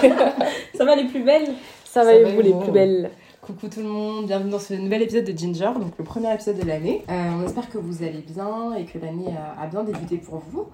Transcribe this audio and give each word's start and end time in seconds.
Ça 0.74 0.84
va 0.84 0.96
les 0.96 1.04
plus 1.06 1.22
belles? 1.22 1.48
Ça, 1.84 2.04
va 2.04 2.10
Ça 2.10 2.16
et 2.16 2.24
va 2.24 2.30
vous 2.30 2.40
les 2.40 2.52
plus 2.54 2.70
belles? 2.70 3.10
Coucou 3.42 3.68
tout 3.68 3.80
le 3.80 3.88
monde, 3.88 4.26
bienvenue 4.26 4.50
dans 4.50 4.58
ce 4.58 4.74
nouvel 4.74 5.02
épisode 5.02 5.24
de 5.24 5.36
Ginger, 5.36 5.70
donc 5.74 5.92
le 5.98 6.04
premier 6.04 6.32
épisode 6.32 6.58
de 6.58 6.66
l'année. 6.66 7.04
Euh, 7.08 7.30
on 7.40 7.44
espère 7.46 7.68
que 7.68 7.78
vous 7.78 8.02
allez 8.02 8.24
bien 8.26 8.74
et 8.74 8.84
que 8.84 8.98
l'année 8.98 9.34
a, 9.58 9.62
a 9.62 9.66
bien 9.66 9.82
débuté 9.82 10.18
pour 10.18 10.42
vous. 10.50 10.66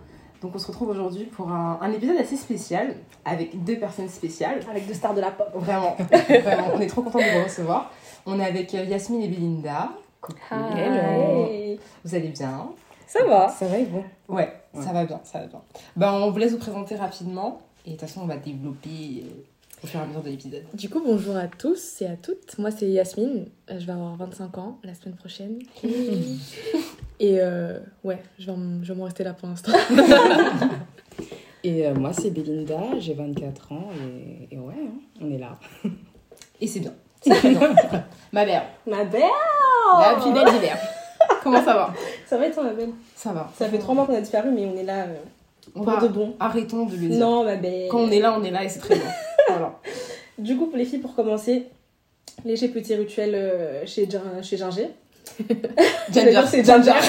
Donc 0.42 0.52
on 0.54 0.58
se 0.58 0.66
retrouve 0.66 0.90
aujourd'hui 0.90 1.24
pour 1.24 1.48
un, 1.50 1.78
un 1.80 1.92
épisode 1.92 2.16
assez 2.18 2.36
spécial 2.36 2.96
avec 3.24 3.64
deux 3.64 3.78
personnes 3.78 4.08
spéciales. 4.08 4.60
Avec 4.70 4.86
deux 4.86 4.94
stars 4.94 5.14
de 5.14 5.20
la 5.20 5.30
pop. 5.30 5.48
Vraiment, 5.54 5.96
vraiment, 6.28 6.68
on 6.74 6.80
est 6.80 6.86
trop 6.88 7.02
contents 7.02 7.18
de 7.20 7.38
vous 7.38 7.44
recevoir. 7.44 7.90
On 8.26 8.38
est 8.40 8.44
avec 8.44 8.74
euh, 8.74 8.84
Yasmine 8.84 9.22
et 9.22 9.28
Belinda. 9.28 9.90
Coucou. 10.20 10.38
Vous 12.04 12.14
allez 12.14 12.28
bien? 12.28 12.68
Ça 13.06 13.24
va 13.24 13.48
Ça 13.48 13.66
va 13.66 13.78
et 13.78 13.84
vous? 13.84 14.04
Ouais, 14.28 14.52
Ouais. 14.74 14.82
ça 14.84 14.92
va 14.92 15.04
bien, 15.04 15.20
ça 15.22 15.38
va 15.38 15.46
bien. 15.46 15.60
Ben, 15.94 16.12
on 16.12 16.30
vous 16.32 16.38
laisse 16.38 16.52
vous 16.52 16.58
présenter 16.58 16.96
rapidement 16.96 17.60
et 17.86 17.90
de 17.90 17.96
toute 17.96 18.00
façon 18.08 18.22
on 18.22 18.26
va 18.26 18.36
développer 18.36 19.22
euh, 19.24 19.82
au 19.82 19.86
fur 19.86 20.00
et 20.00 20.02
à 20.02 20.06
mesure 20.06 20.22
de 20.22 20.30
l'épisode. 20.30 20.64
Du 20.74 20.88
coup, 20.88 21.00
bonjour 21.04 21.36
à 21.36 21.46
tous 21.46 22.02
et 22.02 22.06
à 22.06 22.16
toutes. 22.16 22.58
Moi, 22.58 22.70
c'est 22.70 22.88
Yasmine. 22.88 23.46
Euh, 23.70 23.78
Je 23.78 23.86
vais 23.86 23.92
avoir 23.92 24.16
25 24.16 24.58
ans 24.58 24.78
la 24.82 24.94
semaine 24.94 25.14
prochaine. 25.16 25.58
et 27.20 27.40
euh, 27.40 27.78
ouais, 28.02 28.22
je 28.38 28.50
vais, 28.50 28.56
je 28.82 28.92
vais 28.92 28.98
m'en 28.98 29.04
rester 29.04 29.22
là 29.24 29.34
pour 29.34 29.48
l'instant. 29.48 29.72
Et 31.64 31.84
euh, 31.84 31.94
moi, 31.94 32.12
c'est 32.12 32.30
Belinda, 32.30 32.80
j'ai 33.00 33.14
24 33.14 33.72
ans 33.72 33.88
et, 34.00 34.54
et 34.54 34.58
ouais, 34.58 34.74
hein, 34.78 35.00
on 35.20 35.28
est 35.32 35.38
là. 35.38 35.58
Et 36.60 36.66
c'est 36.68 36.78
bien. 36.78 36.92
C'est 37.20 37.30
très 37.34 37.50
bien. 37.50 37.74
Ma 38.32 38.46
mère, 38.46 38.66
Ma 38.86 39.04
belle 39.04 39.22
la 39.98 40.14
plus 40.20 40.32
belle 40.32 40.48
d'hiver. 40.52 40.78
Comment 41.42 41.64
ça 41.64 41.74
va? 41.74 41.94
Ça 42.26 42.38
va 42.38 42.46
et 42.46 42.52
toi 42.52 42.62
ma 42.62 42.72
belle? 42.72 42.90
Ça 43.16 43.32
va. 43.32 43.50
Ça 43.56 43.68
fait 43.68 43.78
trois 43.78 43.96
mois 43.96 44.06
qu'on 44.06 44.14
a 44.14 44.20
disparu 44.20 44.50
mais 44.52 44.64
on 44.64 44.76
est 44.76 44.84
là 44.84 45.06
euh, 45.06 45.16
On 45.74 45.82
pour 45.82 45.92
va... 45.92 46.00
de 46.00 46.08
bon. 46.08 46.34
Arrêtons 46.40 46.86
de 46.86 46.92
le 46.92 47.08
dire. 47.08 47.18
Non 47.18 47.44
ma 47.44 47.56
belle 47.56 47.88
Quand 47.90 48.00
on 48.00 48.10
est 48.10 48.20
là, 48.20 48.36
on 48.38 48.44
est 48.44 48.50
là 48.50 48.64
et 48.64 48.68
c'est 48.68 48.80
très 48.80 48.94
bien. 48.94 49.04
Voilà. 49.48 49.78
Du 50.38 50.56
coup 50.56 50.66
pour 50.66 50.76
les 50.76 50.84
filles 50.84 50.98
pour 50.98 51.14
commencer, 51.14 51.66
léger 52.44 52.68
petit 52.68 52.94
rituel 52.94 53.34
euh, 53.34 53.86
chez, 53.86 54.08
chez 54.42 54.56
Ginger. 54.56 54.88
Dire 56.08 56.48
c'est 56.48 56.64
Ginger. 56.64 56.92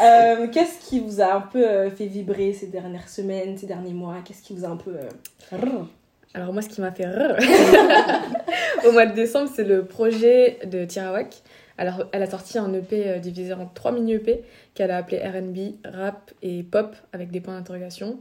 Euh, 0.00 0.46
Qu'est-ce 0.52 0.88
qui 0.88 1.00
vous 1.00 1.20
a 1.20 1.34
un 1.34 1.40
peu 1.40 1.66
euh, 1.66 1.90
fait 1.90 2.06
vibrer 2.06 2.52
ces 2.52 2.68
dernières 2.68 3.08
semaines, 3.08 3.58
ces 3.58 3.66
derniers 3.66 3.92
mois? 3.92 4.18
Qu'est-ce 4.24 4.42
qui 4.42 4.54
vous 4.54 4.64
a 4.64 4.68
un 4.68 4.76
peu... 4.76 4.92
Alors 6.34 6.52
moi, 6.52 6.62
ce 6.62 6.68
qui 6.68 6.80
m'a 6.80 6.92
fait 6.92 7.06
rire 7.06 7.36
au 8.86 8.92
mois 8.92 9.06
de 9.06 9.14
décembre, 9.14 9.50
c'est 9.52 9.64
le 9.64 9.84
projet 9.84 10.58
de 10.64 10.84
Tirawak. 10.84 11.42
Alors, 11.78 12.04
elle 12.12 12.22
a 12.22 12.30
sorti 12.30 12.58
un 12.58 12.72
EP 12.74 13.08
euh, 13.08 13.18
divisé 13.18 13.52
en 13.54 13.66
trois 13.66 13.92
mini-EP 13.92 14.42
qu'elle 14.74 14.90
a 14.90 14.96
appelé 14.98 15.18
R&B, 15.18 15.76
rap 15.84 16.32
et 16.42 16.62
pop 16.64 16.94
avec 17.12 17.30
des 17.30 17.40
points 17.40 17.56
d'interrogation. 17.56 18.18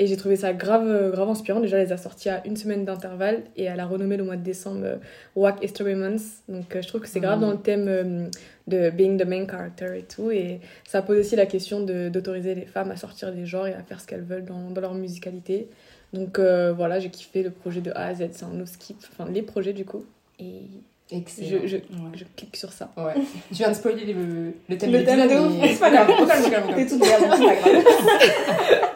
Et 0.00 0.06
j'ai 0.06 0.16
trouvé 0.16 0.36
ça 0.36 0.52
grave, 0.52 0.86
euh, 0.86 1.10
grave 1.10 1.28
inspirant. 1.28 1.58
Déjà, 1.58 1.78
elle 1.78 1.86
les 1.86 1.92
a 1.92 1.96
sortis 1.96 2.28
à 2.28 2.46
une 2.46 2.56
semaine 2.56 2.84
d'intervalle 2.84 3.42
et 3.56 3.64
elle 3.64 3.80
a 3.80 3.86
renommé 3.86 4.16
le 4.16 4.22
mois 4.22 4.36
de 4.36 4.44
décembre 4.44 4.84
euh, 4.84 4.96
Wack 5.34 5.64
History 5.64 5.96
Month. 5.96 6.20
Donc, 6.48 6.76
euh, 6.76 6.82
je 6.82 6.86
trouve 6.86 7.00
que 7.00 7.08
c'est 7.08 7.18
grave 7.18 7.40
Mhm. 7.40 7.44
dans 7.44 7.50
le 7.50 7.58
thème 7.58 7.88
euh, 7.88 8.28
de 8.68 8.90
being 8.90 9.16
the 9.18 9.26
main 9.26 9.44
character 9.48 9.98
et 9.98 10.02
tout. 10.02 10.30
Et 10.30 10.60
ça 10.86 11.02
pose 11.02 11.18
aussi 11.18 11.34
la 11.34 11.46
question 11.46 11.80
d'autoriser 11.80 12.54
les 12.54 12.66
femmes 12.66 12.92
à 12.92 12.96
sortir 12.96 13.32
des 13.32 13.44
genres 13.44 13.66
et 13.66 13.74
à 13.74 13.82
faire 13.82 14.00
ce 14.00 14.06
qu'elles 14.06 14.22
veulent 14.22 14.44
dans, 14.44 14.70
dans 14.70 14.80
leur 14.80 14.94
musicalité. 14.94 15.68
Donc 16.12 16.38
voilà, 16.38 17.00
j'ai 17.00 17.10
kiffé 17.10 17.42
le 17.42 17.50
projet 17.50 17.80
de 17.80 17.90
A 17.90 18.06
à 18.06 18.14
Z, 18.14 18.28
c'est 18.32 18.44
un 18.44 18.50
no 18.54 18.64
skip, 18.66 18.96
enfin 19.12 19.28
les 19.30 19.42
projets 19.42 19.72
du 19.72 19.84
coup. 19.84 20.04
Et 20.38 20.62
Excellent. 21.10 21.60
je, 21.62 21.66
je, 21.66 21.76
Ouais. 21.76 21.82
je 22.14 22.24
clique 22.36 22.56
sur 22.56 22.72
ça. 22.72 22.90
Ouais. 22.96 23.14
Tu 23.48 23.54
viens 23.54 23.70
de 23.70 23.74
spoiler 23.74 24.12
le, 24.12 24.52
le 24.68 24.76
thème 24.78 24.92
Le 24.92 24.98
de 25.00 25.04
thème 25.04 25.58
mais- 25.58 25.68
c'est 25.72 25.80
pas 25.80 25.90
grave. 25.90 26.08
T'es 26.76 26.86
toute 26.86 27.00
merde, 27.00 27.22
c'est 27.22 27.28
pas 27.28 27.70
grave. 27.70 28.88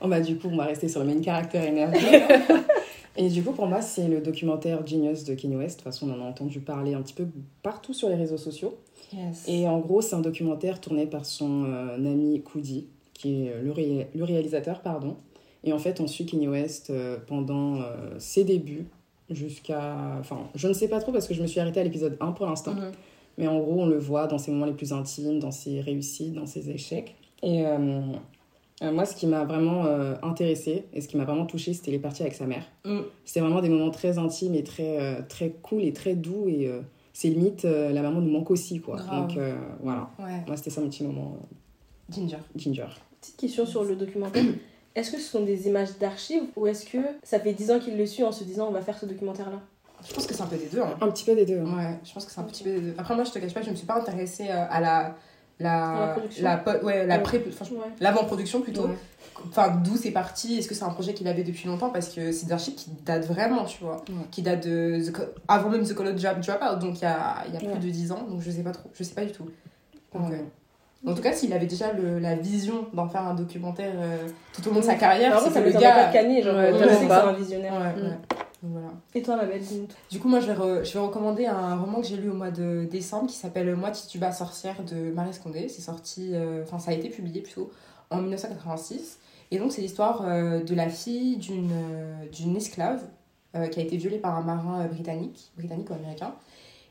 Oh, 0.00 0.08
bah, 0.08 0.20
du 0.20 0.36
coup, 0.36 0.48
on 0.52 0.56
va 0.56 0.64
rester 0.64 0.88
sur 0.88 1.00
le 1.02 1.06
main 1.06 1.20
caractère 1.20 1.64
énergie. 1.64 2.04
et 3.16 3.28
du 3.30 3.42
coup, 3.42 3.52
pour 3.52 3.66
moi, 3.66 3.80
c'est 3.80 4.06
le 4.06 4.20
documentaire 4.20 4.86
Genius 4.86 5.24
de 5.24 5.34
Kanye 5.34 5.56
West. 5.56 5.78
De 5.78 5.82
toute 5.84 5.92
façon, 5.92 6.10
on 6.10 6.20
en 6.20 6.24
a 6.24 6.28
entendu 6.28 6.60
parler 6.60 6.92
un 6.92 7.00
petit 7.00 7.14
peu 7.14 7.26
partout 7.62 7.94
sur 7.94 8.10
les 8.10 8.14
réseaux 8.16 8.36
sociaux. 8.36 8.76
Yes. 9.14 9.44
Et 9.48 9.66
en 9.66 9.78
gros, 9.78 10.02
c'est 10.02 10.14
un 10.14 10.20
documentaire 10.20 10.78
tourné 10.80 11.06
par 11.06 11.24
son 11.24 11.64
euh, 11.64 11.96
ami 11.96 12.42
Koudi, 12.42 12.88
qui 13.14 13.46
est 13.46 13.54
le, 13.62 13.72
ré- 13.72 14.08
le 14.14 14.24
réalisateur, 14.24 14.80
pardon. 14.80 15.16
Et 15.62 15.72
en 15.72 15.78
fait, 15.78 16.00
on 16.00 16.06
suit 16.06 16.26
Kanye 16.26 16.48
West 16.48 16.90
euh, 16.90 17.16
pendant 17.26 17.76
euh, 17.76 17.84
ses 18.18 18.44
débuts 18.44 18.84
jusqu'à... 19.30 20.16
Enfin, 20.20 20.38
je 20.54 20.68
ne 20.68 20.72
sais 20.72 20.88
pas 20.88 21.00
trop 21.00 21.12
parce 21.12 21.26
que 21.26 21.34
je 21.34 21.42
me 21.42 21.46
suis 21.46 21.60
arrêtée 21.60 21.80
à 21.80 21.84
l'épisode 21.84 22.16
1 22.20 22.32
pour 22.32 22.46
l'instant. 22.46 22.74
Mhm. 22.74 22.92
Mais 23.38 23.48
en 23.48 23.58
gros, 23.58 23.80
on 23.82 23.86
le 23.86 23.98
voit 23.98 24.26
dans 24.26 24.38
ses 24.38 24.50
moments 24.52 24.66
les 24.66 24.72
plus 24.74 24.92
intimes, 24.92 25.38
dans 25.40 25.50
ses 25.50 25.80
réussites, 25.80 26.34
dans 26.34 26.46
ses 26.46 26.70
échecs. 26.70 27.16
Et 27.42 27.66
euh, 27.66 28.00
euh, 28.82 28.92
moi, 28.92 29.04
ce 29.06 29.16
qui 29.16 29.26
m'a 29.26 29.44
vraiment 29.44 29.86
euh, 29.86 30.14
intéressée 30.22 30.84
et 30.92 31.00
ce 31.00 31.08
qui 31.08 31.16
m'a 31.16 31.24
vraiment 31.24 31.46
touchée, 31.46 31.74
c'était 31.74 31.90
les 31.90 31.98
parties 31.98 32.22
avec 32.22 32.34
sa 32.34 32.46
mère. 32.46 32.64
Mm. 32.84 33.00
C'était 33.24 33.40
vraiment 33.40 33.60
des 33.60 33.68
moments 33.68 33.90
très 33.90 34.18
intimes 34.18 34.54
et 34.54 34.62
très, 34.62 35.00
euh, 35.00 35.20
très 35.28 35.50
cool 35.50 35.82
et 35.82 35.92
très 35.92 36.14
doux. 36.14 36.48
Et 36.48 36.70
c'est 37.12 37.28
limite, 37.28 37.64
la 37.64 38.02
maman 38.02 38.20
nous 38.20 38.30
manque 38.30 38.50
aussi, 38.50 38.80
quoi. 38.80 38.96
Grave. 38.96 39.28
Donc 39.34 39.38
voilà, 39.82 40.10
Ouais. 40.18 40.42
moi, 40.46 40.56
c'était 40.56 40.70
ça 40.70 40.80
mon 40.80 40.88
petit 40.88 41.04
moment 41.04 41.36
Ginger. 42.10 42.38
Ginger. 42.56 42.86
Petite 43.20 43.36
question 43.36 43.66
sur 43.66 43.84
le 43.84 43.96
documentaire. 43.96 44.44
Est-ce 44.94 45.10
que 45.10 45.18
ce 45.18 45.28
sont 45.28 45.42
des 45.42 45.66
images 45.66 45.98
d'archives 45.98 46.44
ou 46.56 46.66
est-ce 46.66 46.86
que 46.86 46.98
ça 47.22 47.40
fait 47.40 47.52
10 47.52 47.70
ans 47.72 47.78
qu'il 47.80 47.96
le 47.98 48.06
suit 48.06 48.22
en 48.22 48.32
se 48.32 48.44
disant 48.44 48.68
on 48.68 48.72
va 48.72 48.80
faire 48.80 48.96
ce 48.98 49.06
documentaire-là? 49.06 49.60
Je 50.06 50.12
pense 50.14 50.26
que 50.26 50.34
c'est 50.34 50.42
un 50.42 50.46
peu 50.46 50.56
des 50.56 50.66
deux. 50.66 50.80
Hein. 50.82 50.94
Un 51.00 51.08
petit 51.10 51.24
peu 51.24 51.34
des 51.34 51.46
deux. 51.46 51.58
hein. 51.60 51.76
Ouais, 51.76 51.98
je 52.04 52.12
pense 52.12 52.24
que 52.26 52.30
c'est 52.32 52.40
un 52.40 52.44
petit 52.44 52.62
peu 52.62 52.70
des 52.70 52.80
deux. 52.80 52.94
Après, 52.98 53.14
moi, 53.14 53.24
je 53.24 53.30
te 53.32 53.38
cache 53.38 53.54
pas, 53.54 53.62
je 53.62 53.70
me 53.70 53.74
suis 53.76 53.86
pas 53.86 53.98
intéressée 53.98 54.46
euh, 54.50 54.64
à 54.70 54.80
la. 54.80 55.16
La, 55.60 55.70
la 56.00 56.06
production. 56.08 56.42
la 56.44 56.56
po- 56.56 56.84
ouais, 56.84 57.06
la 57.06 57.20
pré, 57.20 57.44
l'avant-production 58.00 58.60
plutôt. 58.60 58.88
Ouais. 58.88 58.94
Enfin, 59.48 59.70
d'où 59.84 59.96
c'est 59.96 60.10
parti 60.10 60.58
Est-ce 60.58 60.66
que 60.66 60.74
c'est 60.74 60.82
un 60.82 60.90
projet 60.90 61.14
qu'il 61.14 61.28
avait 61.28 61.44
depuis 61.44 61.68
longtemps? 61.68 61.90
Parce 61.90 62.08
que 62.08 62.32
c'est 62.32 62.46
des 62.46 62.52
archives 62.52 62.74
qui 62.74 62.90
datent 63.04 63.24
vraiment, 63.26 63.64
tu 63.64 63.78
vois. 63.84 63.98
Ouais. 64.08 64.26
Qui 64.32 64.42
datent 64.42 64.66
de. 64.66 65.00
The 65.10 65.16
avant 65.46 65.70
même 65.70 65.84
The 65.86 65.94
College 65.94 66.20
Drop, 66.20 66.40
Dropout, 66.40 66.78
donc 66.80 66.98
il 66.98 67.02
y 67.02 67.06
a, 67.06 67.44
il 67.46 67.54
y 67.54 67.56
a 67.56 67.60
plus 67.70 67.78
de 67.86 67.88
10 67.90 68.10
ans, 68.10 68.24
donc 68.28 68.40
je 68.40 68.50
sais 68.50 68.64
pas 68.64 68.72
trop. 68.72 68.90
Je 68.92 69.04
sais 69.04 69.14
pas 69.14 69.24
du 69.24 69.30
tout. 69.32 69.44
Donc, 70.12 70.28
Ouais. 70.28 70.34
euh, 70.40 70.42
en 71.06 71.14
tout 71.14 71.22
cas, 71.22 71.32
s'il 71.32 71.52
avait 71.52 71.66
déjà 71.66 71.92
le- 71.92 72.18
la 72.18 72.34
vision 72.34 72.86
d'en 72.92 73.08
faire 73.08 73.22
un 73.22 73.34
documentaire 73.34 73.92
euh, 73.98 74.16
tout 74.52 74.66
au 74.68 74.72
long 74.72 74.80
de 74.80 74.84
sa 74.84 74.94
carrière, 74.94 75.32
Alors, 75.32 75.42
c'est 75.42 75.50
ça 75.50 75.60
que 75.60 75.66
me 75.66 75.72
le 75.72 75.74
pas 75.74 75.80
gars. 75.80 76.08
de 76.08 76.12
Kanye, 76.12 76.42
genre, 76.42 76.56
Ouais, 76.56 76.72
que 76.72 76.88
c'est 76.94 77.06
pas. 77.08 77.26
un 77.28 77.32
visionnaire. 77.32 77.72
Ouais, 77.74 78.02
Mm. 78.02 78.16
voilà. 78.62 78.86
Et 79.14 79.22
toi, 79.22 79.36
ma 79.36 79.44
belle. 79.44 79.60
Du 80.10 80.18
coup, 80.20 80.28
moi, 80.28 80.40
je 80.40 80.46
vais, 80.46 80.54
re- 80.54 80.84
je 80.84 80.92
vais 80.94 80.98
recommander 80.98 81.44
un 81.46 81.76
roman 81.76 82.00
que 82.00 82.06
j'ai 82.06 82.16
lu 82.16 82.30
au 82.30 82.34
mois 82.34 82.50
de 82.50 82.86
décembre 82.90 83.26
qui 83.28 83.36
s'appelle 83.36 83.74
Moi, 83.76 83.90
Tituba 83.90 84.32
sorcière 84.32 84.76
de 84.84 85.12
Marie 85.12 85.34
Scondé. 85.34 85.68
C'est 85.68 85.82
sorti, 85.82 86.30
euh, 86.32 86.62
enfin, 86.62 86.78
ça 86.78 86.90
a 86.92 86.94
été 86.94 87.08
publié 87.10 87.42
plutôt 87.42 87.70
en 88.10 88.22
1986. 88.22 89.18
Et 89.50 89.58
donc, 89.58 89.72
c'est 89.72 89.82
l'histoire 89.82 90.22
euh, 90.26 90.62
de 90.64 90.74
la 90.74 90.88
fille 90.88 91.36
d'une 91.36 91.70
euh, 91.72 92.14
d'une 92.32 92.56
esclave 92.56 93.02
euh, 93.54 93.66
qui 93.68 93.78
a 93.80 93.82
été 93.82 93.96
violée 93.98 94.18
par 94.18 94.36
un 94.36 94.42
marin 94.42 94.80
euh, 94.80 94.88
britannique, 94.88 95.52
britannique 95.56 95.90
ou 95.90 95.94
américain. 95.94 96.32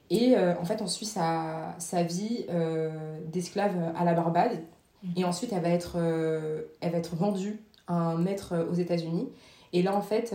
Et 0.09 0.35
euh, 0.37 0.53
en 0.59 0.65
fait, 0.65 0.81
on 0.81 0.87
suit 0.87 1.05
sa, 1.05 1.75
sa 1.79 2.03
vie 2.03 2.45
euh, 2.49 2.89
d'esclave 3.31 3.73
à 3.97 4.03
la 4.03 4.13
Barbade. 4.13 4.59
Et 5.17 5.25
ensuite, 5.25 5.51
elle 5.51 5.61
va 5.63 5.69
être, 5.69 5.95
euh, 5.97 6.61
elle 6.79 6.91
va 6.91 6.97
être 6.97 7.15
vendue 7.15 7.59
à 7.87 7.93
un 7.95 8.17
maître 8.17 8.53
aux 8.71 8.75
États-Unis. 8.75 9.27
Et 9.73 9.81
là, 9.81 9.95
en 9.95 10.01
fait, 10.01 10.33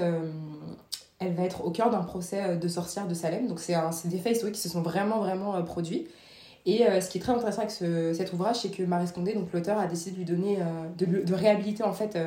elle 1.21 1.33
va 1.34 1.43
être 1.45 1.65
au 1.65 1.71
cœur 1.71 1.91
d'un 1.91 2.03
procès 2.03 2.56
de 2.56 2.69
sorcière 2.69 3.06
de 3.06 3.15
Salem. 3.15 3.47
Donc, 3.47 3.61
c'est 3.61 3.75
des 4.09 4.19
faits 4.19 4.33
historiques 4.37 4.56
qui 4.56 4.61
se 4.61 4.69
sont 4.69 4.83
vraiment, 4.83 5.21
vraiment 5.21 5.62
produits. 5.62 6.06
Et 6.67 6.85
ce 7.00 7.09
qui 7.09 7.17
est 7.19 7.21
très 7.21 7.33
intéressant 7.33 7.61
avec 7.61 7.71
ce- 7.71 8.12
cet 8.12 8.33
ouvrage, 8.35 8.56
c'est 8.56 8.71
que 8.71 8.83
Marie 8.83 9.06
Scondé, 9.06 9.33
donc 9.33 9.50
l'auteur, 9.53 9.79
a 9.79 9.87
décidé 9.87 10.11
de 10.11 10.17
lui 10.17 10.25
donner, 10.27 10.59
de, 10.99 11.06
lui- 11.06 11.25
de 11.25 11.33
réhabiliter 11.35 11.83
en 11.85 11.93
fait 11.95 12.19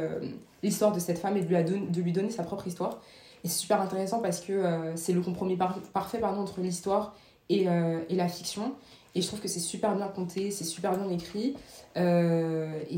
l'histoire 0.64 0.92
de 0.94 1.00
cette 1.00 1.20
femme 1.20 1.38
et 1.38 1.42
de 1.42 1.54
lui, 1.54 1.64
don- 1.64 1.86
de 1.92 2.02
lui 2.02 2.12
donner 2.14 2.30
sa 2.32 2.44
propre 2.44 2.66
histoire. 2.66 3.02
Et 3.44 3.48
c'est 3.50 3.60
super 3.60 3.82
intéressant 3.82 4.20
parce 4.20 4.40
que 4.40 4.64
c'est 4.96 5.14
le 5.14 5.22
compromis 5.22 5.58
par- 5.58 5.80
parfait 5.94 6.18
pardon, 6.20 6.42
entre 6.42 6.60
l'histoire 6.62 7.14
et, 7.60 7.68
euh, 7.68 8.00
et 8.10 8.16
la 8.16 8.28
fiction. 8.28 8.74
Et 9.16 9.22
je 9.22 9.28
trouve 9.28 9.42
que 9.42 9.48
c'est 9.48 9.60
super 9.60 9.96
bien 9.96 10.08
compté, 10.08 10.52
c'est 10.52 10.64
super 10.64 10.96
bien 10.98 11.10
écrit. 11.10 11.56
Euh, 11.98 12.72
et 12.90 12.96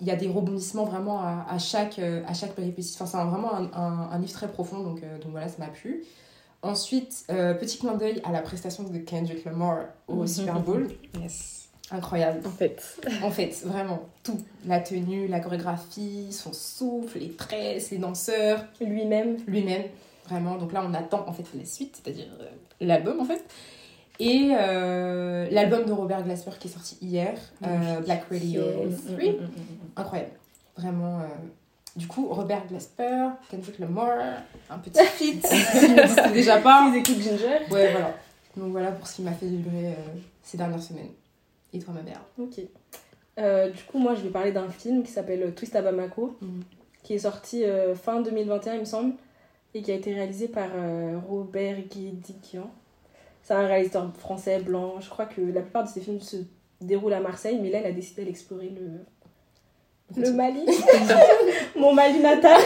il 0.00 0.06
y 0.06 0.10
a 0.10 0.16
des 0.16 0.28
rebondissements 0.28 0.84
vraiment 0.84 1.20
à, 1.20 1.46
à 1.48 1.58
chaque, 1.58 1.98
euh, 1.98 2.22
à 2.26 2.34
chaque 2.34 2.52
péripétie. 2.54 2.94
Enfin, 3.00 3.06
c'est 3.06 3.16
vraiment 3.30 3.54
un, 3.54 3.64
un, 3.72 4.10
un 4.12 4.18
livre 4.18 4.32
très 4.32 4.48
profond, 4.48 4.80
donc, 4.82 5.02
euh, 5.02 5.18
donc 5.18 5.30
voilà, 5.32 5.48
ça 5.48 5.56
m'a 5.58 5.68
plu. 5.68 6.04
Ensuite, 6.62 7.24
euh, 7.30 7.54
petit 7.54 7.78
clin 7.78 7.94
d'œil 7.94 8.20
à 8.24 8.32
la 8.32 8.42
prestation 8.42 8.82
de 8.82 8.98
Kendrick 8.98 9.44
Lamar 9.44 9.84
au 10.08 10.26
Super 10.26 10.60
Bowl. 10.60 10.88
Yes. 11.20 11.68
Incroyable. 11.90 12.40
En 12.46 12.50
fait, 12.50 12.98
En 13.22 13.30
fait, 13.30 13.62
vraiment, 13.64 14.00
tout. 14.22 14.38
La 14.66 14.80
tenue, 14.80 15.26
la 15.26 15.40
chorégraphie, 15.40 16.32
son 16.32 16.52
souffle, 16.52 17.18
les 17.18 17.30
tresses, 17.30 17.90
les 17.90 17.98
danseurs, 17.98 18.62
Lui-même. 18.80 19.38
lui-même. 19.46 19.84
Vraiment, 20.28 20.56
donc 20.56 20.72
là, 20.72 20.84
on 20.86 20.92
attend 20.94 21.24
en 21.26 21.32
fait 21.32 21.44
la 21.54 21.64
suite, 21.64 22.00
c'est-à-dire 22.02 22.26
euh, 22.40 22.46
l'album 22.80 23.20
en 23.20 23.24
fait. 23.24 23.44
Et 24.20 24.50
euh, 24.52 25.46
l'album 25.50 25.84
de 25.84 25.92
Robert 25.92 26.22
Glasper 26.24 26.50
qui 26.58 26.68
est 26.68 26.70
sorti 26.70 26.98
hier, 27.00 27.38
euh, 27.64 28.00
Black 28.00 28.24
Radio 28.30 28.62
Yes. 28.62 29.04
3. 29.06 29.16
Incroyable. 29.96 30.30
Vraiment. 30.76 31.20
Du 31.96 32.06
coup, 32.06 32.28
Robert 32.28 32.66
Glasper, 32.66 33.28
Kendrick 33.50 33.78
Lamar, 33.78 34.18
un 34.70 34.78
petit 34.78 35.02
feat, 35.04 35.44
n'existait 35.96 36.30
déjà 36.32 36.58
pas. 36.58 36.88
Ils 36.92 36.98
écoutent 36.98 37.22
Ginger. 37.22 37.60
Ouais, 37.70 37.90
voilà. 37.92 38.14
Donc 38.56 38.72
voilà 38.72 38.92
pour 38.92 39.06
ce 39.06 39.16
qui 39.16 39.22
m'a 39.22 39.32
fait 39.32 39.46
vibrer 39.46 39.94
ces 40.42 40.56
dernières 40.58 40.82
semaines. 40.82 41.10
Et 41.72 41.78
toi, 41.78 41.94
ma 41.94 42.02
mère 42.02 42.20
Ok. 42.38 42.60
Euh, 43.38 43.70
du 43.70 43.82
coup, 43.84 43.98
moi, 43.98 44.14
je 44.14 44.22
vais 44.22 44.30
parler 44.30 44.52
d'un 44.52 44.68
film 44.68 45.02
qui 45.02 45.10
s'appelle 45.12 45.54
Twist 45.54 45.74
à 45.76 45.82
Bamako. 45.82 46.36
Qui 47.02 47.14
est 47.14 47.18
sorti 47.20 47.64
euh, 47.64 47.94
fin 47.94 48.20
2021, 48.20 48.74
il 48.74 48.80
me 48.80 48.84
semble, 48.84 49.14
et 49.78 49.82
qui 49.82 49.92
a 49.92 49.94
été 49.94 50.12
réalisé 50.12 50.48
par 50.48 50.68
euh, 50.74 51.18
Robert 51.28 51.76
Guédiguian. 51.76 52.68
C'est 53.42 53.54
un 53.54 53.66
réalisateur 53.66 54.10
français, 54.18 54.58
blanc. 54.60 55.00
Je 55.00 55.08
crois 55.08 55.26
que 55.26 55.40
la 55.40 55.62
plupart 55.62 55.84
de 55.84 55.88
ses 55.88 56.00
films 56.00 56.20
se 56.20 56.36
déroulent 56.80 57.14
à 57.14 57.20
Marseille, 57.20 57.58
mais 57.60 57.70
là, 57.70 57.80
il 57.80 57.86
a 57.86 57.92
décidé 57.92 58.24
d'explorer 58.24 58.70
le, 58.70 60.20
le 60.20 60.32
Mali. 60.32 60.66
Mon 61.76 61.94
Mali 61.94 62.20
natal. 62.20 62.60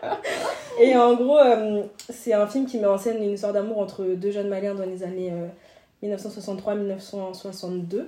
et 0.80 0.96
en 0.96 1.14
gros, 1.14 1.38
euh, 1.38 1.82
c'est 2.08 2.32
un 2.32 2.46
film 2.46 2.66
qui 2.66 2.78
met 2.78 2.86
en 2.86 2.98
scène 2.98 3.22
une 3.22 3.32
histoire 3.32 3.52
d'amour 3.52 3.78
entre 3.78 4.04
deux 4.04 4.30
jeunes 4.30 4.48
Maliens 4.48 4.74
dans 4.74 4.86
les 4.86 5.02
années 5.02 5.32
1963-1962. 6.02 8.06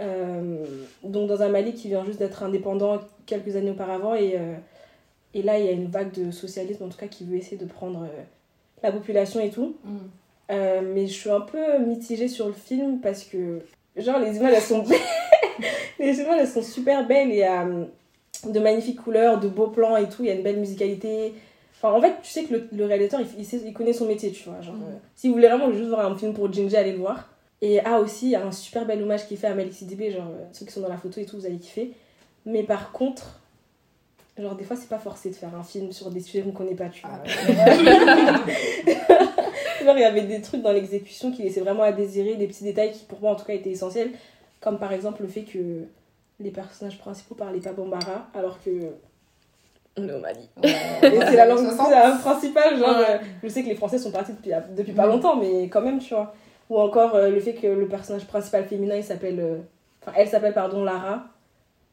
Euh, 0.00 0.64
donc 1.04 1.28
dans 1.28 1.42
un 1.42 1.48
Mali 1.48 1.74
qui 1.74 1.88
vient 1.88 2.04
juste 2.06 2.18
d'être 2.18 2.42
indépendant 2.42 3.00
quelques 3.26 3.54
années 3.56 3.70
auparavant 3.70 4.14
et, 4.14 4.36
euh, 4.36 4.54
et 5.34 5.42
là 5.42 5.58
il 5.58 5.66
y 5.66 5.68
a 5.68 5.72
une 5.72 5.88
vague 5.88 6.12
de 6.12 6.30
socialisme 6.30 6.84
en 6.84 6.88
tout 6.88 6.98
cas 6.98 7.08
qui 7.08 7.24
veut 7.24 7.36
essayer 7.36 7.56
de 7.56 7.66
prendre 7.66 8.02
euh, 8.02 8.22
la 8.82 8.92
population 8.92 9.40
et 9.40 9.50
tout. 9.50 9.76
Mm. 9.84 9.98
mais 10.94 11.06
je 11.06 11.12
suis 11.12 11.30
un 11.30 11.40
peu 11.40 11.78
mitigée 11.78 12.28
sur 12.28 12.46
le 12.46 12.52
film 12.52 13.00
parce 13.00 13.24
que 13.24 13.60
genre 13.96 14.18
les 14.18 14.36
images 14.36 14.54
elles 14.54 14.62
sont 14.62 14.84
les 15.98 16.20
images 16.20 16.40
elles 16.40 16.48
sont 16.48 16.62
super 16.62 17.06
belles 17.06 17.30
et 17.30 17.44
de 18.46 18.60
magnifiques 18.60 19.02
couleurs, 19.02 19.38
de 19.38 19.48
beaux 19.48 19.68
plans 19.68 19.96
et 19.96 20.08
tout, 20.08 20.22
il 20.22 20.26
y 20.26 20.30
a 20.30 20.34
une 20.34 20.42
belle 20.42 20.58
musicalité. 20.58 21.34
Enfin, 21.76 21.94
en 21.96 22.00
fait, 22.00 22.14
tu 22.22 22.30
sais 22.30 22.44
que 22.44 22.54
le, 22.54 22.68
le 22.72 22.84
réalisateur, 22.84 23.20
il, 23.20 23.42
il, 23.42 23.66
il, 23.66 23.72
connaît 23.72 23.92
son 23.92 24.06
métier, 24.06 24.30
tu 24.30 24.48
vois. 24.48 24.60
Genre, 24.60 24.74
Mm. 24.74 24.98
si 25.14 25.28
vous 25.28 25.34
voulez 25.34 25.48
vraiment 25.48 25.72
juste 25.72 25.88
voir 25.88 26.10
un 26.10 26.16
film 26.16 26.34
pour 26.34 26.52
Ginger, 26.52 26.76
allez 26.76 26.92
le 26.92 26.98
voir. 26.98 27.28
Et 27.62 27.80
ah 27.80 28.00
aussi, 28.00 28.26
il 28.26 28.30
y 28.30 28.36
a 28.36 28.44
un 28.44 28.52
super 28.52 28.86
bel 28.86 29.02
hommage 29.02 29.26
qui 29.26 29.36
fait 29.36 29.48
à 29.48 29.54
Malik 29.54 29.74
Sidibé, 29.74 30.10
genre 30.10 30.28
euh, 30.28 30.44
ceux 30.52 30.64
qui 30.64 30.72
sont 30.72 30.80
dans 30.80 30.88
la 30.88 30.96
photo 30.96 31.20
et 31.20 31.26
tout, 31.26 31.36
vous 31.36 31.46
allez 31.46 31.58
kiffer. 31.58 31.92
Mais 32.46 32.62
par 32.62 32.92
contre, 32.92 33.39
genre 34.38 34.54
des 34.54 34.64
fois 34.64 34.76
c'est 34.76 34.88
pas 34.88 34.98
forcé 34.98 35.30
de 35.30 35.34
faire 35.34 35.54
un 35.54 35.62
film 35.62 35.92
sur 35.92 36.10
des 36.10 36.20
sujets 36.20 36.42
qu'on 36.42 36.52
connaît 36.52 36.74
pas, 36.74 36.88
tu 36.92 37.02
vois. 37.06 37.10
il 39.94 40.00
y 40.00 40.04
avait 40.04 40.22
des 40.22 40.40
trucs 40.40 40.62
dans 40.62 40.72
l'exécution 40.72 41.30
qui 41.32 41.42
laissaient 41.42 41.60
vraiment 41.60 41.82
à 41.82 41.92
désirer, 41.92 42.36
des 42.36 42.46
petits 42.46 42.64
détails 42.64 42.92
qui 42.92 43.04
pour 43.04 43.20
moi 43.20 43.32
en 43.32 43.36
tout 43.36 43.44
cas 43.44 43.54
étaient 43.54 43.70
essentiels, 43.70 44.12
comme 44.60 44.78
par 44.78 44.92
exemple 44.92 45.22
le 45.22 45.28
fait 45.28 45.42
que 45.42 45.84
les 46.38 46.50
personnages 46.50 46.98
principaux 46.98 47.34
parlaient 47.34 47.60
pas 47.60 47.72
Bambara, 47.72 48.28
alors 48.34 48.58
que 48.62 48.70
on 49.96 50.08
est 50.08 50.12
au 50.12 50.20
Mali. 50.20 50.48
c'est 50.62 51.36
la 51.36 51.46
langue 51.46 51.64
la 51.90 52.12
principale, 52.22 52.78
genre 52.78 52.96
euh, 52.96 53.18
je 53.42 53.48
sais 53.48 53.62
que 53.62 53.68
les 53.68 53.74
Français 53.74 53.98
sont 53.98 54.10
partis 54.12 54.32
depuis, 54.32 54.52
depuis 54.76 54.92
pas 54.92 55.06
longtemps, 55.06 55.36
mais 55.36 55.64
quand 55.64 55.82
même, 55.82 55.98
tu 55.98 56.14
vois. 56.14 56.32
Ou 56.70 56.78
encore 56.78 57.16
euh, 57.16 57.28
le 57.28 57.40
fait 57.40 57.54
que 57.54 57.66
le 57.66 57.88
personnage 57.88 58.24
principal 58.26 58.64
féminin, 58.64 58.94
il 58.96 59.04
s'appelle. 59.04 59.40
euh, 59.40 59.58
Enfin, 60.02 60.12
elle 60.16 60.28
s'appelle, 60.28 60.54
pardon, 60.54 60.82
Lara. 60.84 61.24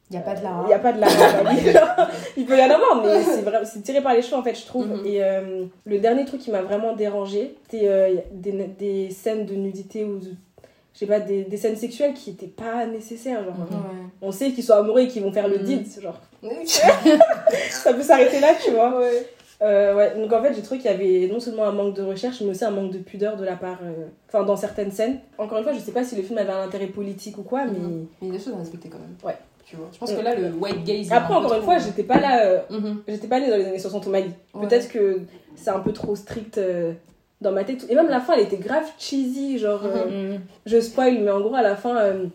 Il 0.09 0.13
n'y 0.15 0.19
a 0.19 0.25
pas 0.25 0.35
de 0.35 0.43
Lara. 0.43 0.61
Il 0.63 0.67
n'y 0.67 0.73
a 0.73 0.79
pas 0.79 0.93
de 0.93 0.99
Lara. 1.01 1.43
bah 1.43 2.09
il 2.37 2.45
peut 2.45 2.57
y 2.57 2.61
en 2.61 2.69
avoir, 2.71 3.01
mais 3.03 3.21
c'est 3.23 3.41
vrai- 3.41 3.65
c'est 3.65 3.81
tiré 3.81 4.01
par 4.01 4.13
les 4.13 4.21
cheveux, 4.21 4.37
en 4.37 4.43
fait, 4.43 4.55
je 4.55 4.65
trouve. 4.65 4.87
Mhm. 4.87 5.05
Et 5.05 5.23
euh, 5.23 5.65
le 5.85 5.99
dernier 5.99 6.23
truc 6.25 6.39
qui 6.41 6.49
m'a 6.51 6.61
vraiment 6.61 6.93
dérangé, 6.95 7.55
c'était 7.69 7.87
euh, 7.87 8.15
des, 8.31 8.51
des 8.79 9.09
scènes 9.11 9.45
de 9.45 9.53
nudité 9.55 10.03
ou. 10.05 10.19
Je 10.93 10.99
sais 11.01 11.05
pas, 11.05 11.19
des, 11.19 11.43
des 11.43 11.57
scènes 11.57 11.75
sexuelles 11.75 12.13
qui 12.15 12.31
étaient 12.31 12.47
pas 12.47 12.87
nécessaires. 12.87 13.43
Genre, 13.43 13.53
Ouais. 13.53 13.77
on 14.21 14.31
sait 14.31 14.49
qu'ils 14.51 14.63
sont 14.63 14.73
amoureux 14.73 15.01
et 15.01 15.07
qu'ils 15.07 15.21
vont 15.21 15.31
faire 15.31 15.47
le 15.47 15.59
Mhm. 15.59 15.63
deed, 15.63 16.01
genre. 16.01 16.19
Ça 17.69 17.93
peut 17.93 18.01
s'arrêter 18.01 18.39
là, 18.39 18.53
tu 18.63 18.71
vois. 18.71 18.99
Euh, 19.61 19.95
ouais, 19.95 20.15
donc 20.15 20.31
en 20.33 20.41
fait, 20.41 20.53
j'ai 20.53 20.61
trouvé 20.61 20.79
qu'il 20.79 20.89
y 20.89 20.93
avait 20.93 21.27
non 21.31 21.39
seulement 21.39 21.63
un 21.65 21.71
manque 21.71 21.95
de 21.95 22.03
recherche, 22.03 22.41
mais 22.41 22.49
aussi 22.51 22.63
un 22.63 22.71
manque 22.71 22.91
de 22.91 22.99
pudeur 22.99 23.37
de 23.37 23.43
la 23.45 23.55
part. 23.55 23.79
euh, 23.83 24.05
Enfin, 24.27 24.43
dans 24.43 24.55
certaines 24.55 24.91
scènes. 24.91 25.19
Encore 25.37 25.57
une 25.57 25.63
fois, 25.63 25.73
je 25.73 25.79
sais 25.79 25.91
pas 25.91 26.03
si 26.03 26.15
le 26.15 26.21
film 26.23 26.37
avait 26.37 26.51
un 26.51 26.61
intérêt 26.63 26.87
politique 26.87 27.37
ou 27.37 27.43
quoi, 27.43 27.65
mais. 27.65 27.77
Mhm. 27.79 28.07
Mais 28.21 28.27
il 28.27 28.33
y 28.33 28.35
a 28.35 28.37
des 28.39 28.43
choses 28.43 28.53
à 28.53 28.57
respecter 28.57 28.89
quand 28.89 28.99
même. 28.99 29.15
Ouais. 29.23 29.37
Tu 29.69 29.75
vois. 29.75 29.89
Je 29.91 29.97
pense 29.97 30.13
que 30.13 30.21
là, 30.21 30.33
le 30.35 30.49
white 30.53 30.83
gaze. 30.85 31.09
est 31.09 31.13
Après, 31.13 31.33
encore 31.33 31.53
une 31.53 31.61
fois, 31.63 31.77
j'étais 31.77 32.03
pas 32.03 32.19
là. 32.19 32.45
euh, 32.45 32.59
Mhm. 32.69 33.01
J'étais 33.07 33.27
pas 33.27 33.39
née 33.41 33.49
dans 33.49 33.57
les 33.57 33.65
années 33.65 33.79
60 33.79 34.07
au 34.07 34.09
Mali. 34.09 34.31
Ouais. 34.53 34.65
Peut-être 34.67 34.87
que 34.89 35.19
c'est 35.55 35.69
un 35.71 35.79
peu 35.79 35.91
trop 35.91 36.15
strict 36.15 36.57
euh, 36.57 36.93
dans 37.41 37.51
ma 37.51 37.63
tête. 37.65 37.85
Et 37.89 37.95
même 37.95 38.07
la 38.09 38.21
fin, 38.21 38.33
elle 38.35 38.43
était 38.43 38.57
grave 38.57 38.85
cheesy. 38.97 39.57
Genre, 39.57 39.81
euh, 39.83 40.35
Mm. 40.37 40.41
je 40.65 40.79
spoil, 40.79 41.19
mais 41.19 41.31
en 41.31 41.41
gros, 41.41 41.55
à 41.55 41.61
la 41.63 41.75
fin, 41.75 41.97
euh, 41.97 42.25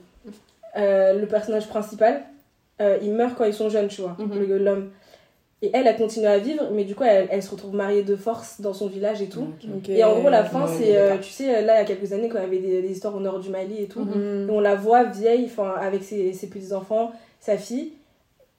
euh, 0.77 1.19
le 1.19 1.27
personnage 1.27 1.69
principal, 1.69 2.23
euh, 2.81 2.99
il 3.03 3.13
meurt 3.13 3.35
quand 3.37 3.45
ils 3.45 3.55
sont 3.55 3.69
jeunes, 3.71 3.89
tu 3.89 4.03
vois, 4.03 4.17
Mhm. 4.19 4.39
le- 4.49 4.59
l'homme. 4.59 4.91
Et 5.65 5.71
elle, 5.75 5.87
elle 5.87 5.97
continue 5.97 6.27
à 6.27 6.39
vivre, 6.39 6.65
mais 6.73 6.83
du 6.85 6.95
coup, 6.97 7.05
elle, 7.05 7.29
elle 7.31 7.43
se 7.43 7.51
retrouve 7.51 7.73
mariée 7.75 8.03
de 8.03 8.17
force 8.17 8.61
dans 8.61 8.73
son 8.75 8.89
village 8.89 9.23
et 9.23 9.29
tout. 9.29 9.47
Et 9.89 10.03
en 10.03 10.19
gros, 10.19 10.29
la 10.29 10.43
fin, 10.45 10.65
Ouais, 10.67 10.73
c'est, 10.77 10.97
euh, 10.97 11.17
tu 11.19 11.31
sais, 11.31 11.63
là, 11.63 11.77
il 11.77 11.79
y 11.79 11.83
a 11.83 11.85
quelques 11.85 12.13
années, 12.13 12.29
quand 12.29 12.39
il 12.39 12.43
y 12.43 12.47
avait 12.47 12.59
des, 12.59 12.83
des 12.83 12.91
histoires 12.91 13.15
au 13.15 13.21
nord 13.21 13.39
du 13.39 13.49
Mali 13.49 13.81
et 13.83 13.87
tout, 13.87 14.01
Mhm. 14.01 14.49
Et 14.49 14.53
on 14.53 14.59
la 14.61 14.75
voit 14.75 15.05
vieille, 15.05 15.45
enfin, 15.47 15.75
avec 15.81 16.03
ses, 16.03 16.33
ses 16.33 16.49
petits-enfants, 16.49 17.13
sa 17.41 17.57
fille. 17.57 17.93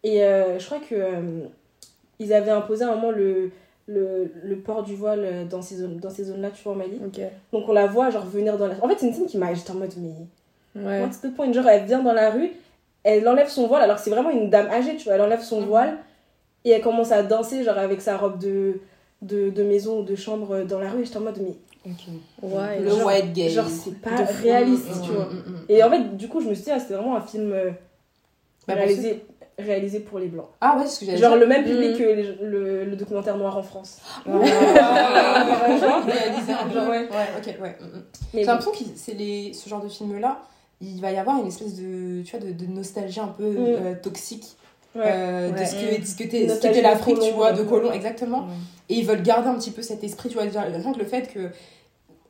Et 0.04 0.24
euh, 0.24 0.58
je 0.60 0.66
crois 0.66 0.80
que 0.80 0.96
euh, 0.96 1.42
ils 2.20 2.34
avaient 2.34 2.52
imposé 2.52 2.86
à 2.86 2.92
un 2.92 2.96
moment 2.96 3.12
le, 3.12 3.52
le, 3.88 4.32
le 4.42 4.56
port 4.56 4.84
du 4.84 4.96
voile 4.96 5.46
dans 5.50 5.62
ces, 5.62 5.76
zones, 5.76 5.98
dans 5.98 6.10
ces 6.10 6.24
zones-là, 6.24 6.52
tu 6.56 6.64
vois, 6.64 6.72
au 6.72 6.76
Mali. 6.78 7.00
Donc 7.52 7.68
on 7.68 7.74
la 7.74 7.86
voit, 7.86 8.12
genre, 8.12 8.26
venir 8.26 8.58
dans 8.58 8.68
la... 8.68 8.76
En 8.82 8.88
fait, 8.88 8.96
c'est 9.00 9.08
une 9.08 9.14
scène 9.14 9.26
qui 9.26 9.38
m'a... 9.38 9.54
J'étais 9.54 9.72
en 9.72 9.76
mode, 9.76 9.92
mais... 9.98 10.82
Ouais. 10.82 11.02
What's 11.04 11.20
the 11.22 11.34
point? 11.36 11.52
Genre, 11.52 11.68
elle 11.68 11.84
vient 11.86 12.02
dans 12.02 12.14
la 12.14 12.32
rue, 12.32 12.50
elle 13.04 13.28
enlève 13.28 13.50
son 13.50 13.68
voile, 13.68 13.84
alors 13.84 13.98
que 13.98 14.02
c'est 14.02 14.10
vraiment 14.10 14.32
une 14.32 14.50
dame 14.50 14.68
âgée, 14.72 14.96
tu 14.96 15.04
vois, 15.04 15.16
elle 15.16 15.22
enlève 15.22 15.42
son 15.42 15.60
Mhm. 15.62 15.68
voile, 15.68 15.98
et 16.66 16.72
elle 16.72 16.82
commence 16.82 17.12
à 17.12 17.24
danser, 17.24 17.64
genre, 17.64 17.78
avec 17.78 18.02
sa 18.02 18.18
robe 18.18 18.40
de, 18.40 18.80
de, 19.22 19.50
de 19.50 19.64
maison 19.64 20.00
ou 20.00 20.04
de 20.04 20.16
chambre 20.16 20.52
euh, 20.56 20.64
dans 20.66 20.80
la 20.80 20.90
rue, 20.90 21.02
et 21.02 21.06
j'étais 21.06 21.18
en 21.18 21.22
mode, 21.22 21.40
mais 21.42 21.56
Ouais. 22.42 22.80
Le 22.80 22.90
genre- 22.90 23.08
white 23.08 23.34
gaze. 23.34 23.52
genre, 23.54 23.68
c'est 23.68 24.00
pas 24.00 24.12
réaliste, 24.42 24.88
Mhm. 24.96 25.02
tu 25.04 25.12
vois. 25.12 25.26
Mhm. 25.26 25.66
Et 25.68 25.84
en 25.84 25.90
fait, 25.90 26.16
du 26.18 26.28
coup, 26.30 26.40
je 26.42 26.48
me 26.48 26.54
suis 26.54 26.64
dit, 26.64 26.72
ah, 26.72 26.80
c'était 26.80 26.94
vraiment 26.94 27.16
un 27.18 27.22
film 27.22 27.52
euh, 27.52 27.72
Bah, 28.68 28.76
réalisé, 28.76 29.26
réalisé 29.60 30.00
pour 30.00 30.20
les 30.20 30.28
blancs. 30.28 30.48
Ah 30.62 30.78
ouais, 30.78 30.84
c'est 30.86 30.96
ce 30.96 31.00
que 31.02 31.06
j'allais 31.08 31.18
Genre 31.18 31.36
le 31.36 31.46
même 31.46 31.66
public 31.66 31.92
Mhm. 31.92 31.98
que 31.98 32.04
les- 32.04 32.36
le, 32.42 32.86
le 32.86 32.96
documentaire 32.96 33.36
noir 33.38 33.58
en 33.58 33.64
France. 33.64 33.98
Ah, 34.26 34.32
genre, 35.80 36.04
réalisé 36.06 36.54
un. 36.54 36.72
Genre, 36.72 36.88
ouais. 36.90 37.00
Ouais, 37.10 37.28
ok, 37.38 37.62
ouais. 37.62 37.78
mhm. 37.82 38.04
J'ai 38.34 38.40
bon. 38.42 38.48
l'impression 38.48 38.72
que 38.72 38.90
c'est 38.96 39.14
les 39.14 39.54
ce 39.54 39.70
genre 39.70 39.82
de 39.84 39.90
film 39.90 40.20
là, 40.20 40.40
il 40.82 41.00
va 41.02 41.12
y 41.12 41.18
avoir 41.18 41.40
une 41.40 41.48
espèce 41.48 41.76
de 41.76 42.22
tu 42.24 42.36
vois 42.38 42.46
de, 42.46 42.54
de 42.54 42.66
nostalgie 42.66 43.20
un 43.20 43.28
peu 43.28 43.44
Mm. 43.44 43.58
euh, 43.68 43.94
toxique 44.02 44.56
Ouais. 44.96 45.02
euh, 45.06 45.50
de 45.52 45.58
Ouais. 45.58 45.66
ce 45.66 45.76
que 45.76 46.02
Mm. 46.02 46.04
ce 46.06 46.16
que 46.62 46.76
de 46.78 46.82
l'Afrique, 46.82 47.20
tu 47.20 47.32
vois, 47.32 47.52
de 47.54 47.62
ouais. 47.62 47.68
colon 47.68 47.92
exactement. 47.92 48.48
Et 48.90 48.96
ils 48.96 49.06
veulent 49.06 49.24
garder 49.24 49.50
un 49.50 49.56
petit 49.56 49.72
peu 49.72 49.82
cet 49.82 50.04
esprit, 50.04 50.30
tu 50.30 50.36
vois, 50.36 50.44
rien 50.44 50.94
que 50.94 51.00
le 51.00 51.06
fait 51.06 51.32
que 51.34 51.50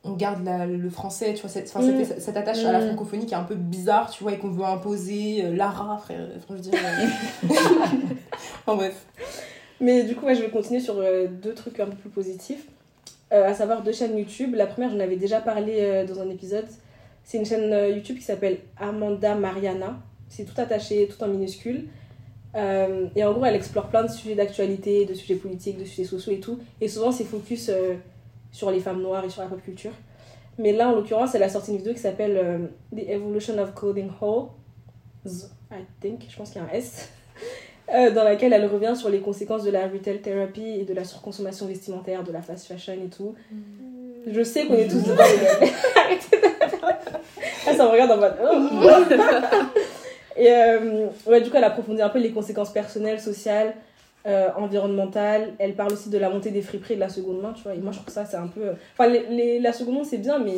on 0.06 0.12
garde 0.12 0.44
la- 0.44 0.66
le 0.66 0.90
français, 0.90 1.32
tu 1.34 1.40
vois, 1.40 1.48
cette, 1.50 1.68
enfin, 1.74 1.80
Mm. 1.80 2.04
cette, 2.04 2.20
cette 2.20 2.36
attache 2.36 2.64
à 2.64 2.72
la 2.72 2.80
Mm. 2.80 2.86
francophonie 2.88 3.26
qui 3.26 3.34
est 3.34 3.36
un 3.38 3.42
peu 3.44 3.54
bizarre, 3.54 4.10
tu 4.10 4.22
vois, 4.22 4.32
et 4.32 4.38
qu'on 4.38 4.50
veut 4.50 4.64
imposer 4.64 5.44
euh, 5.44 5.54
Lara, 5.56 5.96
frère, 5.98 6.26
enfin, 6.36 6.54
je 6.56 6.62
dire. 6.62 6.72
euh, 6.74 7.48
enfin, 8.66 8.76
bref. 8.76 9.06
Mais 9.80 10.04
du 10.04 10.14
coup, 10.14 10.26
ouais, 10.26 10.34
je 10.34 10.42
vais 10.42 10.50
continuer 10.50 10.80
sur 10.80 10.96
euh, 10.98 11.26
deux 11.26 11.54
trucs 11.54 11.80
un 11.80 11.86
peu 11.86 11.96
plus 11.96 12.10
positifs. 12.10 12.66
Euh, 13.32 13.48
à 13.48 13.54
savoir 13.54 13.82
deux 13.82 13.92
chaînes 13.92 14.16
YouTube. 14.16 14.54
La 14.54 14.66
première, 14.66 14.90
j'en 14.90 15.00
avais 15.00 15.16
déjà 15.16 15.40
parlé 15.40 15.76
euh, 15.80 16.06
dans 16.06 16.20
un 16.20 16.28
épisode. 16.30 16.66
C'est 17.24 17.38
une 17.38 17.46
chaîne 17.46 17.72
euh, 17.72 17.88
YouTube 17.88 18.16
qui 18.16 18.22
s'appelle 18.22 18.58
Amanda 18.78 19.34
Mariana. 19.34 19.96
C'est 20.28 20.44
tout 20.44 20.58
attaché, 20.60 21.08
tout 21.08 21.22
en 21.24 21.28
minuscule. 21.28 21.88
Euh, 22.56 23.06
et 23.16 23.24
en 23.24 23.32
gros, 23.32 23.44
elle 23.44 23.56
explore 23.56 23.88
plein 23.88 24.04
de 24.04 24.08
sujets 24.10 24.34
d'actualité, 24.34 25.06
de 25.06 25.14
sujets 25.14 25.34
politiques, 25.34 25.78
de 25.78 25.84
sujets 25.84 26.04
sociaux 26.04 26.32
et 26.32 26.40
tout. 26.40 26.58
Et 26.80 26.88
souvent, 26.88 27.10
c'est 27.12 27.24
focus 27.24 27.68
euh, 27.68 27.94
sur 28.52 28.70
les 28.70 28.80
femmes 28.80 29.02
noires 29.02 29.24
et 29.24 29.28
sur 29.30 29.42
la 29.42 29.48
pop 29.48 29.60
culture. 29.62 29.92
Mais 30.58 30.72
là, 30.72 30.88
en 30.88 30.92
l'occurrence, 30.94 31.34
elle 31.34 31.42
a 31.42 31.48
sorti 31.48 31.72
une 31.72 31.78
vidéo 31.78 31.92
qui 31.94 31.98
s'appelle 32.00 32.36
euh, 32.36 32.58
The 32.96 33.08
Evolution 33.08 33.58
of 33.58 33.74
Clothing 33.74 34.08
Hall. 34.20 34.46
I 35.26 35.78
think, 36.00 36.26
je 36.28 36.36
pense 36.36 36.50
qu'il 36.50 36.60
y 36.60 36.64
a 36.64 36.68
un 36.68 36.72
S. 36.72 37.10
Dans 37.92 38.24
laquelle 38.24 38.52
elle 38.54 38.64
revient 38.66 38.94
sur 38.96 39.10
les 39.10 39.20
conséquences 39.20 39.62
de 39.62 39.70
la 39.70 39.86
retail 39.88 40.20
therapy 40.22 40.62
et 40.80 40.84
de 40.84 40.94
la 40.94 41.04
surconsommation 41.04 41.66
vestimentaire, 41.66 42.24
de 42.24 42.32
la 42.32 42.40
fast 42.40 42.66
fashion 42.66 42.94
et 42.94 43.10
tout. 43.10 43.34
Je 44.26 44.42
sais 44.42 44.66
qu'on 44.66 44.74
est 44.74 44.88
tous 44.88 45.02
dedans. 45.02 45.22
Arrêtez 45.96 46.36
de- 46.38 46.54
Ah, 47.66 47.74
ça 47.74 47.84
me 47.84 47.90
regarde 47.90 48.12
en 48.12 48.16
mode. 48.16 48.34
et 50.36 50.48
euh, 50.50 51.06
ouais, 51.26 51.40
du 51.40 51.50
coup, 51.50 51.56
elle 51.56 51.64
approfondit 51.64 52.02
un 52.02 52.08
peu 52.08 52.18
les 52.18 52.30
conséquences 52.30 52.72
personnelles, 52.72 53.20
sociales, 53.20 53.74
euh, 54.26 54.48
environnementales. 54.56 55.52
Elle 55.58 55.74
parle 55.74 55.92
aussi 55.92 56.08
de 56.10 56.18
la 56.18 56.30
montée 56.30 56.50
des 56.50 56.62
friperies 56.62 56.94
et 56.94 56.96
de 56.96 57.00
la 57.00 57.08
seconde 57.08 57.40
main, 57.42 57.52
tu 57.52 57.62
vois. 57.62 57.74
Et 57.74 57.78
moi, 57.78 57.92
je 57.92 57.98
trouve 57.98 58.12
ça, 58.12 58.24
c'est 58.24 58.36
un 58.36 58.46
peu. 58.48 58.62
Enfin, 58.92 59.08
les, 59.10 59.26
les- 59.28 59.58
la 59.60 59.72
seconde 59.72 59.98
main, 59.98 60.04
c'est 60.04 60.18
bien, 60.18 60.38
mais 60.38 60.54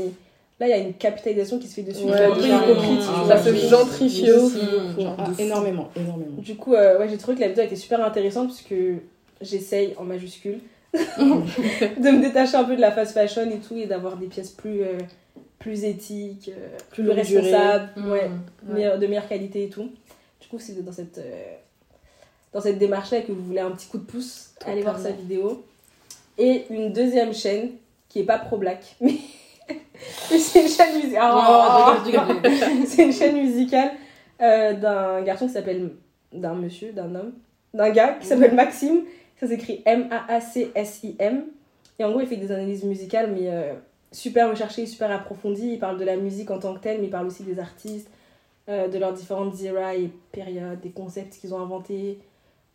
là, 0.60 0.66
il 0.66 0.70
y 0.70 0.72
a 0.72 0.78
une 0.78 0.94
capitalisation 0.94 1.58
qui 1.58 1.66
se 1.68 1.74
fait 1.74 1.82
dessus. 1.82 2.06
Ouais, 2.06 2.12
Ah, 2.16 3.22
vois. 3.24 3.36
ça 3.36 3.42
se 3.42 3.54
gentrifie 3.54 4.30
au 4.32 4.48
fond. 4.48 5.00
Genre, 5.02 5.16
ah, 5.18 5.24
énormément, 5.38 5.88
énormément. 5.96 6.36
Du 6.38 6.56
coup, 6.56 6.74
euh, 6.74 6.98
ouais, 6.98 7.08
j'ai 7.08 7.18
trouvé 7.18 7.36
que 7.36 7.42
la 7.42 7.48
vidéo 7.48 7.64
était 7.64 7.76
super 7.76 8.04
intéressante 8.04 8.48
parce 8.48 8.62
que 8.62 8.94
j'essaye 9.40 9.94
en 9.98 10.04
majuscule 10.04 10.60
de 10.94 12.10
me 12.10 12.20
détacher 12.22 12.56
un 12.56 12.64
peu 12.64 12.76
de 12.76 12.80
la 12.80 12.90
fast 12.90 13.12
fashion 13.12 13.42
et 13.50 13.58
tout 13.58 13.76
et 13.76 13.86
d'avoir 13.86 14.16
des 14.16 14.26
pièces 14.26 14.50
plus, 14.50 14.80
euh, 14.82 14.98
plus 15.58 15.84
éthiques, 15.84 16.50
euh, 16.56 16.76
Plus 16.90 17.02
plus 17.02 17.14
longue 17.14 17.24
durée. 17.24 17.40
responsables, 17.42 17.88
Mm. 17.96 18.10
ouais, 18.10 18.20
Ouais. 18.20 18.30
meilleure- 18.74 18.98
de 18.98 19.06
meilleure 19.06 19.28
qualité 19.28 19.64
et 19.64 19.68
tout. 19.68 19.90
Du 20.40 20.48
coup, 20.48 20.58
c'est 20.58 20.84
dans 20.84 20.92
cette, 20.92 21.18
euh, 21.18 21.54
dans 22.52 22.60
cette 22.60 22.78
démarche-là 22.78 23.22
que 23.22 23.32
vous 23.32 23.42
voulez 23.44 23.60
un 23.60 23.70
petit 23.72 23.88
coup 23.88 23.98
de 23.98 24.04
pouce, 24.04 24.50
allez 24.64 24.82
voir 24.82 24.98
sa 24.98 25.10
vidéo. 25.10 25.64
Et 26.38 26.64
une 26.70 26.92
deuxième 26.92 27.32
chaîne 27.34 27.70
qui 28.08 28.20
est 28.20 28.24
pas 28.24 28.38
pro-black, 28.38 28.96
mais, 29.00 29.14
mais 30.30 30.38
c'est 30.38 30.62
une 30.62 30.68
chaîne 30.68 30.94
musicale. 30.96 31.32
Oh, 31.34 32.02
rigole. 32.04 32.52
c'est 32.86 33.02
une 33.04 33.12
chaîne 33.12 33.36
musicale 33.36 33.90
euh, 34.42 34.74
d'un 34.74 35.22
garçon 35.22 35.46
qui 35.46 35.52
s'appelle. 35.54 35.90
d'un 36.32 36.54
monsieur, 36.54 36.92
d'un 36.92 37.14
homme, 37.14 37.32
d'un 37.72 37.90
gars 37.90 38.12
qui 38.20 38.26
s'appelle 38.26 38.54
Maxime. 38.54 39.04
Ça 39.40 39.46
s'écrit 39.46 39.82
M-A-A-C-S-I-M. 39.86 41.44
Et 41.98 42.04
en 42.04 42.10
gros, 42.10 42.20
il 42.20 42.26
fait 42.26 42.36
des 42.36 42.52
analyses 42.52 42.84
musicales, 42.84 43.30
mais 43.32 43.48
super 44.12 44.50
recherchées, 44.50 44.86
super 44.86 45.10
approfondies. 45.10 45.72
Il 45.74 45.78
parle 45.78 45.98
de 45.98 46.04
la 46.04 46.16
musique 46.16 46.50
en 46.50 46.58
tant 46.58 46.74
que 46.74 46.80
telle, 46.80 46.98
mais 47.00 47.06
il 47.06 47.10
parle 47.10 47.26
aussi 47.26 47.42
des 47.42 47.58
artistes, 47.58 48.08
euh, 48.68 48.88
de 48.88 48.98
leurs 48.98 49.12
différentes 49.12 49.60
eras 49.62 49.94
et 49.94 50.10
périodes, 50.32 50.80
des 50.80 50.90
concepts 50.90 51.38
qu'ils 51.40 51.54
ont 51.54 51.60
inventés. 51.60 52.18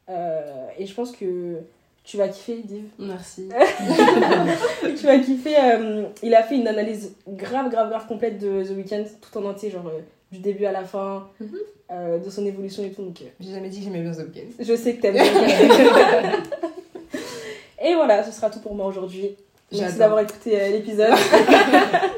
Euh, 0.10 0.68
et 0.78 0.86
je 0.86 0.94
pense 0.94 1.12
que 1.12 1.58
tu 2.04 2.18
vas 2.18 2.28
kiffer, 2.28 2.62
Div. 2.64 2.84
Merci. 3.00 3.50
tu 4.82 5.06
vas 5.06 5.20
kiffer. 5.20 5.56
euh, 5.58 6.04
il 6.24 6.34
a 6.36 6.44
fait 6.44 6.56
une 6.56 6.68
analyse 6.68 7.14
grave, 7.28 7.70
grave, 7.70 7.90
grave 7.90 8.08
complète 8.08 8.40
de 8.40 8.64
The 8.64 8.72
Weeknd, 8.76 9.04
tout 9.22 9.38
en 9.38 9.46
entier, 9.46 9.70
genre 9.70 9.92
du 10.32 10.40
début 10.40 10.66
à 10.66 10.72
la 10.72 10.84
fin, 10.84 11.28
Mhm. 11.40 12.20
de 12.24 12.30
son 12.30 12.46
évolution 12.46 12.84
et 12.84 12.92
tout. 12.92 13.04
Donc, 13.04 13.22
J'ai 13.40 13.52
jamais 13.52 13.70
dit 13.70 13.80
que 13.80 13.84
j'aimais 13.86 14.02
bien 14.02 14.12
The 14.14 14.20
Weeknd. 14.20 14.48
je 14.60 14.76
sais 14.76 14.96
que 14.96 15.02
t'aimes 15.02 15.16
Weeknd. 15.16 16.38
Et 17.84 17.96
voilà, 17.96 18.24
ce 18.24 18.32
sera 18.32 18.50
tout 18.50 18.60
pour 18.60 18.76
moi 18.76 18.86
aujourd'hui. 18.86 19.36
Merci 19.72 19.98
d'avoir 19.98 20.20
écouté 20.20 20.60
euh, 20.62 20.70
l'épisode. 20.70 21.14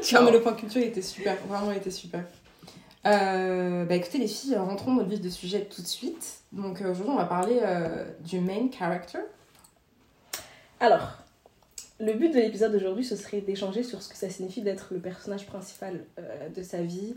Non, 0.14 0.24
mais 0.24 0.32
le 0.32 0.42
point 0.42 0.54
culture 0.54 0.82
était 0.82 1.02
super, 1.02 1.36
vraiment 1.48 1.72
il 1.72 1.78
était 1.78 1.92
super. 1.92 2.24
Euh, 3.06 3.84
bah 3.86 3.96
écoutez 3.96 4.18
les 4.18 4.28
filles, 4.28 4.56
rentrons 4.56 4.96
dans 4.96 5.04
le 5.04 5.10
vif 5.10 5.20
du 5.20 5.30
sujet 5.32 5.66
tout 5.66 5.82
de 5.82 5.88
suite. 5.88 6.40
Donc 6.52 6.82
euh, 6.82 6.92
aujourd'hui 6.92 7.14
on 7.14 7.18
va 7.18 7.26
parler 7.26 7.60
euh, 7.62 8.06
du 8.22 8.40
main 8.40 8.70
character. 8.72 9.20
Alors, 10.80 11.18
le 12.00 12.14
but 12.14 12.30
de 12.30 12.40
l'épisode 12.40 12.72
d'aujourd'hui, 12.74 13.04
ce 13.06 13.16
serait 13.16 13.42
d'échanger 13.42 13.84
sur 13.84 14.02
ce 14.02 14.10
que 14.10 14.16
ça 14.18 14.30
signifie 14.30 14.62
d'être 14.62 14.88
le 14.92 15.00
personnage 15.00 15.46
principal 15.46 16.04
euh, 16.20 16.50
de 16.50 16.62
sa 16.64 16.82
vie, 16.82 17.16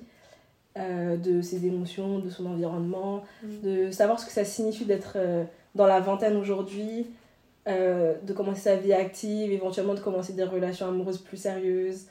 de 0.79 1.41
ses 1.41 1.65
émotions, 1.65 2.19
de 2.19 2.29
son 2.29 2.45
environnement, 2.45 3.25
Mm. 3.43 3.61
de 3.63 3.91
savoir 3.91 4.21
ce 4.21 4.27
que 4.27 4.33
ça 4.33 4.45
signifie 4.45 4.85
d'être 4.85 5.17
dans 5.75 5.87
la 5.87 6.01
vingtaine 6.01 6.37
aujourd'hui, 6.37 7.07
euh, 7.69 8.15
de 8.23 8.33
commencer 8.33 8.61
sa 8.63 8.77
vie 8.77 8.93
active, 8.93 9.53
éventuellement 9.53 9.95
de 9.95 10.01
commencer 10.01 10.33
des 10.33 10.45
relations 10.45 10.87
amoureuses 10.87 11.19
plus 11.19 11.37
sérieuses, 11.37 12.07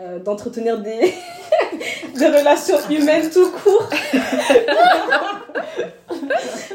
euh, 0.00 0.18
d'entretenir 0.18 0.80
des... 0.80 1.12
des 2.16 2.26
relations 2.26 2.78
humaines 2.90 3.30
tout 3.30 3.50
court. 3.50 3.88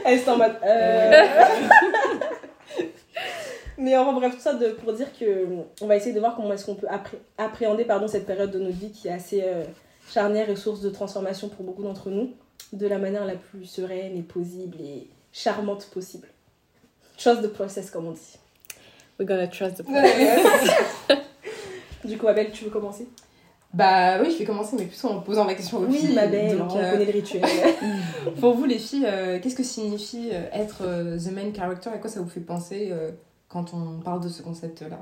Elle 0.06 0.20
est 0.20 0.30
en 0.30 0.38
mode... 0.38 0.56
euh, 0.66 1.24
Mais 3.78 3.98
enfin 3.98 4.14
bref, 4.14 4.36
tout 4.36 4.40
ça 4.42 4.54
de, 4.54 4.68
pour 4.70 4.94
dire 4.94 5.08
que 5.18 5.48
on 5.82 5.88
va 5.88 5.96
essayer 5.96 6.14
de 6.14 6.20
voir 6.20 6.36
comment 6.36 6.54
est-ce 6.54 6.66
qu'on 6.66 6.76
peut 6.76 6.88
appré- 6.88 7.18
appréhender 7.40 7.84
pardon, 7.84 8.08
cette 8.08 8.28
période 8.28 8.52
de 8.52 8.60
notre 8.60 8.78
vie 8.78 8.92
qui 8.92 9.08
est 9.08 9.12
assez 9.12 9.42
euh, 9.44 9.64
charnière 10.08 10.48
et 10.52 10.56
source 10.56 10.82
de 10.82 10.90
transformation 10.92 11.50
pour 11.50 11.66
beaucoup 11.66 11.82
d'entre 11.82 12.12
nous, 12.12 12.32
de 12.74 12.86
la 12.88 13.00
manière 13.00 13.26
la 13.26 13.34
plus 13.36 13.66
sereine 13.66 14.16
et 14.16 14.22
possible 14.22 14.78
et 14.80 15.08
charmante 15.32 15.88
possible. 15.92 16.28
Trust 17.22 17.42
the 17.42 17.48
process 17.54 17.92
comme 17.92 18.08
on 18.08 18.12
dit. 18.14 18.38
We're 19.20 19.28
gonna 19.28 19.48
trust 19.48 19.78
the 19.78 19.86
Du 22.04 22.18
coup, 22.18 22.28
Abel, 22.28 22.52
tu 22.52 22.64
veux 22.66 22.72
commencer? 22.72 23.08
Bah 23.74 24.20
oui 24.22 24.32
je 24.32 24.40
vais 24.40 24.44
commencer 24.44 24.76
mais 24.78 24.84
plutôt 24.84 25.08
en 25.08 25.22
posant 25.22 25.46
la 25.46 25.54
question 25.56 25.78
aux 25.78 25.90
filles. 25.90 26.08
Oui, 26.10 26.16
ma 26.16 26.28
belle, 26.28 26.58
Donc, 26.58 26.72
on 26.74 26.78
euh, 26.78 26.92
connaît 26.92 27.06
le 27.06 27.12
rituel. 27.12 27.44
pour 28.42 28.54
vous 28.54 28.66
les 28.66 28.80
filles, 28.80 29.06
euh, 29.08 29.40
qu'est-ce 29.40 29.56
que 29.56 29.64
signifie 29.64 30.30
euh, 30.34 30.44
être 30.52 30.82
euh, 30.82 31.18
the 31.18 31.32
main 31.32 31.54
character? 31.56 31.90
Et 31.96 32.00
quoi 32.00 32.10
ça 32.10 32.20
vous 32.20 32.28
fait 32.28 32.42
penser 32.42 32.90
euh, 32.92 33.12
quand 33.48 33.74
on 33.74 34.02
parle 34.02 34.22
de 34.22 34.28
ce 34.28 34.42
concept 34.42 34.82
là 34.82 35.00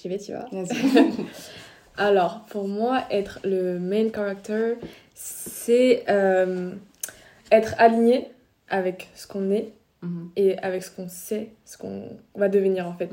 J'y 0.00 0.08
vais, 0.08 0.18
tu 0.18 0.32
vois. 0.32 0.46
Vas-y. 0.52 1.12
Alors, 1.98 2.44
pour 2.48 2.66
moi, 2.66 3.04
être 3.10 3.40
le 3.44 3.78
main 3.78 4.08
character, 4.10 4.76
c'est 5.14 6.04
euh, 6.08 6.72
être 7.50 7.74
aligné 7.76 8.30
avec 8.70 9.10
ce 9.14 9.26
qu'on 9.26 9.50
est 9.50 9.72
et 10.36 10.58
avec 10.58 10.82
ce 10.82 10.90
qu'on 10.90 11.08
sait, 11.08 11.50
ce 11.64 11.78
qu'on 11.78 12.08
va 12.34 12.48
devenir 12.48 12.86
en 12.88 12.94
fait. 12.94 13.10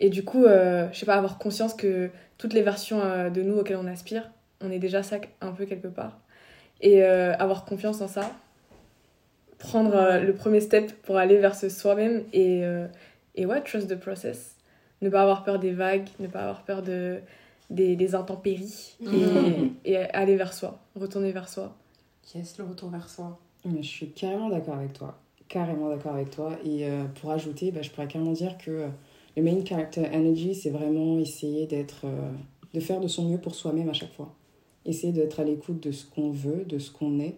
Et 0.00 0.10
du 0.10 0.24
coup, 0.24 0.44
euh, 0.44 0.88
je 0.92 0.98
sais 0.98 1.06
pas, 1.06 1.14
avoir 1.14 1.38
conscience 1.38 1.72
que 1.74 2.10
toutes 2.38 2.52
les 2.52 2.62
versions 2.62 3.00
euh, 3.02 3.30
de 3.30 3.42
nous 3.42 3.56
auxquelles 3.56 3.78
on 3.78 3.86
aspire, 3.86 4.30
on 4.60 4.70
est 4.70 4.78
déjà 4.78 5.02
ça 5.02 5.16
un 5.40 5.52
peu 5.52 5.64
quelque 5.64 5.88
part. 5.88 6.18
Et 6.82 7.02
euh, 7.02 7.34
avoir 7.38 7.64
confiance 7.64 8.00
en 8.02 8.08
ça, 8.08 8.30
prendre 9.58 9.94
euh, 9.94 10.20
le 10.20 10.34
premier 10.34 10.60
step 10.60 10.92
pour 11.02 11.16
aller 11.16 11.38
vers 11.38 11.54
ce 11.54 11.68
soi-même 11.68 12.24
et, 12.32 12.64
euh, 12.64 12.86
et 13.34 13.46
ouais, 13.46 13.62
trust 13.62 13.88
the 13.88 13.98
process. 13.98 14.56
Ne 15.02 15.08
pas 15.08 15.22
avoir 15.22 15.44
peur 15.44 15.58
des 15.58 15.72
vagues, 15.72 16.06
ne 16.20 16.26
pas 16.26 16.40
avoir 16.40 16.62
peur 16.64 16.82
de, 16.82 17.18
des, 17.70 17.96
des 17.96 18.14
intempéries 18.14 18.96
Mhm. 19.00 19.70
et, 19.84 19.92
et 19.92 19.96
aller 19.96 20.36
vers 20.36 20.52
soi, 20.52 20.78
retourner 20.94 21.32
vers 21.32 21.48
soi. 21.48 21.74
Yes, 22.34 22.58
le 22.58 22.64
retour 22.64 22.90
vers 22.90 23.08
soi. 23.08 23.38
Mais 23.64 23.82
je 23.82 23.88
suis 23.88 24.10
carrément 24.10 24.48
d'accord 24.50 24.74
avec 24.74 24.92
toi. 24.92 25.18
Carrément 25.48 25.88
d'accord 25.88 26.12
avec 26.14 26.30
toi. 26.30 26.52
Et 26.64 26.86
euh, 26.86 27.04
pour 27.20 27.30
ajouter, 27.30 27.70
bah, 27.70 27.82
je 27.82 27.90
pourrais 27.90 28.08
carrément 28.08 28.32
dire 28.32 28.58
que 28.58 28.70
euh, 28.70 28.88
le 29.36 29.42
main 29.42 29.64
character 29.64 30.02
energy, 30.12 30.54
c'est 30.54 30.70
vraiment 30.70 31.18
essayer 31.18 31.66
d'être, 31.66 32.02
euh, 32.04 32.30
de 32.74 32.80
faire 32.80 33.00
de 33.00 33.08
son 33.08 33.28
mieux 33.28 33.38
pour 33.38 33.54
soi-même 33.54 33.88
à 33.88 33.92
chaque 33.92 34.12
fois. 34.12 34.34
Essayer 34.84 35.12
d'être 35.12 35.40
à 35.40 35.44
l'écoute 35.44 35.82
de 35.82 35.92
ce 35.92 36.04
qu'on 36.06 36.30
veut, 36.30 36.64
de 36.64 36.78
ce 36.78 36.90
qu'on 36.90 37.20
est, 37.20 37.36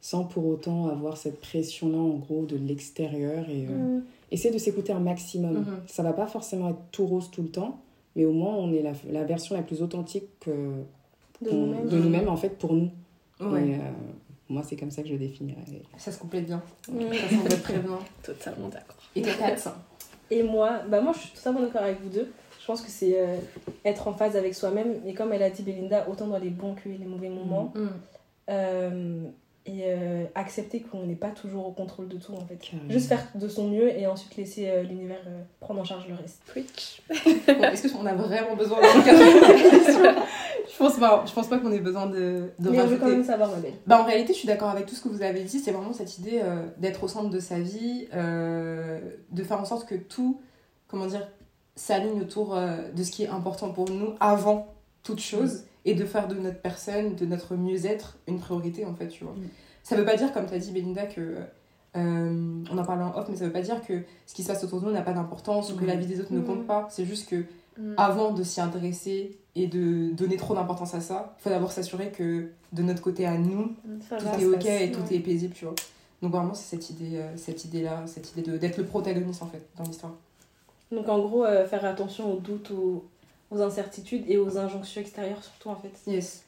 sans 0.00 0.24
pour 0.24 0.46
autant 0.46 0.88
avoir 0.88 1.16
cette 1.16 1.40
pression-là, 1.40 1.98
en 1.98 2.16
gros, 2.16 2.46
de 2.46 2.56
l'extérieur. 2.56 3.48
Et 3.48 3.66
euh, 3.70 4.00
essayer 4.30 4.52
de 4.52 4.58
s'écouter 4.58 4.92
un 4.92 5.00
maximum. 5.00 5.58
Mhm. 5.58 5.66
Ça 5.86 6.02
va 6.02 6.12
pas 6.12 6.26
forcément 6.26 6.70
être 6.70 6.82
tout 6.90 7.06
rose 7.06 7.30
tout 7.30 7.42
le 7.42 7.48
temps, 7.48 7.80
mais 8.16 8.24
au 8.24 8.32
moins, 8.32 8.54
on 8.54 8.72
est 8.72 8.82
la, 8.82 8.92
la 9.10 9.24
version 9.24 9.54
la 9.54 9.62
plus 9.62 9.82
authentique 9.82 10.24
que, 10.40 10.50
De 11.42 11.50
nous-mêmes. 11.50 12.28
en 12.28 12.36
fait, 12.36 12.56
pour 12.58 12.72
nous. 12.72 12.90
Ouais, 13.40 13.68
Et, 13.68 13.78
moi, 14.48 14.62
c'est 14.62 14.76
comme 14.76 14.90
ça 14.90 15.02
que 15.02 15.08
je 15.08 15.14
le 15.14 15.18
définirais. 15.18 15.60
ça 15.98 16.12
se 16.12 16.18
complète 16.18 16.46
bien. 16.46 16.62
Ça 16.84 16.92
semble 16.92 17.62
très 17.62 17.78
bien. 17.78 17.98
Totalement 18.22 18.68
d'accord. 18.68 18.96
Et 19.14 19.22
toi, 19.22 19.76
Et 20.30 20.42
moi, 20.42 20.80
bah 20.88 21.00
moi 21.00 21.12
je 21.14 21.20
suis 21.20 21.30
totalement 21.30 21.62
d'accord 21.62 21.82
avec 21.82 22.00
vous 22.00 22.10
deux. 22.10 22.32
Je 22.60 22.66
pense 22.66 22.82
que 22.82 22.90
c'est 22.90 23.20
euh, 23.20 23.36
être 23.84 24.08
en 24.08 24.12
phase 24.12 24.36
avec 24.36 24.54
soi-même. 24.54 25.00
Et 25.06 25.14
comme 25.14 25.32
elle 25.32 25.42
a 25.42 25.50
dit 25.50 25.62
Belinda, 25.62 26.08
autant 26.08 26.26
dans 26.26 26.38
les 26.38 26.50
bons 26.50 26.74
que 26.74 26.88
les 26.88 27.06
mauvais 27.06 27.28
moments. 27.28 27.72
Mm. 27.74 27.86
Euh, 28.50 29.20
et 29.66 29.82
euh, 29.84 30.24
accepter 30.34 30.80
qu'on 30.80 31.04
n'est 31.04 31.16
pas 31.16 31.30
toujours 31.30 31.66
au 31.66 31.72
contrôle 31.72 32.08
de 32.08 32.16
tout 32.16 32.32
en 32.32 32.46
fait. 32.46 32.56
Carrément. 32.56 32.90
Juste 32.90 33.08
faire 33.08 33.26
de 33.34 33.48
son 33.48 33.68
mieux 33.68 33.88
et 33.88 34.06
ensuite 34.06 34.36
laisser 34.36 34.68
euh, 34.68 34.82
l'univers 34.82 35.20
euh, 35.26 35.42
prendre 35.60 35.80
en 35.80 35.84
charge 35.84 36.06
le 36.08 36.14
reste. 36.14 36.40
Preach. 36.46 37.02
Bon, 37.46 37.62
Est-ce 37.62 37.88
qu'on 37.88 38.06
a 38.06 38.14
vraiment 38.14 38.56
besoin 38.56 38.80
de 38.80 38.86
recadrer 38.86 40.14
Je 40.76 40.76
pense 40.76 40.98
pas. 40.98 41.24
Je 41.26 41.32
pense 41.32 41.48
pas 41.48 41.58
qu'on 41.58 41.72
ait 41.72 41.80
besoin 41.80 42.06
de, 42.06 42.50
de 42.58 42.70
Mais 42.70 42.80
on 42.80 42.86
veut 42.86 42.98
quand 42.98 43.08
même 43.08 43.24
savoir, 43.24 43.50
ma 43.50 43.56
belle. 43.56 43.74
Bah, 43.86 44.00
en 44.00 44.04
réalité, 44.04 44.32
je 44.32 44.38
suis 44.38 44.48
d'accord 44.48 44.68
avec 44.68 44.86
tout 44.86 44.94
ce 44.94 45.02
que 45.02 45.08
vous 45.08 45.22
avez 45.22 45.42
dit. 45.42 45.58
C'est 45.58 45.72
vraiment 45.72 45.92
cette 45.92 46.18
idée 46.18 46.40
euh, 46.42 46.66
d'être 46.78 47.04
au 47.04 47.08
centre 47.08 47.30
de 47.30 47.40
sa 47.40 47.58
vie, 47.58 48.08
euh, 48.14 49.00
de 49.30 49.42
faire 49.42 49.60
en 49.60 49.64
sorte 49.64 49.88
que 49.88 49.94
tout, 49.94 50.40
comment 50.88 51.06
dire, 51.06 51.26
s'aligne 51.76 52.20
autour 52.20 52.54
euh, 52.54 52.90
de 52.92 53.02
ce 53.02 53.10
qui 53.10 53.24
est 53.24 53.28
important 53.28 53.70
pour 53.70 53.88
nous 53.90 54.14
avant 54.20 54.74
toute 55.02 55.20
chose 55.20 55.64
et 55.86 55.94
de 55.94 56.04
faire 56.04 56.28
de 56.28 56.34
notre 56.34 56.58
personne, 56.60 57.14
de 57.14 57.24
notre 57.24 57.54
mieux-être, 57.56 58.18
une 58.28 58.38
priorité 58.38 58.84
en 58.84 58.94
fait, 58.94 59.08
tu 59.08 59.24
vois. 59.24 59.32
Mm. 59.32 59.48
Ça 59.82 59.96
veut 59.96 60.04
pas 60.04 60.16
dire, 60.16 60.32
comme 60.32 60.46
tu 60.46 60.52
as 60.54 60.58
dit, 60.58 60.70
Belinda, 60.72 61.06
que. 61.06 61.36
euh, 61.96 62.62
on 62.70 62.76
en 62.76 62.84
parlait 62.84 63.04
en 63.04 63.16
off, 63.16 63.26
mais 63.30 63.36
ça 63.36 63.46
veut 63.46 63.52
pas 63.52 63.62
dire 63.62 63.80
que 63.86 64.02
ce 64.26 64.34
qui 64.34 64.42
se 64.42 64.48
passe 64.48 64.62
autour 64.64 64.80
de 64.82 64.86
nous 64.86 64.92
n'a 64.92 65.00
pas 65.00 65.14
d'importance 65.14 65.72
ou 65.72 65.76
que 65.76 65.84
Mm. 65.84 65.86
la 65.86 65.96
vie 65.96 66.04
des 66.06 66.20
autres 66.20 66.32
ne 66.34 66.40
Mm. 66.40 66.44
compte 66.44 66.66
pas. 66.66 66.86
C'est 66.90 67.06
juste 67.06 67.26
que 67.30 67.44
Mm. 67.78 67.94
avant 67.96 68.32
de 68.32 68.42
s'y 68.42 68.60
intéresser 68.60 69.38
et 69.54 69.66
de 69.66 70.10
donner 70.12 70.36
trop 70.36 70.54
d'importance 70.54 70.92
à 70.94 71.00
ça, 71.00 71.34
il 71.38 71.42
faut 71.42 71.48
d'abord 71.50 71.72
s'assurer 71.72 72.10
que 72.10 72.48
de 72.74 72.82
notre 72.82 73.00
côté 73.00 73.24
à 73.24 73.38
nous, 73.38 73.72
Ça 74.06 74.16
tout 74.18 74.26
va, 74.26 74.38
est 74.38 74.44
ok 74.44 74.54
passe. 74.56 74.66
et 74.82 74.90
tout 74.92 75.00
Ouais. 75.08 75.16
est 75.16 75.20
paisible, 75.20 75.54
tu 75.54 75.64
vois. 75.64 75.74
Donc 76.20 76.32
vraiment, 76.32 76.52
c'est 76.52 76.76
cette 76.76 76.90
idée, 76.90 77.16
euh, 77.16 77.34
cette 77.36 77.64
idée-là, 77.64 78.02
cette 78.06 78.30
idée 78.32 78.42
de- 78.42 78.58
d'être 78.58 78.76
le 78.76 78.84
protagoniste 78.84 79.42
en 79.42 79.46
fait 79.46 79.62
dans 79.78 79.84
l'histoire. 79.84 80.12
Donc 80.92 81.08
en 81.08 81.18
gros, 81.20 81.44
euh, 81.46 81.66
faire 81.66 81.84
attention 81.86 82.32
aux 82.34 82.38
doutes, 82.40 82.70
aux, 82.72 83.04
aux 83.56 83.62
incertitudes 83.62 84.24
et 84.28 84.38
aux 84.38 84.58
injonctions 84.58 85.00
extérieures 85.00 85.42
surtout 85.42 85.70
en 85.70 85.76
fait. 85.76 85.92
Yes. 86.06 86.44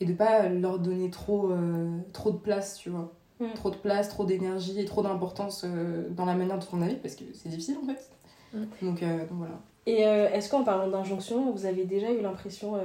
Et 0.00 0.04
de 0.04 0.12
pas 0.12 0.48
leur 0.48 0.78
donner 0.78 1.10
trop, 1.10 1.50
euh, 1.50 1.98
trop 2.12 2.32
de 2.32 2.38
place, 2.38 2.76
tu 2.76 2.90
vois. 2.90 3.12
Mm. 3.40 3.54
Trop 3.54 3.70
de 3.70 3.76
place, 3.76 4.08
trop 4.08 4.24
d'énergie 4.24 4.78
et 4.80 4.84
trop 4.84 5.02
d'importance 5.02 5.64
euh, 5.64 6.08
dans 6.10 6.24
la 6.24 6.34
manière 6.34 6.58
dont 6.58 6.66
on 6.72 6.76
navigue 6.78 7.00
parce 7.00 7.14
que 7.14 7.24
c'est 7.34 7.48
difficile 7.48 7.76
en 7.82 7.86
fait. 7.86 8.10
Mm. 8.52 8.86
Donc, 8.86 9.02
euh, 9.02 9.18
donc 9.20 9.38
voilà. 9.38 9.60
Et 9.86 10.06
euh, 10.06 10.30
est-ce 10.30 10.48
qu'en 10.48 10.62
parlant 10.62 10.88
d'injonction, 10.88 11.50
vous 11.50 11.66
avez 11.66 11.84
déjà 11.84 12.10
eu 12.12 12.20
l'impression 12.20 12.76
euh, 12.76 12.80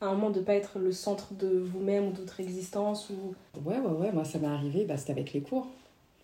à 0.00 0.06
un 0.06 0.14
moment 0.14 0.30
de 0.30 0.40
pas 0.40 0.54
être 0.54 0.78
le 0.78 0.92
centre 0.92 1.34
de 1.34 1.58
vous-même 1.58 2.08
ou 2.08 2.12
de 2.12 2.18
votre 2.18 2.40
existence 2.40 3.10
ou... 3.10 3.34
Ouais, 3.68 3.78
ouais, 3.78 3.90
ouais, 4.00 4.12
moi 4.12 4.24
ça 4.24 4.38
m'est 4.38 4.46
arrivé, 4.46 4.84
bah, 4.84 4.96
c'était 4.96 5.12
avec 5.12 5.32
les 5.32 5.40
cours. 5.40 5.66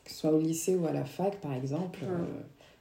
Que 0.04 0.10
ce 0.10 0.16
soit 0.16 0.30
au 0.30 0.38
lycée 0.38 0.74
ou 0.74 0.86
à 0.86 0.92
la 0.92 1.04
fac, 1.04 1.40
par 1.40 1.52
exemple. 1.52 2.00
Ouais. 2.02 2.08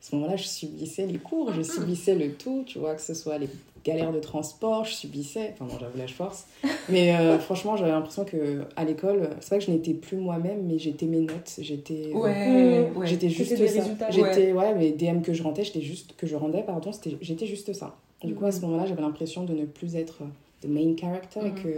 À 0.02 0.04
ce 0.04 0.16
moment-là, 0.16 0.36
je 0.36 0.46
subissais 0.48 1.06
les 1.06 1.20
cours, 1.20 1.54
je 1.54 1.62
subissais 1.62 2.16
le 2.16 2.32
tout, 2.34 2.64
tu 2.66 2.80
vois, 2.80 2.96
que 2.96 3.02
ce 3.02 3.14
soit 3.14 3.38
les 3.38 3.48
galères 3.86 4.12
de 4.12 4.20
transport, 4.20 4.84
je 4.86 4.94
subissais. 4.94 5.54
Enfin, 5.54 5.66
bon, 5.66 5.78
j'avoue, 5.80 5.98
là, 5.98 6.08
je 6.08 6.14
force. 6.14 6.48
Mais 6.90 7.16
euh, 7.16 7.38
franchement, 7.40 7.78
j'avais 7.78 7.92
l'impression 7.92 8.26
que 8.26 8.64
à 8.76 8.84
l'école, 8.84 9.30
c'est 9.42 9.50
pas 9.52 9.60
que 9.60 9.66
je 9.66 9.70
n'étais 9.72 9.94
plus 9.94 10.18
moi-même, 10.18 10.64
mais 10.66 10.80
j'étais 10.80 11.06
mes 11.06 11.20
notes, 11.20 11.54
j'étais. 11.60 12.12
euh, 12.16 12.20
Ouais, 12.20 12.90
Mm. 12.92 12.98
ouais. 12.98 13.06
J'étais 13.08 13.30
juste 13.30 13.56
des 13.56 13.68
ça. 13.68 13.80
résultats. 13.82 14.10
J'étais 14.10 14.54
ouais, 14.54 14.74
mais 14.76 14.92
DM 14.92 15.22
que 15.22 15.34
je 15.34 15.44
rendais, 15.44 15.64
j'étais 15.64 15.82
juste 15.82 16.16
que 16.18 16.26
je 16.26 16.36
rendais 16.36 16.64
pardon, 16.64 16.92
c'était 16.92 17.16
j'étais 17.22 17.46
juste 17.46 17.72
ça. 17.74 17.96
Du 18.24 18.34
coup 18.34 18.46
à 18.46 18.48
Mhm. 18.48 18.54
ce 18.54 18.62
moment-là, 18.62 18.86
j'avais 18.88 19.02
l'impression 19.02 19.44
de 19.44 19.54
ne 19.54 19.66
plus 19.66 19.96
être 19.96 20.20
the 20.62 20.68
main 20.68 20.96
character 21.00 21.40
et 21.42 21.44
Mhm. 21.52 21.56
que 21.64 21.70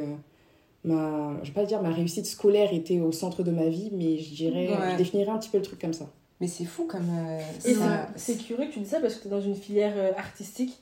ma 0.86 1.38
je 1.44 1.50
vais 1.50 1.54
pas 1.54 1.66
dire 1.66 1.82
ma 1.82 1.92
réussite 1.92 2.26
scolaire 2.26 2.74
était 2.74 3.00
au 3.00 3.12
centre 3.12 3.44
de 3.44 3.52
ma 3.52 3.68
vie, 3.68 3.90
mais 3.94 4.18
je 4.18 4.34
dirais 4.34 4.68
Ouais. 4.70 4.92
je 4.94 4.98
définirais 4.98 5.32
un 5.32 5.38
petit 5.38 5.50
peu 5.50 5.58
le 5.58 5.64
truc 5.64 5.80
comme 5.80 5.94
ça. 5.94 6.10
Mais 6.44 6.50
c'est 6.50 6.66
fou 6.66 6.84
comme. 6.84 7.08
euh, 7.10 7.40
ça- 7.58 8.10
c'est 8.18 8.36
curieux 8.36 8.68
que 8.68 8.74
tu 8.74 8.80
dis 8.80 8.86
ça 8.90 9.00
parce 9.00 9.16
que 9.16 9.22
tu 9.22 9.28
es 9.30 9.32
dans 9.32 9.40
une 9.40 9.56
filière 9.56 9.94
euh, 9.96 10.12
artistique. 10.18 10.78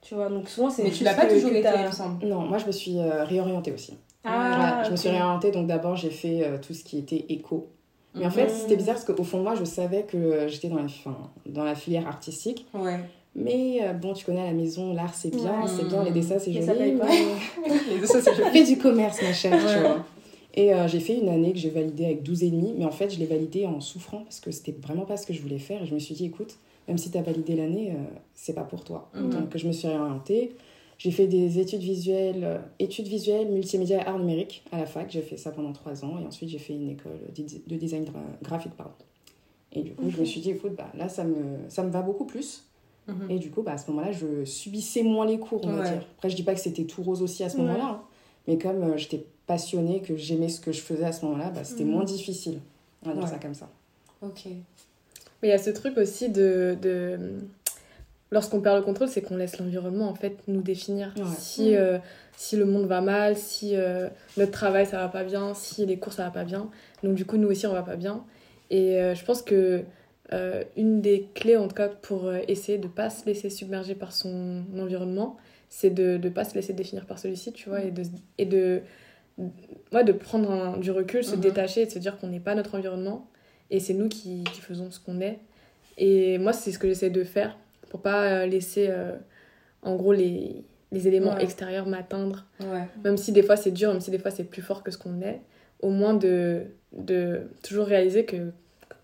Tu 0.00 0.14
vois, 0.14 0.28
donc 0.28 0.48
souvent 0.48 0.70
c'est. 0.70 0.84
Mais 0.84 0.92
tu 0.92 1.02
l'as 1.02 1.14
pas 1.14 1.26
toujours 1.26 1.50
été, 1.50 1.68
il 1.76 1.86
me 1.86 1.90
semble. 1.90 2.24
Non, 2.24 2.42
moi 2.42 2.58
je 2.58 2.66
me 2.66 2.70
suis 2.70 3.00
euh, 3.00 3.24
réorientée 3.24 3.72
aussi. 3.72 3.96
Ah, 4.22 4.78
Ouais, 4.78 4.84
je 4.86 4.92
me 4.92 4.96
suis 4.96 5.08
réorientée, 5.08 5.50
donc 5.50 5.66
d'abord 5.66 5.96
j'ai 5.96 6.10
fait 6.10 6.44
euh, 6.46 6.58
tout 6.64 6.72
ce 6.72 6.84
qui 6.84 6.98
était 6.98 7.24
éco. 7.30 7.66
Mais 8.14 8.24
en 8.26 8.30
fait, 8.30 8.44
Mhm. 8.44 8.50
c'était 8.60 8.76
bizarre 8.76 8.94
parce 8.94 9.04
qu'au 9.04 9.24
fond 9.24 9.38
de 9.38 9.42
moi, 9.42 9.56
je 9.56 9.64
savais 9.64 10.04
que 10.04 10.46
j'étais 10.46 10.68
dans 10.68 10.76
la, 10.80 10.86
fin, 10.86 11.16
dans 11.46 11.64
la 11.64 11.74
filière 11.74 12.06
artistique. 12.06 12.64
Ouais. 12.72 13.00
Mais 13.34 13.80
euh, 13.82 13.92
bon, 13.92 14.12
tu 14.14 14.24
connais 14.24 14.42
à 14.42 14.46
la 14.46 14.52
maison, 14.52 14.94
l'art 14.94 15.14
c'est 15.14 15.30
bien, 15.34 15.62
Ouais. 15.62 15.68
c'est 15.68 15.88
bien, 15.88 16.04
les 16.04 16.12
dessins 16.12 16.38
c'est 16.38 16.50
Mais 16.52 16.62
joli. 16.62 16.66
ça 16.66 16.74
paye 16.74 16.92
pas. 16.96 17.06
mais- 17.06 17.72
Les 17.94 17.98
dessins 17.98 18.20
c'est 18.22 18.36
joli. 18.36 18.50
Fais 18.52 18.64
du 18.72 18.78
commerce, 18.78 19.20
ma 19.20 19.32
chère, 19.32 19.58
tu 19.58 19.80
vois. 19.80 20.04
Et 20.54 20.74
euh, 20.74 20.88
j'ai 20.88 21.00
fait 21.00 21.16
une 21.18 21.28
année 21.28 21.52
que 21.52 21.58
j'ai 21.58 21.70
validée 21.70 22.04
avec 22.06 22.22
12 22.22 22.42
et 22.42 22.50
demi, 22.50 22.74
mais 22.76 22.84
en 22.84 22.90
fait, 22.90 23.10
je 23.10 23.18
l'ai 23.18 23.26
validée 23.26 23.66
en 23.66 23.80
souffrant 23.80 24.22
parce 24.24 24.40
que 24.40 24.50
c'était 24.50 24.72
vraiment 24.72 25.04
pas 25.04 25.16
ce 25.16 25.26
que 25.26 25.32
je 25.32 25.40
voulais 25.40 25.58
faire. 25.58 25.82
Et 25.82 25.86
je 25.86 25.94
me 25.94 25.98
suis 26.00 26.14
dit, 26.14 26.26
écoute, 26.26 26.56
même 26.88 26.98
si 26.98 27.10
tu 27.10 27.18
as 27.18 27.22
validé 27.22 27.54
l'année, 27.54 27.92
euh, 27.92 27.94
c'est 28.34 28.54
pas 28.54 28.64
pour 28.64 28.82
toi. 28.84 29.10
Mhm. 29.14 29.30
Donc, 29.30 29.56
je 29.56 29.66
me 29.66 29.72
suis 29.72 29.86
réorientée. 29.88 30.52
J'ai 30.98 31.12
fait 31.12 31.26
des 31.28 31.58
études 31.60 31.80
visuelles, 31.80 32.42
euh, 32.44 32.58
études 32.78 33.06
visuelles, 33.06 33.48
multimédia 33.50 34.02
et 34.02 34.06
art 34.06 34.18
numérique 34.18 34.64
à 34.72 34.78
la 34.78 34.86
fac. 34.86 35.10
J'ai 35.10 35.22
fait 35.22 35.36
ça 35.36 35.50
pendant 35.50 35.72
trois 35.72 36.04
ans 36.04 36.18
et 36.22 36.26
ensuite 36.26 36.50
j'ai 36.50 36.58
fait 36.58 36.74
une 36.74 36.90
école 36.90 37.12
de 37.34 37.42
de 37.66 37.76
design 37.76 38.04
gra- 38.04 38.10
graphique. 38.42 38.72
Pardon. 38.76 38.92
Et 39.72 39.82
du 39.82 39.92
coup, 39.94 40.10
je 40.10 40.18
me 40.20 40.24
suis 40.24 40.40
dit, 40.40 40.50
écoute, 40.50 40.72
bah, 40.76 40.90
là, 40.98 41.08
ça 41.08 41.22
me, 41.24 41.36
ça 41.68 41.84
me 41.84 41.90
va 41.90 42.02
beaucoup 42.02 42.24
plus. 42.26 42.64
Mhm. 43.06 43.30
Et 43.30 43.38
du 43.38 43.50
coup, 43.50 43.62
bah, 43.62 43.72
à 43.74 43.78
ce 43.78 43.88
moment-là, 43.92 44.10
je 44.12 44.44
subissais 44.44 45.02
moins 45.04 45.24
les 45.26 45.38
cours, 45.38 45.60
on 45.64 45.72
va 45.72 45.84
dire. 45.90 46.02
Après, 46.16 46.28
je 46.28 46.36
dis 46.36 46.42
pas 46.42 46.54
que 46.54 46.60
c'était 46.60 46.84
tout 46.84 47.02
rose 47.02 47.22
aussi 47.22 47.44
à 47.44 47.48
ce 47.48 47.56
Ouais. 47.56 47.62
moment-là. 47.62 47.84
hein. 47.84 48.00
Mais 48.48 48.58
comme 48.58 48.82
euh, 48.82 48.96
j'étais 48.96 49.24
passionnée, 49.54 50.00
que 50.00 50.16
j'aimais 50.16 50.48
ce 50.48 50.60
que 50.60 50.70
je 50.70 50.80
faisais 50.80 51.04
à 51.04 51.10
ce 51.12 51.24
moment-là, 51.24 51.50
bah, 51.50 51.64
c'était 51.64 51.82
Mhm. 51.84 51.90
moins 51.90 52.04
difficile. 52.04 52.60
On 53.02 53.08
va 53.08 53.14
dire 53.14 53.24
Ouais. 53.24 53.30
ça 53.30 53.38
comme 53.38 53.54
ça. 53.54 53.68
Ok. 54.22 54.44
Mais 54.46 55.48
il 55.48 55.48
y 55.48 55.52
a 55.52 55.58
ce 55.58 55.70
truc 55.70 55.96
aussi 55.98 56.28
de. 56.28 56.76
de... 56.80 57.18
Lorsqu'on 58.30 58.60
perd 58.60 58.76
le 58.76 58.82
contrôle, 58.84 59.08
c'est 59.08 59.22
qu'on 59.22 59.36
laisse 59.36 59.58
l'environnement 59.58 60.08
en 60.08 60.14
fait 60.14 60.36
nous 60.46 60.62
définir. 60.62 61.12
Ouais. 61.16 61.24
Si, 61.36 61.74
euh, 61.74 61.98
si 62.36 62.54
le 62.56 62.64
monde 62.64 62.86
va 62.86 63.00
mal, 63.00 63.36
si 63.36 63.74
euh, 63.74 64.08
notre 64.36 64.52
travail 64.52 64.86
ça 64.86 64.98
va 64.98 65.08
pas 65.08 65.24
bien, 65.24 65.52
si 65.54 65.84
les 65.84 65.98
cours 65.98 66.12
ça 66.12 66.24
va 66.24 66.30
pas 66.30 66.44
bien. 66.44 66.70
Donc 67.02 67.14
du 67.16 67.24
coup, 67.24 67.36
nous 67.38 67.48
aussi 67.48 67.66
on 67.66 67.72
va 67.72 67.82
pas 67.82 67.96
bien. 67.96 68.22
Et 68.70 69.00
euh, 69.00 69.16
je 69.16 69.24
pense 69.24 69.42
que 69.42 69.82
euh, 70.32 70.62
une 70.76 71.00
des 71.00 71.28
clés 71.34 71.56
en 71.56 71.66
tout 71.66 71.74
cas 71.74 71.88
pour 71.88 72.26
euh, 72.26 72.38
essayer 72.46 72.78
de 72.78 72.86
pas 72.86 73.10
se 73.10 73.26
laisser 73.26 73.50
submerger 73.50 73.96
par 73.96 74.12
son 74.12 74.62
environnement, 74.78 75.36
c'est 75.68 75.90
de 75.90 76.16
ne 76.22 76.28
pas 76.28 76.44
se 76.44 76.54
laisser 76.54 76.72
définir 76.72 77.06
par 77.06 77.18
celui-ci, 77.18 77.52
tu 77.52 77.68
vois, 77.68 77.82
et 77.82 77.90
de, 77.90 78.02
et 78.38 78.46
de, 78.46 78.82
ouais, 79.92 80.04
de 80.04 80.12
prendre 80.12 80.50
un- 80.50 80.76
du 80.78 80.90
recul, 80.90 81.24
se 81.24 81.34
Mhm. 81.34 81.40
détacher 81.40 81.82
et 81.82 81.86
de 81.86 81.90
se 81.90 81.98
dire 81.98 82.18
qu'on 82.18 82.28
n'est 82.28 82.40
pas 82.40 82.54
notre 82.54 82.74
environnement 82.76 83.28
et 83.70 83.80
c'est 83.80 83.94
nous 83.94 84.08
qui, 84.08 84.44
qui 84.52 84.60
faisons 84.60 84.90
ce 84.90 84.98
qu'on 85.00 85.20
est. 85.20 85.38
Et 85.98 86.38
moi, 86.38 86.52
c'est 86.52 86.72
ce 86.72 86.78
que 86.78 86.88
j'essaie 86.88 87.10
de 87.10 87.24
faire 87.24 87.56
pour 87.88 88.00
pas 88.02 88.24
euh, 88.42 88.46
laisser, 88.46 88.86
euh, 88.88 89.12
en 89.82 89.96
gros, 89.96 90.12
les, 90.12 90.64
les 90.92 91.08
éléments 91.08 91.34
Ouais. 91.34 91.42
extérieurs 91.44 91.86
m'atteindre. 91.86 92.46
Ouais. 92.60 92.84
Même 93.04 93.16
si 93.16 93.32
des 93.32 93.42
fois 93.42 93.56
c'est 93.56 93.70
dur, 93.72 93.90
même 93.92 94.00
si 94.00 94.10
des 94.10 94.18
fois 94.18 94.30
c'est 94.30 94.44
plus 94.44 94.62
fort 94.62 94.82
que 94.82 94.90
ce 94.90 94.98
qu'on 94.98 95.20
est, 95.20 95.40
au 95.80 95.90
moins 95.90 96.14
de, 96.14 96.62
de 96.92 97.42
toujours 97.62 97.86
réaliser 97.86 98.24
que, 98.24 98.50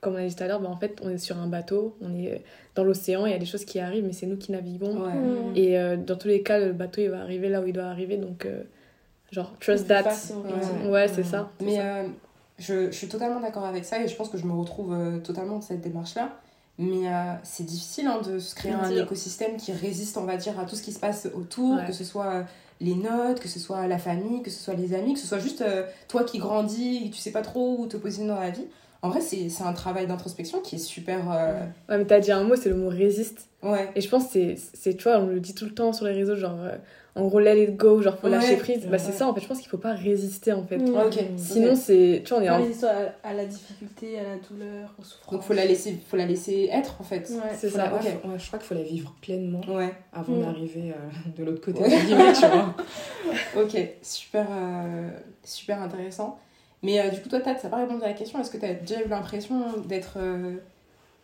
comme 0.00 0.14
on 0.14 0.16
a 0.18 0.26
dit 0.26 0.34
tout 0.36 0.42
à 0.42 0.46
l'heure, 0.46 0.60
bah, 0.60 0.68
en 0.68 0.76
fait, 0.76 0.98
on 1.02 1.08
est 1.10 1.18
sur 1.18 1.38
un 1.38 1.46
bateau, 1.48 1.96
on 2.00 2.14
est 2.14 2.42
dans 2.74 2.84
l'océan, 2.84 3.24
il 3.26 3.32
y 3.32 3.34
a 3.34 3.38
des 3.38 3.46
choses 3.46 3.64
qui 3.64 3.78
arrivent, 3.80 4.04
mais 4.04 4.12
c'est 4.12 4.26
nous 4.26 4.36
qui 4.36 4.52
naviguons. 4.52 5.02
Ouais. 5.04 5.14
Mhm. 5.14 5.56
Et 5.56 5.78
euh, 5.78 5.96
dans 5.96 6.16
tous 6.16 6.28
les 6.28 6.42
cas, 6.42 6.58
le 6.60 6.72
bateau, 6.72 7.00
il 7.00 7.08
va 7.10 7.20
arriver 7.22 7.49
là 7.49 7.60
où 7.62 7.66
il 7.66 7.72
doit 7.72 7.84
arriver, 7.84 8.16
donc, 8.18 8.44
euh, 8.46 8.62
genre, 9.36 9.52
trust 9.60 9.86
that. 9.88 10.02
Ouais. 10.84 10.88
Ouais, 10.90 11.08
c'est 11.08 11.25
ça. 11.25 11.50
Mais 11.60 11.76
ça. 11.76 11.82
euh, 11.82 12.08
je, 12.58 12.86
je 12.90 12.96
suis 12.96 13.08
totalement 13.08 13.40
d'accord 13.40 13.64
avec 13.64 13.84
ça 13.84 14.00
et 14.02 14.08
je 14.08 14.16
pense 14.16 14.28
que 14.28 14.38
je 14.38 14.44
me 14.46 14.52
retrouve 14.52 14.92
euh, 14.94 15.18
totalement 15.18 15.56
dans 15.56 15.60
cette 15.60 15.80
démarche-là. 15.82 16.30
Mais 16.78 17.08
euh, 17.08 17.32
c'est 17.42 17.64
difficile 17.64 18.06
hein, 18.06 18.20
de 18.26 18.38
se 18.38 18.54
créer 18.54 18.72
un 18.72 18.88
Dire. 18.90 19.04
écosystème 19.04 19.56
qui 19.56 19.72
résiste, 19.72 20.18
on 20.18 20.25
va 20.25 20.36
dire, 20.36 20.58
à 20.60 20.64
tout 20.66 20.76
ce 20.76 20.82
qui 20.82 20.92
se 20.92 20.99
passe 21.00 21.26
autour, 21.34 21.76
Ouais. 21.76 21.86
que 21.86 21.92
ce 21.92 22.04
soit 22.04 22.44
les 22.80 22.94
notes, 22.94 23.40
que 23.40 23.49
ce 23.49 23.58
soit 23.58 23.86
la 23.86 23.96
famille, 23.99 24.42
que 24.42 24.50
ce 24.50 24.62
soit 24.62 24.75
les 24.75 24.92
amis, 24.94 25.14
que 25.14 25.18
ce 25.20 25.26
soit 25.26 25.38
juste 25.38 25.62
euh, 25.62 25.84
toi 26.08 26.25
qui 26.25 26.36
grandis, 26.38 27.10
tu 27.10 27.18
sais 27.18 27.30
pas 27.32 27.40
trop 27.40 27.76
où 27.78 27.86
te 27.86 27.96
positionner 27.96 28.28
dans 28.30 28.40
la 28.40 28.50
vie. 28.50 28.66
En 29.02 29.11
vrai, 29.11 29.21
c'est 29.21 29.49
c'est 29.50 29.63
un 29.63 29.73
travail 29.73 30.06
d'introspection 30.06 30.61
qui 30.61 30.76
est 30.76 30.78
super. 30.78 31.30
euh, 31.30 31.61
Ouais, 31.89 31.99
mais 31.99 32.04
t'as 32.04 32.19
dit 32.21 32.32
un 32.32 32.43
mot, 32.45 32.56
c'est 32.56 32.69
le 32.71 32.76
mot 32.76 32.89
résiste. 32.89 33.49
Ouais. 33.63 33.89
Et 33.95 34.00
je 34.00 34.09
pense 34.09 34.25
que 34.26 34.30
c'est- 34.32 34.56
c'est, 34.75 34.95
tu 34.95 35.04
vois, 35.04 35.19
on 35.19 35.26
le 35.26 35.41
dit 35.41 35.54
tout 35.54 35.65
le 35.65 35.75
temps 35.75 35.93
sur 35.93 36.06
les 36.06 36.13
réseaux, 36.13 36.37
genre, 36.37 36.59
euh, 36.63 36.76
en 37.15 37.26
gros, 37.26 37.39
let 37.41 37.63
it 37.63 37.76
go, 37.76 38.00
genre, 38.02 38.17
faut 38.19 38.26
Ouais, 38.26 38.32
lâcher 38.32 38.56
prise. 38.56 38.87
Bah, 38.87 38.99
c'est 38.99 39.09
ouais. 39.09 39.13
ça, 39.13 39.26
en 39.28 39.35
fait, 39.35 39.41
je 39.41 39.47
pense 39.47 39.59
qu'il 39.61 39.69
faut 39.69 39.78
pas 39.78 39.95
résister, 39.95 40.52
en 40.52 40.65
fait. 40.65 40.76
Ouais, 40.76 41.04
ok. 41.06 41.19
Sinon, 41.37 41.75
c'est, 41.75 42.23
tu 42.25 42.30
vois, 42.30 42.39
on 42.39 42.45
est 42.45 42.49
Pas 42.49 42.59
en... 42.59 42.63
résister 42.63 42.87
à, 42.87 43.15
à 43.25 43.32
la 43.35 43.45
difficulté, 43.47 44.19
à 44.19 44.23
la 44.23 44.37
douleur, 44.49 44.95
aux 44.99 45.02
souffrances. 45.04 45.32
Donc 45.32 45.43
faut 45.43 45.54
la 45.54 45.65
laisser, 45.67 45.99
faut 46.09 46.17
la 46.17 46.26
laisser 46.26 46.69
être 46.73 46.97
en 47.00 47.04
fait. 47.04 47.28
Ouais. 47.30 47.54
C'est 47.56 47.69
Faut 47.71 47.76
ça. 47.78 47.87
la- 47.87 47.93
ouais, 47.95 48.00
ok. 48.00 48.21
faut- 48.23 48.28
ouais, 48.28 48.39
je 48.39 48.47
crois 48.47 48.59
qu'il 48.59 48.69
faut 48.69 48.75
la 48.75 48.82
vivre 48.82 49.15
pleinement 49.23 49.61
Ouais. 49.69 49.93
avant 50.13 50.35
Mm. 50.35 50.43
d'arriver 50.43 50.93
euh, 50.93 51.39
de 51.39 51.45
l'autre 51.45 51.65
côté 51.65 51.89
limite, 51.89 52.35
tu 52.35 52.47
vois. 52.47 52.75
Ok, 53.63 53.76
super, 54.02 54.47
euh, 54.50 55.09
super 55.45 55.80
intéressant. 55.82 56.39
Mais 56.82 57.00
euh, 57.00 57.08
du 57.10 57.21
coup, 57.21 57.28
toi, 57.28 57.41
Tat, 57.41 57.56
ça 57.56 57.65
n'a 57.65 57.69
pas 57.71 57.76
répondu 57.82 58.02
à 58.04 58.08
la 58.08 58.12
question. 58.15 58.41
Est-ce 58.41 58.50
que 58.50 58.58
tu 58.58 58.65
as 58.67 58.75
déjà 58.75 59.00
eu 59.02 59.08
l'impression 59.08 59.56
d'être. 59.86 60.15
euh, 60.19 60.56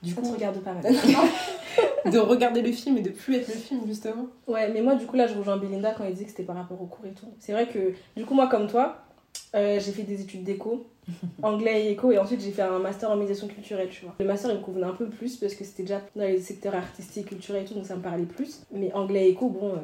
du 0.03 0.13
Ça 0.13 0.21
coup, 0.21 0.29
te 0.29 0.33
regarde 0.35 0.59
pas 0.61 0.73
mal. 0.83 0.83
de 2.13 2.19
regarder 2.19 2.63
le 2.63 2.73
film 2.73 2.97
et 2.99 3.03
de 3.03 3.11
plus 3.11 3.37
être 3.37 3.49
le 3.49 3.55
film, 3.55 3.81
justement? 3.87 4.27
Ouais, 4.49 4.69
mais 4.73 4.81
moi, 4.83 4.95
du 4.97 5.07
coup, 5.07 5.17
là, 5.17 5.27
je 5.27 5.35
rejoins 5.35 5.57
Belinda 5.59 5.93
quand 5.97 6.05
elle 6.05 6.13
disait 6.15 6.25
que 6.25 6.31
c'était 6.31 6.43
par 6.43 6.57
rapport 6.57 6.81
au 6.81 6.87
cours 6.87 7.07
et 7.07 7.13
tout. 7.13 7.27
C'est 7.39 7.53
vrai 7.53 7.67
que, 7.69 7.93
du 8.17 8.25
coup, 8.25 8.35
moi, 8.35 8.49
comme 8.49 8.67
toi, 8.67 8.97
euh, 9.55 9.79
j'ai 9.79 9.93
fait 9.93 10.03
des 10.03 10.21
études 10.21 10.43
d'éco, 10.43 10.87
anglais 11.43 11.85
et 11.87 11.91
éco, 11.93 12.11
et 12.11 12.19
ensuite 12.19 12.41
j'ai 12.41 12.51
fait 12.51 12.63
un 12.63 12.79
master 12.79 13.11
en 13.11 13.17
médiation 13.17 13.47
culturelle, 13.49 13.89
tu 13.91 14.05
vois. 14.05 14.15
Le 14.19 14.25
master, 14.27 14.51
il 14.51 14.59
me 14.59 14.63
convenait 14.63 14.87
un 14.87 14.93
peu 14.95 15.07
plus 15.07 15.37
parce 15.37 15.55
que 15.55 15.65
c'était 15.65 15.83
déjà 15.85 16.01
dans 16.17 16.23
les 16.25 16.41
secteurs 16.41 16.75
artistiques, 16.75 17.27
culturels 17.27 17.63
et 17.63 17.65
tout, 17.67 17.75
donc 17.75 17.87
ça 17.87 17.95
me 17.97 18.03
parlait 18.03 18.25
plus. 18.25 18.63
Mais 18.73 18.93
anglais 18.95 19.27
et 19.27 19.31
éco, 19.31 19.49
bon, 19.49 19.75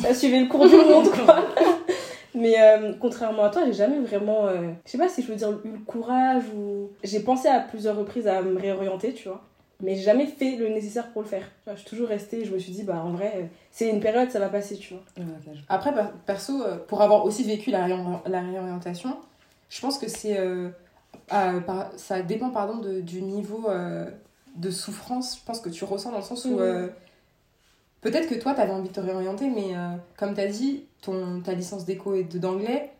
ça 0.00 0.14
suivait 0.14 0.40
le 0.40 0.46
cours 0.48 0.66
du 0.68 0.76
monde, 0.76 1.08
quoi. 1.10 1.44
Mais 2.34 2.54
euh, 2.60 2.92
contrairement 3.00 3.44
à 3.44 3.50
toi, 3.50 3.62
j'ai 3.66 3.72
jamais 3.72 4.00
vraiment, 4.00 4.46
euh, 4.48 4.72
je 4.84 4.90
sais 4.90 4.98
pas 4.98 5.08
si 5.08 5.22
je 5.22 5.28
veux 5.28 5.36
dire 5.36 5.50
eu 5.64 5.68
le 5.70 5.78
courage 5.86 6.42
ou. 6.56 6.90
J'ai 7.04 7.20
pensé 7.20 7.48
à 7.48 7.60
plusieurs 7.60 7.96
reprises 7.96 8.26
à 8.26 8.42
me 8.42 8.58
réorienter, 8.58 9.12
tu 9.14 9.28
vois. 9.28 9.42
Mais 9.80 9.94
j'ai 9.96 10.02
jamais 10.02 10.26
fait 10.26 10.56
le 10.56 10.68
nécessaire 10.68 11.10
pour 11.12 11.22
le 11.22 11.28
faire. 11.28 11.44
Je 11.66 11.76
suis 11.76 11.84
toujours 11.88 12.08
restée, 12.08 12.44
je 12.44 12.52
me 12.52 12.58
suis 12.58 12.72
dit, 12.72 12.82
bah 12.84 13.02
en 13.04 13.10
vrai, 13.10 13.32
euh, 13.36 13.42
c'est 13.70 13.88
une 13.88 14.00
période, 14.00 14.30
ça 14.30 14.38
va 14.40 14.48
passer, 14.48 14.76
tu 14.76 14.94
vois. 14.94 15.02
Après, 15.68 15.92
per- 15.94 16.10
perso, 16.26 16.62
euh, 16.62 16.76
pour 16.88 17.02
avoir 17.02 17.24
aussi 17.24 17.42
vécu 17.44 17.70
la, 17.70 17.86
réor- 17.86 18.22
la 18.26 18.40
réorientation, 18.40 19.16
je 19.68 19.80
pense 19.80 19.98
que 19.98 20.08
c'est. 20.08 20.38
euh, 20.38 20.70
ça 21.96 22.22
dépend, 22.22 22.50
pardon, 22.50 22.78
de- 22.78 23.00
du 23.00 23.22
niveau 23.22 23.68
de 24.56 24.70
souffrance, 24.70 25.38
je 25.40 25.44
pense 25.44 25.60
que 25.60 25.68
tu 25.68 25.84
ressens 25.84 26.10
dans 26.10 26.18
le 26.18 26.22
sens 26.24 26.44
où. 26.44 26.56
Mhm. 26.84 26.90
Peut-être 28.04 28.28
que 28.28 28.34
toi, 28.36 28.54
tu 28.54 28.60
avais 28.60 28.70
envie 28.72 28.88
de 28.90 28.94
te 28.94 29.00
réorienter, 29.00 29.48
mais 29.48 29.74
euh, 29.74 29.88
comme 30.16 30.34
tu 30.34 30.40
as 30.40 30.46
dit, 30.46 30.84
ton, 31.02 31.40
ta 31.44 31.52
licence 31.54 31.84
d'éco 31.84 32.14
et 32.14 32.22
d'anglais, 32.22 32.92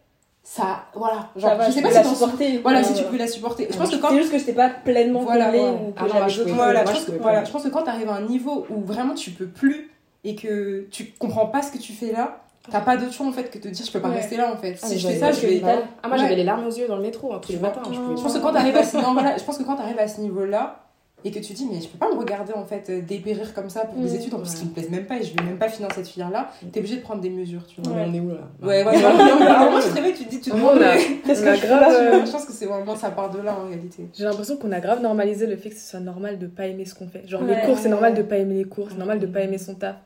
ça. 0.42 0.86
Voilà. 0.94 1.28
Genre, 1.36 1.50
ça 1.50 1.54
va, 1.56 1.66
je 1.68 1.72
sais 1.72 1.78
je 1.78 1.82
pas 1.82 1.88
peux 1.90 1.94
si 1.96 2.02
t'en 2.02 2.14
supporter. 2.14 2.58
Voilà, 2.58 2.82
si 2.82 2.94
tu 2.94 3.04
pouvais 3.04 3.18
la 3.18 3.26
supporter. 3.28 3.68
Je 3.70 3.76
pense 3.76 3.90
que 3.90 3.96
quand. 3.96 4.08
C'est 4.08 4.16
juste 4.18 4.32
que 4.32 4.38
j'étais 4.38 4.52
pas 4.54 4.70
pleinement 4.70 5.20
Voilà, 5.20 5.50
ouais. 5.50 5.60
ou 5.60 5.92
que 5.92 5.98
Ah 6.00 6.06
non, 6.08 6.14
moi, 6.14 6.28
je 6.28 6.42
Voilà, 6.42 6.84
je 6.84 6.88
je 6.88 6.92
pense, 6.94 7.04
que, 7.04 7.12
voilà, 7.22 7.44
je 7.44 7.50
pense 7.52 7.62
que 7.62 7.68
quand 7.68 7.82
tu 7.82 7.90
arrives 7.90 8.08
à 8.08 8.14
un 8.16 8.22
niveau 8.22 8.66
où 8.70 8.80
vraiment 8.82 9.14
tu 9.14 9.30
peux 9.30 9.46
plus 9.46 9.90
et 10.24 10.34
que 10.34 10.86
tu 10.90 11.12
comprends 11.18 11.46
pas 11.46 11.60
ce 11.62 11.70
que 11.70 11.78
tu 11.78 11.92
fais 11.92 12.10
là, 12.12 12.40
t'as 12.70 12.80
pas 12.80 12.96
d'autre 12.96 13.12
choix 13.12 13.26
en 13.26 13.32
fait 13.32 13.50
que 13.50 13.58
de 13.58 13.64
te 13.64 13.68
dire 13.68 13.84
je 13.84 13.92
peux 13.92 14.00
pas 14.00 14.08
Ouais. 14.08 14.16
rester 14.16 14.36
là 14.38 14.50
en 14.52 14.56
fait. 14.56 14.78
Ah, 14.82 14.86
si 14.86 14.98
je 14.98 15.06
fais 15.08 15.18
ça, 15.18 15.32
je 15.32 15.40
vais. 15.46 15.62
Ah, 16.02 16.08
moi 16.08 16.16
Ouais. 16.16 16.22
j'avais 16.22 16.36
les 16.36 16.44
larmes 16.44 16.66
aux 16.66 16.70
yeux 16.70 16.88
dans 16.88 16.96
le 16.96 17.02
métro 17.02 17.32
hein, 17.34 17.40
tous 17.42 17.52
les 17.52 17.58
Tu 17.58 17.62
matins. 17.62 17.82
Je, 17.86 17.92
Je 18.16 18.22
pense 18.22 18.32
que 18.34 18.38
quand 18.40 18.52
t'arrives 18.52 18.76
à 18.76 18.82
ce 18.82 18.96
je 18.98 19.44
pense 19.44 19.58
que 19.58 19.62
quand 19.64 19.76
t'arrives 19.76 19.98
à 19.98 20.08
ce 20.08 20.20
niveau-là 20.22 20.83
et 21.24 21.30
que 21.30 21.38
tu 21.38 21.52
dis 21.54 21.66
mais 21.70 21.80
je 21.80 21.88
peux 21.88 21.96
pas 21.98 22.12
me 22.12 22.18
regarder 22.18 22.52
en 22.52 22.64
fait 22.64 22.88
euh, 22.90 23.00
dépérir 23.00 23.54
comme 23.54 23.70
ça 23.70 23.86
pour 23.86 24.02
des 24.02 24.10
Mm. 24.10 24.14
études 24.20 24.34
en 24.34 24.38
plus 24.38 24.50
Ouais. 24.52 24.58
qui 24.58 24.64
me 24.66 24.70
plaisent 24.70 24.90
même 24.90 25.06
pas 25.06 25.16
et 25.16 25.22
je 25.22 25.34
vais 25.34 25.42
même 25.42 25.56
pas 25.56 25.68
finir 25.68 25.88
cette 25.94 26.06
filière-là, 26.06 26.50
t'es 26.72 26.80
obligé 26.80 26.96
de 26.96 27.00
prendre 27.02 27.20
des 27.22 27.30
mesures, 27.30 27.66
tu 27.66 27.80
vois. 27.80 27.92
On 28.06 28.12
est 28.14 28.20
où 28.20 28.28
là? 28.28 28.36
Ouais, 28.62 28.84
ouais, 28.84 28.90
ouais. 28.90 29.00
Moi 29.02 29.80
je 29.80 29.88
te 29.88 29.94
réveille, 29.94 30.14
tu 30.14 30.24
te 30.24 30.30
dis 30.30 30.40
tu 30.40 30.50
te 30.50 30.56
demandes 30.56 30.78
qu'est-ce 31.24 31.42
que 31.42 31.48
a 31.48 31.54
je 31.54 31.60
fais 31.60 31.66
grave, 31.68 31.80
là 31.80 31.90
euh, 31.92 32.26
Je 32.26 32.30
pense 32.30 32.44
que 32.44 32.52
c'est 32.52 32.66
vraiment 32.66 32.94
ça 32.96 33.10
part 33.10 33.30
de 33.30 33.38
là 33.40 33.56
en 33.58 33.66
réalité. 33.68 34.06
J'ai 34.16 34.24
l'impression 34.24 34.56
qu'on 34.56 34.72
a 34.72 34.80
grave 34.80 35.00
normalisé 35.02 35.46
le 35.46 35.56
fait 35.56 35.70
que 35.70 35.76
ce 35.76 35.90
soit 35.90 36.00
normal 36.00 36.38
de 36.38 36.46
pas 36.46 36.66
aimer 36.66 36.84
ce 36.84 36.94
qu'on 36.94 37.08
fait. 37.08 37.26
Genre 37.26 37.42
Ouais. 37.42 37.54
les 37.60 37.66
cours, 37.66 37.78
c'est 37.78 37.88
normal 37.88 38.14
de 38.14 38.22
pas 38.22 38.36
aimer 38.36 38.54
les 38.56 38.64
cours, 38.64 38.88
c'est 38.90 38.98
normal 38.98 39.18
de 39.18 39.26
pas 39.26 39.40
aimer 39.40 39.58
son 39.58 39.74
taf. 39.74 39.96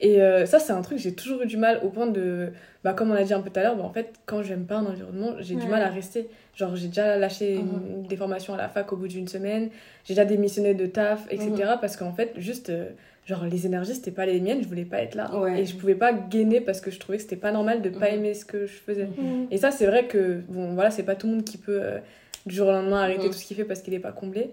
Et 0.00 0.20
euh, 0.20 0.44
ça, 0.46 0.58
c'est 0.58 0.72
un 0.72 0.82
truc 0.82 0.98
que 0.98 1.02
j'ai 1.02 1.14
toujours 1.14 1.42
eu 1.42 1.46
du 1.46 1.56
mal 1.56 1.80
au 1.82 1.88
point 1.88 2.06
de. 2.06 2.50
Bah, 2.84 2.92
comme 2.92 3.10
on 3.10 3.14
a 3.14 3.22
dit 3.24 3.32
un 3.32 3.40
peu 3.40 3.50
tout 3.50 3.58
à 3.58 3.62
l'heure, 3.62 3.76
bah, 3.76 3.84
en 3.84 3.92
fait, 3.92 4.12
quand 4.26 4.42
j'aime 4.42 4.64
pas 4.66 4.76
un 4.76 4.86
environnement, 4.86 5.32
j'ai 5.40 5.54
du 5.54 5.66
mal 5.68 5.82
à 5.82 5.88
rester. 5.88 6.28
Genre, 6.54 6.76
j'ai 6.76 6.88
déjà 6.88 7.16
lâché 7.16 7.56
une- 7.56 8.02
des 8.06 8.16
formations 8.16 8.54
à 8.54 8.56
la 8.58 8.68
fac 8.68 8.92
au 8.92 8.96
bout 8.96 9.08
d'une 9.08 9.26
semaine, 9.28 9.70
j'ai 10.04 10.14
déjà 10.14 10.24
démissionné 10.24 10.74
de 10.74 10.86
taf, 10.86 11.26
etc. 11.30 11.50
Parce 11.80 11.96
qu'en 11.96 12.12
fait, 12.12 12.32
juste. 12.36 12.70
euh, 12.70 12.90
Genre, 13.26 13.44
les 13.44 13.66
énergies, 13.66 13.96
c'était 13.96 14.12
pas 14.12 14.24
les 14.24 14.38
miennes, 14.38 14.62
je 14.62 14.68
voulais 14.68 14.84
pas 14.84 15.02
être 15.02 15.16
là. 15.16 15.36
Ouais. 15.36 15.60
Et 15.60 15.66
je 15.66 15.74
pouvais 15.74 15.96
pas 15.96 16.12
gainer 16.12 16.60
parce 16.60 16.80
que 16.80 16.92
je 16.92 17.00
trouvais 17.00 17.16
que 17.18 17.24
c'était 17.24 17.34
pas 17.34 17.50
normal 17.50 17.82
de 17.82 17.88
pas 17.90 18.08
Mhm. 18.08 18.14
aimer 18.18 18.34
ce 18.34 18.44
que 18.44 18.66
je 18.66 18.74
faisais. 18.74 19.06
Mm. 19.06 19.48
Et 19.50 19.56
ça, 19.56 19.72
c'est 19.72 19.86
vrai 19.86 20.06
que, 20.06 20.42
bon, 20.48 20.74
voilà, 20.74 20.92
c'est 20.92 21.02
pas 21.02 21.16
tout 21.16 21.26
le 21.26 21.32
monde 21.32 21.44
qui 21.44 21.58
peut 21.58 21.80
euh, 21.82 21.98
du 22.46 22.54
jour 22.54 22.68
au 22.68 22.70
lendemain 22.70 23.02
arrêter 23.02 23.24
Mhm. 23.24 23.30
tout 23.30 23.36
ce 23.36 23.44
qu'il 23.44 23.56
fait 23.56 23.64
parce 23.64 23.82
qu'il 23.82 23.94
est 23.94 23.98
pas 23.98 24.12
comblé. 24.12 24.50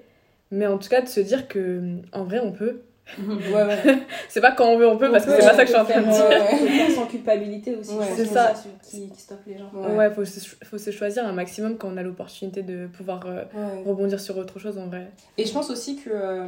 Mais 0.50 0.66
en 0.66 0.80
tout 0.80 0.90
cas, 0.90 1.02
de 1.02 1.08
se 1.08 1.20
dire 1.20 1.48
que, 1.48 1.82
en 2.14 2.24
vrai, 2.24 2.40
on 2.40 2.52
peut 2.52 2.80
Ouais, 3.28 3.64
ouais. 3.64 4.00
C'est 4.30 4.42
pas 4.42 4.52
quand 4.54 4.66
on 4.68 4.78
veut, 4.78 4.88
on 4.88 4.98
peut, 4.98 5.12
parce 5.12 5.26
que 5.26 5.32
Ouais, 5.32 5.38
c'est 5.42 5.48
pas 5.50 5.56
ça 5.56 5.66
que 5.66 5.68
je 5.68 5.74
suis 5.74 5.82
en 5.82 5.86
train 5.86 6.02
de 6.02 6.12
faire, 6.12 6.58
dire. 6.88 6.96
sans 6.96 7.06
culpabilité 7.06 7.76
aussi. 7.76 7.92
C'est 8.16 8.26
ça. 8.26 8.54
qui, 8.90 9.10
qui 9.10 9.22
stoppe 9.22 9.42
les 9.46 9.58
gens. 9.58 9.70
Ouais. 9.74 9.96
Ouais, 9.96 10.10
faut, 10.12 10.26
se, 10.26 10.40
faut 10.64 10.78
se 10.78 10.90
choisir 10.92 11.26
un 11.28 11.34
maximum 11.34 11.78
quand 11.78 11.90
on 11.94 11.98
a 11.98 12.04
l'opportunité 12.04 12.64
de 12.64 12.88
pouvoir 12.88 13.26
euh, 13.26 13.44
Ouais. 13.54 13.84
rebondir 13.86 14.20
sur 14.20 14.38
autre 14.38 14.58
chose 14.60 14.78
en 14.78 14.88
vrai. 14.88 15.12
Et 15.38 15.46
je 15.46 15.52
pense 15.54 15.70
aussi 15.70 15.98
que, 15.98 16.10
euh, 16.12 16.48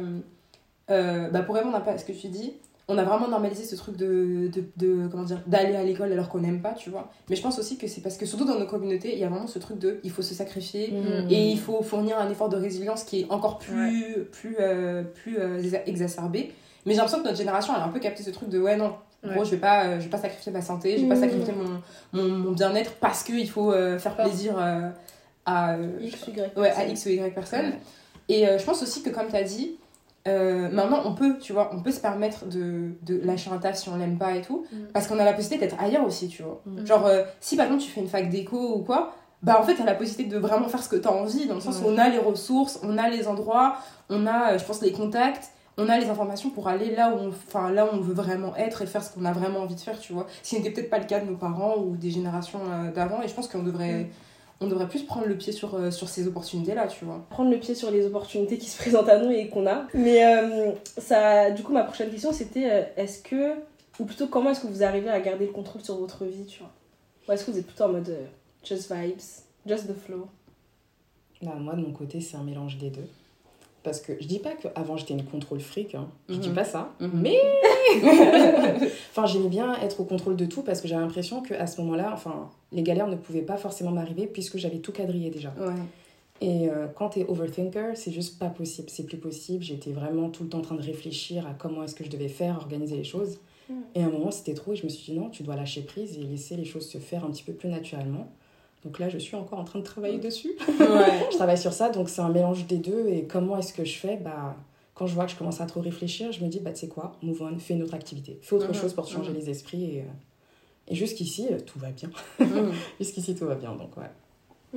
euh, 0.90 1.28
bah 1.30 1.42
pour 1.42 1.54
répondre 1.56 1.76
à 1.76 1.98
ce 1.98 2.04
que 2.04 2.12
tu 2.12 2.28
dis, 2.28 2.54
on 2.88 2.96
a 2.98 3.02
vraiment 3.04 3.26
normalisé 3.26 3.64
ce 3.64 3.74
truc 3.74 3.96
de, 3.96 4.48
de, 4.48 4.64
de 4.76 5.08
comment 5.08 5.24
dire, 5.24 5.40
d'aller 5.48 5.74
à 5.74 5.82
l'école 5.82 6.12
alors 6.12 6.28
qu'on 6.28 6.38
n'aime 6.38 6.60
pas, 6.62 6.72
tu 6.72 6.88
vois. 6.90 7.10
Mais 7.28 7.34
je 7.36 7.42
pense 7.42 7.58
aussi 7.58 7.78
que 7.78 7.88
c'est 7.88 8.00
parce 8.00 8.16
que, 8.16 8.26
surtout 8.26 8.44
dans 8.44 8.58
nos 8.58 8.66
communautés, 8.66 9.12
il 9.12 9.18
y 9.18 9.24
a 9.24 9.28
vraiment 9.28 9.48
ce 9.48 9.58
truc 9.58 9.78
de 9.80 9.98
il 10.04 10.10
faut 10.12 10.22
se 10.22 10.34
sacrifier 10.34 10.92
Mhm. 10.92 11.26
et 11.30 11.50
il 11.50 11.58
faut 11.58 11.82
fournir 11.82 12.16
un 12.18 12.30
effort 12.30 12.48
de 12.48 12.56
résilience 12.56 13.02
qui 13.02 13.22
est 13.22 13.26
encore 13.30 13.58
plus, 13.58 14.24
plus, 14.30 14.56
euh, 14.60 15.02
plus 15.02 15.38
euh, 15.38 15.60
exa- 15.60 15.82
exacerbé. 15.86 16.52
Mais 16.84 16.92
j'ai 16.92 16.98
l'impression 16.98 17.18
que 17.18 17.24
notre 17.24 17.38
génération, 17.38 17.72
elle 17.74 17.82
a 17.82 17.86
un 17.86 17.88
peu 17.88 17.98
capté 17.98 18.22
ce 18.22 18.30
truc 18.30 18.48
de 18.50 18.60
ouais, 18.60 18.76
non, 18.76 18.92
gros, 19.24 19.40
Ouais. 19.40 19.44
je 19.44 19.50
vais 19.50 19.56
pas, 19.56 19.84
euh, 19.86 19.98
je 19.98 20.04
vais 20.04 20.10
pas 20.10 20.18
sacrifier 20.18 20.52
ma 20.52 20.62
santé, 20.62 20.96
je 20.96 21.02
vais 21.02 21.08
pas 21.08 21.16
Mhm. 21.16 21.20
sacrifier 21.22 21.54
mon, 21.54 21.80
mon, 22.22 22.28
mon 22.38 22.52
bien-être 22.52 22.92
parce 23.00 23.24
qu'il 23.24 23.50
faut 23.50 23.72
faire 23.72 24.14
plaisir 24.14 24.56
à, 25.44 25.76
X, 26.00 26.26
Y. 26.28 26.56
ouais, 26.56 26.70
à 26.70 26.86
X 26.86 27.06
ou 27.06 27.08
Y 27.08 27.34
personne. 27.34 27.72
Et 28.28 28.44
je 28.58 28.64
pense 28.64 28.80
aussi 28.82 29.02
que, 29.02 29.10
comme 29.10 29.28
tu 29.28 29.34
as 29.36 29.42
dit, 29.42 29.76
euh, 30.26 30.68
maintenant 30.70 31.00
on 31.04 31.14
peut, 31.14 31.38
tu 31.38 31.52
vois, 31.52 31.70
on 31.72 31.82
peut 31.82 31.90
se 31.92 32.00
permettre 32.00 32.46
de, 32.46 32.92
de 33.02 33.20
lâcher 33.24 33.50
un 33.50 33.58
taf 33.58 33.76
si 33.76 33.88
on 33.88 33.96
l'aime 33.96 34.18
pas 34.18 34.34
et 34.34 34.42
tout, 34.42 34.64
Mm. 34.72 34.76
parce 34.92 35.06
qu'on 35.06 35.18
a 35.18 35.24
la 35.24 35.32
possibilité 35.32 35.66
d'être 35.66 35.80
ailleurs 35.82 36.04
aussi, 36.06 36.28
tu 36.28 36.42
vois. 36.42 36.60
Mm. 36.66 36.86
Genre, 36.86 37.06
euh, 37.06 37.22
si 37.40 37.56
par 37.56 37.66
exemple 37.66 37.82
tu 37.82 37.90
fais 37.90 38.00
une 38.00 38.08
fac 38.08 38.28
d'éco 38.28 38.76
ou 38.76 38.82
quoi, 38.82 39.12
bah 39.42 39.58
en 39.60 39.62
fait 39.64 39.74
t'as 39.74 39.84
la 39.84 39.94
possibilité 39.94 40.34
de 40.34 40.40
vraiment 40.40 40.68
faire 40.68 40.82
ce 40.82 40.88
que 40.88 40.96
t'as 40.96 41.10
envie, 41.10 41.46
dans 41.46 41.54
le 41.56 41.60
sens 41.60 41.80
où 41.80 41.84
on 41.88 41.98
a 41.98 42.08
les 42.08 42.18
ressources, 42.18 42.80
on 42.82 42.98
a 42.98 43.08
les 43.08 43.28
endroits, 43.28 43.76
on 44.10 44.26
a, 44.26 44.52
euh, 44.54 44.58
je 44.58 44.64
pense, 44.64 44.80
les 44.82 44.92
contacts. 44.92 45.50
On 45.78 45.90
a 45.90 45.98
les 45.98 46.08
informations 46.08 46.48
pour 46.48 46.68
aller 46.68 46.96
là 46.96 47.10
où 47.14 47.18
on, 47.18 47.28
enfin, 47.28 47.70
là 47.70 47.84
où 47.84 47.90
on 47.92 48.00
veut 48.00 48.14
vraiment 48.14 48.56
être 48.56 48.80
et 48.80 48.86
faire 48.86 49.04
ce 49.04 49.12
qu'on 49.12 49.26
a 49.26 49.32
vraiment 49.32 49.58
envie 49.60 49.74
de 49.74 49.80
faire, 49.80 49.98
tu 50.00 50.14
vois. 50.14 50.26
Ce 50.42 50.48
qui 50.48 50.56
n'était 50.56 50.70
peut-être 50.70 50.88
pas 50.88 50.98
le 50.98 51.04
cas 51.04 51.20
de 51.20 51.26
nos 51.26 51.36
parents 51.36 51.74
ou 51.76 51.96
des 51.96 52.10
générations 52.10 52.60
euh, 52.72 52.90
d'avant. 52.90 53.20
Et 53.20 53.28
je 53.28 53.34
pense 53.34 53.46
qu'on 53.46 53.62
devrait, 53.62 54.04
Mm. 54.04 54.06
On 54.60 54.68
devrait 54.68 54.88
plus 54.88 55.02
prendre 55.02 55.26
le 55.26 55.36
pied 55.36 55.52
sur, 55.52 55.74
euh, 55.74 55.90
sur 55.90 56.08
ces 56.08 56.26
opportunités-là, 56.26 56.86
tu 56.88 57.04
vois. 57.04 57.24
prendre 57.30 57.50
le 57.50 57.58
pied 57.58 57.74
sur 57.74 57.90
les 57.90 58.06
opportunités 58.06 58.58
qui 58.58 58.68
se 58.70 58.78
présentent 58.78 59.08
à 59.08 59.18
nous 59.18 59.30
et 59.30 59.48
qu'on 59.48 59.66
a. 59.66 59.86
Mais 59.94 60.24
euh, 60.24 60.72
ça, 60.98 61.50
du 61.50 61.62
coup, 61.62 61.72
ma 61.72 61.84
prochaine 61.84 62.10
question, 62.10 62.32
c'était 62.32 62.70
euh, 62.70 62.82
est-ce 62.96 63.22
que, 63.22 63.52
ou 63.98 64.04
plutôt 64.04 64.26
comment 64.28 64.50
est-ce 64.50 64.60
que 64.60 64.66
vous 64.66 64.82
arrivez 64.82 65.10
à 65.10 65.20
garder 65.20 65.46
le 65.46 65.52
contrôle 65.52 65.82
sur 65.82 65.96
votre 65.98 66.24
vie, 66.24 66.46
tu 66.46 66.60
vois? 66.60 66.70
Ou 67.28 67.32
est-ce 67.32 67.44
que 67.44 67.50
vous 67.50 67.58
êtes 67.58 67.66
plutôt 67.66 67.84
en 67.84 67.88
mode 67.88 68.08
euh, 68.08 68.24
just 68.64 68.90
vibes, 68.92 69.20
just 69.66 69.86
the 69.88 69.94
flow? 69.94 70.26
Bah, 71.42 71.54
moi, 71.58 71.74
de 71.74 71.82
mon 71.82 71.92
côté, 71.92 72.20
c'est 72.20 72.36
un 72.36 72.42
mélange 72.42 72.78
des 72.78 72.88
deux. 72.90 73.08
Parce 73.86 74.00
que 74.00 74.14
je 74.20 74.26
dis 74.26 74.40
pas 74.40 74.50
qu'avant 74.54 74.96
j'étais 74.96 75.14
une 75.14 75.22
contrôle 75.22 75.60
fric, 75.60 75.94
hein. 75.94 76.08
je 76.28 76.34
dis 76.34 76.48
Mhm. 76.48 76.54
pas 76.56 76.64
ça, 76.64 76.90
Mhm. 77.00 77.10
mais. 77.14 77.38
enfin, 79.10 79.26
j'aimais 79.26 79.48
bien 79.48 79.74
être 79.80 80.00
au 80.00 80.04
contrôle 80.04 80.34
de 80.34 80.44
tout 80.44 80.62
parce 80.62 80.80
que 80.80 80.88
j'avais 80.88 81.02
l'impression 81.02 81.40
qu'à 81.40 81.68
ce 81.68 81.80
moment-là, 81.82 82.10
enfin, 82.12 82.50
les 82.72 82.82
galères 82.82 83.06
ne 83.06 83.14
pouvaient 83.14 83.42
pas 83.42 83.56
forcément 83.56 83.92
m'arriver 83.92 84.26
puisque 84.26 84.58
j'avais 84.58 84.78
tout 84.78 84.90
quadrillé 84.90 85.30
déjà. 85.30 85.54
Ouais. 85.58 85.72
Et 86.40 86.68
euh, 86.68 86.88
quand 86.94 87.10
t'es 87.10 87.24
overthinker, 87.28 87.96
c'est 87.96 88.10
juste 88.10 88.40
pas 88.40 88.48
possible, 88.48 88.90
c'est 88.90 89.04
plus 89.06 89.16
possible. 89.18 89.62
J'étais 89.62 89.92
vraiment 89.92 90.28
tout 90.30 90.42
le 90.42 90.48
temps 90.48 90.58
en 90.58 90.62
train 90.62 90.74
de 90.74 90.82
réfléchir 90.82 91.46
à 91.46 91.54
comment 91.56 91.84
est-ce 91.84 91.94
que 91.94 92.02
je 92.04 92.10
devais 92.10 92.28
faire, 92.28 92.56
organiser 92.56 92.96
les 92.96 93.04
choses. 93.04 93.38
Mm. 93.70 93.74
Et 93.94 94.02
à 94.02 94.06
un 94.06 94.10
moment, 94.10 94.32
c'était 94.32 94.54
trop 94.54 94.72
et 94.72 94.76
je 94.76 94.82
me 94.84 94.88
suis 94.88 95.12
dit 95.12 95.18
non, 95.18 95.30
tu 95.30 95.44
dois 95.44 95.54
lâcher 95.56 95.82
prise 95.82 96.18
et 96.18 96.22
laisser 96.22 96.56
les 96.56 96.64
choses 96.64 96.88
se 96.88 96.98
faire 96.98 97.24
un 97.24 97.30
petit 97.30 97.44
peu 97.44 97.52
plus 97.52 97.68
naturellement. 97.68 98.26
Donc 98.86 98.98
là, 99.00 99.08
je 99.08 99.18
suis 99.18 99.34
encore 99.36 99.58
en 99.58 99.64
train 99.64 99.80
de 99.80 99.84
travailler 99.84 100.18
dessus. 100.18 100.52
Ouais. 100.78 101.26
je 101.30 101.36
travaille 101.36 101.58
sur 101.58 101.72
ça, 101.72 101.90
donc 101.90 102.08
c'est 102.08 102.20
un 102.22 102.28
mélange 102.28 102.66
des 102.68 102.78
deux. 102.78 103.08
Et 103.08 103.24
comment 103.26 103.58
est-ce 103.58 103.72
que 103.72 103.84
je 103.84 103.98
fais? 103.98 104.16
Bah, 104.16 104.54
Quand 104.94 105.06
je 105.08 105.14
vois 105.14 105.24
que 105.26 105.32
je 105.32 105.36
commence 105.36 105.60
à 105.60 105.66
trop 105.66 105.80
réfléchir, 105.80 106.30
je 106.32 106.42
me 106.44 106.48
dis, 106.48 106.60
bah, 106.60 106.70
tu 106.72 106.78
sais 106.80 106.88
quoi, 106.88 107.16
move 107.20 107.42
on, 107.42 107.58
fais 107.58 107.74
une 107.74 107.82
autre 107.82 107.94
activité. 107.94 108.38
Fais 108.42 108.54
autre 108.54 108.68
Mhm, 108.68 108.74
chose 108.74 108.94
pour 108.94 109.08
changer 109.08 109.30
mhm. 109.32 109.36
les 109.38 109.50
esprits. 109.50 109.84
Et, 109.96 110.00
euh, 110.02 110.04
et 110.88 110.94
jusqu'ici, 110.94 111.48
euh, 111.50 111.58
tout 111.58 111.78
va 111.80 111.88
bien. 111.90 112.10
Mm. 112.38 112.70
Jusqu'ici, 113.00 113.34
tout 113.34 113.44
va 113.46 113.56
bien, 113.56 113.74
donc 113.74 113.96
ouais. 113.96 114.10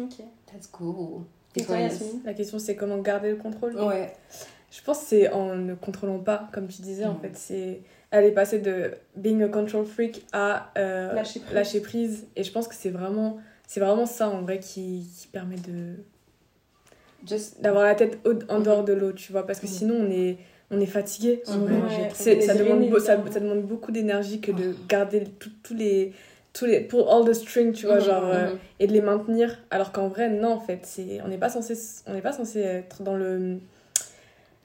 Ok. 0.01 0.15
That's 0.51 0.65
cool. 0.67 1.21
Et 1.55 1.63
toi, 1.63 1.77
Yasmine? 1.79 2.21
La 2.25 2.33
question 2.33 2.57
c'est 2.59 2.75
comment 2.75 2.97
garder 2.97 3.29
le 3.29 3.35
contrôle? 3.37 3.75
Ouais. 3.79 4.11
Je 4.71 4.81
pense 4.83 4.99
que 4.99 5.05
c'est 5.05 5.31
en 5.31 5.55
ne 5.55 5.73
contrôlant 5.75 6.19
pas, 6.19 6.47
comme 6.51 6.67
tu 6.67 6.81
disais, 6.81 7.05
en 7.05 7.15
fait. 7.15 7.35
c'est 7.35 7.81
Elle 8.11 8.25
est 8.25 8.31
passée 8.31 8.59
de 8.59 8.91
being 9.15 9.41
a 9.43 9.47
control 9.49 9.85
freak 9.85 10.25
à 10.31 10.71
euh, 10.77 11.13
Lâcher 11.13 11.39
prise. 11.39 11.53
lâcher 11.53 11.79
prise. 11.81 12.27
Et 12.35 12.43
je 12.43 12.51
pense 12.51 12.67
que 12.67 12.75
c'est 12.75 12.89
vraiment, 12.91 13.37
c'est 13.71 13.79
vraiment 13.79 14.07
ça, 14.07 14.29
en 14.29 14.41
vrai, 14.41 14.57
qui, 14.59 15.07
qui 15.15 15.27
permet 15.27 15.57
de 15.57 15.93
Just. 17.27 17.61
d'avoir 17.61 17.83
la 17.83 17.93
tête 17.93 18.17
en 18.49 18.57
Mhm. 18.57 18.63
dehors 18.63 18.83
de 18.83 18.93
l'eau, 18.93 19.11
tu 19.11 19.31
vois. 19.31 19.45
Parce 19.45 19.59
que 19.59 19.67
Mhm. 19.67 19.71
sinon, 19.71 19.95
on 20.07 20.09
est, 20.11 20.37
on 20.71 20.79
est 20.79 20.87
fatigué. 20.87 21.43
Mhm. 21.47 21.63
Ouais, 21.83 22.09
C'est- 22.15 22.41
ça, 22.41 22.55
demande, 22.55 22.89
beau- 22.89 22.99
ça, 22.99 23.15
demande 23.17 23.61
beaucoup 23.61 23.91
d'énergie 23.91 24.41
que 24.41 24.51
de 24.51 24.75
garder 24.87 25.23
tout- 25.39 25.51
tous 25.61 25.75
les 25.75 26.13
tous 26.51 26.65
les 26.65 26.79
pour 26.81 27.13
all 27.13 27.23
the 27.25 27.33
string 27.33 27.73
tu 27.73 27.85
vois 27.85 27.99
genre 27.99 28.23
euh, 28.25 28.55
et 28.79 28.87
de 28.87 28.91
les 28.91 29.01
maintenir 29.01 29.59
alors 29.69 29.91
qu'en 29.91 30.07
vrai 30.07 30.29
non 30.31 30.53
en 30.53 30.59
fait 30.59 30.79
c'est 30.81 31.21
on 31.23 31.27
n'est 31.27 31.37
pas 31.37 31.47
censé 31.49 31.77
on 32.07 32.13
n'est 32.13 32.23
pas 32.23 32.31
censé 32.31 32.59
être 32.61 33.03
dans 33.03 33.15
le 33.15 33.59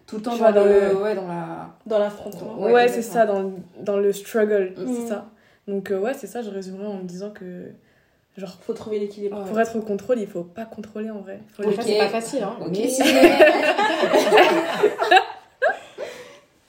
Tout 0.07 0.17
le 0.17 0.23
temps 0.23 0.31
dans, 0.31 0.37
vois, 0.39 0.53
dans 0.53 0.65
le... 0.65 0.71
le- 0.93 0.97
Ouais, 1.03 1.15
dans 1.15 1.29
la. 1.29 1.75
Dans 1.85 1.99
l'affrontement. 1.99 2.59
Ouais, 2.59 2.73
ouais, 2.73 2.89
c'est 2.89 3.03
ça 3.03 3.27
dans, 3.27 3.43
le- 3.43 3.53
dans 3.83 3.99
le 3.99 4.13
struggle 4.15 4.73
c'est 4.79 5.09
ça 5.09 5.31
donc 5.69 5.91
euh, 5.91 5.99
ouais 6.01 6.15
c'est 6.15 6.27
ça 6.27 6.41
je 6.41 6.49
résumerais 6.49 6.87
en 6.87 6.97
me 6.97 7.05
disant 7.07 7.31
que 7.31 7.67
genre 8.37 8.57
Faut 8.63 8.73
trouver 8.73 8.99
l'équilibre. 8.99 9.39
Ouais. 9.39 9.49
pour 9.49 9.61
être 9.61 9.77
au 9.77 9.81
contrôle 9.83 10.19
il 10.19 10.27
faut 10.27 10.43
pas 10.45 10.65
contrôler 10.65 11.11
en 11.11 11.21
vrai 11.21 11.41
faut 11.53 11.63
Ok. 11.63 11.71
Après, 11.73 11.83
c'est 11.83 11.99
pas 11.99 12.09
facile, 12.09 12.43
hein. 12.43 12.57
Mais- 12.71 12.89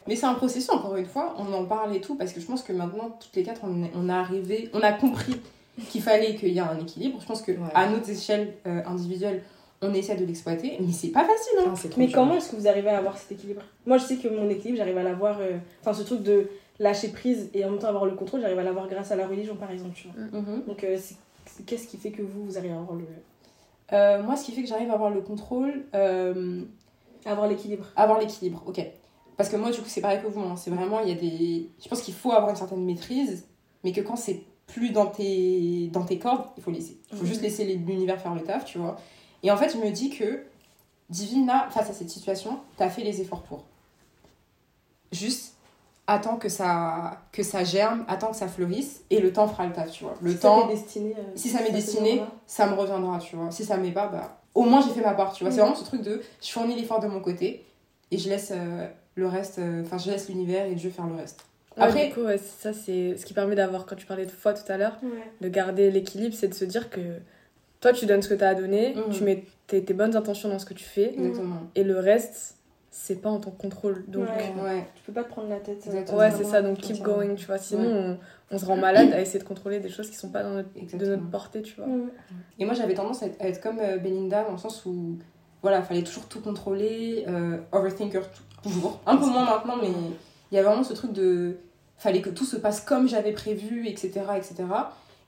Mais 0.08 0.16
c'est 0.16 0.28
un 0.28 0.36
processus, 0.36 0.70
encore 0.70 0.96
une 0.98 1.08
fois, 1.08 1.34
on 1.40 1.52
en 1.52 1.66
parle 1.66 1.96
et 1.96 2.00
tout, 2.02 2.14
parce 2.16 2.32
que 2.32 2.40
je 2.40 2.46
pense 2.46 2.62
que 2.62 2.72
maintenant, 2.72 3.18
toutes 3.20 3.36
les 3.36 3.42
quatre, 3.42 3.62
on 3.64 3.84
est, 3.84 3.92
on 3.96 4.08
est 4.08 4.12
arrivé, 4.14 4.70
on 4.74 4.82
a 4.82 4.92
compris 4.94 5.42
qu'il 5.90 6.02
fallait 6.04 6.36
qu'il 6.36 6.50
y 6.50 6.58
ait 6.58 6.62
un 6.62 6.78
équilibre. 6.80 7.18
Je 7.20 7.26
pense 7.26 7.42
que 7.42 7.54
Ouais. 7.54 7.58
à 7.74 7.90
notre 7.90 8.08
échelle 8.08 8.54
euh, 8.68 8.84
individuelle, 8.86 9.42
on 9.82 9.92
essaie 9.96 10.16
de 10.16 10.24
l'exploiter, 10.24 10.78
mais 10.80 10.92
c'est 10.94 11.08
pas 11.08 11.26
facile, 11.26 11.58
hein. 11.60 11.74
Ah, 11.76 11.88
Mais 11.98 12.12
comment 12.12 12.36
est-ce 12.36 12.52
que 12.52 12.56
vous 12.56 12.68
arrivez 12.68 12.90
à 12.92 13.00
avoir 13.00 13.18
cet 13.18 13.32
équilibre? 13.32 13.64
Moi, 13.88 13.98
je 13.98 14.04
sais 14.04 14.18
que 14.18 14.28
mon 14.28 14.48
équilibre, 14.48 14.78
j'arrive 14.78 14.98
à 15.00 15.04
l'avoir. 15.04 15.40
euh, 15.42 15.58
Enfin, 15.82 15.94
ce 15.94 16.04
truc 16.04 16.22
de 16.22 16.50
lâcher 16.80 17.08
prise 17.08 17.50
et 17.56 17.66
en 17.66 17.72
même 17.72 17.80
temps 17.80 17.88
avoir 17.88 18.06
le 18.06 18.12
contrôle, 18.12 18.42
j'arrive 18.42 18.60
à 18.60 18.64
l'avoir 18.64 18.88
grâce 18.88 19.12
à 19.12 19.16
la 19.16 19.26
religion, 19.26 19.56
par 19.56 19.72
exemple. 19.72 19.96
Tu 19.96 20.08
vois. 20.08 20.40
Mhm. 20.40 20.64
Donc, 20.68 20.84
euh, 20.84 20.98
c'est- 21.00 21.16
qu'est-ce 21.64 21.88
qui 21.88 21.98
fait 21.98 22.12
que 22.12 22.22
vous, 22.22 22.46
vous 22.46 22.58
arrivez 22.58 22.74
à 22.74 22.78
avoir 22.80 22.96
le 22.98 23.06
Euh, 23.94 24.22
moi, 24.24 24.36
ce 24.36 24.46
qui 24.46 24.52
fait 24.52 24.62
que 24.64 24.68
j'arrive 24.68 24.90
à 24.90 24.94
avoir 24.96 25.10
le 25.12 25.22
contrôle, 25.22 25.86
euh, 25.94 26.64
avoir 27.26 27.48
l'équilibre 27.48 27.86
avoir 27.96 28.20
l'équilibre, 28.20 28.64
ok. 28.66 28.82
Parce 29.38 29.50
que 29.50 29.58
moi, 29.58 29.70
du 29.72 29.80
coup, 29.82 29.88
c'est 29.90 30.02
pareil 30.02 30.22
que 30.22 30.28
vous. 30.28 30.40
hein. 30.42 30.56
C'est 30.56 30.72
vraiment, 30.72 31.02
il 31.02 31.10
y 31.10 31.12
a 31.12 31.16
des. 31.16 31.70
Je 31.84 31.88
pense 31.90 32.02
qu'il 32.02 32.14
faut 32.14 32.32
avoir 32.32 32.50
une 32.50 32.56
certaine 32.56 32.84
maîtrise, 32.86 33.46
mais 33.84 33.92
que 33.92 34.02
quand 34.02 34.16
c'est 34.16 34.42
plus 34.68 34.90
dans 34.92 35.06
tes, 35.08 35.88
dans 35.92 36.04
tes 36.06 36.18
cordes, 36.18 36.46
il 36.58 36.64
faut 36.64 36.72
laisser. 36.72 36.98
Il 37.12 37.18
faut 37.18 37.24
Mhm. 37.24 37.30
juste 37.30 37.42
laisser 37.42 37.66
l'univers 37.76 38.20
faire 38.22 38.34
le 38.34 38.42
taf, 38.42 38.66
tu 38.66 38.78
vois. 38.80 38.96
Et 39.44 39.52
en 39.52 39.58
fait, 39.58 39.70
je 39.70 39.78
me 39.78 39.92
dis 39.92 40.10
que 40.10 40.44
Divina, 41.10 41.70
face 41.70 41.90
à 41.90 41.94
cette 41.94 42.10
situation, 42.10 42.60
t'as 42.78 42.90
fait 42.90 43.04
les 43.04 43.22
efforts 43.22 43.44
pour. 43.44 43.66
Juste, 45.12 45.55
attends 46.08 46.38
que 46.38 46.50
ça, 46.50 47.22
que 47.32 47.42
ça 47.44 47.64
germe, 47.64 48.06
attends 48.08 48.30
que 48.32 48.36
ça 48.38 48.48
fleurisse, 48.48 49.04
et 49.10 49.20
le 49.20 49.34
temps 49.34 49.48
fera 49.48 49.66
le 49.66 49.74
taf, 49.74 49.92
tu 49.92 50.04
vois. 50.04 50.16
Le 50.22 50.32
Si 50.32 50.38
temps. 50.38 50.62
ça 50.62 50.68
m'est 50.68 50.74
destiné. 50.74 51.16
euh, 51.18 51.22
si 51.36 51.50
ça 51.50 51.62
m'est 51.62 51.72
destiné, 51.72 52.12
moment-là. 52.16 52.32
ça 52.46 52.68
me 52.68 52.74
reviendra, 52.76 53.20
tu 53.20 53.36
vois. 53.36 53.52
Si 53.52 53.64
ça 53.66 53.78
m'est 53.78 53.92
pas, 53.92 54.08
bah, 54.08 54.42
au 54.54 54.64
moins 54.64 54.82
j'ai 54.82 54.92
fait 54.94 55.02
ma 55.06 55.14
part, 55.14 55.34
tu 55.34 55.44
vois. 55.44 55.52
C'est 55.52 55.58
Mhm. 55.60 55.64
vraiment 55.68 55.80
ce 55.80 55.86
truc 55.86 56.02
de 56.02 56.22
je 56.42 56.52
fournis 56.52 56.76
l'effort 56.76 57.00
de 57.00 57.08
mon 57.08 57.20
côté 57.22 57.66
et 58.12 58.18
je 58.18 58.30
laisse 58.30 58.52
euh, 58.56 58.88
le 59.16 59.28
reste, 59.28 59.60
euh, 59.60 59.82
enfin, 59.84 59.98
je 59.98 60.12
laisse 60.12 60.30
l'univers 60.30 60.66
et 60.66 60.76
Dieu 60.76 60.90
faire 60.92 61.08
le 61.08 61.16
reste. 61.16 61.40
Ouais, 61.78 61.84
Après- 61.84 62.08
du 62.08 62.14
coup 62.14 62.22
ouais, 62.22 62.38
ça 62.38 62.72
c'est 62.72 63.18
ce 63.18 63.26
qui 63.26 63.34
permet 63.34 63.56
d'avoir 63.56 63.86
quand 63.86 63.96
tu 63.98 64.06
parlais 64.06 64.26
de 64.26 64.32
foi 64.32 64.54
tout 64.54 64.70
à 64.72 64.78
l'heure 64.78 64.98
Ouais. 65.04 65.10
de 65.42 65.50
garder 65.50 65.92
l'équilibre, 65.92 66.34
c'est 66.34 66.48
de 66.48 66.54
se 66.54 66.64
dire 66.66 66.90
que 66.90 67.02
toi, 67.82 67.92
tu 67.94 68.06
donnes 68.06 68.22
ce 68.22 68.30
que 68.30 68.34
tu 68.34 68.44
as 68.44 68.50
à 68.50 68.56
donner, 68.56 68.96
Mhm. 68.96 69.14
tu 69.14 69.24
mets 69.24 69.44
tes, 69.68 69.84
tes 69.84 69.94
bonnes 69.94 70.16
intentions 70.16 70.50
dans 70.50 70.58
ce 70.58 70.66
que 70.66 70.74
tu 70.74 70.86
fais, 70.86 71.14
Exactement. 71.14 71.58
et 71.76 71.84
le 71.84 72.00
reste, 72.00 72.56
c'est 72.98 73.22
pas 73.22 73.30
en 73.30 73.40
ton 73.42 73.52
contrôle. 73.52 74.06
Donc, 74.08 74.24
Ouais. 74.30 74.54
Ouais. 74.64 74.88
Tu 74.96 75.04
peux 75.04 75.12
pas 75.12 75.24
te 75.26 75.30
prendre 75.30 75.50
la 75.50 75.60
tête. 75.60 75.84
euh, 75.86 75.90
Exactement. 75.92 76.18
ouais, 76.18 76.32
c'est 76.32 76.46
ça, 76.46 76.62
donc 76.62 76.78
keep 76.78 77.02
going, 77.04 77.36
tu 77.36 77.46
vois. 77.46 77.58
Sinon, 77.58 77.84
on, 78.52 78.56
on 78.56 78.58
se 78.58 78.66
rend 78.66 78.78
malade 78.78 79.12
à 79.12 79.20
essayer 79.20 79.38
de 79.40 79.44
contrôler 79.44 79.80
des 79.80 79.90
choses 79.90 80.10
qui 80.10 80.16
sont 80.16 80.30
pas 80.30 80.44
dans 80.44 80.52
notre, 80.52 80.70
de 80.98 81.06
notre 81.06 81.30
portée, 81.30 81.62
tu 81.62 81.76
vois. 81.76 81.88
Et 82.58 82.64
moi 82.66 82.74
j'avais 82.74 82.94
tendance 82.94 83.22
à 83.22 83.26
être, 83.28 83.42
à 83.42 83.48
être 83.50 83.60
comme 83.62 83.80
euh, 83.80 83.98
Belinda 83.98 84.44
dans 84.46 84.54
le 84.54 84.58
sens 84.58 84.86
où, 84.86 85.18
voilà, 85.62 85.82
fallait 85.82 86.04
toujours 86.04 86.26
tout 86.28 86.40
contrôler, 86.40 87.26
euh, 87.28 87.58
overthinker 87.74 88.22
tout- 88.32 88.70
toujours. 88.70 89.02
Un 89.06 89.18
peu 89.18 89.26
moins 89.26 89.44
maintenant, 89.46 89.76
mais 89.82 89.90
il 90.52 90.56
y 90.56 90.58
a 90.58 90.64
vraiment 90.64 90.84
ce 90.84 90.94
truc 90.94 91.12
de. 91.12 91.58
Fallait 91.98 92.22
que 92.22 92.30
tout 92.30 92.46
se 92.46 92.56
passe 92.56 92.80
comme 92.82 93.08
j'avais 93.10 93.32
prévu, 93.34 93.88
etc. 93.88 94.22
etc. 94.38 94.56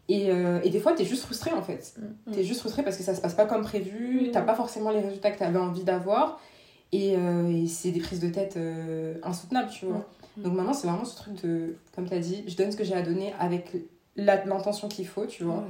Et, 0.09 0.31
euh, 0.31 0.59
et 0.63 0.69
des 0.69 0.79
fois, 0.79 0.93
t'es 0.93 1.03
juste 1.05 1.23
frustré 1.23 1.51
en 1.51 1.61
fait. 1.61 1.93
Mm. 2.27 2.31
T'es 2.31 2.43
juste 2.43 2.61
frustré 2.61 2.81
parce 2.83 2.95
que 2.97 3.03
ça 3.03 3.13
se 3.13 3.19
passe 3.21 3.33
pas 3.33 3.45
comme 3.45 3.61
prévu, 3.63 4.27
Mm. 4.27 4.31
t'as 4.31 4.41
pas 4.41 4.55
forcément 4.55 4.91
les 4.91 5.01
résultats 5.01 5.31
que 5.31 5.39
t'avais 5.39 5.59
envie 5.59 5.83
d'avoir. 5.83 6.39
Et, 6.93 7.15
euh, 7.17 7.47
et 7.49 7.67
c'est 7.67 7.91
des 7.91 7.99
prises 7.99 8.19
de 8.21 8.29
tête 8.29 8.55
euh, 8.57 9.15
insoutenables, 9.23 9.69
tu 9.69 9.85
vois. 9.85 10.05
Donc 10.37 10.53
maintenant, 10.53 10.73
c'est 10.73 10.87
vraiment 10.87 11.03
ce 11.05 11.15
truc 11.15 11.41
de, 11.43 11.75
comme 11.95 12.05
t'as 12.07 12.19
dit, 12.19 12.43
je 12.47 12.55
donne 12.55 12.71
ce 12.71 12.77
que 12.77 12.83
j'ai 12.83 12.93
à 12.93 13.01
donner 13.01 13.33
avec 13.39 13.75
l'intention 14.15 14.87
qu'il 14.87 15.07
faut, 15.07 15.25
tu 15.25 15.43
vois. 15.43 15.63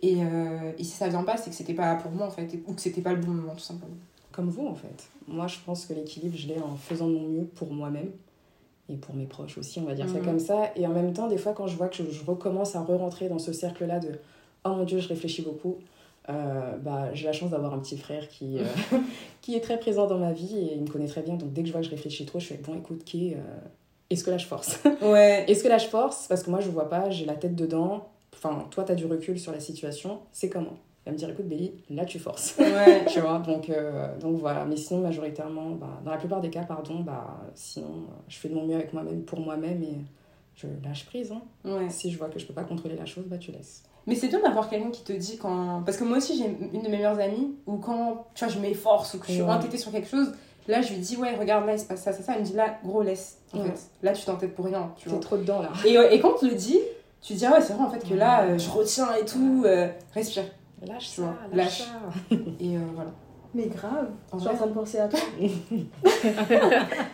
Et, 0.00 0.22
euh, 0.22 0.72
et 0.78 0.84
si 0.84 0.90
ça 0.92 1.08
vient 1.08 1.24
pas, 1.24 1.36
c'est 1.36 1.50
que 1.50 1.56
c'était 1.56 1.74
pas 1.74 1.94
pour 1.96 2.10
moi 2.12 2.26
en 2.26 2.30
fait, 2.30 2.48
ou 2.66 2.72
que 2.74 2.80
c'était 2.80 3.00
pas 3.00 3.12
le 3.12 3.20
bon 3.20 3.32
moment, 3.32 3.54
tout 3.54 3.60
simplement. 3.64 3.94
Comme 4.32 4.48
vous, 4.50 4.66
en 4.66 4.74
fait. 4.74 5.08
Moi, 5.26 5.46
je 5.46 5.56
pense 5.64 5.86
que 5.86 5.94
l'équilibre, 5.94 6.36
je 6.36 6.46
l'ai 6.48 6.58
en 6.60 6.76
faisant 6.76 7.08
de 7.08 7.14
mon 7.14 7.28
mieux 7.28 7.44
pour 7.44 7.72
moi-même. 7.72 8.10
et 8.88 8.94
pour 8.96 9.16
mes 9.16 9.26
proches 9.26 9.58
aussi, 9.58 9.80
on 9.80 9.84
va 9.84 9.94
dire 9.94 10.08
ça 10.08 10.18
Mhm. 10.20 10.24
comme 10.24 10.38
ça. 10.38 10.70
Et 10.76 10.86
en 10.86 10.92
même 10.92 11.12
temps, 11.12 11.26
des 11.26 11.38
fois, 11.38 11.52
quand 11.54 11.66
je 11.66 11.76
vois 11.76 11.88
que 11.88 11.96
je, 11.96 12.04
je 12.08 12.24
recommence 12.24 12.76
à 12.76 12.82
re-rentrer 12.82 13.28
dans 13.28 13.40
ce 13.40 13.52
cercle-là 13.52 13.98
de 13.98 14.10
oh 14.64 14.68
mon 14.76 14.84
dieu, 14.84 15.00
je 15.00 15.08
réfléchis 15.08 15.42
beaucoup, 15.42 15.78
euh, 16.28 16.76
bah, 16.78 17.14
j'ai 17.14 17.26
la 17.26 17.32
chance 17.32 17.50
d'avoir 17.50 17.72
un 17.72 17.78
petit 17.78 17.96
frère 17.96 18.28
qui, 18.28 18.58
euh, 18.58 18.64
qui 19.40 19.54
est 19.54 19.60
très 19.60 19.78
présent 19.78 20.06
dans 20.06 20.18
ma 20.18 20.32
vie 20.32 20.58
et 20.58 20.74
il 20.74 20.82
me 20.82 20.88
connaît 20.88 21.06
très 21.06 21.22
bien. 21.22 21.34
Donc 21.34 21.52
dès 21.52 21.62
que 21.62 21.68
je 21.68 21.72
vois 21.72 21.80
que 21.80 21.86
je 21.86 21.90
réfléchis 21.90 22.26
trop, 22.26 22.40
je 22.40 22.46
fais 22.46 22.56
bon, 22.56 22.76
écoute, 22.76 23.04
qui 23.04 23.34
euh, 23.34 23.38
est-ce 24.10 24.24
que 24.24 24.30
là 24.30 24.38
je 24.38 24.46
force? 24.46 24.80
Ouais. 25.02 25.44
Est-ce 25.48 25.62
que 25.62 25.68
là 25.68 25.78
je 25.78 25.86
force? 25.86 26.26
Parce 26.28 26.42
que 26.42 26.50
moi 26.50 26.60
je 26.60 26.68
vois 26.68 26.88
pas, 26.88 27.10
j'ai 27.10 27.26
la 27.26 27.34
tête 27.34 27.54
dedans. 27.54 28.08
Enfin, 28.34 28.66
toi 28.70 28.84
t'as 28.84 28.94
du 28.94 29.06
recul 29.06 29.38
sur 29.38 29.52
la 29.52 29.60
situation, 29.60 30.20
c'est 30.32 30.48
comment? 30.48 30.76
Elle 31.04 31.12
va 31.12 31.14
me 31.14 31.18
dire 31.18 31.30
écoute, 31.30 31.46
Béli, 31.46 31.72
là 31.90 32.04
tu 32.04 32.18
forces. 32.18 32.56
Ouais. 32.58 33.04
tu 33.08 33.20
vois 33.20 33.38
donc, 33.38 33.70
donc 34.20 34.38
voilà 34.38 34.64
mais 34.64 34.76
sinon 34.76 35.00
majoritairement 35.00 35.70
bah, 35.70 36.00
dans 36.04 36.10
la 36.10 36.16
plupart 36.16 36.40
des 36.40 36.50
cas 36.50 36.64
pardon 36.64 37.00
bah 37.00 37.40
sinon 37.54 38.06
je 38.28 38.36
fais 38.36 38.48
de 38.48 38.54
mon 38.54 38.66
mieux 38.66 38.74
avec 38.74 38.92
moi-même 38.92 39.22
pour 39.22 39.38
moi-même 39.38 39.82
et 39.84 39.98
je 40.56 40.66
lâche 40.82 41.06
prise 41.06 41.30
hein. 41.32 41.42
Ouais. 41.64 41.88
si 41.88 42.10
je 42.10 42.18
vois 42.18 42.28
que 42.28 42.40
je 42.40 42.46
peux 42.46 42.54
pas 42.54 42.64
contrôler 42.64 42.96
la 42.96 43.06
chose 43.06 43.24
bah 43.26 43.38
tu 43.38 43.52
laisses 43.52 43.84
Mais 44.06 44.14
c'est 44.14 44.28
bien 44.28 44.40
d'avoir 44.40 44.68
quelqu'un 44.68 44.90
qui 44.90 45.02
te 45.02 45.12
dit 45.12 45.36
quand. 45.36 45.82
Parce 45.84 45.96
que 45.96 46.04
moi 46.04 46.18
aussi, 46.18 46.36
j'ai 46.38 46.44
une 46.72 46.82
de 46.82 46.88
mes 46.88 46.96
meilleures 46.96 47.18
amies 47.18 47.56
où 47.66 47.76
quand 47.78 48.26
tu 48.34 48.44
vois, 48.44 48.52
je 48.54 48.60
m'efforce 48.60 49.14
ou 49.14 49.18
que 49.18 49.26
je 49.26 49.32
suis 49.32 49.42
Ouais. 49.42 49.50
entêtée 49.50 49.78
sur 49.78 49.90
quelque 49.90 50.08
chose, 50.08 50.32
là 50.68 50.80
je 50.80 50.92
lui 50.92 51.00
dis, 51.00 51.16
ouais, 51.16 51.34
regarde, 51.34 51.66
là 51.66 51.72
il 51.74 51.78
se 51.80 51.84
passe 51.86 52.02
ça, 52.04 52.12
ça, 52.12 52.22
ça. 52.22 52.34
Elle 52.34 52.40
me 52.42 52.44
dit, 52.46 52.52
là, 52.52 52.78
gros, 52.84 53.02
laisse. 53.02 53.38
En 53.52 53.58
Ouais. 53.58 53.64
fait, 53.64 53.80
là 54.02 54.12
tu 54.12 54.24
t'entêtes 54.24 54.54
pour 54.54 54.66
rien. 54.66 54.92
Tu 54.96 55.04
t'es 55.04 55.10
vois. 55.10 55.18
trop 55.20 55.36
dedans 55.36 55.60
là 55.60 55.70
Et, 55.84 56.20
quand 56.20 56.34
te 56.34 56.46
le 56.46 56.54
dit, 56.54 56.78
tu 57.20 57.34
te 57.34 57.38
dis, 57.38 57.46
ah 57.46 57.54
ouais, 57.54 57.60
c'est 57.60 57.72
vrai 57.72 57.84
en 57.84 57.90
fait 57.90 58.06
que 58.08 58.14
là, 58.14 58.42
euh, 58.44 58.58
je 58.58 58.70
retiens 58.70 59.12
et 59.20 59.24
tout, 59.24 59.62
euh, 59.66 59.88
respire. 60.14 60.44
lâche 60.86 61.10
Tu 61.10 61.16
ça 61.16 61.22
vois, 61.22 61.34
lâche, 61.52 61.80
lâche. 61.80 61.88
ça 62.30 62.36
Et 62.60 62.76
euh, 62.76 62.80
voilà. 62.94 63.10
Mais 63.56 63.66
grave, 63.68 64.08
En 64.32 64.38
je 64.38 64.42
suis 64.42 64.50
en 64.52 64.54
train 64.54 64.66
de 64.66 64.72
penser 64.74 64.98
à 64.98 65.08
toi. 65.08 65.18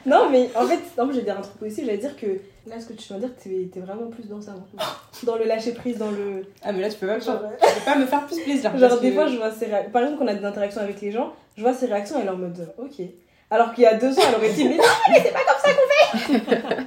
non, 0.06 0.28
mais 0.28 0.50
en 0.56 0.66
fait, 0.66 0.80
non, 0.98 1.06
mais 1.06 1.12
je 1.12 1.18
vais 1.18 1.24
dire 1.24 1.38
un 1.38 1.40
truc 1.42 1.54
positif, 1.54 1.84
j'allais 1.86 1.98
dire 1.98 2.16
que 2.16 2.26
là, 2.66 2.80
ce 2.80 2.86
que 2.86 2.94
tu 2.94 3.06
viens 3.08 3.18
de 3.18 3.26
dire, 3.26 3.34
t'es 3.40 3.68
t'es 3.72 3.78
vraiment 3.80 4.08
plus 4.10 4.28
dans 4.28 4.40
ça. 4.40 4.50
maintenant. 4.52 4.82
Dans 5.22 5.36
le 5.36 5.44
lâcher 5.44 5.72
prise, 5.72 5.98
dans 5.98 6.10
le. 6.10 6.44
Ah, 6.64 6.72
mais 6.72 6.80
là 6.80 6.90
tu 6.90 6.96
peux 6.98 7.06
pas, 7.06 7.20
Genre, 7.20 7.38
tu 7.60 7.74
peux 7.78 7.84
pas 7.84 7.96
me 7.96 8.06
faire 8.06 8.26
plus 8.26 8.40
plaisir. 8.40 8.76
genre 8.76 8.98
des 9.00 9.10
que- 9.10 9.14
fois, 9.14 9.26
je 9.28 9.36
vois 9.36 9.52
ses 9.52 9.66
réactions. 9.66 9.92
Par 9.92 10.02
exemple, 10.02 10.18
quand 10.18 10.24
on 10.24 10.28
a 10.28 10.34
des 10.34 10.44
interactions 10.44 10.80
avec 10.80 11.00
les 11.00 11.12
gens, 11.12 11.32
je 11.56 11.62
vois 11.62 11.74
ses 11.74 11.86
réactions 11.86 12.18
et 12.18 12.22
elle 12.22 12.26
est 12.26 12.30
en 12.30 12.36
mode 12.36 12.74
ok. 12.78 13.06
Alors 13.50 13.72
qu'il 13.72 13.84
y 13.84 13.86
a 13.86 13.94
deux 13.94 14.18
ans, 14.18 14.22
elle 14.28 14.34
aurait 14.34 14.52
dit 14.52 14.64
mais 14.68 14.76
non, 14.78 14.82
mais 15.10 15.20
c'est 15.22 15.32
pas 15.32 15.40
comme 15.46 15.62
ça 15.62 15.70
qu'on 15.72 16.82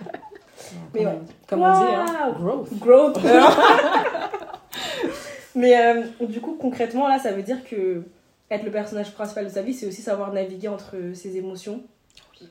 Mais 0.94 1.04
comme, 1.04 1.14
ouais. 1.14 1.20
comme 1.48 1.62
on 1.62 1.74
dit 1.80 1.94
hein, 1.94 2.36
growth 2.40 2.68
fait 2.70 2.80
growth. 2.80 3.18
mais 5.56 5.78
euh, 5.80 6.04
du 6.22 6.42
coup, 6.42 6.58
concrètement, 6.60 7.08
là, 7.08 7.20
ça 7.20 7.32
veut 7.32 7.44
dire 7.44 7.64
que 7.70 8.02
être 8.52 8.64
le 8.64 8.72
personnage 8.72 9.12
principal 9.14 9.46
de 9.46 9.50
sa 9.50 9.62
vie, 9.62 9.74
c'est 9.74 9.88
aussi 9.88 10.02
savoir 10.02 10.34
naviguer 10.34 10.68
entre 10.68 10.96
ses 11.14 11.38
émotions 11.38 11.82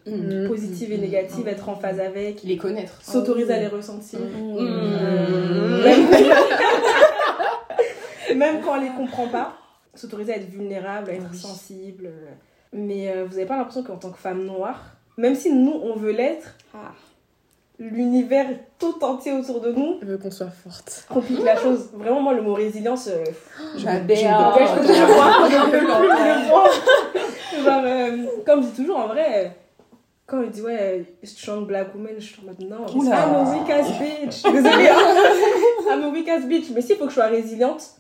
Mm. 0.06 0.48
positives 0.48 0.90
et 0.92 0.96
Mm. 0.96 1.00
négatives, 1.02 1.46
être 1.46 1.68
en 1.68 1.76
phase 1.76 2.00
avec, 2.00 2.42
Les 2.42 2.56
connaître. 2.56 3.00
s'autoriser 3.02 3.52
à 3.52 3.60
les 3.60 3.66
ressentir. 3.68 4.18
Mm. 4.18 5.82
Même... 5.84 6.08
Même 8.36 8.60
quand 8.62 8.78
on 8.78 8.80
les 8.80 8.88
comprend 8.88 9.28
pas, 9.28 9.56
s'autoriser 9.94 10.32
à 10.32 10.36
être 10.36 10.48
vulnérable, 10.50 11.10
à 11.10 11.14
être 11.14 11.28
Oui. 11.30 11.38
sensible. 11.38 12.06
euh. 12.06 12.30
Mais 12.72 13.10
euh, 13.10 13.24
vous 13.24 13.36
avez 13.36 13.46
pas 13.46 13.56
l'impression 13.56 13.84
qu'en 13.84 13.96
tant 13.96 14.10
que 14.10 14.18
femme 14.18 14.44
noire, 14.44 14.82
même 15.16 15.34
si 15.36 15.52
nous 15.52 15.78
on 15.84 15.94
veut 15.94 16.10
l'être, 16.12 16.56
Ah. 16.74 16.92
L'univers 17.78 18.46
tout 18.78 19.02
entier 19.02 19.32
autour 19.32 19.60
de 19.60 19.72
nous 19.72 19.98
Je 20.00 20.06
veux 20.06 20.18
qu'on 20.18 20.30
soit 20.30 20.50
forte. 20.50 21.06
complique 21.08 21.42
la 21.42 21.56
chose. 21.56 21.90
Vraiment, 21.92 22.20
moi, 22.20 22.34
le 22.34 22.42
mot 22.42 22.54
résilience, 22.54 23.08
euh, 23.08 23.24
J'adore. 23.76 24.16
Je 27.52 28.42
comme 28.44 28.62
je 28.62 28.68
dis 28.68 28.74
toujours, 28.76 28.98
en 28.98 29.06
vrai, 29.08 29.56
quand 30.26 30.42
il 30.42 30.50
dit 30.50 30.62
ouais, 30.62 31.04
strong 31.22 31.66
black 31.66 31.94
woman, 31.94 32.14
je 32.18 32.24
suis 32.24 32.40
en 32.42 32.46
mode 32.46 32.60
non. 32.60 32.86
I'm 32.86 33.34
a 33.34 33.52
weak 33.52 33.70
ass 33.70 33.88
bitch. 33.98 34.42
Désolée, 34.52 34.88
hein. 34.88 35.14
I'm 35.90 36.04
a 36.04 36.08
weak 36.08 36.28
ass 36.28 36.44
bitch. 36.46 36.70
Mais 36.74 36.80
s'il 36.80 36.96
faut 36.96 37.04
que 37.04 37.10
je 37.10 37.14
sois 37.16 37.26
résiliente, 37.26 37.90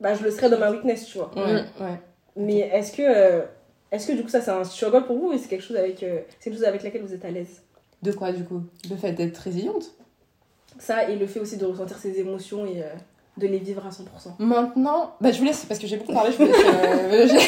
bah 0.00 0.14
je 0.14 0.22
le 0.24 0.30
serai 0.30 0.50
dans 0.50 0.58
ma 0.58 0.70
weakness, 0.70 1.06
tu 1.06 1.18
vois. 1.18 1.30
Ouais, 1.36 1.64
ouais. 1.80 2.00
Mais 2.36 2.58
est-ce 2.58 2.92
que, 2.92 3.02
euh, 3.02 3.42
est-ce 3.90 4.08
que 4.08 4.12
du 4.12 4.22
coup, 4.22 4.28
ça 4.28 4.40
c'est 4.40 4.50
un 4.50 4.64
struggle 4.64 5.04
pour 5.04 5.16
vous 5.16 5.32
ou 5.32 5.38
c'est 5.38 5.48
quelque 5.48 5.64
chose 5.64 5.76
avec, 5.76 6.02
euh, 6.02 6.20
c'est 6.38 6.50
une 6.50 6.56
chose 6.56 6.64
avec 6.64 6.82
laquelle 6.82 7.02
vous 7.02 7.14
êtes 7.14 7.24
à 7.24 7.30
l'aise? 7.30 7.62
De 8.02 8.12
quoi 8.12 8.32
du 8.32 8.44
coup? 8.44 8.62
Le 8.88 8.96
fait 8.96 9.12
d'être 9.12 9.38
résiliente? 9.38 9.90
Ça 10.78 11.08
et 11.10 11.16
le 11.16 11.26
fait 11.26 11.40
aussi 11.40 11.56
de 11.58 11.66
ressentir 11.66 11.98
ses 11.98 12.18
émotions 12.18 12.64
et 12.66 12.82
euh, 12.82 12.86
de 13.36 13.46
les 13.46 13.58
vivre 13.58 13.84
à 13.86 13.90
100%. 13.90 14.04
Maintenant, 14.38 15.14
bah, 15.20 15.32
je 15.32 15.38
vous 15.38 15.44
laisse, 15.44 15.64
parce 15.66 15.78
que 15.80 15.86
j'ai 15.86 15.96
beaucoup 15.98 16.12
parlé, 16.14 16.32
je 16.32 16.36
vous 16.38 16.44
laisse. 16.46 16.64
euh, 16.64 17.28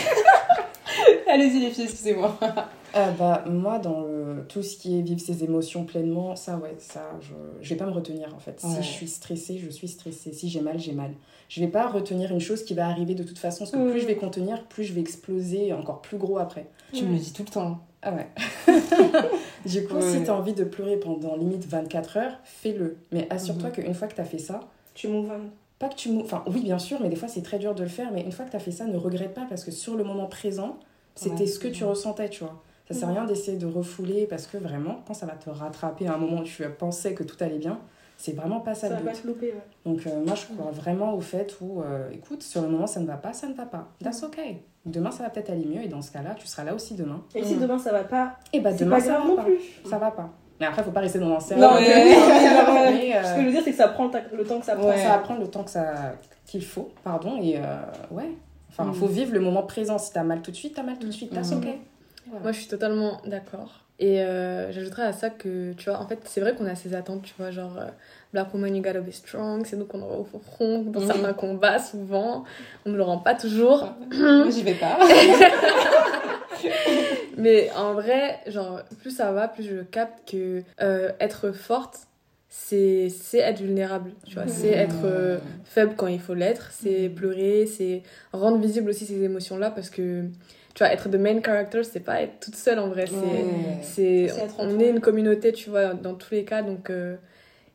Allez-y 1.29 1.61
les 1.61 1.71
filles, 1.71 1.85
excusez-moi. 1.85 2.39
Euh, 2.95 3.11
bah, 3.13 3.43
moi, 3.49 3.79
dans 3.79 4.03
le- 4.03 4.45
tout 4.51 4.63
ce 4.63 4.77
qui 4.77 4.99
est 4.99 5.01
vivre 5.01 5.19
ses 5.19 5.43
émotions 5.45 5.85
pleinement, 5.85 6.37
ça, 6.37 6.59
ouais, 6.59 6.75
ça, 6.77 7.09
je, 7.23 7.33
je 7.63 7.69
vais 7.71 7.77
pas 7.77 7.87
me 7.87 7.91
retenir 7.91 8.35
en 8.35 8.39
fait. 8.39 8.61
Ouais. 8.63 8.69
Si 8.69 8.77
je 8.83 8.87
suis 8.87 9.09
stressée, 9.09 9.57
je 9.57 9.71
suis 9.71 9.89
stressée. 9.89 10.35
Si 10.35 10.51
j'ai 10.51 10.61
mal, 10.61 10.79
j'ai 10.79 10.93
mal. 10.93 11.13
Je 11.49 11.63
vais 11.63 11.69
pas 11.69 11.87
retenir 11.89 12.31
une 12.33 12.39
chose 12.41 12.63
qui 12.65 12.75
va 12.75 12.87
arriver 12.87 13.15
de 13.15 13.23
toute 13.23 13.39
façon, 13.39 13.61
parce 13.61 13.71
que 13.71 13.79
Mm. 13.79 13.91
plus 13.93 14.01
je 14.03 14.07
vais 14.07 14.17
contenir, 14.17 14.63
plus 14.65 14.85
je 14.85 14.93
vais 14.93 15.01
exploser 15.01 15.73
encore 15.73 16.03
plus 16.03 16.19
gros 16.19 16.37
après. 16.37 16.67
Tu 16.93 17.05
me 17.05 17.13
le 17.13 17.19
dis 17.19 17.33
tout 17.33 17.45
le 17.45 17.49
temps. 17.49 17.79
Ah 18.03 18.13
ouais. 18.13 18.27
du 19.67 19.85
coup, 19.87 19.95
Ouais. 19.95 20.03
si 20.19 20.25
t'as 20.25 20.33
envie 20.35 20.55
de 20.55 20.65
pleurer 20.65 20.97
pendant 20.97 21.37
limite 21.37 21.67
24 21.67 22.17
heures, 22.17 22.39
fais-le. 22.45 22.97
Mais 23.13 23.27
assure-toi 23.31 23.69
Mhm. 23.69 23.75
qu'une 23.75 23.95
fois 23.95 24.09
que 24.09 24.15
t'as 24.15 24.25
fait 24.25 24.39
ça, 24.39 24.61
Tu 24.95 25.07
on. 25.07 25.27
pas 25.79 25.89
que 25.89 25.95
tu 25.95 26.11
mou- 26.11 26.23
Enfin, 26.23 26.43
oui, 26.47 26.63
bien 26.63 26.79
sûr, 26.79 26.99
mais 27.01 27.09
des 27.09 27.17
fois 27.17 27.29
c'est 27.29 27.43
très 27.43 27.59
dur 27.59 27.75
de 27.75 27.83
le 27.83 27.89
faire. 27.89 28.11
Mais 28.13 28.23
une 28.23 28.33
fois 28.33 28.45
que 28.45 28.51
t'as 28.53 28.59
fait 28.59 28.71
ça, 28.73 28.85
ne 28.87 28.97
regrette 28.97 29.35
pas 29.35 29.47
parce 29.49 29.65
que 29.65 29.71
sur 29.71 29.97
le 29.97 30.05
moment 30.05 30.27
présent, 30.27 30.77
c'était 31.15 31.41
Ouais. 31.43 31.47
ce 31.47 31.59
que 31.59 31.69
tu 31.69 31.85
ressentais, 31.85 32.29
tu 32.29 32.45
vois. 32.45 32.61
Ça 32.89 32.95
sert 32.95 33.09
à 33.09 33.13
Mhm. 33.13 33.19
rien 33.19 33.27
d'essayer 33.27 33.57
de 33.57 33.67
refouler 33.67 34.27
parce 34.27 34.47
que 34.47 34.59
vraiment, 34.59 35.01
quand 35.07 35.15
ça 35.15 35.27
va 35.27 35.33
te 35.35 35.49
rattraper 35.49 36.07
à 36.09 36.15
un 36.15 36.19
moment 36.19 36.41
où 36.41 36.45
tu 36.45 36.63
pensais 36.79 37.15
que 37.15 37.23
tout 37.23 37.37
allait 37.41 37.59
bien, 37.59 37.79
c'est 38.19 38.33
vraiment 38.33 38.61
pas 38.61 38.75
ça, 38.75 38.89
Ça 38.89 38.89
le 38.91 38.95
va 38.97 39.01
but. 39.01 39.17
pas 39.17 39.23
te 39.23 39.27
louper, 39.29 39.47
ouais. 39.47 39.63
Donc 39.87 40.07
euh, 40.07 40.25
moi, 40.25 40.35
je 40.35 40.47
crois 40.55 40.71
vraiment 40.73 41.15
au 41.15 41.21
fait 41.21 41.57
où, 41.61 41.81
euh, 41.83 42.11
écoute, 42.13 42.43
sur 42.43 42.63
le 42.63 42.69
moment 42.69 42.87
ça 42.87 43.01
ne 43.01 43.07
va 43.07 43.17
pas, 43.17 43.33
ça 43.33 43.47
ne 43.49 43.55
va 43.55 43.67
pas. 43.67 43.89
That's 44.03 44.23
okay. 44.25 44.63
Demain 44.85 45.11
ça 45.13 45.23
va 45.23 45.31
peut-être 45.31 45.51
aller 45.51 45.65
mieux 45.65 45.83
et 45.83 45.89
dans 45.89 46.03
ce 46.03 46.11
cas-là, 46.11 46.35
tu 46.37 46.47
seras 46.47 46.65
là 46.65 46.75
aussi 46.75 46.95
demain. 46.95 47.23
Et 47.35 47.45
si 47.45 47.55
Mm. 47.55 47.61
demain 47.61 47.79
ça 47.79 47.93
va 47.93 48.03
pas, 48.05 48.37
Et 48.53 48.61
bah 48.61 48.71
c'est 48.77 48.85
demain 48.85 48.97
pas 48.97 49.03
ça 49.03 49.13
grave 49.13 49.23
va 49.23 49.29
non 49.29 49.37
pas. 49.37 49.43
plus. 49.45 49.59
Ça 49.89 49.99
va 49.99 50.11
pas. 50.11 50.31
Mais 50.61 50.67
après, 50.67 50.83
faut 50.85 50.91
pas 50.93 51.01
rester 51.01 51.19
dans 51.19 51.29
l'ancien. 51.29 51.57
Non, 51.57 51.75
mais, 51.81 51.89
euh, 51.89 52.91
Mais, 52.93 53.17
euh, 53.17 53.23
Ce 53.25 53.35
que 53.35 53.41
je 53.41 53.47
veux 53.47 53.53
dire, 53.53 53.63
c'est 53.65 53.71
que 53.73 53.77
ça 53.77 53.89
prend 53.89 54.11
le 54.33 54.45
temps 54.45 54.59
que 54.61 54.65
ça 54.67 54.77
prend. 54.77 54.89
Ouais. 54.89 54.99
Ça 54.99 55.09
va 55.09 55.19
prendre 55.19 55.41
le 55.41 55.49
temps 55.49 55.65
que 55.65 55.71
ça 55.71 56.15
qu'il 56.47 56.65
faut, 56.65 56.91
pardon, 57.05 57.41
et 57.41 57.57
euh, 57.59 57.63
ouais. 58.11 58.31
Enfin, 58.71 58.85
Mm. 58.87 58.95
faut 58.95 59.07
vivre 59.07 59.33
le 59.35 59.41
moment 59.41 59.63
présent. 59.65 59.99
Si 59.99 60.13
t'as 60.13 60.23
mal 60.25 60.41
tout 60.43 60.51
de 60.51 60.57
suite, 60.57 60.75
t'as 60.75 60.83
mal 60.83 60.99
tout 60.99 61.07
de 61.07 61.13
suite, 61.13 61.33
that's 61.33 61.51
Mm. 61.53 61.57
ok. 61.59 61.67
Voilà. 62.27 62.43
Moi, 62.43 62.53
je 62.53 62.59
suis 62.61 62.69
totalement 62.69 63.19
d'accord. 63.27 63.81
Et 64.05 64.21
euh, 64.21 64.73
j'ajouterais 64.73 65.05
à 65.05 65.13
ça 65.13 65.31
que, 65.31 65.73
tu 65.75 65.89
vois, 65.89 66.01
en 66.01 66.09
fait, 66.09 66.19
c'est 66.25 66.41
vrai 66.41 66.57
qu'on 66.57 66.67
a 66.67 66.75
ces 66.75 66.93
attentes, 66.93 67.23
tu 67.23 67.35
vois, 67.39 67.53
genre, 67.53 67.77
euh, 67.79 67.85
Black 68.33 68.53
woman, 68.53 68.75
you 68.75 68.83
gotta 68.83 69.01
be 69.01 69.13
strong, 69.13 69.65
c'est 69.65 69.77
nous 69.77 69.85
qu'on 69.85 70.03
aura 70.03 70.17
au 70.19 70.25
front 70.41 70.81
dans 70.83 71.01
Mhm. 71.01 71.07
certains 71.07 71.33
combats, 71.35 71.79
souvent. 71.79 72.43
On 72.85 72.91
ne 72.91 72.97
le 72.97 73.03
rend 73.05 73.19
pas 73.19 73.35
toujours. 73.35 73.93
Moi, 74.13 74.51
j'y 74.51 74.65
vais 74.65 74.75
pas. 74.75 74.99
Mais 77.37 77.71
en 77.77 77.95
vrai, 77.95 78.39
genre, 78.47 78.81
plus 79.01 79.11
ça 79.11 79.33
va, 79.33 79.49
plus 79.49 79.65
je 79.65 79.83
capte 79.83 80.31
que 80.31 80.63
euh, 80.81 81.11
être 81.21 81.53
forte, 81.53 82.01
c'est 82.49 83.09
être 83.35 83.61
vulnérable, 83.61 84.13
tu 84.27 84.35
vois. 84.35 84.47
C'est 84.49 84.69
être 84.71 85.41
faible 85.65 85.95
quand 85.97 86.07
il 86.09 86.21
faut 86.21 86.35
l'être, 86.35 86.69
c'est 86.73 87.09
pleurer, 87.09 87.67
c'est 87.67 88.03
rendre 88.33 88.59
visible 88.59 88.91
aussi 88.91 89.07
ces 89.07 89.23
émotions-là 89.23 89.71
parce 89.71 89.89
que, 89.91 90.25
tu 90.75 90.83
vois, 90.85 90.93
être 90.93 91.09
the 91.11 91.17
main 91.17 91.41
character, 91.43 91.83
c'est 91.85 92.01
pas 92.01 92.23
être 92.23 92.41
toute 92.41 92.57
seule 92.57 92.79
en 92.79 92.89
vrai, 92.89 93.07
c'est 93.07 94.33
Ouais. 94.33 94.49
on 94.59 94.79
est 94.81 94.89
une 94.89 95.01
communauté 95.01 95.53
tu 95.53 95.71
vois 95.71 95.95
dans 95.95 96.15
tous 96.15 96.33
les 96.35 96.45
cas 96.45 96.63
donc 96.63 96.89
euh, 96.91 97.17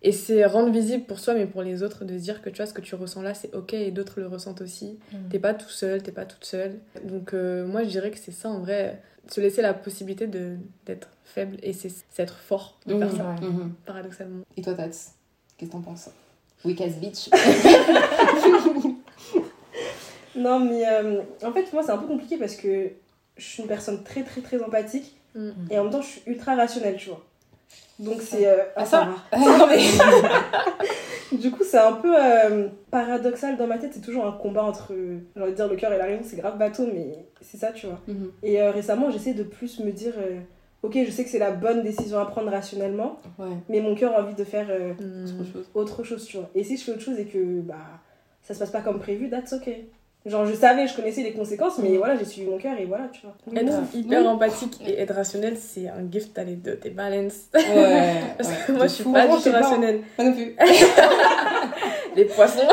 et 0.04 0.12
c'est 0.12 0.46
rendre 0.46 0.70
visible 0.72 1.06
pour 1.06 1.20
soi 1.20 1.34
mais 1.34 1.46
pour 1.48 1.62
les 1.64 1.82
autres 1.84 2.06
de 2.06 2.18
se 2.18 2.24
dire 2.24 2.42
que 2.42 2.50
tu 2.50 2.58
vois 2.58 2.66
ce 2.68 2.74
que 2.74 2.82
tu 2.82 2.96
ressens 2.96 3.22
là 3.24 3.34
c'est 3.34 3.54
ok 3.56 3.74
et 3.74 3.92
d'autres 3.92 4.20
le 4.20 4.28
ressentent 4.28 4.62
aussi 4.62 4.98
Mm. 5.12 5.30
t'es 5.32 5.40
pas 5.40 5.54
tout 5.54 5.70
seul 5.70 6.02
t'es 6.04 6.12
pas 6.12 6.26
toute 6.26 6.46
seule 6.46 6.80
donc 7.04 7.34
euh, 7.34 7.66
moi 7.66 7.84
je 7.84 7.90
dirais 7.90 8.12
que 8.12 8.18
c'est 8.20 8.32
ça 8.32 8.50
en 8.50 8.60
vrai 8.60 9.02
se 9.30 9.42
laisser 9.42 9.62
la 9.62 9.74
possibilité 9.74 10.28
de 10.28 10.58
d'être 10.86 11.10
faible 11.26 11.58
et 11.64 11.74
c'est 11.74 11.90
c'est 11.90 12.24
être 12.24 12.38
fort 12.38 12.80
de 12.86 12.98
faire 12.98 13.12
ça 13.12 13.36
Ouais. 13.42 13.48
Mhm. 13.48 13.74
paradoxalement 13.86 14.44
Et 14.56 14.62
toi, 14.62 14.74
Tats, 14.74 14.86
qu'est-ce 14.88 15.66
que 15.66 15.72
t'en 15.72 15.82
penses? 15.82 16.10
Weak 16.66 16.82
as 16.82 16.94
bitch. 17.00 17.30
Non, 20.38 20.60
mais 20.60 20.88
euh, 20.88 21.22
en 21.44 21.52
fait, 21.52 21.72
moi, 21.74 21.84
c'est 21.84 21.92
un 21.92 21.98
peu 21.98 22.08
compliqué 22.08 22.38
parce 22.38 22.56
que 22.56 22.90
je 23.38 23.44
suis 23.44 23.62
une 23.64 23.68
personne 23.68 24.04
très, 24.04 24.24
très, 24.24 24.42
très 24.42 24.62
empathique 24.62 25.14
Mm. 25.36 25.52
et 25.70 25.78
en 25.78 25.84
même 25.84 25.92
temps, 25.92 26.02
je 26.02 26.08
suis 26.08 26.22
ultra 26.26 26.56
rationnelle, 26.56 26.96
tu 26.98 27.10
vois. 27.10 27.24
Donc, 28.00 28.22
c'est. 28.22 28.48
euh, 28.48 28.58
Ah, 28.76 28.86
ça 28.86 29.08
va. 29.32 29.38
non, 29.40 29.68
mais... 29.68 29.78
Du 31.38 31.52
coup, 31.52 31.64
c'est 31.64 31.78
un 31.78 31.92
peu 31.94 32.16
euh, 32.18 32.70
paradoxal 32.90 33.58
dans 33.58 33.68
ma 33.68 33.78
tête. 33.78 33.92
C'est 33.94 34.02
toujours 34.02 34.26
un 34.26 34.32
combat 34.32 34.64
entre, 34.64 34.94
j'ai 35.36 35.42
envie 35.42 35.52
de 35.52 35.56
dire, 35.58 35.68
le 35.68 35.76
cœur 35.76 35.92
et 35.92 35.98
la 35.98 36.06
raison. 36.06 36.22
C'est 36.24 36.38
grave 36.38 36.58
bateau, 36.58 36.88
mais 36.92 37.26
c'est 37.42 37.58
ça, 37.58 37.74
tu 37.74 37.86
vois. 37.88 38.00
Mhm. 38.08 38.32
Et 38.44 38.62
euh, 38.62 38.72
récemment, 38.72 39.12
j'essaie 39.12 39.34
de 39.34 39.44
plus 39.44 39.80
me 39.82 39.92
dire, 39.92 40.14
euh, 40.18 40.40
ok, 40.84 40.98
je 41.06 41.12
sais 41.12 41.26
que 41.26 41.30
c'est 41.30 41.38
la 41.38 41.52
bonne 41.52 41.84
décision 41.84 42.18
à 42.20 42.26
prendre 42.26 42.50
rationnellement, 42.50 43.20
Ouais, 43.38 43.48
mais 43.68 43.82
mon 43.82 43.94
cœur 43.94 44.16
a 44.16 44.22
envie 44.24 44.36
de 44.36 44.44
faire 44.46 44.68
euh, 44.70 44.94
Mm. 44.94 45.26
autre 45.42 45.52
chose. 45.52 45.70
autre 45.76 46.04
chose, 46.04 46.26
tu 46.26 46.38
vois. 46.38 46.50
Et 46.56 46.64
si 46.64 46.78
je 46.78 46.84
fais 46.86 46.92
autre 46.94 47.02
chose 47.02 47.20
et 47.20 47.26
que 47.26 47.60
bah 47.62 47.76
ça 48.42 48.54
se 48.54 48.60
passe 48.60 48.72
pas 48.72 48.82
comme 48.82 49.00
prévu, 49.00 49.30
that's 49.30 49.52
ok. 49.52 49.70
Genre, 50.28 50.46
je 50.46 50.54
savais, 50.54 50.88
je 50.88 50.96
connaissais 50.96 51.24
les 51.24 51.32
conséquences, 51.34 51.78
mais 51.80 51.96
voilà, 51.98 52.18
j'ai 52.18 52.26
suivi 52.26 52.50
mon 52.50 52.58
cœur 52.58 52.78
et 52.78 52.86
voilà, 52.86 53.06
tu 53.14 53.22
vois. 53.22 53.34
Être 53.60 53.74
Oui. 53.94 54.00
hyper 54.02 54.22
Oui. 54.22 54.28
empathique 54.28 54.78
et 54.86 55.00
être 55.00 55.14
rationnel, 55.16 55.56
c'est 55.58 55.88
un 55.88 56.04
gift, 56.12 56.34
t'as 56.34 56.44
les 56.44 56.56
deux, 56.56 56.76
t'es 56.76 56.90
balance. 56.90 57.46
Ouais. 57.56 58.14
Parce 58.38 58.50
ouais. 58.50 58.56
que 58.68 58.72
moi, 58.74 58.84
De 58.84 58.88
je 58.90 58.94
suis 58.94 59.04
fou. 59.06 59.14
pas 59.14 59.26
du 59.28 59.38
je 59.38 59.44
tout 59.44 59.52
pas. 59.52 59.60
rationnelle. 59.62 60.02
Moi 60.18 60.28
non 60.28 60.34
plus. 60.34 60.56
Les 62.16 62.26
poissons. 62.26 62.60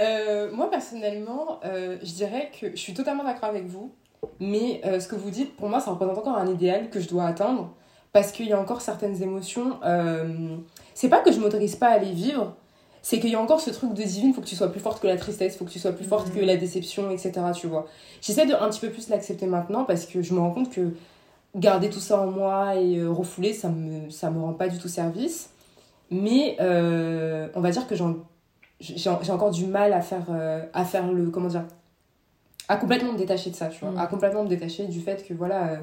Euh, 0.00 0.50
moi 0.52 0.70
personnellement, 0.70 1.60
euh, 1.64 1.98
je 2.02 2.12
dirais 2.12 2.50
que 2.58 2.70
je 2.70 2.76
suis 2.76 2.94
totalement 2.94 3.22
d'accord 3.24 3.50
avec 3.50 3.66
vous, 3.66 3.92
mais 4.38 4.80
euh, 4.86 4.98
ce 4.98 5.06
que 5.08 5.14
vous 5.14 5.28
dites, 5.30 5.54
pour 5.56 5.68
moi, 5.68 5.78
ça 5.80 5.90
représente 5.90 6.16
encore 6.16 6.38
un 6.38 6.46
idéal 6.46 6.88
que 6.88 7.00
je 7.00 7.08
dois 7.08 7.26
atteindre, 7.26 7.70
parce 8.12 8.32
qu'il 8.32 8.46
y 8.46 8.52
a 8.54 8.58
encore 8.58 8.80
certaines 8.80 9.22
émotions. 9.22 9.78
euh, 9.84 10.56
c'est 10.94 11.10
pas 11.10 11.18
que 11.18 11.30
je 11.32 11.38
m'autorise 11.40 11.76
pas 11.76 11.88
à 11.88 11.98
les 11.98 12.12
vivre, 12.12 12.54
c'est 13.02 13.18
qu'il 13.18 13.30
y 13.30 13.34
a 13.34 13.40
encore 13.40 13.60
ce 13.60 13.70
truc 13.70 13.94
de 13.94 14.02
divine, 14.02 14.34
faut 14.34 14.42
que 14.42 14.46
tu 14.46 14.56
sois 14.56 14.70
plus 14.70 14.80
forte 14.80 15.00
que 15.00 15.06
la 15.06 15.16
tristesse, 15.16 15.56
faut 15.56 15.64
que 15.64 15.70
tu 15.70 15.78
sois 15.78 15.92
plus 15.92 16.04
forte 16.04 16.32
que 16.32 16.40
la 16.40 16.56
déception, 16.56 17.10
etc. 17.10 17.32
Tu 17.54 17.66
vois. 17.66 17.86
J'essaie 18.20 18.46
de 18.46 18.54
un 18.54 18.68
petit 18.68 18.80
peu 18.80 18.90
plus 18.90 19.08
l'accepter 19.08 19.46
maintenant 19.46 19.84
parce 19.84 20.06
que 20.06 20.22
je 20.22 20.34
me 20.34 20.40
rends 20.40 20.50
compte 20.50 20.70
que 20.70 20.92
garder 21.56 21.90
tout 21.90 22.00
ça 22.00 22.20
en 22.20 22.30
moi 22.30 22.76
et 22.76 22.98
euh, 22.98 23.10
refouler, 23.10 23.52
ça 23.52 23.68
me, 23.68 24.10
ça 24.10 24.30
me 24.30 24.40
rend 24.40 24.52
pas 24.52 24.68
du 24.68 24.78
tout 24.78 24.88
service. 24.88 25.50
Mais 26.10 26.56
euh, 26.60 27.48
on 27.54 27.60
va 27.60 27.70
dire 27.70 27.86
que 27.86 27.94
j'ai 28.80 29.10
encore 29.10 29.50
du 29.50 29.66
mal 29.66 29.92
à 29.92 30.00
faire, 30.02 30.26
euh, 30.30 30.64
à 30.74 30.84
faire 30.84 31.10
le. 31.10 31.30
Comment 31.30 31.48
dire 31.48 31.64
À 32.68 32.76
complètement 32.76 33.12
me 33.12 33.18
détacher 33.18 33.50
de 33.50 33.56
ça, 33.56 33.68
tu 33.68 33.80
vois. 33.80 33.92
Mm. 33.92 33.98
À 33.98 34.06
complètement 34.08 34.44
me 34.44 34.48
détacher 34.48 34.86
du 34.86 35.00
fait 35.00 35.26
que, 35.26 35.32
voilà. 35.32 35.78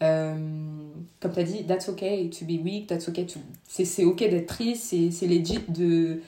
comme 0.00 1.32
tu 1.32 1.38
as 1.38 1.44
dit, 1.44 1.64
that's 1.64 1.88
okay 1.88 2.28
to 2.28 2.44
be 2.44 2.62
weak, 2.62 2.88
that's 2.88 3.08
okay 3.08 3.24
to. 3.24 3.38
C'est 3.66 3.86
c'est 3.86 4.04
ok 4.04 4.18
d'être 4.18 4.48
triste, 4.48 4.84
c'est 4.90 5.10
c'est 5.12 5.26
legit 5.26 5.60
de 5.68 6.20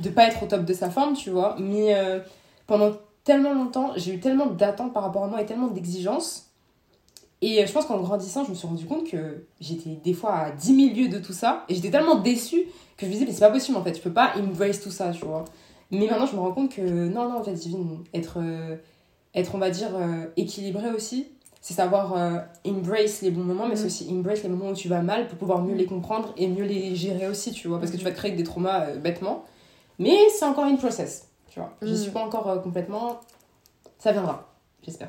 de 0.00 0.10
pas 0.10 0.24
être 0.24 0.42
au 0.42 0.46
top 0.46 0.64
de 0.64 0.72
sa 0.72 0.90
forme, 0.90 1.14
tu 1.14 1.30
vois. 1.30 1.56
Mais 1.58 1.94
euh, 1.94 2.20
pendant 2.66 2.92
tellement 3.24 3.52
longtemps, 3.54 3.92
j'ai 3.96 4.14
eu 4.14 4.20
tellement 4.20 4.46
d'attentes 4.46 4.92
par 4.92 5.02
rapport 5.02 5.24
à 5.24 5.28
moi 5.28 5.40
et 5.42 5.46
tellement 5.46 5.68
d'exigences. 5.68 6.46
Et 7.40 7.62
euh, 7.62 7.66
je 7.66 7.72
pense 7.72 7.86
qu'en 7.86 7.98
grandissant, 8.00 8.44
je 8.44 8.50
me 8.50 8.54
suis 8.54 8.66
rendu 8.66 8.84
compte 8.86 9.08
que 9.08 9.44
j'étais 9.60 9.90
des 10.02 10.12
fois 10.14 10.34
à 10.34 10.50
10 10.50 10.92
000 10.94 10.96
lieues 10.96 11.08
de 11.08 11.18
tout 11.18 11.32
ça. 11.32 11.64
Et 11.68 11.74
j'étais 11.74 11.90
tellement 11.90 12.16
déçue 12.16 12.64
que 12.96 13.06
je 13.06 13.06
me 13.06 13.12
disais, 13.12 13.26
mais 13.26 13.32
c'est 13.32 13.40
pas 13.40 13.50
possible 13.50 13.78
en 13.78 13.84
fait, 13.84 13.94
je 13.94 14.00
peux 14.00 14.12
pas 14.12 14.32
embrace 14.36 14.80
tout 14.80 14.90
ça, 14.90 15.10
tu 15.12 15.24
vois. 15.24 15.44
Mais 15.90 16.06
maintenant, 16.08 16.26
je 16.26 16.34
me 16.34 16.40
rends 16.40 16.52
compte 16.52 16.74
que 16.74 16.82
non, 16.82 17.28
non, 17.30 17.38
en 17.38 17.42
fait, 17.44 17.52
Divine, 17.52 18.02
être, 18.12 18.38
euh, 18.42 18.76
être 19.34 19.54
on 19.54 19.58
va 19.58 19.70
dire, 19.70 19.90
euh, 19.94 20.24
équilibré 20.36 20.90
aussi, 20.90 21.28
c'est 21.60 21.74
savoir 21.74 22.14
euh, 22.16 22.38
embrace 22.66 23.22
les 23.22 23.30
bons 23.30 23.44
moments, 23.44 23.66
mais 23.68 23.76
c'est 23.76 23.82
Mhm. 23.82 23.86
aussi 23.86 24.08
embrace 24.10 24.42
les 24.42 24.48
moments 24.48 24.70
où 24.70 24.74
tu 24.74 24.88
vas 24.88 25.02
mal 25.02 25.28
pour 25.28 25.38
pouvoir 25.38 25.62
mieux 25.62 25.72
Mhm. 25.72 25.78
les 25.78 25.86
comprendre 25.86 26.32
et 26.36 26.48
mieux 26.48 26.64
les 26.64 26.94
gérer 26.96 27.28
aussi, 27.28 27.52
tu 27.52 27.68
vois. 27.68 27.78
Parce 27.78 27.90
que 27.92 27.96
tu 27.96 28.04
vas 28.04 28.10
te 28.10 28.16
créer 28.16 28.32
des 28.32 28.42
traumas 28.44 28.90
bêtement. 28.96 29.44
Mais 29.98 30.16
c'est 30.30 30.44
encore 30.44 30.66
une 30.66 30.78
process, 30.78 31.28
tu 31.50 31.58
vois. 31.60 31.74
Je 31.82 31.88
Mhm. 31.88 31.96
suis 31.96 32.10
pas 32.10 32.20
encore 32.20 32.48
euh, 32.48 32.58
complètement. 32.58 33.20
Ça 33.98 34.12
viendra, 34.12 34.48
j'espère. 34.84 35.08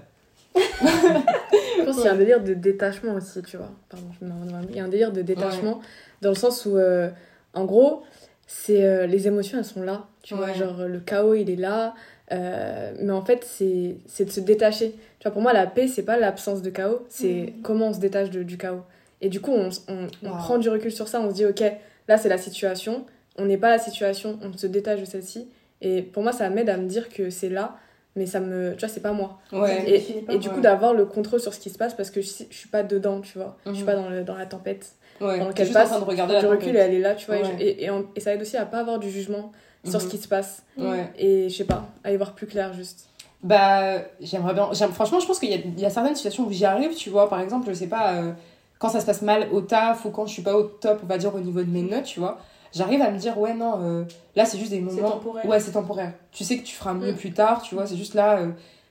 Je 0.56 1.84
pense 1.86 1.96
qu'il 1.98 2.06
y 2.06 2.08
a 2.08 2.14
un 2.14 2.18
délire 2.18 2.44
de 2.44 2.54
détachement 2.54 3.14
aussi, 3.14 3.42
tu 3.44 3.58
vois. 3.58 3.70
Pardon, 3.90 4.08
je 4.20 4.26
me 4.26 4.32
Il 4.70 4.76
y 4.76 4.80
a 4.80 4.84
un 4.84 4.88
délire 4.88 5.12
de 5.12 5.22
détachement 5.22 5.80
dans 6.22 6.30
le 6.30 6.36
sens 6.36 6.66
où, 6.66 6.78
euh, 6.78 7.10
en 7.54 7.66
gros, 7.66 8.04
c'est 8.48 8.84
euh, 8.84 9.06
les 9.06 9.28
émotions, 9.28 9.58
elles 9.60 9.66
sont 9.66 9.82
là. 9.84 10.06
Tu 10.24 10.34
vois, 10.36 10.54
genre 10.54 10.80
le 10.88 11.00
chaos, 11.00 11.34
il 11.36 11.50
est 11.50 11.56
là. 11.56 11.94
euh, 12.32 12.94
mais 13.00 13.12
en 13.12 13.24
fait, 13.24 13.44
c'est 13.44 14.24
de 14.26 14.30
se 14.30 14.40
détacher. 14.40 14.92
Tu 15.20 15.24
vois, 15.24 15.32
pour 15.32 15.42
moi, 15.42 15.52
la 15.54 15.66
paix, 15.66 15.88
c'est 15.88 16.04
pas 16.04 16.18
l'absence 16.20 16.62
de 16.62 16.70
chaos, 16.70 17.06
c'est 17.10 17.54
Mhm. 17.58 17.62
comment 17.64 17.88
on 17.88 17.94
se 17.94 18.00
détache 18.00 18.30
de- 18.30 18.44
du 18.44 18.56
chaos. 18.58 18.82
Et 19.22 19.30
du 19.30 19.42
coup, 19.42 19.52
on, 19.52 19.70
on, 19.88 20.08
on 20.24 20.30
Wow. 20.30 20.38
prend 20.38 20.58
du 20.60 20.70
recul 20.70 20.92
sur 20.92 21.08
ça, 21.08 21.22
on 21.22 21.30
se 21.32 21.34
dit, 21.36 21.46
ok, 21.48 21.64
là, 22.08 22.18
c'est 22.20 22.30
la 22.30 22.38
situation. 22.38 23.06
On 23.38 23.46
n'est 23.46 23.58
pas 23.58 23.70
la 23.70 23.80
situation, 23.80 24.38
on 24.44 24.56
se 24.58 24.68
détache 24.68 25.00
de 25.00 25.06
celle-ci. 25.06 25.48
Et 25.82 26.02
pour 26.02 26.24
moi, 26.24 26.32
ça 26.34 26.50
m'aide 26.50 26.70
à 26.70 26.78
me 26.78 26.88
dire 26.88 27.10
que 27.10 27.30
c'est 27.30 27.48
là, 27.50 27.76
mais 28.16 28.26
ça 28.26 28.40
me. 28.42 28.74
Tu 28.74 28.80
vois, 28.80 28.90
c'est 28.90 29.00
pas 29.02 29.14
moi. 29.14 29.40
Ouais. 29.54 29.84
Et, 29.90 30.22
pas, 30.22 30.34
et 30.34 30.38
du 30.40 30.50
coup, 30.50 30.56
ouais. 30.56 30.62
d'avoir 30.62 30.94
le 30.94 31.06
contrôle 31.06 31.40
sur 31.40 31.54
ce 31.54 31.60
qui 31.60 31.70
se 31.70 31.78
passe 31.78 31.94
parce 31.94 32.10
que 32.12 32.22
je, 32.22 32.28
je 32.50 32.56
suis 32.58 32.68
pas 32.70 32.84
dedans, 32.84 33.22
tu 33.22 33.38
vois. 33.38 33.56
Je 33.66 33.72
suis 33.72 33.82
Mhm. 33.82 33.86
pas 33.86 33.96
dans, 33.96 34.10
le, 34.10 34.24
dans 34.24 34.36
la 34.36 34.46
tempête. 34.46 34.92
Ouais, 35.22 35.40
t'es 35.40 35.54
qu'elle 35.54 35.66
juste 35.68 35.78
en 35.78 35.82
passe, 35.82 35.90
train 35.90 36.00
de 36.00 36.04
regarder 36.06 36.34
Prendre 36.34 36.50
la 36.50 36.56
du 36.58 36.64
recul 36.66 36.76
et 36.76 36.80
elle 36.80 36.94
est 36.94 37.00
là, 37.00 37.16
tu 37.16 37.26
vois. 37.28 37.38
et 37.38 37.44
je- 37.46 37.50
Ouais. 37.52 37.62
Et, 37.62 37.84
et, 37.86 37.90
en- 37.90 38.04
et 38.16 38.20
ça 38.20 38.34
aide 38.34 38.42
aussi 38.42 38.58
à 38.58 38.66
pas 38.66 38.80
avoir 38.80 39.00
du 39.00 39.10
jugement 39.10 39.52
sur 39.86 40.00
ce 40.02 40.06
Mhm. 40.06 40.12
qui 40.12 40.18
se 40.18 40.28
passe. 40.28 40.64
Ouais. 40.78 41.10
Et 41.18 41.50
je 41.50 41.56
sais 41.56 41.64
pas, 41.66 41.88
à 42.04 42.12
y 42.12 42.18
voir 42.18 42.34
plus 42.36 42.48
clair 42.48 42.74
juste. 42.74 43.08
Bah, 43.42 44.02
j'aimerais 44.20 44.54
bien. 44.54 44.70
j'aime- 44.74 44.92
Franchement, 44.92 45.20
je 45.22 45.28
pense 45.28 45.40
qu'il 45.40 45.50
y 45.50 45.54
a, 45.54 45.58
il 45.58 45.80
y 45.80 45.86
a 45.86 45.90
certaines 45.90 46.16
situations 46.16 46.46
où 46.46 46.52
j'y 46.52 46.66
arrive, 46.66 46.94
tu 46.96 47.10
vois. 47.10 47.30
Par 47.30 47.40
exemple, 47.40 47.70
je 47.70 47.74
sais 47.74 47.88
pas, 47.88 48.16
euh, 48.16 48.32
quand 48.80 48.90
ça 48.90 49.00
se 49.00 49.06
passe 49.06 49.22
mal 49.22 49.48
au 49.54 49.62
taf 49.62 50.04
ou 50.06 50.10
quand 50.10 50.26
je 50.26 50.34
suis 50.34 50.42
pas 50.42 50.56
au 50.58 50.64
top, 50.64 51.00
on 51.04 51.06
va 51.08 51.18
dire, 51.18 51.34
au 51.34 51.40
niveau 51.40 51.62
de 51.62 51.70
mes 51.70 51.82
notes, 51.84 52.04
tu 52.04 52.20
vois. 52.20 52.40
J'arrive 52.74 53.02
à 53.02 53.10
me 53.12 53.18
dire, 53.18 53.38
ouais, 53.40 53.54
non, 53.54 53.80
euh, 53.82 54.04
là, 54.36 54.46
c'est 54.46 54.58
juste 54.58 54.72
des 54.72 54.80
moments. 54.80 55.12
temporaire. 55.12 55.46
Ouais, 55.46 55.60
c'est 55.60 55.72
temporaire. 55.72 56.14
Tu 56.32 56.44
sais 56.44 56.58
que 56.58 56.64
tu 56.64 56.76
feras 56.76 56.94
mieux 56.94 57.14
Mm. 57.14 57.16
plus 57.18 57.32
tard, 57.34 57.62
tu 57.62 57.76
vois. 57.76 57.86
C'est 57.88 57.98
juste 57.98 58.14
là, 58.14 58.38
euh, 58.40 58.48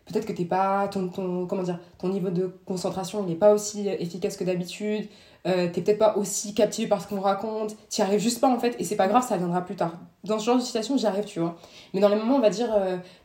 peut-être 0.06 0.26
que 0.26 0.32
t'es 0.32 0.44
pas. 0.44 0.88
Ton, 0.88 1.08
ton, 1.08 1.46
comment 1.46 1.62
dire 1.62 1.78
Ton 1.98 2.08
niveau 2.08 2.30
de 2.30 2.52
concentration, 2.66 3.24
il 3.26 3.32
est 3.32 3.36
pas 3.36 3.52
aussi 3.52 3.88
euh, 3.88 3.94
efficace 3.98 4.36
que 4.36 4.44
d'habitude. 4.44 5.06
Euh, 5.46 5.68
t'es 5.72 5.80
peut-être 5.82 5.98
pas 6.00 6.16
aussi 6.16 6.52
captivé 6.54 6.88
par 6.88 7.00
ce 7.00 7.06
qu'on 7.06 7.20
raconte. 7.20 7.76
T'y 7.88 8.02
arrives 8.02 8.18
juste 8.20 8.40
pas, 8.40 8.48
en 8.48 8.58
fait. 8.58 8.74
Et 8.80 8.84
c'est 8.84 8.96
pas 8.96 9.06
grave, 9.06 9.24
ça 9.26 9.36
viendra 9.36 9.60
plus 9.62 9.76
tard. 9.76 9.92
Dans 10.24 10.38
ce 10.38 10.44
genre 10.44 10.56
de 10.56 10.60
situation, 10.62 10.96
j'y 10.96 11.06
arrive, 11.06 11.24
tu 11.24 11.38
vois. 11.38 11.56
Mais 11.94 12.00
dans 12.00 12.08
les 12.08 12.16
moments, 12.16 12.36
on 12.36 12.40
va 12.40 12.50
dire, 12.50 12.68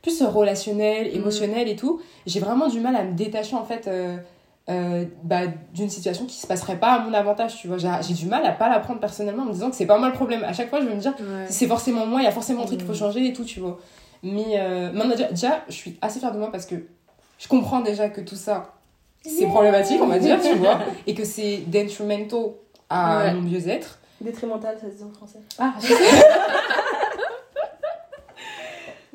plus 0.04 0.22
relationnels, 0.22 1.08
émotionnels 1.16 1.68
et 1.68 1.76
tout, 1.76 2.00
j'ai 2.28 2.40
vraiment 2.40 2.68
du 2.68 2.80
mal 2.80 2.96
à 2.96 3.04
me 3.04 3.14
détacher, 3.14 3.56
en 3.56 3.64
fait. 3.66 3.90
Euh, 4.70 5.06
bah, 5.24 5.42
d'une 5.74 5.90
situation 5.90 6.26
qui 6.26 6.36
se 6.38 6.48
passerait 6.48 6.78
pas 6.80 6.94
à 6.94 7.00
mon 7.00 7.14
avantage, 7.14 7.58
tu 7.58 7.68
vois. 7.68 7.78
J'ai 7.78 8.14
du 8.14 8.26
mal 8.28 8.46
à 8.46 8.52
pas 8.52 8.70
la 8.70 8.80
prendre 8.80 9.00
personnellement 9.00 9.44
en 9.44 9.48
me 9.48 9.52
disant 9.54 9.70
que 9.70 9.76
c'est 9.76 9.86
pas 9.86 9.98
moi 9.98 10.08
le 10.08 10.14
problème. 10.14 10.44
À 10.44 10.54
chaque 10.54 10.70
fois, 10.70 10.80
je 10.82 10.86
vais 10.88 10.96
me 10.96 11.00
dire, 11.02 11.14
Ouais. 11.20 11.46
c'est 11.50 11.68
forcément 11.68 12.06
moi, 12.06 12.22
il 12.22 12.24
y 12.26 12.28
a 12.28 12.32
forcément 12.32 12.64
un 12.64 12.66
truc 12.66 12.78
qu'il 12.80 12.88
faut 12.88 12.94
Mm. 12.94 12.98
changer 12.98 13.28
et 13.28 13.34
tout, 13.34 13.44
tu 13.44 13.60
vois. 13.60 13.78
Mais 14.24 14.46
euh, 14.60 14.92
maintenant, 14.94 15.16
déjà, 15.16 15.28
déjà, 15.30 15.62
je 15.68 15.74
suis 15.74 15.98
assez 16.02 16.20
fière 16.20 16.32
de 16.32 16.38
moi 16.40 16.50
parce 16.52 16.66
que 16.66 16.76
je 17.40 17.48
comprends 17.50 17.82
déjà 17.82 18.08
que 18.10 18.22
tout 18.22 18.36
ça, 18.38 18.74
c'est 19.22 19.48
problématique, 19.48 20.00
on 20.02 20.08
va 20.08 20.20
dire, 20.20 20.40
tu 20.42 20.56
vois, 20.56 20.80
et 21.08 21.14
que 21.14 21.26
c'est 21.26 21.58
detrimental 21.68 22.52
à 22.90 23.18
Ouais. 23.26 23.34
mon 23.34 23.42
mieux-être. 23.42 24.00
Détrimental, 24.22 24.78
ça 24.80 24.90
se 24.90 24.96
dit 24.96 25.04
en 25.04 25.12
français. 25.14 25.40
Ah, 25.60 25.74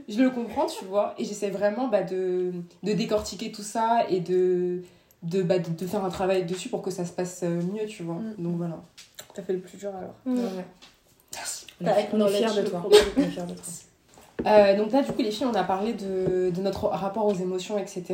je 0.08 0.22
le 0.22 0.30
comprends, 0.30 0.66
tu 0.66 0.84
vois, 0.84 1.14
et 1.18 1.24
j'essaie 1.24 1.50
vraiment 1.50 1.88
bah, 1.88 2.02
de, 2.02 2.52
de 2.82 2.92
décortiquer 2.92 3.52
tout 3.52 3.62
ça 3.62 4.00
et 4.08 4.20
de, 4.20 4.82
de, 5.22 5.42
bah, 5.42 5.58
de, 5.58 5.70
de 5.70 5.86
faire 5.86 6.04
un 6.04 6.10
travail 6.10 6.44
dessus 6.46 6.68
pour 6.68 6.82
que 6.82 6.90
ça 6.90 7.04
se 7.04 7.12
passe 7.12 7.40
euh, 7.42 7.60
mieux, 7.62 7.86
tu 7.86 8.02
vois. 8.02 8.16
Mm. 8.16 8.34
Donc 8.38 8.56
voilà. 8.56 8.80
T'as 9.34 9.42
fait 9.42 9.52
le 9.52 9.60
plus 9.60 9.76
dur 9.78 9.90
alors. 9.96 10.14
Merci. 11.34 11.66
On 11.80 11.84
T'as 11.84 12.00
est, 12.00 12.08
on 12.12 12.26
est 12.26 12.28
fiers 12.30 12.44
acknowledge 12.44 12.56
de 12.56 12.62
le 12.62 12.70
toi. 12.70 12.80
problème. 12.80 13.02
On 13.16 13.20
est 13.22 13.26
fiers 13.26 13.42
de 13.42 13.54
toi. 13.54 13.64
Euh, 14.46 14.76
donc 14.76 14.92
là, 14.92 15.02
du 15.02 15.12
coup, 15.12 15.22
les 15.22 15.30
filles, 15.32 15.46
on 15.50 15.54
a 15.54 15.64
parlé 15.64 15.92
de, 15.94 16.50
de 16.54 16.60
notre 16.62 16.86
rapport 16.86 17.26
aux 17.26 17.34
émotions, 17.34 17.76
etc. 17.78 18.04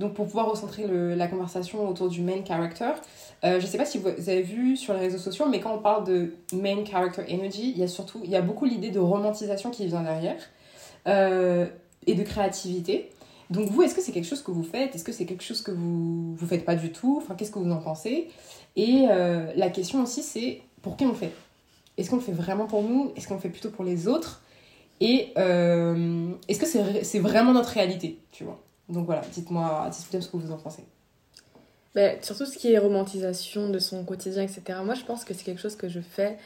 Donc 0.00 0.14
pour 0.14 0.26
pouvoir 0.26 0.50
recentrer 0.50 0.86
le- 0.88 1.14
la 1.14 1.28
conversation 1.28 1.88
autour 1.88 2.08
du 2.08 2.20
main 2.20 2.44
character, 2.44 2.90
euh, 3.44 3.60
je 3.60 3.66
sais 3.66 3.78
pas 3.78 3.84
si 3.84 3.98
vous 3.98 4.08
avez 4.08 4.42
vu 4.42 4.76
sur 4.76 4.92
les 4.94 4.98
réseaux 5.00 5.18
sociaux, 5.18 5.46
mais 5.48 5.60
quand 5.60 5.72
on 5.72 5.78
parle 5.78 6.04
de 6.04 6.34
main 6.52 6.84
character 6.84 7.22
energy, 7.32 7.70
il 7.70 7.78
y 7.78 7.84
a 7.84 7.88
surtout, 7.88 8.20
il 8.24 8.30
y 8.30 8.34
a 8.34 8.42
beaucoup 8.42 8.64
l'idée 8.64 8.90
de 8.90 8.98
romantisation 8.98 9.70
qui 9.70 9.86
vient 9.86 10.02
derrière 10.02 10.40
euh, 11.06 11.66
et 12.08 12.14
de 12.16 12.22
créativité. 12.24 13.10
Donc 13.54 13.70
vous, 13.70 13.82
est-ce 13.82 13.94
que 13.94 14.00
c'est 14.00 14.12
quelque 14.12 14.26
chose 14.26 14.42
que 14.42 14.50
vous 14.50 14.62
faites? 14.62 14.94
Est-ce 14.94 15.04
que 15.04 15.12
c'est 15.12 15.26
quelque 15.26 15.44
chose 15.44 15.62
que 15.62 15.70
vous 15.70 16.34
vous 16.34 16.46
faites 16.46 16.64
pas 16.64 16.74
du 16.74 16.92
tout? 16.92 17.20
Enfin, 17.22 17.34
qu'est-ce 17.34 17.50
que 17.50 17.58
vous 17.58 17.70
en 17.70 17.80
pensez? 17.80 18.28
Et 18.76 19.06
euh, 19.08 19.52
la 19.56 19.70
question 19.70 20.02
aussi, 20.02 20.22
c'est 20.22 20.62
pour 20.82 20.96
qui 20.96 21.04
on 21.04 21.14
fait? 21.14 21.32
Est-ce 21.96 22.10
qu'on 22.10 22.16
le 22.16 22.22
fait 22.22 22.32
vraiment 22.32 22.66
pour 22.66 22.82
nous? 22.82 23.12
Est-ce 23.16 23.28
qu'on 23.28 23.34
le 23.34 23.40
fait 23.40 23.48
plutôt 23.50 23.70
pour 23.70 23.84
les 23.84 24.08
autres? 24.08 24.42
Et 25.00 25.32
euh, 25.38 26.30
est-ce 26.48 26.60
que 26.60 27.04
c'est 27.04 27.18
vraiment 27.18 27.52
notre 27.52 27.70
réalité 27.70 28.18
Tu 28.32 28.44
vois? 28.44 28.60
Donc 28.88 29.06
voilà, 29.06 29.22
dites-moi 29.32 29.88
dites 29.90 30.22
ce 30.22 30.28
que 30.28 30.36
vous 30.36 30.52
en 30.52 30.56
pensez. 30.56 30.84
Mais 31.94 32.18
surtout 32.22 32.44
ce 32.44 32.58
qui 32.58 32.72
est 32.72 32.78
romantisation 32.78 33.68
de 33.70 33.78
son 33.78 34.04
quotidien, 34.04 34.42
etc. 34.42 34.80
Moi, 34.84 34.94
je 34.94 35.04
pense 35.04 35.24
que 35.24 35.32
c'est 35.32 35.44
quelque 35.44 35.60
chose 35.60 35.76
que 35.76 35.88
je 35.88 36.00
fais. 36.00 36.38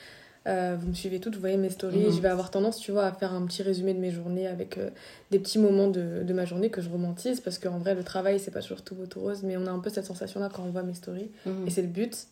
Euh, 0.46 0.76
vous 0.80 0.88
me 0.88 0.94
suivez 0.94 1.20
toutes, 1.20 1.34
vous 1.34 1.40
voyez 1.40 1.56
mes 1.56 1.70
stories. 1.70 2.06
Mhm. 2.06 2.12
Je 2.12 2.20
vais 2.20 2.28
avoir 2.28 2.50
tendance, 2.50 2.78
tu 2.78 2.92
vois, 2.92 3.04
à 3.04 3.12
faire 3.12 3.32
un 3.34 3.44
petit 3.46 3.62
résumé 3.62 3.92
de 3.92 3.98
mes 3.98 4.10
journées 4.10 4.46
avec 4.46 4.78
euh, 4.78 4.90
des 5.30 5.38
petits 5.38 5.58
moments 5.58 5.88
de, 5.88 6.22
de 6.22 6.32
ma 6.32 6.44
journée 6.44 6.70
que 6.70 6.80
je 6.80 6.88
romantise. 6.88 7.40
Parce 7.40 7.58
qu'en 7.58 7.78
vrai, 7.78 7.94
le 7.94 8.02
travail, 8.02 8.38
c'est 8.38 8.50
pas 8.50 8.62
toujours 8.62 8.82
tout 8.82 8.94
beau, 8.94 9.06
tout 9.06 9.20
rose. 9.20 9.42
Mais 9.42 9.56
on 9.56 9.66
a 9.66 9.70
un 9.70 9.78
peu 9.78 9.90
cette 9.90 10.06
sensation-là 10.06 10.48
quand 10.52 10.62
on 10.62 10.70
voit 10.70 10.82
mes 10.82 10.94
stories. 10.94 11.30
Et 11.66 11.70
c'est 11.70 11.82
le 11.82 11.88
but. 11.88 12.26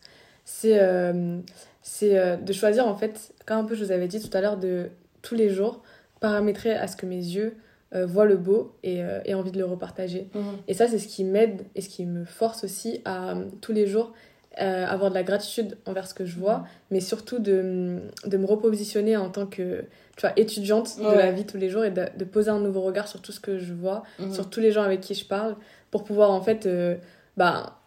C'est 0.45 0.79
euh, 0.81 1.39
c'est 1.81 2.37
de 2.41 2.53
choisir, 2.53 2.87
en 2.87 2.95
fait, 2.95 3.33
comme 3.45 3.57
un 3.57 3.63
peu 3.63 3.75
je 3.75 3.83
vous 3.83 3.91
avais 3.91 4.07
dit 4.07 4.21
tout 4.21 4.35
à 4.35 4.41
l'heure, 4.41 4.57
de 4.57 4.89
tous 5.21 5.35
les 5.35 5.49
jours 5.49 5.83
paramétrer 6.19 6.73
à 6.73 6.87
ce 6.87 6.95
que 6.95 7.05
mes 7.05 7.15
yeux 7.15 7.55
voient 7.93 8.25
le 8.25 8.35
beau 8.35 8.73
et 8.83 8.97
aient 8.97 9.33
envie 9.33 9.51
de 9.51 9.57
le 9.57 9.65
repartager. 9.65 10.29
Mhm. 10.33 10.43
Et 10.67 10.73
ça, 10.73 10.87
c'est 10.87 10.99
ce 10.99 11.07
qui 11.07 11.23
m'aide 11.23 11.65
et 11.75 11.81
ce 11.81 11.89
qui 11.89 12.05
me 12.05 12.25
force 12.25 12.63
aussi 12.63 13.01
à 13.05 13.35
tous 13.61 13.73
les 13.73 13.87
jours 13.87 14.13
euh, 14.61 14.85
avoir 14.87 15.09
de 15.11 15.15
la 15.15 15.23
gratitude 15.23 15.77
envers 15.85 16.07
ce 16.07 16.13
que 16.13 16.25
je 16.25 16.37
vois, 16.39 16.63
mais 16.91 16.99
surtout 16.99 17.39
de, 17.39 17.97
de 18.25 18.37
me 18.37 18.45
repositionner 18.45 19.15
en 19.17 19.29
tant 19.29 19.45
que 19.45 19.85
tu 20.15 20.21
vois, 20.21 20.31
étudiante 20.35 20.97
de 20.99 21.05
Ouais. 21.05 21.15
la 21.15 21.31
vie 21.31 21.45
tous 21.45 21.57
les 21.57 21.69
jours 21.69 21.83
et 21.85 21.91
de, 21.91 22.05
de 22.17 22.25
poser 22.25 22.49
un 22.49 22.59
nouveau 22.59 22.81
regard 22.81 23.07
sur 23.07 23.21
tout 23.21 23.31
ce 23.31 23.39
que 23.39 23.59
je 23.59 23.73
vois, 23.73 24.03
Mhm. 24.19 24.33
sur 24.33 24.49
tous 24.49 24.59
les 24.59 24.71
gens 24.71 24.81
avec 24.83 25.01
qui 25.01 25.13
je 25.13 25.25
parle, 25.25 25.55
pour 25.91 26.03
pouvoir 26.03 26.31
en 26.31 26.41
fait 26.41 26.65
euh, 26.65 26.95
bah, 27.37 27.77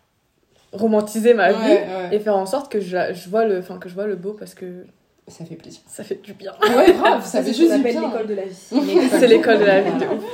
romantiser 0.73 1.35
ma 1.35 1.49
Ouais, 1.51 1.55
vie 1.59 1.73
ouais. 1.93 2.09
et 2.17 2.21
faire 2.21 2.37
en 2.37 2.47
sorte 2.47 2.71
que 2.71 2.81
je, 2.81 2.97
je, 3.13 3.29
vois 3.29 3.45
le, 3.45 3.59
enfin, 3.59 3.79
que 3.79 3.89
je 3.89 3.95
vois 3.95 4.07
le 4.07 4.15
beau 4.17 4.33
parce 4.35 4.55
que 4.55 4.85
Ça 5.27 5.45
fait 5.45 5.57
plaisir. 5.57 5.81
Ça 5.89 6.05
fait 6.05 6.23
du 6.23 6.35
bien. 6.35 6.53
Ouais, 6.63 6.93
grave, 6.93 7.23
ça 7.25 7.39
Ça, 7.39 7.43
fait 7.43 7.53
juste 7.53 7.75
du 7.75 7.83
bien. 7.83 8.01
l'école 8.09 8.27
de 8.29 8.35
la 8.35 8.45
vie. 8.45 8.55
C'est 9.11 9.27
l'école 9.27 9.59
de 9.59 9.65
la 9.65 9.81
vie 9.81 9.99
de 9.99 10.07
ouf. 10.07 10.25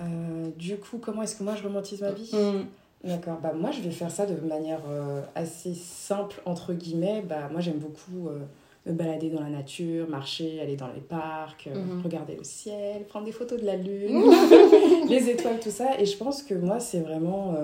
Euh, 0.00 0.48
du 0.56 0.76
coup, 0.78 0.96
comment 0.98 1.22
est-ce 1.22 1.36
que 1.36 1.42
moi 1.42 1.54
je 1.56 1.62
romantise 1.62 2.00
ma 2.00 2.10
vie? 2.12 2.30
Mm. 2.32 2.64
D'accord, 3.02 3.38
bah 3.42 3.52
moi 3.54 3.70
je 3.70 3.80
vais 3.80 3.90
faire 3.90 4.10
ça 4.10 4.26
de 4.26 4.34
manière 4.46 4.82
euh, 4.88 5.22
assez 5.34 5.74
simple, 5.74 6.40
entre 6.44 6.74
guillemets. 6.74 7.22
Bah, 7.26 7.48
moi 7.50 7.60
j'aime 7.60 7.78
beaucoup 7.78 8.28
euh, 8.28 8.40
me 8.84 8.92
balader 8.92 9.30
dans 9.30 9.40
la 9.40 9.48
nature, 9.48 10.08
marcher, 10.08 10.60
aller 10.60 10.76
dans 10.76 10.88
les 10.88 11.00
parcs, 11.00 11.66
euh, 11.66 11.74
Mhm. 11.74 12.02
regarder 12.02 12.36
le 12.36 12.44
ciel, 12.44 13.04
prendre 13.06 13.24
des 13.24 13.32
photos 13.32 13.58
de 13.60 13.64
la 13.64 13.76
lune, 13.76 14.20
les 15.08 15.30
étoiles, 15.30 15.60
tout 15.60 15.70
ça. 15.70 15.98
Et 15.98 16.04
je 16.04 16.16
pense 16.16 16.42
que 16.42 16.54
moi 16.54 16.78
c'est 16.78 17.00
vraiment 17.00 17.54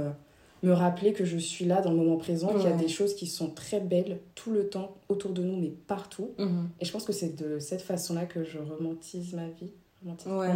me 0.63 0.73
rappeler 0.73 1.13
que 1.13 1.27
je 1.27 1.37
suis 1.37 1.67
là 1.67 1.83
dans 1.83 1.91
le 1.91 1.97
moment 1.99 2.17
présent, 2.17 2.49
qu'il 2.49 2.63
y 2.63 2.67
a 2.67 2.73
des 2.77 2.89
choses 2.89 3.15
qui 3.15 3.27
sont 3.27 3.51
très 3.51 3.79
belles 3.81 4.21
tout 4.35 4.51
le 4.53 4.69
temps 4.71 4.97
autour 5.11 5.33
de 5.33 5.43
nous, 5.43 5.57
mais 5.61 5.69
partout. 5.87 6.31
Mhm. 6.39 6.71
Et 6.81 6.87
je 6.87 6.93
pense 6.93 7.05
que 7.05 7.13
c'est 7.13 7.37
de 7.37 7.59
cette 7.59 7.83
façon-là 7.83 8.25
que 8.25 8.43
je 8.43 8.59
romantise 8.59 9.35
ma 9.35 9.49
vie. 9.49 9.73
Ouais. 10.05 10.49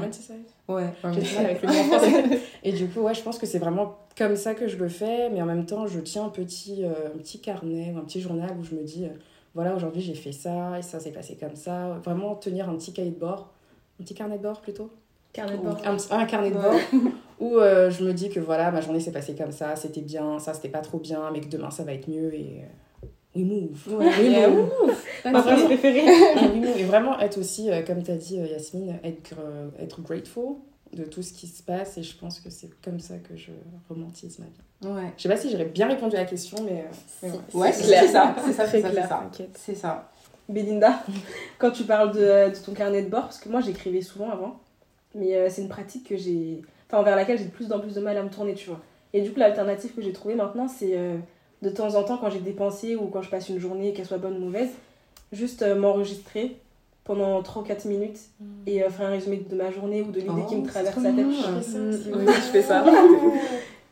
Ouais. 0.68 0.92
j'ai 1.12 1.20
du 1.22 1.34
mal 1.34 1.46
avec 1.46 1.62
le 1.62 1.68
mot 1.68 1.74
en 1.74 1.84
français. 1.84 2.40
Et 2.62 2.72
du 2.72 2.88
coup, 2.88 3.00
ouais, 3.00 3.14
je 3.14 3.22
pense 3.22 3.38
que 3.38 3.46
c'est 3.46 3.58
vraiment 3.58 3.98
comme 4.16 4.36
ça 4.36 4.54
que 4.54 4.68
je 4.68 4.76
le 4.76 4.88
fais, 4.88 5.28
mais 5.30 5.42
en 5.42 5.46
même 5.46 5.66
temps, 5.66 5.86
je 5.86 5.98
tiens 6.00 6.24
un 6.24 6.28
petit, 6.28 6.84
euh, 6.84 7.08
un 7.14 7.18
petit 7.18 7.40
carnet 7.40 7.92
ou 7.94 7.98
un 7.98 8.02
petit 8.02 8.20
journal 8.20 8.50
où 8.58 8.64
je 8.64 8.74
me 8.74 8.82
dis, 8.82 9.06
euh, 9.06 9.10
voilà, 9.54 9.74
aujourd'hui 9.74 10.02
j'ai 10.02 10.14
fait 10.14 10.32
ça, 10.32 10.78
et 10.78 10.82
ça 10.82 11.00
s'est 11.00 11.10
passé 11.10 11.36
comme 11.40 11.56
ça. 11.56 11.98
Vraiment 12.04 12.34
tenir 12.36 12.68
un 12.68 12.74
petit 12.76 12.92
cahier 12.92 13.10
de 13.10 13.18
bord, 13.18 13.50
un 13.98 14.04
petit 14.04 14.14
carnet 14.14 14.38
de 14.38 14.42
bord 14.42 14.60
plutôt? 14.60 14.90
Carnet 15.32 15.56
de 15.56 15.62
bord. 15.62 15.78
Un, 16.10 16.26
carnet 16.26 16.50
de 16.50 16.56
Ouais. 16.56 16.62
bord 16.62 16.80
où 17.40 17.56
euh, 17.56 17.90
je 17.90 18.04
me 18.04 18.12
dis 18.12 18.28
que 18.28 18.40
voilà, 18.40 18.70
ma 18.70 18.80
journée 18.80 19.00
s'est 19.00 19.12
passée 19.12 19.34
comme 19.34 19.52
ça, 19.52 19.74
c'était 19.74 20.02
bien, 20.02 20.38
ça 20.38 20.54
c'était 20.54 20.68
pas 20.68 20.80
trop 20.80 20.98
bien, 20.98 21.30
mais 21.32 21.40
que 21.40 21.48
demain 21.48 21.70
ça 21.70 21.82
va 21.82 21.92
être 21.94 22.08
mieux 22.08 22.32
et. 22.34 22.62
We 23.34 23.44
move. 23.44 23.78
Ouais. 23.88 24.06
We 24.06 24.30
Yeah, 24.30 24.48
move. 24.48 24.96
Ma 25.24 25.42
phrase 25.42 25.64
préférée. 25.64 26.04
Et 26.78 26.84
vraiment 26.84 27.18
être 27.20 27.38
aussi, 27.38 27.70
euh, 27.70 27.82
comme 27.82 28.02
tu 28.02 28.10
as 28.10 28.16
dit 28.16 28.40
euh, 28.40 28.46
Yasmine, 28.46 28.98
être, 29.04 29.34
euh, 29.38 29.68
être 29.78 30.00
grateful 30.02 30.56
de 30.92 31.04
tout 31.04 31.22
ce 31.22 31.32
qui 31.32 31.46
se 31.46 31.62
passe 31.62 31.98
et 31.98 32.02
je 32.02 32.16
pense 32.16 32.40
que 32.40 32.50
c'est 32.50 32.68
comme 32.82 32.98
ça 32.98 33.14
que 33.18 33.36
je 33.36 33.52
romantise 33.88 34.38
ma 34.40 34.46
vie. 34.46 34.94
Ouais. 34.94 35.12
Je 35.16 35.22
sais 35.22 35.28
pas 35.28 35.36
si 35.36 35.50
j'aurais 35.50 35.66
bien 35.66 35.86
répondu 35.86 36.16
à 36.16 36.20
la 36.20 36.24
question, 36.24 36.58
mais, 36.64 36.84
euh, 37.22 37.28
ouais. 37.30 37.38
Ouais, 37.54 37.72
C'est 37.72 37.84
c'est 37.84 38.08
ça. 38.08 38.34
C'est 38.44 38.52
ça, 38.52 38.64
Très 38.64 38.78
c'est 38.78 38.82
ça, 38.82 38.90
clair, 38.90 39.02
c'est 39.04 39.08
ça. 39.08 39.20
t'inquiète. 39.22 39.50
C'est 39.58 39.74
ça. 39.76 40.10
Belinda, 40.48 41.04
quand 41.58 41.70
tu 41.70 41.84
parles 41.84 42.12
de, 42.12 42.50
de 42.50 42.64
ton 42.64 42.72
carnet 42.72 43.02
de 43.02 43.08
bord, 43.08 43.22
parce 43.22 43.38
que 43.38 43.48
moi 43.48 43.60
j'écrivais 43.60 44.02
souvent 44.02 44.30
avant, 44.30 44.58
mais 45.14 45.36
euh, 45.36 45.48
c'est 45.48 45.62
une 45.62 45.68
pratique 45.68 46.08
que 46.08 46.16
j'ai, 46.16 46.60
enfin 46.90 47.04
vers 47.04 47.14
laquelle 47.14 47.38
j'ai 47.38 47.44
de 47.44 47.50
plus 47.50 47.70
en 47.70 47.78
plus 47.78 47.94
de 47.94 48.00
mal 48.00 48.16
à 48.16 48.22
me 48.24 48.30
tourner, 48.30 48.54
tu 48.54 48.68
vois. 48.70 48.80
Et 49.12 49.20
du 49.22 49.30
coup, 49.32 49.38
l'alternative 49.38 49.94
que 49.94 50.02
j'ai 50.02 50.12
trouvée 50.12 50.34
maintenant, 50.34 50.66
c'est 50.66 50.96
euh, 50.96 51.16
de 51.62 51.68
temps 51.70 51.94
en 51.94 52.02
temps, 52.04 52.16
quand 52.18 52.30
j'ai 52.30 52.40
des 52.40 52.52
pensées 52.52 52.96
ou 52.96 53.06
quand 53.06 53.22
je 53.22 53.30
passe 53.30 53.48
une 53.48 53.58
journée, 53.58 53.92
qu'elle 53.92 54.06
soit 54.06 54.18
bonne 54.18 54.36
ou 54.36 54.40
mauvaise, 54.46 54.70
juste 55.32 55.62
euh, 55.62 55.74
m'enregistrer 55.74 56.56
pendant 57.04 57.42
3 57.42 57.62
ou 57.62 57.64
4 57.64 57.84
minutes 57.86 58.18
et 58.66 58.82
euh, 58.82 58.90
faire 58.90 59.06
un 59.08 59.10
résumé 59.10 59.44
de 59.48 59.54
ma 59.56 59.70
journée 59.70 60.02
ou 60.02 60.10
de 60.10 60.20
l'idée 60.20 60.30
Oh, 60.44 60.46
qui 60.48 60.56
me 60.56 60.64
c'est 60.64 60.70
traverse 60.70 60.96
la 61.02 61.12
tête. 61.12 61.26
Je 61.30 61.42
fais 61.42 61.62
ça 61.62 61.78
Mm, 61.78 61.88
aussi, 61.90 62.08
oui, 62.12 62.24
ouais. 62.24 62.32
je 62.34 62.40
fais 62.40 62.62
ça. 62.62 62.84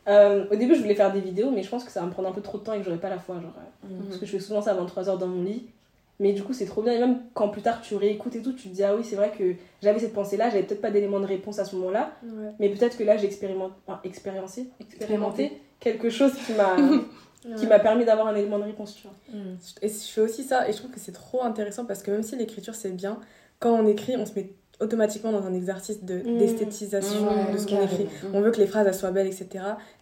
Euh, 0.08 0.46
au 0.50 0.56
début, 0.56 0.74
je 0.74 0.80
voulais 0.80 0.94
faire 0.94 1.12
des 1.12 1.20
vidéos, 1.20 1.50
mais 1.50 1.62
je 1.62 1.68
pense 1.68 1.84
que 1.84 1.90
ça 1.90 2.00
va 2.00 2.06
me 2.06 2.10
prendre 2.12 2.28
un 2.30 2.32
peu 2.32 2.40
trop 2.40 2.56
de 2.56 2.62
temps 2.62 2.72
et 2.72 2.78
que 2.78 2.84
j'aurais 2.84 2.96
pas 2.96 3.10
la 3.10 3.18
foi. 3.18 3.34
Genre, 3.42 3.52
euh, 3.58 3.88
Mm. 3.94 4.04
Parce 4.06 4.16
que 4.18 4.24
je 4.24 4.30
fais 4.32 4.40
souvent 4.40 4.62
ça 4.62 4.70
à 4.70 4.74
23h 4.74 5.18
dans 5.18 5.26
mon 5.26 5.42
lit. 5.42 5.66
Mais 6.18 6.32
du 6.32 6.42
coup, 6.42 6.54
c'est 6.54 6.64
trop 6.64 6.80
bien. 6.82 6.94
Et 6.94 6.98
même 6.98 7.18
quand 7.34 7.48
plus 7.50 7.60
tard 7.60 7.82
tu 7.82 7.94
réécoutes 7.94 8.34
et 8.34 8.40
tout, 8.40 8.52
tu 8.54 8.70
te 8.70 8.74
dis, 8.74 8.82
ah 8.82 8.96
oui, 8.96 9.04
c'est 9.04 9.16
vrai 9.16 9.30
que 9.38 9.54
j'avais 9.82 9.98
cette 10.00 10.14
pensée-là, 10.14 10.48
j'avais 10.48 10.62
peut-être 10.62 10.80
pas 10.80 10.90
d'éléments 10.90 11.20
de 11.20 11.26
réponse 11.26 11.58
à 11.58 11.66
ce 11.66 11.76
moment-là. 11.76 12.12
Ouais. 12.24 12.48
Mais 12.58 12.70
peut-être 12.70 12.96
que 12.96 13.04
là, 13.04 13.18
j'ai 13.18 13.26
expérimenté, 13.26 13.74
enfin, 13.86 14.00
expériencé, 14.02 14.68
expérimenté 14.80 15.52
quelque 15.78 16.08
chose 16.08 16.32
qui 16.46 16.54
m'a 16.54 16.74
qui 17.56 17.66
m'a 17.66 17.78
permis 17.78 18.04
d'avoir 18.04 18.26
un 18.28 18.34
élément 18.34 18.58
de 18.58 18.64
réponse, 18.64 18.94
tu 18.96 19.02
vois. 19.06 19.14
Mm. 19.40 19.56
Et 19.82 19.88
je 19.88 19.94
fais 20.12 20.20
aussi 20.20 20.42
ça, 20.44 20.68
et 20.68 20.72
je 20.72 20.78
trouve 20.78 20.90
que 20.90 21.00
c'est 21.00 21.12
trop 21.12 21.42
intéressant 21.42 21.84
parce 21.84 22.02
que 22.02 22.10
même 22.10 22.22
si 22.22 22.36
l'écriture 22.36 22.74
c'est 22.74 22.90
bien, 22.90 23.20
quand 23.60 23.72
on 23.72 23.86
écrit, 23.86 24.16
on 24.16 24.26
se 24.26 24.34
met 24.34 24.52
automatiquement 24.80 25.32
dans 25.32 25.44
un 25.46 25.54
exercice 25.54 26.04
de- 26.04 26.18
Mm. 26.18 26.38
d'esthétisation 26.38 27.26
Ouais, 27.28 27.52
de 27.52 27.58
ce 27.58 27.66
qu'on 27.66 27.82
écrit. 27.82 28.06
On 28.32 28.40
veut 28.40 28.50
que 28.50 28.58
les 28.58 28.66
phrases 28.66 28.86
elles 28.86 28.94
soient 28.94 29.10
belles, 29.10 29.26
etc. 29.26 29.48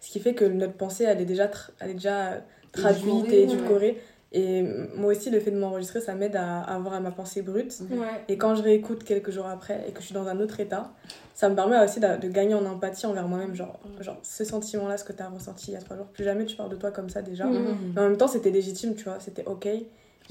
Ce 0.01 0.09
qui 0.11 0.19
fait 0.19 0.33
que 0.35 0.45
notre 0.45 0.73
pensée 0.73 1.03
elle 1.05 1.21
est 1.21 1.25
déjà, 1.25 1.47
tra- 1.47 1.69
elle 1.79 1.91
est 1.91 1.93
déjà 1.95 2.41
traduite 2.71 3.25
Édulcorée, 3.25 3.37
et 3.37 3.43
édulcorée. 3.43 4.01
Et 4.33 4.61
moi 4.95 5.11
aussi, 5.13 5.29
le 5.29 5.39
fait 5.39 5.51
de 5.51 5.57
m'enregistrer, 5.57 6.01
ça 6.01 6.13
m'aide 6.13 6.35
à 6.35 6.59
à 6.59 6.75
avoir 6.75 6.99
ma 7.01 7.11
pensée 7.11 7.41
brute. 7.41 7.73
Ouais. 7.89 8.05
Et 8.27 8.37
quand 8.37 8.55
je 8.55 8.61
réécoute 8.61 9.03
quelques 9.05 9.31
jours 9.31 9.47
après 9.47 9.85
et 9.87 9.91
que 9.93 10.01
je 10.01 10.05
suis 10.05 10.13
dans 10.13 10.27
un 10.27 10.39
autre 10.41 10.59
état, 10.59 10.91
ça 11.37 11.49
me 11.49 11.55
permet 11.55 11.77
aussi 11.83 11.99
de, 11.99 12.17
de 12.19 12.27
gagner 12.29 12.55
en 12.55 12.65
empathie 12.65 13.05
envers 13.05 13.27
moi-même. 13.27 13.53
Genre, 13.53 13.79
genre 13.99 14.17
ce 14.23 14.43
sentiment-là, 14.43 14.97
ce 14.97 15.03
que 15.03 15.13
tu 15.13 15.21
as 15.21 15.29
ressenti 15.29 15.69
il 15.69 15.73
y 15.75 15.77
a 15.77 15.81
trois 15.81 15.95
jours, 15.95 16.07
plus 16.07 16.23
jamais 16.23 16.45
tu 16.45 16.55
parles 16.55 16.71
de 16.71 16.75
toi 16.75 16.89
comme 16.89 17.09
ça 17.11 17.21
déjà. 17.21 17.45
Mhm. 17.45 17.91
Mais 17.93 18.01
en 18.01 18.05
même 18.09 18.17
temps, 18.17 18.27
c'était 18.27 18.49
légitime, 18.49 18.95
tu 18.95 19.03
vois, 19.03 19.19
c'était 19.19 19.45
ok. 19.45 19.67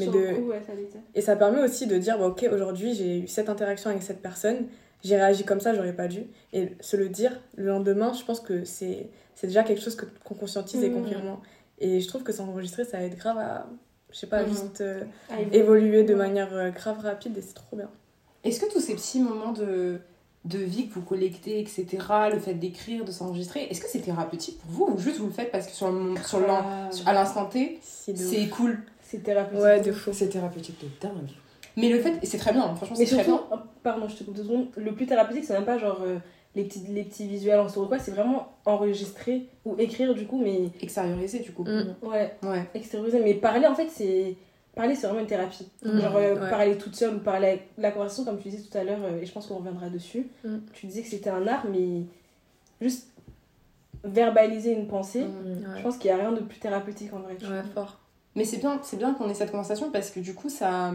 Mais 0.00 0.04
Sur 0.06 0.12
de... 0.12 0.18
le 0.18 0.34
coup, 0.34 0.48
ouais, 0.48 0.60
ça 0.66 0.74
l'était. 0.74 0.98
Et 1.14 1.20
ça 1.20 1.36
permet 1.36 1.62
aussi 1.62 1.86
de 1.86 1.96
dire, 1.96 2.18
bah, 2.18 2.26
ok, 2.26 2.48
aujourd'hui 2.52 2.92
j'ai 2.92 3.20
eu 3.20 3.28
cette 3.28 3.48
interaction 3.48 3.88
avec 3.90 4.02
cette 4.02 4.20
personne, 4.20 4.66
j'ai 5.04 5.14
réagi 5.16 5.44
comme 5.44 5.60
ça, 5.60 5.74
j'aurais 5.74 5.92
pas 5.94 6.08
dû. 6.08 6.24
Et 6.52 6.72
se 6.80 6.96
le 6.96 7.08
dire 7.08 7.38
le 7.54 7.66
lendemain, 7.66 8.12
je 8.12 8.24
pense 8.24 8.40
que 8.40 8.64
c'est 8.64 9.08
c'est 9.36 9.46
déjà 9.46 9.62
quelque 9.62 9.82
chose 9.82 9.94
que- 9.94 10.06
qu'on 10.24 10.34
conscientise 10.34 10.82
et 10.82 10.90
qu'on. 10.90 11.04
Et 11.78 12.00
je 12.00 12.08
trouve 12.08 12.24
que 12.24 12.32
s'enregistrer, 12.32 12.84
ça 12.84 13.00
aide 13.02 13.16
grave 13.16 13.38
à, 13.38 13.66
je 14.10 14.16
sais 14.16 14.26
pas, 14.26 14.44
juste 14.46 14.80
euh, 14.80 15.02
évoluer. 15.30 15.56
évoluer 15.58 16.02
de 16.04 16.14
Ouais. 16.14 16.18
manière 16.18 16.52
euh, 16.54 16.70
grave 16.70 16.98
rapide 17.00 17.36
et 17.38 17.42
c'est 17.42 17.54
trop 17.54 17.76
bien. 17.76 17.90
Est-ce 18.44 18.58
que 18.60 18.72
tous 18.72 18.80
ces 18.80 18.94
petits 18.94 19.20
moments 19.20 19.52
de, 19.52 19.98
de 20.46 20.58
vie 20.58 20.88
que 20.88 20.94
vous 20.94 21.02
collectez, 21.02 21.60
etc., 21.60 21.86
le 22.32 22.38
fait 22.38 22.54
d'écrire, 22.54 23.04
de 23.04 23.10
s'enregistrer, 23.12 23.64
est-ce 23.64 23.80
que 23.80 23.88
c'est 23.88 24.00
thérapeutique 24.00 24.58
pour 24.60 24.70
vous 24.70 24.94
ou 24.94 24.98
juste 24.98 25.18
vous 25.18 25.26
le 25.26 25.32
faites 25.32 25.50
parce 25.52 25.66
que 25.66 25.72
sur 25.72 25.90
le, 25.90 26.14
sur 26.20 27.06
à 27.08 27.12
l'instant 27.12 27.46
T, 27.46 27.78
c'est 27.82 28.48
cool 28.48 28.78
C'est 29.02 29.22
thérapeutique. 29.22 29.62
Ouais, 29.62 29.80
de 29.80 29.92
fou. 29.92 30.10
C'est 30.12 30.28
thérapeutique 30.28 30.76
de 30.80 30.88
dingue. 31.00 31.30
Mais 31.76 31.90
le 31.90 31.98
fait, 32.00 32.14
et 32.22 32.26
c'est 32.26 32.38
très 32.38 32.52
bien, 32.52 32.74
franchement, 32.74 32.96
Mais 32.98 33.04
c'est 33.04 33.16
très 33.16 33.24
bien. 33.24 33.42
oh, 33.52 33.56
pardon, 33.82 34.08
je 34.08 34.16
te 34.16 34.24
coupe 34.24 34.34
deux 34.34 34.44
secondes. 34.44 34.68
Le 34.76 34.94
plus 34.94 35.04
thérapeutique, 35.06 35.44
c'est 35.44 35.52
même 35.52 35.66
pas 35.66 35.76
genre 35.78 35.98
euh, 36.02 36.16
les, 36.54 36.64
petits, 36.64 36.82
les 36.88 37.02
petits 37.04 37.26
visuels 37.26 37.60
en 37.60 37.68
story 37.68 37.84
ou 37.84 37.88
quoi, 37.90 37.98
c'est 37.98 38.12
vraiment 38.12 38.48
enregistrer 38.64 39.46
ou 39.66 39.74
écrire 39.78 40.14
du 40.14 40.26
coup, 40.26 40.40
mais 40.42 40.70
Extérioriser, 40.80 41.40
du 41.40 41.52
coup. 41.52 41.64
Mm. 41.64 41.94
ouais, 42.02 42.34
Ouais. 42.42 42.64
extérioriser. 42.74 43.20
Mais 43.22 43.34
parler, 43.34 43.66
en 43.66 43.74
fait, 43.74 43.88
c'est. 43.90 44.36
Parler, 44.76 44.94
c'est 44.94 45.06
vraiment 45.06 45.20
une 45.22 45.26
thérapie. 45.26 45.66
Mm. 45.84 45.98
Genre, 46.00 46.16
euh, 46.16 46.34
Ouais. 46.34 46.50
parler 46.50 46.76
toute 46.78 46.94
seule 46.94 47.14
ou 47.16 47.18
parler 47.18 47.48
avec 47.48 47.68
la 47.78 47.90
conversation, 47.90 48.24
comme 48.24 48.38
tu 48.38 48.50
disais 48.50 48.62
tout 48.62 48.76
à 48.78 48.84
l'heure, 48.84 49.00
euh, 49.02 49.20
et 49.22 49.26
je 49.26 49.32
pense 49.32 49.46
qu'on 49.46 49.56
reviendra 49.56 49.88
dessus. 49.88 50.28
Mm. 50.44 50.56
Tu 50.74 50.86
disais 50.86 51.02
que 51.02 51.08
c'était 51.08 51.30
un 51.30 51.46
art, 51.48 51.64
mais 51.68 52.02
juste 52.80 53.08
verbaliser 54.04 54.72
une 54.72 54.86
pensée, 54.86 55.24
Mm. 55.24 55.76
je 55.78 55.82
pense 55.82 55.96
qu'il 55.96 56.12
n'y 56.12 56.20
a 56.20 56.22
rien 56.22 56.32
de 56.32 56.40
plus 56.40 56.58
thérapeutique 56.58 57.12
en 57.12 57.20
vrai. 57.20 57.32
Ouais, 57.42 57.62
fort. 57.74 57.98
Mais 58.34 58.44
c'est 58.44 58.58
bien, 58.58 58.78
c'est 58.82 58.98
bien 58.98 59.14
qu'on 59.14 59.28
ait 59.30 59.34
cette 59.34 59.50
conversation 59.50 59.90
parce 59.90 60.10
que 60.10 60.20
du 60.20 60.34
coup, 60.34 60.50
ça, 60.50 60.92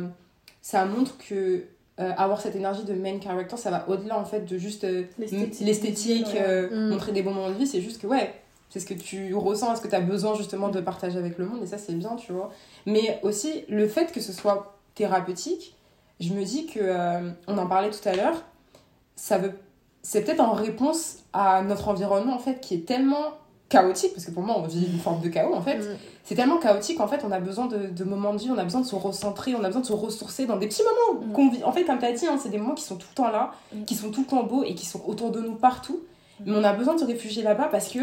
ça 0.62 0.86
montre 0.86 1.18
que 1.18 1.64
euh, 2.00 2.12
avoir 2.18 2.40
cette 2.40 2.56
énergie 2.56 2.84
de 2.84 2.94
main 2.94 3.20
character, 3.20 3.58
ça 3.58 3.70
va 3.72 3.90
au-delà 3.90 4.18
en 4.18 4.26
fait 4.26 4.42
de 4.46 4.58
juste 4.58 4.84
euh, 4.86 5.04
L'esthétique. 5.20 5.66
l'esthétique, 5.68 6.28
Ouais. 6.36 6.70
montrer 6.72 7.12
des 7.12 7.22
bons 7.24 7.34
moments 7.34 7.50
de 7.50 7.56
vie. 7.56 7.68
C'est 7.68 7.82
juste 7.82 8.00
que 8.02 8.08
ouais, 8.08 8.32
c'est 8.72 8.80
ce 8.80 8.86
que 8.88 8.94
tu 8.96 9.36
ressens, 9.36 9.76
ce 9.76 9.82
que 9.82 9.88
tu 9.88 9.96
as 9.96 10.02
besoin 10.02 10.34
justement 10.36 10.70
de 10.70 10.82
partager 10.82 11.20
avec 11.20 11.38
le 11.38 11.46
monde 11.46 11.62
et 11.62 11.68
ça, 11.68 11.78
c'est 11.78 11.94
bien, 11.94 12.16
tu 12.16 12.32
vois. 12.32 12.50
Mais 12.88 13.20
aussi, 13.22 13.66
le 13.70 13.88
fait 13.88 14.12
que 14.12 14.20
ce 14.22 14.34
soit 14.34 14.78
thérapeutique, 14.96 15.76
je 16.20 16.34
me 16.34 16.44
dis 16.44 16.66
que, 16.66 16.80
euh, 16.82 17.32
on 17.48 17.58
en 17.58 17.68
parlait 17.68 17.90
tout 17.92 18.08
à 18.10 18.14
l'heure, 18.16 18.42
ça 19.16 19.38
veut. 19.38 19.52
C'est 20.04 20.24
peut-être 20.24 20.40
en 20.40 20.54
réponse 20.54 21.18
à 21.34 21.62
notre 21.62 21.88
environnement 21.90 22.34
en 22.34 22.40
fait 22.40 22.60
qui 22.62 22.74
est 22.76 22.86
tellement 22.88 23.34
chaotique, 23.70 24.14
parce 24.14 24.26
que 24.26 24.32
pour 24.32 24.44
moi 24.44 24.56
on 24.58 24.64
vit 24.68 24.86
une 24.92 25.00
forme 25.00 25.22
de 25.22 25.30
chaos 25.30 25.54
en 25.54 25.62
fait, 25.62 25.78
Mm. 25.78 25.98
c'est 26.24 26.36
tellement 26.36 26.58
chaotique 26.58 27.00
en 27.00 27.08
fait 27.08 27.22
on 27.24 27.32
a 27.32 27.40
besoin 27.40 27.68
de, 27.68 27.88
de 27.88 28.04
moments 28.04 28.34
de 28.34 28.40
vie 28.40 28.50
on 28.52 28.58
a 28.58 28.64
besoin 28.66 28.82
de 28.82 28.86
se 28.86 28.96
recentrer 28.96 29.56
on 29.56 29.64
a 29.64 29.68
besoin 29.68 29.80
de 29.82 29.86
se 29.86 29.94
ressourcer 29.94 30.46
dans 30.46 30.58
des 30.58 30.68
petits 30.68 30.82
moments 30.84 31.26
Mm. 31.26 31.32
qu'on 31.32 31.50
vit 31.50 31.64
en 31.64 31.72
fait 31.72 31.86
comme 31.86 31.98
tu 32.00 32.06
as 32.06 32.12
dit 32.12 32.26
hein, 32.28 32.38
c'est 32.42 32.50
des 32.50 32.58
moments 32.58 32.74
qui 32.76 32.84
sont 32.84 32.98
tout 32.98 33.08
le 33.12 33.16
temps 33.16 33.32
là 33.32 33.52
Mm. 33.74 33.86
qui 33.86 33.96
sont 33.96 34.10
tout 34.12 34.22
le 34.22 34.28
temps 34.28 34.44
beaux 34.44 34.64
et 34.66 34.76
qui 34.76 34.86
sont 34.86 35.02
autour 35.08 35.32
de 35.32 35.40
nous 35.40 35.56
partout 35.56 36.02
mais 36.46 36.52
on 36.58 36.64
a 36.66 36.74
besoin 36.74 36.96
de 36.96 37.00
se 37.00 37.06
réfugier 37.06 37.44
là-bas 37.44 37.70
parce 37.72 37.88
que 37.90 38.00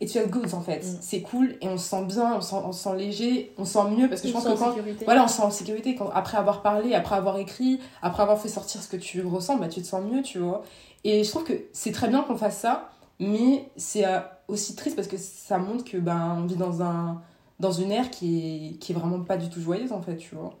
it 0.00 0.10
feels 0.10 0.28
good 0.30 0.52
en 0.54 0.60
fait 0.62 0.78
Mm. 0.84 0.98
c'est 1.00 1.20
cool 1.22 1.56
et 1.60 1.68
on 1.68 1.76
se 1.76 1.88
sent 1.90 2.04
bien 2.04 2.36
on 2.36 2.40
se 2.40 2.50
sent, 2.50 2.56
on 2.64 2.72
se 2.72 2.82
sent 2.82 2.96
léger 2.96 3.52
on 3.58 3.64
se 3.64 3.72
sent 3.74 3.90
mieux 3.96 4.08
parce 4.08 4.20
que 4.22 4.28
je 4.28 4.32
pense 4.32 4.44
se 4.44 4.48
que 4.48 4.56
sent 4.56 4.62
en 4.62 4.66
quand 4.68 4.74
sécurité. 4.74 5.04
voilà, 5.04 5.24
on 5.24 5.28
se 5.28 5.36
sent 5.36 5.42
en 5.42 5.50
sécurité 5.50 5.94
quand, 5.94 6.08
après 6.14 6.38
avoir 6.38 6.62
parlé, 6.62 6.94
après 6.94 7.16
avoir 7.16 7.38
écrit, 7.38 7.80
après 8.02 8.22
avoir 8.22 8.40
fait 8.40 8.48
sortir 8.48 8.82
ce 8.82 8.88
que 8.88 8.96
tu 8.96 9.22
ressens, 9.22 9.56
bah, 9.58 9.68
tu 9.68 9.80
te 9.82 9.86
sens 9.86 10.02
mieux, 10.04 10.22
tu 10.22 10.38
vois. 10.38 10.62
Et 11.04 11.22
je 11.24 11.28
trouve 11.30 11.44
que 11.44 11.52
c'est 11.72 11.92
très 11.92 12.08
bien 12.08 12.22
qu'on 12.22 12.36
fasse 12.36 12.58
ça, 12.58 12.90
mais 13.18 13.68
c'est 13.76 14.06
euh, 14.06 14.20
aussi 14.48 14.74
triste 14.76 14.96
parce 14.96 15.08
que 15.08 15.16
ça 15.18 15.58
montre 15.58 15.84
que 15.84 15.96
ben 15.98 16.36
on 16.38 16.46
vit 16.46 16.56
dans 16.56 16.82
un 16.82 17.20
dans 17.58 17.72
une 17.72 17.92
ère 17.92 18.10
qui 18.10 18.70
est, 18.72 18.78
qui 18.78 18.92
est 18.92 18.94
vraiment 18.94 19.20
pas 19.20 19.36
du 19.36 19.50
tout 19.50 19.60
joyeuse 19.60 19.92
en 19.92 20.00
fait, 20.00 20.16
tu 20.16 20.34
vois. 20.34 20.54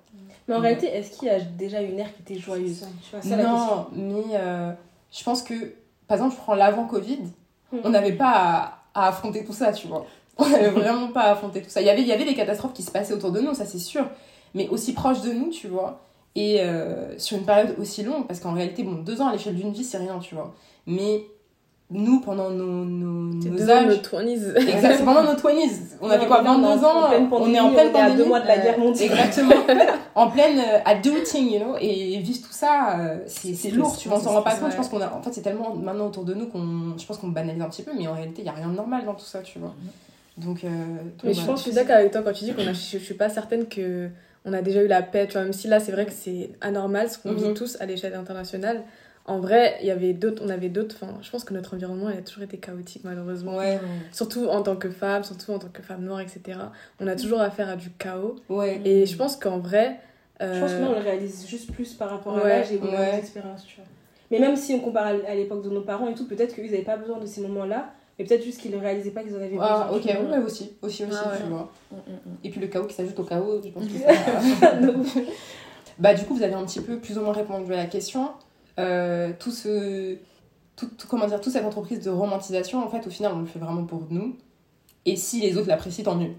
Mais 0.48 0.54
en 0.54 0.58
Ouais. 0.58 0.66
réalité, 0.68 0.88
est-ce 0.88 1.12
qu'il 1.18 1.28
y 1.28 1.30
a 1.30 1.40
déjà 1.40 1.80
une 1.80 1.98
ère 1.98 2.14
qui 2.14 2.20
était 2.20 2.38
joyeuse 2.38 2.84
Tu 3.02 3.10
vois, 3.16 3.22
ça 3.22 3.36
la 3.36 3.42
question. 3.44 3.56
non, 3.56 3.86
mais 3.92 4.24
euh, 4.34 4.72
je 5.10 5.24
pense 5.24 5.42
que 5.42 5.54
par 6.06 6.16
exemple, 6.18 6.34
je 6.36 6.40
prends 6.40 6.54
l'avant 6.54 6.86
Covid, 6.86 7.20
Mhm. 7.72 7.80
on 7.84 7.88
n'avait 7.90 8.12
pas 8.12 8.32
à, 8.34 8.79
à 8.94 9.08
affronter 9.08 9.44
tout 9.44 9.52
ça, 9.52 9.72
tu 9.72 9.86
vois. 9.86 10.06
On 10.38 10.48
n'avait 10.48 10.70
vraiment 10.70 11.08
pas 11.08 11.22
à 11.22 11.32
affronter 11.32 11.62
tout 11.62 11.70
ça. 11.70 11.80
Il 11.80 11.86
y 11.86 11.90
avait, 11.90 12.02
il 12.02 12.08
y 12.08 12.12
avait 12.12 12.24
des 12.24 12.34
catastrophes 12.34 12.72
qui 12.72 12.82
se 12.82 12.90
passaient 12.90 13.12
autour 13.12 13.32
de 13.32 13.40
nous, 13.40 13.54
ça 13.54 13.66
c'est 13.66 13.78
sûr, 13.78 14.06
mais 14.54 14.68
aussi 14.68 14.94
proches 14.94 15.20
de 15.22 15.32
nous, 15.32 15.50
tu 15.50 15.68
vois. 15.68 16.00
Et 16.34 16.60
euh, 16.60 17.18
sur 17.18 17.36
une 17.36 17.44
période 17.44 17.74
aussi 17.78 18.02
longue, 18.02 18.26
parce 18.26 18.40
qu'en 18.40 18.52
réalité, 18.52 18.82
bon, 18.82 19.02
deux 19.02 19.20
ans 19.20 19.28
à 19.28 19.32
l'échelle 19.32 19.56
d'une 19.56 19.72
vie, 19.72 19.84
c'est 19.84 19.98
rien, 19.98 20.18
tu 20.20 20.34
vois. 20.34 20.54
Mais 20.86 21.24
nous, 21.92 22.20
pendant 22.20 22.50
nos, 22.50 22.84
nos, 22.84 23.32
nos 23.34 23.50
nos 23.50 23.70
âges. 23.70 23.86
20s. 24.00 24.56
Exact, 24.56 24.94
c'est 24.98 25.04
pendant 25.04 25.24
nos 25.24 25.32
20s. 25.32 25.96
On 26.00 26.08
avait 26.08 26.26
quoi, 26.26 26.42
22 26.42 26.84
ans 26.84 27.10
On 27.18 27.26
pandémie, 27.26 27.56
est 27.56 27.60
en 27.60 27.70
pleine 27.72 27.88
on 27.88 27.94
est 27.94 27.98
à 27.98 28.02
pandémie. 28.02 28.16
deux 28.16 28.24
mois 28.26 28.40
de 28.40 28.46
la 28.46 28.58
guerre 28.58 28.78
mondiale. 28.78 29.10
Exactement. 29.10 29.54
en 30.14 30.30
pleine 30.30 30.58
euh, 30.58 30.78
adulting, 30.84 31.50
you 31.52 31.58
know. 31.58 31.74
Et 31.80 32.18
vivre 32.18 32.40
tout 32.46 32.52
ça, 32.52 32.96
euh, 33.00 33.16
c'est 33.26 33.54
c'est 33.54 33.70
lourd, 33.70 33.96
tu 33.96 34.08
vois, 34.08 34.18
on 34.18 34.20
s'en 34.20 34.30
rend 34.34 34.42
pas 34.42 34.54
compte. 34.54 34.70
Je 34.70 34.76
pense 34.76 34.88
qu'on 34.88 35.00
a. 35.00 35.12
En 35.12 35.20
fait, 35.22 35.32
c'est 35.32 35.42
tellement 35.42 35.74
maintenant 35.74 36.06
autour 36.06 36.24
de 36.24 36.34
nous 36.34 36.46
qu'on. 36.46 36.96
Je 36.96 37.04
pense 37.04 37.18
qu'on 37.18 37.28
banalise 37.28 37.60
un 37.62 37.68
petit 37.68 37.82
peu, 37.82 37.90
mais 37.98 38.06
en 38.06 38.14
réalité, 38.14 38.42
il 38.42 38.46
y 38.46 38.48
a 38.48 38.52
rien 38.52 38.68
de 38.68 38.76
normal 38.76 39.04
dans 39.04 39.14
tout 39.14 39.24
ça, 39.24 39.40
tu 39.40 39.58
vois. 39.58 39.74
Donc. 40.38 40.62
euh, 40.64 40.68
Mais 41.24 41.34
je 41.34 41.44
pense, 41.44 41.58
je 41.58 41.64
suis 41.64 41.72
d'accord 41.72 41.96
avec 41.96 42.12
toi 42.12 42.22
quand 42.22 42.32
tu 42.32 42.44
dis 42.44 42.52
qu'on 42.54 42.66
a, 42.68 42.72
je, 42.72 42.78
je 42.92 42.98
suis 42.98 43.14
pas 43.14 43.28
certaine 43.28 43.66
que 43.66 44.08
on 44.44 44.52
a 44.52 44.62
déjà 44.62 44.82
eu 44.82 44.86
la 44.86 45.02
paix, 45.02 45.26
tu 45.26 45.32
vois, 45.34 45.42
même 45.42 45.52
si 45.52 45.66
là 45.68 45.80
c'est 45.80 45.92
vrai 45.92 46.06
que 46.06 46.12
c'est 46.12 46.50
anormal 46.60 47.10
ce 47.10 47.18
qu'on 47.18 47.32
Mhm. 47.32 47.48
vit 47.48 47.54
tous 47.54 47.76
à 47.80 47.84
l'échelle 47.86 48.14
internationale. 48.14 48.82
En 49.30 49.38
vrai, 49.38 49.76
il 49.80 49.86
y 49.86 49.90
avait 49.90 50.12
d'autres, 50.12 50.42
on 50.44 50.48
avait 50.48 50.68
d'autres, 50.68 50.96
enfin, 51.00 51.14
je 51.22 51.30
pense 51.30 51.44
que 51.44 51.54
notre 51.54 51.74
environnement 51.74 52.10
il 52.10 52.18
a 52.18 52.22
toujours 52.22 52.42
été 52.42 52.56
chaotique 52.58 53.02
malheureusement. 53.04 53.56
Ouais, 53.56 53.78
Surtout 54.12 54.46
en 54.48 54.62
tant 54.62 54.76
que 54.76 54.90
femme, 54.90 55.22
surtout 55.24 55.52
en 55.52 55.58
tant 55.58 55.68
que 55.68 55.82
femme 55.82 56.02
noire, 56.04 56.20
etc. 56.20 56.58
On 57.00 57.06
a 57.06 57.14
toujours 57.16 57.40
affaire 57.40 57.68
à 57.68 57.76
du 57.76 57.90
chaos. 57.90 58.36
ouais. 58.48 58.80
Et 58.84 59.06
je 59.06 59.16
pense 59.16 59.36
qu'en 59.36 59.58
vrai. 59.58 60.00
euh, 60.42 60.54
Je 60.54 60.60
pense 60.60 60.72
que 60.72 60.80
là, 60.80 60.88
on 60.90 60.94
le 60.94 61.04
réalise 61.04 61.46
juste 61.46 61.72
plus 61.72 61.94
par 61.94 62.10
rapport 62.10 62.36
à 62.38 62.46
l'âge 62.48 62.72
et 62.72 62.78
aux 62.78 62.84
ouais. 62.84 63.18
expériences, 63.18 63.64
tu 63.64 63.76
vois. 63.76 63.84
Mais 64.32 64.38
même 64.38 64.56
si 64.56 64.74
on 64.74 64.80
compare 64.80 65.06
à 65.06 65.34
l'époque 65.34 65.62
de 65.64 65.70
nos 65.70 65.82
parents 65.82 66.08
et 66.08 66.14
tout, 66.14 66.26
peut-être 66.26 66.54
qu'ils 66.54 66.64
n'avaient 66.70 66.82
pas 66.82 66.96
besoin 66.96 67.18
de 67.18 67.26
ces 67.26 67.40
moments-là, 67.42 67.90
mais 68.18 68.24
peut-être 68.24 68.44
juste 68.44 68.60
qu'ils 68.60 68.70
ne 68.72 68.78
réalisaient 68.78 69.10
pas 69.12 69.22
qu'ils 69.22 69.34
en 69.34 69.42
avaient 69.42 69.56
Ah, 69.60 69.88
besoin. 69.90 69.96
ok, 69.98 70.02
tu 70.20 70.24
vois. 70.26 70.38
ouais, 70.38 70.44
aussi, 70.44 70.72
aussi, 70.82 71.04
aussi, 71.04 71.14
Ah 71.24 71.30
ouais. 71.30 71.36
tu 71.42 71.48
vois. 71.48 71.70
Mm, 71.90 71.94
mm, 71.96 72.12
mm. 72.12 72.36
Et 72.44 72.50
puis 72.50 72.60
le 72.60 72.66
chaos 72.68 72.84
qui 72.84 72.94
s'ajoute 72.94 73.18
au 73.18 73.24
chaos, 73.24 73.60
je 73.64 73.68
pense 73.70 73.84
que 73.86 73.98
ça... 74.60 74.72
Bah, 75.98 76.14
du 76.14 76.24
coup, 76.24 76.34
vous 76.34 76.42
avez 76.42 76.54
un 76.54 76.64
petit 76.64 76.80
peu 76.80 76.98
plus 76.98 77.18
ou 77.18 77.22
moins 77.22 77.32
répondu 77.34 77.72
à 77.74 77.76
la 77.76 77.86
question. 77.86 78.30
Euh, 78.80 79.32
tout 79.38 79.50
ce. 79.50 80.16
Tout, 80.76 80.86
tout- 80.96 81.06
comment 81.08 81.26
dire, 81.26 81.40
toute 81.40 81.52
cette 81.52 81.64
entreprise 81.64 82.00
de 82.02 82.10
romantisation, 82.10 82.82
en 82.82 82.88
fait, 82.88 83.06
au 83.06 83.10
final, 83.10 83.32
on 83.34 83.40
le 83.40 83.46
fait 83.46 83.58
vraiment 83.58 83.84
pour 83.84 84.06
nous. 84.10 84.36
Et 85.06 85.16
si 85.16 85.40
les 85.40 85.56
autres 85.56 85.68
l'apprécient, 85.68 86.04
tant 86.04 86.14
mieux. 86.14 86.30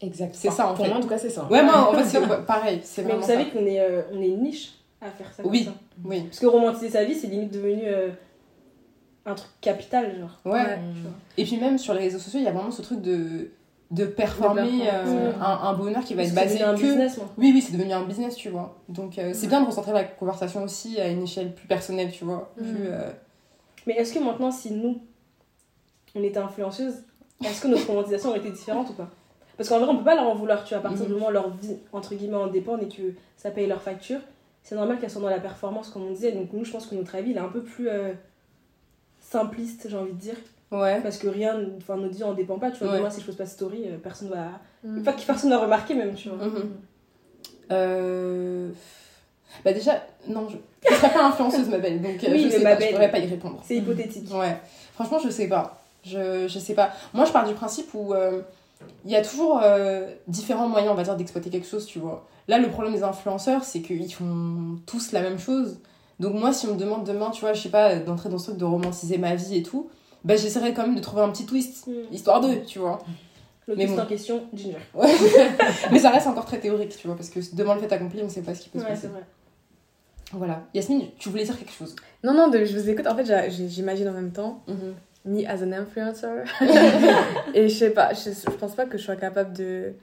Exact. 0.00 0.34
C'est 0.34 0.50
ça, 0.50 0.66
en 0.68 0.74
Pour 0.74 0.84
fait. 0.84 0.90
moi, 0.90 0.98
en 0.98 1.00
tout 1.00 1.08
cas, 1.08 1.18
c'est 1.18 1.30
ça. 1.30 1.44
Ouais, 1.50 1.62
moi, 1.62 1.90
en 1.90 1.92
fait, 1.94 2.04
c'est 2.04 2.26
pareil. 2.46 2.80
C'est 2.84 3.04
Mais 3.04 3.14
vous 3.14 3.22
savez 3.22 3.48
qu'on 3.50 3.64
est, 3.66 3.80
euh, 3.80 4.02
on 4.12 4.20
est 4.20 4.28
une 4.28 4.42
niche 4.42 4.72
à 5.00 5.10
faire 5.10 5.32
ça. 5.32 5.42
comme 5.42 5.52
Oui. 5.52 5.64
ça. 5.64 5.72
Oui. 6.04 6.22
Parce 6.22 6.38
que 6.40 6.46
romantiser 6.46 6.90
sa 6.90 7.04
vie, 7.04 7.14
c'est 7.14 7.26
limite 7.28 7.52
devenu 7.52 7.82
euh, 7.84 8.10
un 9.26 9.34
truc 9.34 9.50
capital, 9.60 10.16
genre. 10.18 10.40
Ouais. 10.44 10.60
Ouais. 10.60 10.78
Et 11.36 11.44
puis, 11.44 11.56
même 11.58 11.78
sur 11.78 11.94
les 11.94 12.00
réseaux 12.00 12.18
sociaux, 12.18 12.40
il 12.40 12.44
y 12.44 12.48
a 12.48 12.52
vraiment 12.52 12.70
ce 12.70 12.82
truc 12.82 13.00
de, 13.00 13.50
de 13.90 14.04
performer 14.04 14.82
euh, 14.92 15.32
un, 15.40 15.68
un 15.68 15.72
bonheur 15.72 16.04
qui 16.04 16.12
va 16.14 16.22
être 16.22 16.34
basé 16.34 16.62
un 16.62 16.74
que. 16.74 16.80
business, 16.82 17.16
moi. 17.16 17.26
Oui, 17.38 17.52
oui, 17.54 17.62
c'est 17.62 17.72
devenu 17.74 17.92
un 17.92 18.04
business, 18.04 18.36
tu 18.36 18.50
vois. 18.50 18.76
Donc, 18.88 19.18
euh, 19.18 19.32
c'est 19.34 19.46
bien 19.46 19.62
de 19.62 19.66
recentrer 19.66 19.92
la 19.92 20.04
conversation 20.04 20.62
aussi 20.62 21.00
à 21.00 21.08
une 21.08 21.22
échelle 21.22 21.54
plus 21.54 21.66
personnelle, 21.66 22.10
tu 22.12 22.24
vois. 22.24 22.52
Plus, 22.56 22.66
euh, 22.86 23.10
Mais 23.86 23.94
est-ce 23.94 24.12
que 24.12 24.18
maintenant, 24.18 24.50
si 24.50 24.72
nous, 24.72 25.00
on 26.14 26.22
était 26.22 26.38
influenceuses, 26.38 26.96
est-ce 27.42 27.62
que 27.62 27.68
notre 27.68 27.86
romantisation 27.86 28.28
aurait 28.30 28.40
été 28.40 28.50
différente 28.50 28.90
ou 28.90 28.92
pas? 28.92 29.08
Parce 29.56 29.70
qu'en 29.70 29.78
vrai, 29.80 29.88
on 29.88 29.96
peut 29.96 30.04
pas 30.04 30.14
leur 30.16 30.28
en 30.28 30.34
vouloir, 30.34 30.64
tu 30.64 30.70
vois, 30.74 30.78
à 30.78 30.82
partir 30.82 31.06
du 31.06 31.12
Mhm. 31.12 31.18
moment 31.18 31.28
où 31.30 31.32
leur 31.32 31.50
vie, 31.56 31.76
entre 31.92 32.14
guillemets, 32.14 32.36
en 32.36 32.46
dépend 32.48 32.76
et 32.78 32.88
que 32.88 33.14
ça 33.38 33.50
paye 33.50 33.66
leurs 33.66 33.82
factures. 33.82 34.20
C'est 34.62 34.74
normal 34.74 34.98
qu'elles 35.00 35.10
soient 35.10 35.22
dans 35.22 35.30
la 35.30 35.40
performance, 35.40 35.88
comme 35.88 36.02
on 36.04 36.10
disait. 36.10 36.32
Donc, 36.32 36.52
nous, 36.52 36.64
je 36.64 36.70
pense 36.72 36.86
que 36.86 36.94
notre 36.94 37.14
avis, 37.14 37.30
il 37.30 37.36
est 37.38 37.40
un 37.40 37.48
peu 37.48 37.62
plus 37.62 37.88
simpliste, 39.20 39.88
j'ai 39.88 39.96
envie 39.96 40.12
de 40.12 40.18
dire. 40.18 40.36
Ouais. 40.70 41.00
Parce 41.00 41.16
que 41.18 41.28
rien, 41.28 41.58
enfin, 41.78 41.96
notre 41.96 42.14
vie 42.14 42.24
en 42.24 42.34
dépend 42.34 42.58
pas, 42.58 42.70
tu 42.70 42.84
vois. 42.84 42.92
Ouais. 42.92 42.98
Demain, 42.98 43.10
si 43.10 43.20
je 43.20 43.26
pose 43.26 43.36
pas 43.36 43.46
story, 43.46 43.84
euh, 43.86 43.96
personne 43.98 44.28
va. 44.28 44.48
Mm. 44.84 45.02
Pas 45.02 45.12
que 45.14 45.22
personne 45.22 45.50
va 45.50 45.58
remarquer, 45.58 45.94
même, 45.94 46.14
tu 46.14 46.28
vois. 46.28 46.46
Mhm. 46.46 46.70
Euh... 47.72 48.68
Bah 49.64 49.72
déjà, 49.72 50.02
non, 50.28 50.46
je 50.48 50.56
ne 50.90 50.94
serais 50.96 51.10
pas 51.12 51.26
influenceuse, 51.26 51.68
ma 51.68 51.78
belle, 51.78 52.00
donc 52.02 52.22
euh, 52.22 52.28
Oui, 52.30 52.40
je 52.40 52.44
mais 52.44 52.50
sais 52.50 52.58
ma 52.62 52.70
pas, 52.70 52.74
je 52.76 52.80
belle. 52.80 52.92
pourrais 52.94 53.10
pas 53.10 53.18
y 53.18 53.26
répondre. 53.26 53.60
C'est 53.64 53.76
hypothétique. 53.76 54.30
Ouais, 54.32 54.56
franchement, 54.94 55.18
je 55.18 55.30
sais 55.30 55.48
pas. 55.48 55.80
Je, 56.04 56.46
je 56.48 56.58
sais 56.58 56.74
pas. 56.74 56.90
Moi, 57.14 57.24
je 57.24 57.32
pars 57.32 57.46
du 57.46 57.54
principe 57.54 57.92
où 57.94 58.12
euh, 58.14 58.42
il 59.04 59.10
y 59.10 59.16
a 59.16 59.22
toujours 59.22 59.60
euh, 59.62 60.12
différents 60.28 60.68
moyens, 60.68 60.92
on 60.92 60.94
va 60.94 61.02
dire, 61.02 61.16
d'exploiter 61.16 61.50
quelque 61.50 61.66
chose, 61.66 61.86
tu 61.86 61.98
vois. 61.98 62.26
Là, 62.46 62.58
le 62.58 62.68
problème 62.68 62.94
des 62.94 63.02
influenceurs, 63.02 63.64
c'est 63.64 63.80
qu'ils 63.80 64.12
font 64.12 64.78
tous 64.86 65.12
la 65.12 65.22
même 65.22 65.38
chose. 65.38 65.78
Donc 66.20 66.34
moi, 66.34 66.52
si 66.52 66.66
on 66.66 66.74
me 66.74 66.78
demande 66.78 67.04
demain, 67.04 67.30
tu 67.30 67.40
vois, 67.40 67.52
je 67.54 67.62
sais 67.62 67.68
pas, 67.68 67.96
d'entrer 67.96 68.28
dans 68.28 68.38
ce 68.38 68.46
truc 68.46 68.58
de 68.58 68.64
romantiser 68.64 69.18
ma 69.18 69.34
vie 69.34 69.56
et 69.58 69.62
tout, 69.62 69.90
bah 70.24 70.36
j'essaierai 70.36 70.74
quand 70.74 70.82
même 70.86 70.96
de 70.96 71.00
trouver 71.00 71.22
un 71.22 71.30
petit 71.30 71.46
twist, 71.46 71.86
Mm. 71.86 71.92
histoire 72.12 72.40
d'eux, 72.40 72.60
tu 72.66 72.78
vois. 72.78 72.98
Le 73.66 73.76
Mais 73.76 73.84
twist 73.84 73.96
bon. 73.96 74.02
en 74.02 74.06
question, 74.06 74.42
Ginger. 74.54 74.76
Ouais. 74.94 75.12
Mais 75.92 75.98
ça 75.98 76.10
reste 76.10 76.26
encore 76.26 76.46
très 76.46 76.58
théorique, 76.58 76.96
tu 76.96 77.06
vois, 77.06 77.16
parce 77.16 77.28
que 77.30 77.40
devant 77.54 77.74
le 77.74 77.80
fait 77.80 77.92
accompli, 77.92 78.20
on 78.22 78.28
sait 78.28 78.42
pas 78.42 78.54
ce 78.54 78.62
qui 78.62 78.68
peut 78.70 78.78
se 78.78 78.84
Ouais, 78.84 78.90
passer. 78.90 79.02
c'est 79.02 79.08
vrai. 79.08 79.22
Voilà. 80.32 80.62
Yasmine, 80.74 81.06
tu 81.18 81.28
voulais 81.30 81.44
dire 81.44 81.58
quelque 81.58 81.72
chose? 81.72 81.96
Non, 82.22 82.34
non, 82.34 82.48
de- 82.48 82.64
je 82.64 82.76
vous 82.76 82.88
écoute. 82.90 83.06
En 83.06 83.16
fait, 83.16 83.50
j'imagine 83.50 84.08
en 84.08 84.12
même 84.12 84.30
temps, 84.32 84.62
me 85.24 85.44
as 85.46 85.62
an 85.62 85.72
influencer. 85.72 86.44
et 87.54 87.68
je 87.68 87.74
sais 87.74 87.90
pas, 87.90 88.12
je, 88.12 88.30
je 88.30 88.50
pense 88.56 88.74
pas 88.74 88.84
que 88.86 88.98
je 88.98 89.04
sois 89.04 89.16
capable 89.16 89.54
de, 89.56 89.94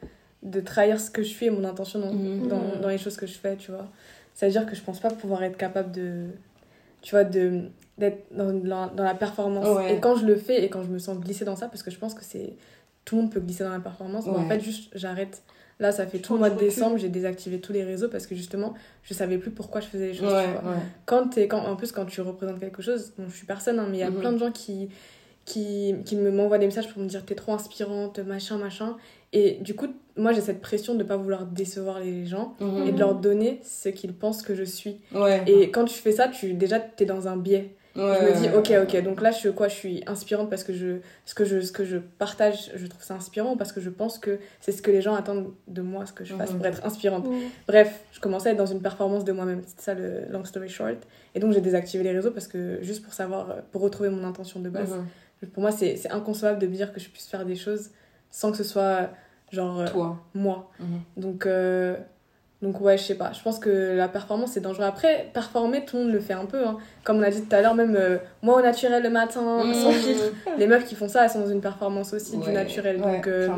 de 0.43 0.59
trahir 0.61 0.99
ce 0.99 1.11
que 1.11 1.21
je 1.21 1.27
suis 1.29 1.45
et 1.45 1.49
mon 1.51 1.63
intention 1.63 1.99
dans, 1.99 2.11
Mhm. 2.13 2.47
dans, 2.47 2.61
dans 2.81 2.89
les 2.89 2.97
choses 2.97 3.17
que 3.17 3.27
je 3.27 3.33
fais, 3.37 3.55
tu 3.55 3.71
vois. 3.71 3.87
C'est-à-dire 4.33 4.65
que 4.65 4.75
je 4.75 4.81
pense 4.81 4.99
pas 4.99 5.09
pouvoir 5.09 5.43
être 5.43 5.57
capable 5.57 5.91
de. 5.91 6.25
Tu 7.01 7.11
vois, 7.11 7.23
de 7.23 7.69
d'être 7.97 8.25
dans, 8.31 8.51
la- 8.63 8.91
dans 8.95 9.03
la 9.03 9.15
performance. 9.15 9.77
Ouais. 9.77 9.95
Et 9.95 9.99
quand 9.99 10.15
je 10.15 10.25
le 10.25 10.35
fais 10.35 10.63
et 10.63 10.69
quand 10.69 10.83
je 10.83 10.89
me 10.89 10.99
sens 10.99 11.17
glisser 11.19 11.45
dans 11.45 11.55
ça, 11.55 11.67
parce 11.67 11.83
que 11.83 11.91
je 11.91 11.97
pense 11.97 12.13
que 12.13 12.23
c'est. 12.23 12.53
Tout 13.05 13.15
le 13.17 13.21
monde 13.21 13.31
peut 13.31 13.39
glisser 13.39 13.63
dans 13.63 13.69
la 13.71 13.79
performance, 13.79 14.25
mais 14.25 14.33
en 14.37 14.47
fait, 14.47 14.59
juste, 14.59 14.89
j'arrête. 14.95 15.43
Là, 15.79 15.91
ça 15.91 16.07
fait 16.07 16.17
Je 16.19 16.23
tout 16.23 16.33
le 16.33 16.39
mois 16.39 16.49
de 16.49 16.57
décembre, 16.57 16.97
j'ai 16.97 17.09
désactivé 17.09 17.59
tous 17.59 17.71
les 17.73 17.83
réseaux 17.83 18.07
parce 18.07 18.25
que 18.25 18.33
justement, 18.33 18.73
je 19.03 19.13
savais 19.13 19.37
plus 19.37 19.51
pourquoi 19.51 19.79
je 19.81 19.87
faisais 19.87 20.07
les 20.07 20.13
choses. 20.13 20.31
Ouais, 20.33 20.47
quand 21.05 21.27
t'es 21.27 21.47
quand 21.47 21.59
en 21.59 21.75
plus 21.75 21.91
quand 21.91 22.05
tu 22.05 22.21
représentes 22.21 22.59
quelque 22.61 22.81
chose 22.81 23.11
bon 23.17 23.25
je 23.29 23.35
suis 23.35 23.45
personne 23.45 23.77
hein, 23.79 23.87
mais 23.91 23.97
il 23.97 23.99
y 23.99 24.03
a 24.03 24.09
Mhm. 24.09 24.19
plein 24.21 24.31
de 24.31 24.37
gens 24.37 24.51
qui 24.53 24.89
qui, 25.45 25.93
qui 26.05 26.15
me 26.15 26.31
m'envoient 26.31 26.57
des 26.57 26.65
messages 26.65 26.91
pour 26.91 27.03
me 27.03 27.07
dire 27.07 27.23
t'es 27.25 27.35
trop 27.35 27.53
inspirante 27.53 28.19
machin 28.19 28.57
machin 28.57 28.95
et 29.33 29.55
du 29.61 29.75
coup 29.75 29.87
moi 30.17 30.31
j'ai 30.33 30.41
cette 30.41 30.61
pression 30.61 30.95
de 30.95 31.03
pas 31.03 31.17
vouloir 31.17 31.45
décevoir 31.45 31.99
les 31.99 32.25
gens 32.25 32.55
Mhm. 32.61 32.87
et 32.87 32.91
de 32.93 32.97
leur 32.99 33.13
donner 33.15 33.59
ce 33.63 33.89
qu'ils 33.89 34.13
pensent 34.13 34.41
que 34.41 34.55
je 34.55 34.63
suis 34.63 34.97
Ouais. 35.13 35.43
et 35.45 35.69
quand 35.71 35.85
tu 35.85 35.93
fais 35.95 36.13
ça 36.13 36.29
tu 36.29 36.53
déjà 36.53 36.79
t'es 36.79 37.05
dans 37.05 37.27
un 37.27 37.37
biais 37.37 37.75
Ouais, 37.95 38.17
je 38.19 38.25
me 38.25 38.39
dis 38.41 38.49
ok 38.55 38.73
ok 38.83 39.03
donc 39.03 39.21
là 39.21 39.31
je 39.31 39.37
suis 39.37 39.53
quoi 39.53 39.69
je 39.69 39.73
suis 39.75 40.03
inspirante 40.05 40.49
parce 40.49 40.63
que 40.65 40.73
je 40.73 40.97
ce 41.25 41.33
que 41.33 41.45
je 41.45 41.61
ce 41.61 41.71
que 41.71 41.85
je 41.85 41.97
partage 41.97 42.71
je 42.75 42.87
trouve 42.87 43.01
ça 43.01 43.13
inspirant 43.13 43.53
ou 43.53 43.55
parce 43.55 43.71
que 43.71 43.79
je 43.79 43.89
pense 43.89 44.17
que 44.19 44.37
c'est 44.59 44.73
ce 44.73 44.81
que 44.81 44.91
les 44.91 45.01
gens 45.01 45.15
attendent 45.15 45.53
de 45.67 45.81
moi 45.81 46.05
ce 46.05 46.11
que 46.11 46.25
je 46.25 46.35
fasse 46.35 46.51
Mhm. 46.51 46.57
pour 46.57 46.65
être 46.67 46.85
inspirante 46.85 47.25
Bref, 47.67 48.01
je 48.11 48.19
commençais 48.19 48.49
à 48.49 48.51
être 48.51 48.57
dans 48.57 48.65
une 48.65 48.81
performance 48.81 49.23
de 49.23 49.31
moi-même. 49.31 49.61
C'était 49.65 49.81
ça 49.81 49.93
le 49.93 50.25
long 50.29 50.43
story 50.43 50.67
short. 50.69 50.97
Et 51.35 51.39
donc 51.39 51.53
j'ai 51.53 51.61
désactivé 51.61 52.03
les 52.03 52.11
réseaux 52.11 52.31
parce 52.31 52.47
que 52.47 52.79
juste 52.81 53.01
pour 53.03 53.13
savoir, 53.13 53.61
pour 53.71 53.81
retrouver 53.81 54.09
mon 54.09 54.23
intention 54.27 54.59
de 54.59 54.69
base. 54.69 54.91
Mhm. 55.41 55.49
Pour 55.49 55.61
moi, 55.61 55.71
c'est 55.71 55.95
c'est 55.95 56.11
inconcevable 56.11 56.59
de 56.59 56.67
me 56.67 56.75
dire 56.75 56.91
que 56.91 56.99
je 56.99 57.07
puisse 57.09 57.27
faire 57.27 57.45
des 57.45 57.55
choses 57.55 57.91
sans 58.31 58.51
que 58.51 58.57
ce 58.57 58.63
soit 58.63 59.09
genre 59.51 59.79
euh, 59.79 59.87
Toi. 59.87 60.17
moi. 60.33 60.69
Mhm. 60.79 61.01
Donc, 61.17 61.45
euh, 61.45 61.95
donc 62.65 62.81
ouais, 62.81 62.97
je 62.97 63.03
sais 63.03 63.15
pas. 63.15 63.31
Je 63.31 63.41
pense 63.43 63.59
que 63.59 63.95
la 63.95 64.07
performance 64.07 64.51
c'est 64.53 64.59
dangereux. 64.61 64.85
Après, 64.85 65.29
performer, 65.33 65.85
tout 65.85 65.97
le 65.97 66.03
monde 66.03 66.11
le 66.13 66.19
fait 66.19 66.33
un 66.33 66.45
peu. 66.45 66.65
hein. 66.65 66.77
Comme 67.03 67.17
on 67.17 67.21
a 67.21 67.29
dit 67.29 67.41
tout 67.43 67.55
à 67.55 67.61
l'heure, 67.61 67.75
même 67.75 67.95
euh, 67.95 68.17
moi 68.41 68.57
au 68.59 68.61
naturel 68.61 69.03
le 69.03 69.09
matin, 69.09 69.71
sans 69.73 69.91
Mhm. 69.91 69.93
filtre. 69.93 70.33
Les 70.57 70.67
meufs 70.67 70.85
qui 70.85 70.95
font 70.95 71.07
ça, 71.07 71.23
elles 71.23 71.29
sont 71.29 71.39
dans 71.41 71.49
une 71.51 71.61
performance 71.61 72.13
aussi 72.13 72.37
du 72.37 72.51
naturel. 72.51 72.97
ouais, 73.01 73.15
donc, 73.15 73.27
euh, 73.27 73.49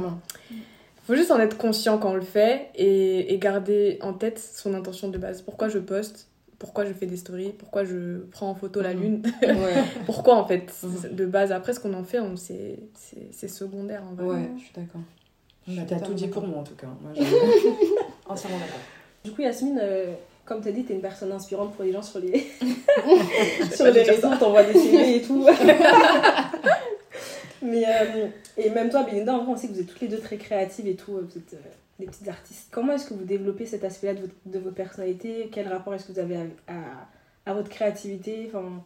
faut 1.04 1.16
juste 1.16 1.32
en 1.32 1.40
être 1.40 1.58
conscient 1.58 1.98
quand 1.98 2.12
on 2.12 2.16
le 2.16 2.22
fait 2.22 2.68
et, 2.76 3.34
et 3.34 3.38
garder 3.38 3.98
en 4.02 4.12
tête 4.14 4.40
son 4.40 4.74
intention 4.74 5.08
de 5.08 5.18
base. 5.18 5.42
Pourquoi 5.42 5.70
je 5.70 5.80
poste? 5.80 6.28
Pourquoi 6.60 6.84
je 6.86 6.92
fais 6.92 7.06
des 7.06 7.16
stories? 7.18 7.54
Pourquoi 7.58 7.84
je 7.86 8.18
prends 8.32 8.50
en 8.50 8.56
photo 8.56 8.82
la 8.82 8.94
Mhm. 8.94 9.00
lune? 9.02 9.22
Ouais, 9.42 9.74
Pourquoi 10.06 10.36
en 10.36 10.46
fait 10.46 10.74
Mhm. 10.84 11.16
De 11.16 11.26
base, 11.26 11.52
après 11.54 11.72
ce 11.74 11.80
qu'on 11.80 11.94
en 11.94 12.04
fait, 12.04 12.20
on- 12.20 12.36
c'est 12.36 13.48
secondaire 13.48 14.04
en 14.04 14.16
vrai. 14.16 14.26
ouais, 14.26 14.52
je 14.58 14.64
suis 14.64 14.74
d'accord. 14.76 15.02
Bah, 15.68 15.82
T'as 15.88 16.00
tout 16.00 16.14
dit 16.14 16.28
pour 16.28 16.46
moi 16.48 16.60
en 16.60 16.64
tout 16.64 16.76
cas. 16.76 16.88
Moi, 17.02 17.12
Entièrement 18.30 18.58
d'accord. 18.58 18.80
Du 19.28 19.34
coup, 19.34 19.42
Yasmine, 19.42 19.78
euh, 19.82 20.14
comme 20.46 20.62
tu 20.62 20.70
as 20.70 20.72
dit, 20.72 20.86
tu 20.86 20.94
es 20.94 20.96
une 20.96 21.02
personne 21.02 21.34
inspirante 21.34 21.76
pour 21.76 21.84
les 21.84 21.92
gens 21.92 22.02
sur 22.02 22.20
les, 22.20 22.48
sur 23.76 23.88
les 23.88 24.04
réseaux, 24.04 24.34
t'envoies 24.40 24.64
des 24.64 24.72
CV 24.72 25.18
et 25.18 25.22
tout. 25.22 25.46
Mais, 27.62 27.84
euh, 27.86 28.28
et 28.56 28.70
même 28.70 28.90
toi, 28.90 29.04
Belinda, 29.04 29.34
en 29.34 29.44
vrai, 29.44 29.52
on 29.52 29.58
sait 29.58 29.68
que 29.68 29.74
vous 29.74 29.82
êtes 29.82 29.88
toutes 29.88 30.00
les 30.00 30.08
deux 30.08 30.20
très 30.20 30.38
créatives 30.38 30.88
et 30.88 30.96
tout, 30.96 31.18
euh, 31.18 31.28
vous 31.30 31.38
êtes 31.38 31.56
euh, 31.56 31.70
des 32.00 32.06
petites 32.06 32.30
artistes. 32.30 32.70
Comment 32.72 32.94
est-ce 32.94 33.10
que 33.10 33.16
vous 33.16 33.26
développez 33.26 33.66
cet 33.66 33.84
aspect-là 33.84 34.14
de 34.14 34.30
de 34.46 34.60
votre 34.60 34.76
personnalité 34.76 35.50
Quel 35.52 35.68
rapport 35.68 35.94
est-ce 35.94 36.06
que 36.06 36.14
vous 36.14 36.20
avez 36.20 36.38
à, 36.38 36.44
à, 36.70 37.52
à 37.52 37.54
votre 37.54 37.68
créativité? 37.68 38.46
Enfin, 38.48 38.82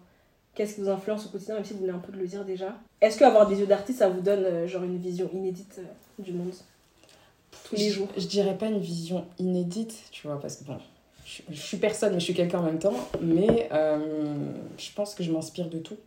Qu'est-ce 0.53 0.75
qui 0.75 0.81
vous 0.81 0.89
influence 0.89 1.27
au 1.27 1.29
quotidien, 1.29 1.55
même 1.55 1.63
si 1.63 1.73
vous 1.73 1.81
venez 1.81 1.93
un 1.93 1.99
peu 1.99 2.11
de 2.11 2.17
le 2.17 2.27
dire 2.27 2.43
déjà? 2.43 2.75
Est-ce 2.99 3.17
qu'avoir 3.17 3.47
des 3.47 3.59
yeux 3.59 3.67
d'artiste, 3.67 3.99
ça 3.99 4.09
vous 4.09 4.19
donne 4.19 4.43
euh, 4.43 4.67
genre 4.67 4.83
une 4.83 4.97
vision 4.97 5.29
inédite 5.33 5.79
du 6.19 6.33
monde? 6.33 6.51
Tous 7.69 7.75
les 7.75 7.89
Je- 7.89 7.93
jours 7.95 8.07
Je, 8.17 8.27
dirais 8.27 8.57
pas 8.57 8.67
une 8.67 8.79
vision 8.79 9.25
inédite, 9.39 9.95
tu 10.11 10.27
vois, 10.27 10.39
parce 10.39 10.57
que 10.57 10.63
bon, 10.65 10.77
je, 11.25 11.41
je 11.49 11.61
suis 11.61 11.77
personne, 11.77 12.13
mais 12.13 12.19
je 12.19 12.25
suis 12.25 12.33
quelqu'un 12.33 12.59
en 12.59 12.63
même 12.63 12.79
temps. 12.79 12.93
Mais 13.21 13.69
euh, 13.71 14.51
je 14.77 14.91
pense 14.93 15.15
que 15.15 15.23
je 15.23 15.31
m'inspire 15.31 15.69
de 15.69 15.79
tout. 15.79 15.97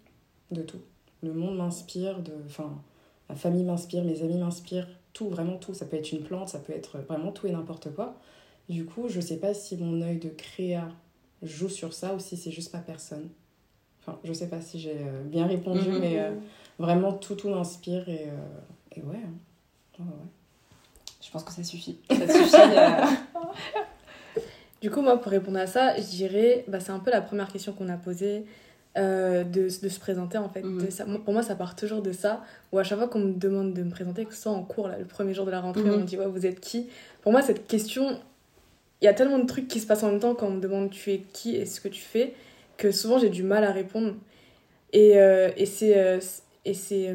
De 0.51 0.63
tout. 0.63 0.81
Le 1.23 1.33
monde 1.33 1.57
m'inspire, 1.57 2.21
de, 2.21 2.33
enfin, 2.47 2.71
ma 3.29 3.35
famille 3.35 3.65
m'inspire, 3.65 4.05
mes 4.05 4.23
amis 4.23 4.39
m'inspirent, 4.39 4.89
tout, 5.13 5.29
vraiment 5.29 5.57
tout. 5.57 5.75
Ça 5.75 5.87
peut 5.87 5.97
être 5.97 6.13
une 6.13 6.23
plante, 6.23 6.49
ça 6.49 6.59
peut 6.59 6.73
être 6.73 6.99
vraiment 6.99 7.33
tout 7.33 7.47
et 7.47 7.51
n'importe 7.53 7.95
quoi. 7.95 8.15
Du 8.69 8.85
coup, 8.85 9.09
je 9.09 9.21
sais 9.21 9.37
pas 9.39 9.55
si 9.55 9.77
mon 9.77 10.01
œil 10.03 10.19
de 10.19 10.29
créa 10.31 10.89
joue 11.43 11.69
sur 11.69 11.93
ça 11.93 12.15
ou 12.15 12.19
si 12.19 12.37
c'est 12.37 12.51
juste 12.51 12.73
ma 12.73 12.81
personne. 12.81 13.29
Enfin, 14.01 14.19
je 14.25 14.33
sais 14.35 14.49
pas 14.49 14.61
si 14.61 14.79
j'ai 14.81 14.97
euh, 14.99 15.23
bien 15.25 15.47
répondu, 15.47 15.89
Mhm. 15.89 15.99
mais 16.01 16.19
euh, 16.21 16.33
vraiment 16.79 17.13
tout, 17.13 17.35
tout 17.35 17.49
m'inspire 17.49 18.07
et, 18.09 18.27
euh, 18.29 18.97
et 18.97 19.01
ouais. 19.03 19.17
hein. 19.17 20.01
Ouais. 20.01 20.05
Je 21.25 21.31
pense 21.31 21.43
que 21.45 21.53
ça 21.53 21.65
suffit. 21.65 21.99
Ça 22.11 22.29
suffit. 22.29 22.55
euh, 22.57 23.05
Du 24.83 24.91
coup, 24.91 25.01
moi, 25.01 25.19
pour 25.21 25.33
répondre 25.33 25.59
à 25.59 25.67
ça, 25.67 25.97
je 25.97 26.03
dirais, 26.03 26.65
bah, 26.69 26.79
c'est 26.81 26.93
un 26.93 26.99
peu 26.99 27.11
la 27.11 27.23
première 27.23 27.51
question 27.51 27.73
qu'on 27.73 27.89
a 27.89 27.97
posée, 27.97 28.45
euh, 28.99 29.43
de, 29.43 29.63
de 29.63 29.89
se 29.89 29.99
présenter 29.99 30.37
en 30.39 30.49
fait. 30.51 30.63
Mhm. 30.63 30.91
Ça- 30.91 31.07
pour 31.25 31.33
moi, 31.33 31.43
ça 31.43 31.55
part 31.57 31.75
toujours 31.75 32.03
de 32.03 32.13
ça, 32.13 32.45
où 32.71 32.79
à 32.79 32.85
chaque 32.85 32.99
fois 32.99 33.09
qu'on 33.09 33.21
me 33.21 33.33
demande 33.33 33.73
de 33.73 33.83
me 33.83 33.91
présenter, 33.91 34.25
que 34.27 34.35
ce 34.35 34.43
soit 34.43 34.53
en 34.53 34.63
cours, 34.63 34.89
là, 34.89 34.99
le 34.99 35.07
premier 35.07 35.33
jour 35.33 35.47
de 35.47 35.51
la 35.51 35.61
rentrée, 35.61 35.83
Mhm. 35.85 35.95
on 35.95 35.99
me 35.99 36.05
dit, 36.05 36.19
ouais, 36.19 36.27
vous 36.27 36.45
êtes 36.45 36.61
qui? 36.61 36.89
Pour 37.23 37.33
moi, 37.33 37.41
cette 37.41 37.67
question, 37.67 38.21
il 39.01 39.07
y 39.07 39.09
a 39.09 39.15
tellement 39.15 39.39
de 39.39 39.47
trucs 39.47 39.67
qui 39.69 39.81
se 39.81 39.87
passent 39.87 40.03
en 40.03 40.11
même 40.11 40.21
temps 40.21 40.35
quand 40.35 40.47
on 40.49 40.51
me 40.53 40.61
demande 40.61 40.91
tu 40.91 41.11
es 41.13 41.19
qui 41.33 41.57
et 41.57 41.65
ce 41.65 41.81
que 41.81 41.89
tu 41.89 42.03
fais, 42.03 42.35
que 42.77 42.91
souvent 42.93 43.19
j'ai 43.19 43.31
du 43.31 43.43
mal 43.43 43.65
à 43.65 43.73
répondre. 43.73 44.15
Et, 44.93 45.19
euh, 45.19 45.51
et 45.57 45.65
c'est. 45.67 45.97
euh, 45.99 46.21
et 46.67 46.73
c'est 46.75 47.09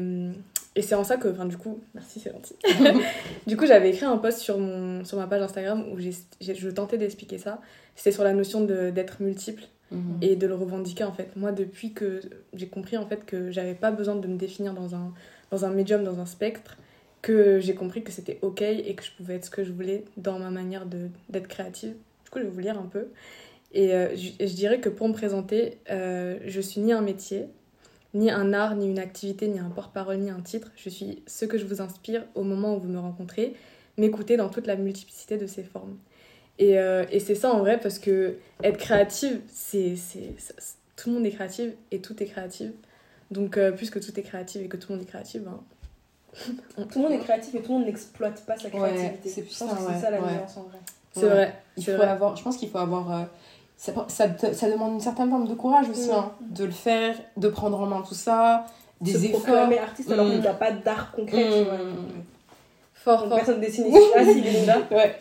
et 0.80 0.82
c'est 0.82 0.94
en 0.94 1.04
ça 1.04 1.18
que, 1.18 1.28
enfin, 1.28 1.44
du 1.44 1.58
coup, 1.58 1.82
merci, 1.92 2.20
c'est 2.20 2.32
gentil. 2.32 2.56
du 3.46 3.58
coup, 3.58 3.66
j'avais 3.66 3.90
écrit 3.90 4.06
un 4.06 4.16
post 4.16 4.38
sur, 4.38 4.56
mon, 4.56 5.04
sur 5.04 5.18
ma 5.18 5.26
page 5.26 5.42
Instagram 5.42 5.84
où 5.92 5.98
je 6.00 6.68
tentais 6.70 6.96
d'expliquer 6.96 7.36
ça. 7.36 7.60
C'était 7.96 8.12
sur 8.12 8.24
la 8.24 8.32
notion 8.32 8.62
d'être 8.62 9.20
multiple 9.20 9.64
mhm. 9.90 10.16
et 10.22 10.36
de 10.36 10.46
le 10.46 10.54
revendiquer 10.54 11.04
en 11.04 11.12
fait. 11.12 11.36
Moi, 11.36 11.52
depuis 11.52 11.92
que 11.92 12.22
j'ai 12.54 12.66
compris 12.66 12.96
en 12.96 13.04
fait 13.04 13.26
que 13.26 13.50
j'avais 13.50 13.74
pas 13.74 13.90
besoin 13.90 14.16
de 14.16 14.26
me 14.26 14.38
définir 14.38 14.72
dans 14.72 14.94
un, 14.94 15.12
dans 15.50 15.66
un 15.66 15.70
médium, 15.70 16.02
dans 16.02 16.18
un 16.18 16.24
spectre, 16.24 16.78
que 17.20 17.60
j'ai 17.60 17.74
compris 17.74 18.02
que 18.02 18.10
c'était 18.10 18.38
ok 18.40 18.62
et 18.62 18.94
que 18.94 19.04
je 19.04 19.10
pouvais 19.10 19.34
être 19.34 19.44
ce 19.44 19.50
que 19.50 19.64
je 19.64 19.72
voulais 19.72 20.06
dans 20.16 20.38
ma 20.38 20.48
manière 20.48 20.86
d'être 20.86 21.46
créative. 21.46 21.92
Du 22.24 22.30
coup, 22.30 22.38
je 22.38 22.44
vais 22.44 22.50
vous 22.50 22.60
lire 22.60 22.78
un 22.78 22.86
peu. 22.86 23.08
Et 23.74 23.92
euh, 23.92 24.16
je, 24.16 24.30
je 24.40 24.54
dirais 24.54 24.80
que 24.80 24.88
pour 24.88 25.06
me 25.08 25.12
présenter, 25.12 25.76
euh, 25.90 26.38
je 26.46 26.60
suis 26.62 26.80
ni 26.80 26.94
un 26.94 27.02
métier, 27.02 27.48
ni 28.14 28.30
un 28.30 28.52
art, 28.52 28.74
ni 28.76 28.88
une 28.88 28.98
activité, 28.98 29.48
ni 29.48 29.58
un 29.58 29.70
porte-parole, 29.70 30.16
ni 30.18 30.30
un 30.30 30.40
titre. 30.40 30.70
Je 30.76 30.88
suis 30.88 31.22
ce 31.26 31.44
que 31.44 31.58
je 31.58 31.64
vous 31.64 31.80
inspire 31.80 32.24
au 32.34 32.42
moment 32.42 32.74
où 32.76 32.80
vous 32.80 32.88
me 32.88 32.98
rencontrez, 32.98 33.54
m'écouter 33.98 34.36
dans 34.36 34.48
toute 34.48 34.66
la 34.66 34.76
multiplicité 34.76 35.36
de 35.36 35.46
ses 35.46 35.62
formes. 35.62 35.96
Et, 36.58 36.78
euh, 36.78 37.04
et 37.10 37.20
c'est 37.20 37.34
ça 37.34 37.52
en 37.52 37.58
vrai, 37.60 37.78
parce 37.80 37.98
que 37.98 38.36
être 38.62 38.76
créative, 38.78 39.40
c'est, 39.48 39.96
c'est, 39.96 40.34
c'est- 40.38 40.54
tout 40.96 41.08
le 41.08 41.16
monde 41.16 41.26
est 41.26 41.30
créatif 41.30 41.72
et 41.90 42.00
tout 42.00 42.22
est 42.22 42.26
créatif. 42.26 42.70
Donc, 43.30 43.56
euh, 43.56 43.72
puisque 43.72 44.00
tout 44.00 44.18
est 44.18 44.22
créatif 44.22 44.60
et 44.62 44.68
que 44.68 44.76
tout 44.76 44.90
le 44.92 44.96
monde 44.98 45.04
est 45.06 45.08
créatif, 45.08 45.42
ben, 45.42 45.60
Tout 46.92 46.98
le 46.98 47.08
monde 47.08 47.12
est 47.12 47.18
créatif 47.24 47.54
et 47.54 47.62
tout 47.62 47.72
le 47.72 47.78
monde 47.78 47.86
n'exploite 47.86 48.44
pas 48.44 48.56
sa 48.56 48.68
Ouais, 48.68 48.72
créativité. 48.94 49.28
c'est 49.28 49.40
Je 49.42 49.46
plus 49.46 49.58
pense 49.58 49.70
ça, 49.70 49.76
que 49.76 49.82
ouais, 49.82 49.94
c'est 49.94 50.00
ça 50.00 50.10
la 50.10 50.20
ouais. 50.20 50.32
nuance 50.34 50.56
en 50.56 50.62
vrai. 50.64 50.78
c'est 51.12 51.22
Ouais. 51.24 51.28
vrai. 51.28 51.62
Il 51.76 51.84
c'est 51.84 51.90
faut 51.92 51.96
vrai. 51.98 52.06
avoir, 52.08 52.36
je 52.36 52.42
pense 52.44 52.56
qu'il 52.56 52.68
faut 52.68 52.78
avoir. 52.78 53.10
euh, 53.12 53.24
ça, 54.08 54.28
ça, 54.52 54.70
demande 54.70 54.92
une 54.94 55.00
certaine 55.00 55.30
forme 55.30 55.48
de 55.48 55.54
courage 55.54 55.88
aussi, 55.88 56.08
Mm. 56.08 56.12
hein, 56.14 56.32
de 56.50 56.64
le 56.64 56.70
faire, 56.70 57.14
de 57.36 57.48
prendre 57.48 57.80
en 57.80 57.86
main 57.86 58.02
tout 58.06 58.14
ça, 58.14 58.66
des 59.00 59.12
Se 59.12 59.24
efforts. 59.24 59.40
proclamer 59.42 59.78
artiste 59.78 60.10
alors 60.10 60.26
Mm. 60.26 60.30
qu'on 60.36 60.42
n'a 60.42 60.52
pas 60.54 60.70
d'art 60.72 61.12
concret, 61.12 61.44
tu 61.44 61.64
vois. 61.64 61.74
Mm. 61.78 62.22
Fort, 62.94 63.20
Donc 63.20 63.28
fort. 63.30 63.38
personne 63.38 63.60
dessine 63.60 63.86
ici. 63.86 63.98
Ah 64.16 64.24
si. 64.24 64.42
Ouais. 64.94 65.16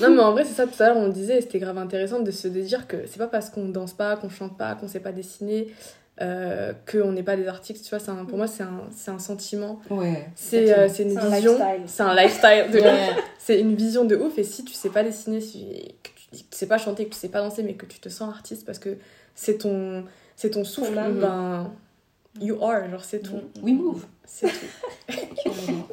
Non, 0.00 0.10
mais 0.10 0.22
en 0.22 0.32
vrai, 0.32 0.44
c'est 0.44 0.54
ça, 0.54 0.66
tout 0.66 0.80
à 0.82 0.86
l'heure, 0.88 0.96
on 0.96 1.06
le 1.06 1.12
disait, 1.12 1.38
et 1.38 1.40
c'était 1.40 1.58
grave 1.58 1.76
intéressant 1.78 2.20
de 2.20 2.30
se 2.30 2.48
dire 2.48 2.86
que 2.86 2.96
c'est 3.06 3.18
pas 3.18 3.26
parce 3.26 3.50
qu'on 3.50 3.66
danse 3.68 3.92
pas, 3.92 4.16
qu'on 4.16 4.28
chante 4.30 4.56
pas, 4.56 4.74
qu'on 4.74 4.88
sait 4.88 5.00
pas 5.00 5.12
dessiner, 5.12 5.68
euh, 6.22 6.72
qu'on 6.90 7.12
n'est 7.12 7.22
pas 7.22 7.36
des 7.36 7.46
artistes. 7.46 7.84
Tu 7.84 7.90
vois, 7.90 7.98
c'est 7.98 8.10
un- 8.10 8.24
pour 8.24 8.38
moi, 8.38 8.46
c'est 8.46 8.62
un, 8.62 8.84
c'est 8.96 9.10
un 9.10 9.18
sentiment. 9.18 9.80
Ouais. 9.90 10.28
C'est 10.34 10.72
euh, 10.72 10.88
c'est 10.88 11.02
une 11.02 11.10
C'est 11.10 11.18
un 11.18 11.28
vision. 11.30 11.52
lifestyle. 11.52 11.82
C'est 11.86 12.02
un 12.02 12.14
lifestyle 12.14 12.70
de 12.72 12.78
Ouais. 12.80 12.90
ouf. 13.10 13.24
C'est 13.38 13.60
une 13.60 13.74
vision 13.74 14.04
de 14.04 14.16
ouf. 14.16 14.38
Et 14.38 14.44
si 14.44 14.64
tu 14.64 14.72
sais 14.72 14.88
pas 14.88 15.02
dessiner, 15.02 15.40
si, 15.42 15.66
que 16.02 16.10
tu, 16.32 16.42
sais 16.50 16.66
pas 16.66 16.78
chanter, 16.78 17.06
que 17.06 17.14
tu 17.14 17.18
sais 17.18 17.28
pas 17.28 17.40
danser, 17.42 17.62
mais 17.62 17.74
que 17.74 17.86
tu 17.86 17.98
te 18.00 18.08
sens 18.08 18.28
artiste 18.34 18.64
parce 18.66 18.78
que 18.78 18.96
c'est 19.34 19.58
ton, 19.58 20.04
c'est 20.36 20.50
ton 20.50 20.64
souffle, 20.64 20.96
âme. 20.98 21.18
ben. 21.20 21.72
You 22.40 22.62
are, 22.62 22.88
genre, 22.90 23.02
c'est 23.04 23.20
tout. 23.20 23.40
We 23.62 23.72
move. 23.74 24.04
C'est 24.26 24.48
tout. 24.48 25.08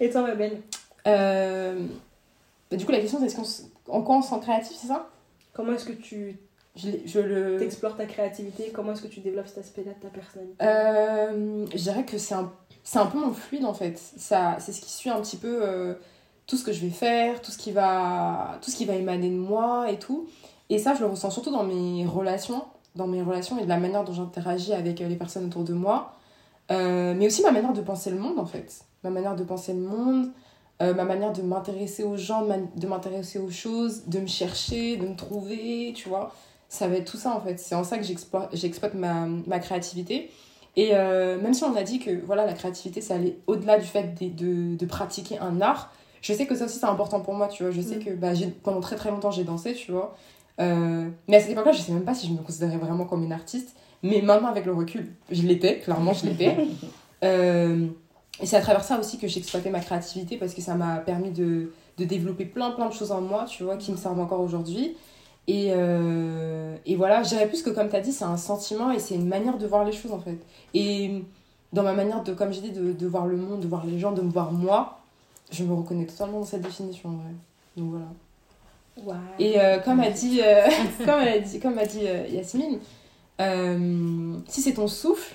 Et 0.00 0.10
toi, 0.10 0.22
ma 0.22 0.34
belle, 0.34 0.60
Euh, 1.06 1.86
bah, 2.70 2.76
du 2.76 2.86
coup, 2.86 2.92
la 2.92 3.00
question, 3.00 3.18
c'est 3.20 3.26
est-ce 3.26 3.36
qu'on 3.36 3.42
s- 3.42 3.68
en 3.88 4.00
quoi 4.02 4.16
on 4.16 4.22
se 4.22 4.30
sent 4.30 4.40
créatif, 4.40 4.76
c'est 4.80 4.86
ça? 4.86 5.10
Comment 5.52 5.72
est-ce 5.74 5.84
que 5.84 5.92
tu 5.92 6.38
je, 6.74 6.88
je 7.04 7.20
le. 7.20 7.62
explores 7.62 7.96
ta 7.96 8.06
créativité? 8.06 8.70
Comment 8.74 8.92
est-ce 8.92 9.02
que 9.02 9.06
tu 9.08 9.20
développes 9.20 9.46
cet 9.46 9.58
aspect-là 9.58 9.92
de 9.92 10.00
ta 10.00 10.08
personnalité? 10.08 10.56
Euh, 10.64 11.66
je 11.72 11.76
dirais 11.82 12.04
que 12.04 12.16
c'est 12.18 12.34
un, 12.34 12.50
c'est 12.82 12.98
un 12.98 13.06
peu 13.06 13.18
mon 13.18 13.32
fluide 13.32 13.64
en 13.66 13.74
fait. 13.74 13.98
Ça, 13.98 14.56
c'est 14.60 14.72
ce 14.72 14.80
qui 14.80 14.90
suit 14.90 15.10
un 15.10 15.20
petit 15.20 15.36
peu 15.36 15.60
euh, 15.62 15.94
tout 16.46 16.56
ce 16.56 16.64
que 16.64 16.72
je 16.72 16.80
vais 16.80 16.90
faire, 16.90 17.40
tout 17.40 17.50
ce, 17.50 17.58
qui 17.58 17.72
va, 17.72 18.58
tout 18.62 18.70
ce 18.70 18.76
qui 18.76 18.84
va 18.84 18.94
émaner 18.94 19.30
de 19.30 19.36
moi 19.36 19.90
et 19.90 19.98
tout. 19.98 20.28
Et 20.70 20.78
ça, 20.78 20.94
je 20.94 21.00
le 21.00 21.06
ressens 21.06 21.30
surtout 21.30 21.50
dans 21.50 21.64
mes 21.64 22.06
relations, 22.06 22.64
dans 22.94 23.06
mes 23.06 23.22
relations 23.22 23.58
et 23.58 23.64
de 23.64 23.68
la 23.68 23.78
manière 23.78 24.04
dont 24.04 24.12
j'interagis 24.12 24.72
avec 24.72 25.00
euh, 25.00 25.08
les 25.08 25.16
personnes 25.16 25.46
autour 25.46 25.64
de 25.64 25.74
moi. 25.74 26.12
Euh, 26.70 27.14
mais 27.16 27.26
aussi 27.26 27.42
ma 27.42 27.52
manière 27.52 27.74
de 27.74 27.82
penser 27.82 28.10
le 28.10 28.18
monde 28.18 28.38
en 28.38 28.46
fait. 28.46 28.84
Ma 29.02 29.10
manière 29.10 29.36
de 29.36 29.44
penser 29.44 29.74
le 29.74 29.80
monde, 29.80 30.30
euh, 30.80 30.94
ma 30.94 31.04
manière 31.04 31.32
de 31.32 31.42
m'intéresser 31.42 32.04
aux 32.04 32.16
gens, 32.16 32.46
de 32.76 32.86
m'intéresser 32.86 33.38
aux 33.38 33.50
choses, 33.50 34.06
de 34.06 34.20
me 34.20 34.26
chercher, 34.26 34.96
de 34.96 35.06
me 35.06 35.14
trouver, 35.14 35.92
tu 35.94 36.08
vois. 36.08 36.34
Ça 36.68 36.88
va 36.88 36.96
être 36.96 37.10
tout 37.10 37.18
ça 37.18 37.34
en 37.34 37.40
fait. 37.40 37.58
C'est 37.58 37.74
en 37.74 37.84
ça 37.84 37.98
que 37.98 38.04
j'exploite, 38.04 38.94
ma, 38.94 39.58
créativité. 39.58 40.30
Et 40.76 40.92
même 40.92 41.54
si 41.54 41.62
on 41.62 41.76
a 41.76 41.82
dit 41.84 42.00
que 42.00 42.10
voilà, 42.24 42.46
la 42.46 42.54
créativité, 42.54 43.00
ça 43.00 43.14
allait 43.14 43.38
au-delà 43.46 43.78
du 43.78 43.86
fait 43.86 44.14
de 44.18 44.86
pratiquer 44.86 45.38
un 45.38 45.60
art, 45.60 45.92
je 46.24 46.32
sais 46.32 46.46
que 46.46 46.54
ça 46.56 46.64
aussi 46.64 46.78
c'est 46.78 46.86
important 46.86 47.20
pour 47.20 47.34
moi, 47.34 47.48
tu 47.48 47.62
vois. 47.62 47.70
Je 47.72 47.82
sais 47.82 47.96
Mm. 47.96 48.04
que 48.04 48.10
bah, 48.14 48.30
pendant 48.62 48.80
très 48.80 48.96
très 48.96 49.10
longtemps 49.10 49.30
j'ai 49.30 49.44
dansé, 49.44 49.74
tu 49.74 49.92
vois. 49.92 50.16
Euh, 50.60 51.08
mais 51.28 51.36
à 51.36 51.40
cette 51.40 51.50
époque-là, 51.50 51.72
je 51.72 51.82
sais 51.82 51.92
même 51.92 52.04
pas 52.04 52.14
si 52.14 52.26
je 52.28 52.32
me 52.32 52.38
considérais 52.38 52.78
vraiment 52.78 53.04
comme 53.04 53.22
une 53.22 53.32
artiste. 53.32 53.76
Mais 54.02 54.22
maintenant, 54.22 54.48
avec 54.48 54.64
le 54.66 54.72
recul, 54.72 55.12
je 55.30 55.42
l'étais, 55.42 55.78
clairement, 55.80 56.12
je 56.14 56.26
l'étais. 56.26 56.56
Euh, 57.22 57.86
et 58.42 58.44
c'est 58.44 58.56
à 58.56 58.60
travers 58.60 58.84
ça 58.84 58.98
aussi 59.00 59.16
que 59.18 59.26
j'ai 59.26 59.38
exploité 59.38 59.70
ma 59.70 59.80
créativité 59.80 60.36
parce 60.36 60.52
que 60.52 60.60
ça 60.60 60.74
m'a 60.74 60.96
permis 60.98 61.30
de, 61.30 61.72
de 61.96 62.04
développer 62.04 62.44
plein 62.44 62.70
plein 62.72 62.86
de 62.86 62.92
choses 62.92 63.12
en 63.12 63.22
moi, 63.22 63.46
tu 63.48 63.62
vois, 63.64 63.78
qui 63.78 63.92
me 63.92 63.96
servent 63.96 64.20
encore 64.20 64.40
aujourd'hui. 64.40 64.94
Et, 65.46 65.68
euh, 65.70 66.76
et 66.84 66.96
voilà, 66.96 67.22
je 67.22 67.30
dirais 67.30 67.48
plus 67.48 67.62
que 67.62 67.70
comme 67.70 67.88
tu 67.88 67.96
as 67.96 68.00
dit, 68.00 68.12
c'est 68.12 68.26
un 68.26 68.36
sentiment 68.36 68.90
et 68.92 68.98
c'est 68.98 69.14
une 69.14 69.26
manière 69.26 69.56
de 69.56 69.66
voir 69.66 69.84
les 69.86 69.92
choses 69.92 70.12
en 70.12 70.18
fait. 70.18 70.36
Et 70.74 71.22
dans 71.72 71.82
ma 71.82 71.94
manière 71.94 72.22
de, 72.22 72.34
comme 72.34 72.52
j'ai 72.52 72.60
dit, 72.60 72.72
de, 72.72 72.92
de 72.92 73.06
voir 73.06 73.24
le 73.26 73.36
monde, 73.38 73.60
de 73.60 73.68
voir 73.68 73.86
les 73.86 73.98
gens, 73.98 74.12
de 74.12 74.20
me 74.20 74.30
voir 74.30 74.52
moi, 74.52 75.00
je 75.50 75.64
me 75.64 75.74
reconnais 75.74 76.06
totalement 76.06 76.40
dans 76.40 76.44
cette 76.46 76.62
définition 76.62 77.08
en 77.10 77.12
vrai. 77.12 77.30
Donc 77.76 77.90
voilà. 77.90 79.20
Et 79.38 79.60
euh, 79.60 79.78
comme 79.80 80.00
a 80.00 80.10
dit, 80.10 80.40
euh, 80.42 80.62
comme 81.04 81.20
elle 81.20 81.28
a 81.28 81.38
dit, 81.40 81.58
comme 81.60 81.78
a 81.78 81.84
dit 81.86 82.00
euh, 82.06 82.26
Yasmine, 82.28 82.78
euh, 83.40 84.34
si 84.48 84.62
c'est 84.62 84.74
ton 84.74 84.86
souffle, 84.88 85.34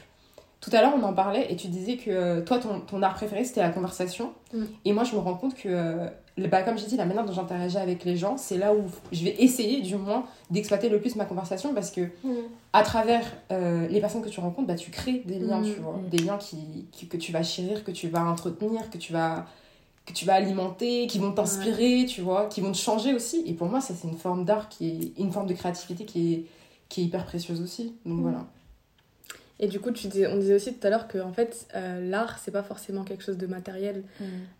tout 0.62 0.70
à 0.74 0.82
l'heure 0.82 0.94
on 0.98 1.04
en 1.04 1.14
parlait 1.14 1.52
et 1.52 1.56
tu 1.56 1.68
disais 1.68 1.96
que 1.98 2.10
euh, 2.12 2.42
toi 2.42 2.60
ton, 2.60 2.82
ton 2.82 3.02
art 3.02 3.14
préféré 3.16 3.44
c'était 3.44 3.62
la 3.62 3.70
conversation. 3.70 4.32
Mm. 4.54 4.64
Et 4.86 4.94
moi 4.94 5.04
je 5.04 5.14
me 5.16 5.20
rends 5.20 5.36
compte 5.36 5.56
que, 5.56 5.68
euh, 5.70 6.08
bah, 6.50 6.64
comme 6.64 6.78
j'ai 6.78 6.86
dit, 6.88 6.96
la 6.98 7.06
manière 7.06 7.26
dont 7.26 7.34
j'interagis 7.34 7.78
avec 7.78 8.04
les 8.06 8.16
gens, 8.16 8.38
c'est 8.38 8.58
là 8.58 8.74
où 8.74 8.84
je 9.12 9.24
vais 9.24 9.36
essayer 9.40 9.82
du 9.82 9.96
moins 9.96 10.26
d'exploiter 10.50 10.88
le 10.90 11.00
plus 11.00 11.16
ma 11.18 11.26
conversation 11.26 11.74
parce 11.74 11.92
que 11.92 12.02
Mm. 12.24 12.34
à 12.74 12.84
travers 12.84 13.26
euh, 13.52 13.88
les 13.88 14.00
personnes 14.00 14.22
que 14.22 14.30
tu 14.30 14.40
rencontres, 14.40 14.68
bah, 14.68 14.76
tu 14.76 14.90
crées 14.92 15.22
des 15.26 15.40
liens, 15.40 15.60
Mm. 15.62 15.64
tu 15.66 15.80
vois. 15.82 15.94
Mm. 15.98 16.10
Des 16.10 16.18
liens 16.20 16.38
qui, 16.38 16.58
qui- 16.92 17.08
que 17.08 17.18
tu 17.18 17.32
vas 17.32 17.44
chérir, 17.44 17.84
que 17.84 17.92
tu 17.92 18.08
vas 18.10 18.24
entretenir, 18.26 18.90
que 18.90 18.98
tu 18.98 19.12
vas, 19.14 19.46
que 20.10 20.14
tu 20.14 20.26
vas 20.26 20.34
alimenter, 20.34 21.08
qui 21.08 21.20
vont 21.20 21.32
t'inspirer, 21.32 22.06
tu 22.08 22.22
vois, 22.22 22.48
qui 22.48 22.62
vont 22.62 22.72
te 22.72 22.78
changer 22.78 23.14
aussi. 23.14 23.44
Et 23.46 23.54
pour 23.54 23.68
moi, 23.70 23.80
ça, 23.80 23.94
c'est 23.96 24.08
une 24.08 24.18
forme 24.18 24.44
d'art 24.44 24.68
qui 24.70 25.14
est 25.18 25.22
une 25.22 25.32
forme 25.32 25.48
de 25.48 25.54
créativité 25.54 26.06
qui 26.06 26.34
est, 26.34 26.46
qui 26.90 27.02
est 27.02 27.04
hyper 27.06 27.26
précieuse 27.26 27.62
aussi. 27.62 27.96
Donc 28.06 28.20
Mm. 28.20 28.22
voilà. 28.22 28.46
Et 29.62 29.68
du 29.68 29.82
coup, 29.82 29.92
tu 29.92 30.08
on 30.32 30.38
disait 30.38 30.56
aussi 30.56 30.74
tout 30.74 30.88
à 30.88 30.90
l'heure 30.90 31.08
que 31.10 31.18
en 31.18 31.34
fait, 31.34 31.68
euh, 31.76 32.00
l'art, 32.10 32.40
c'est 32.40 32.52
pas 32.52 32.64
forcément 32.64 33.04
quelque 33.04 33.24
chose 33.24 33.38
de 33.38 33.46
matériel. 33.46 34.04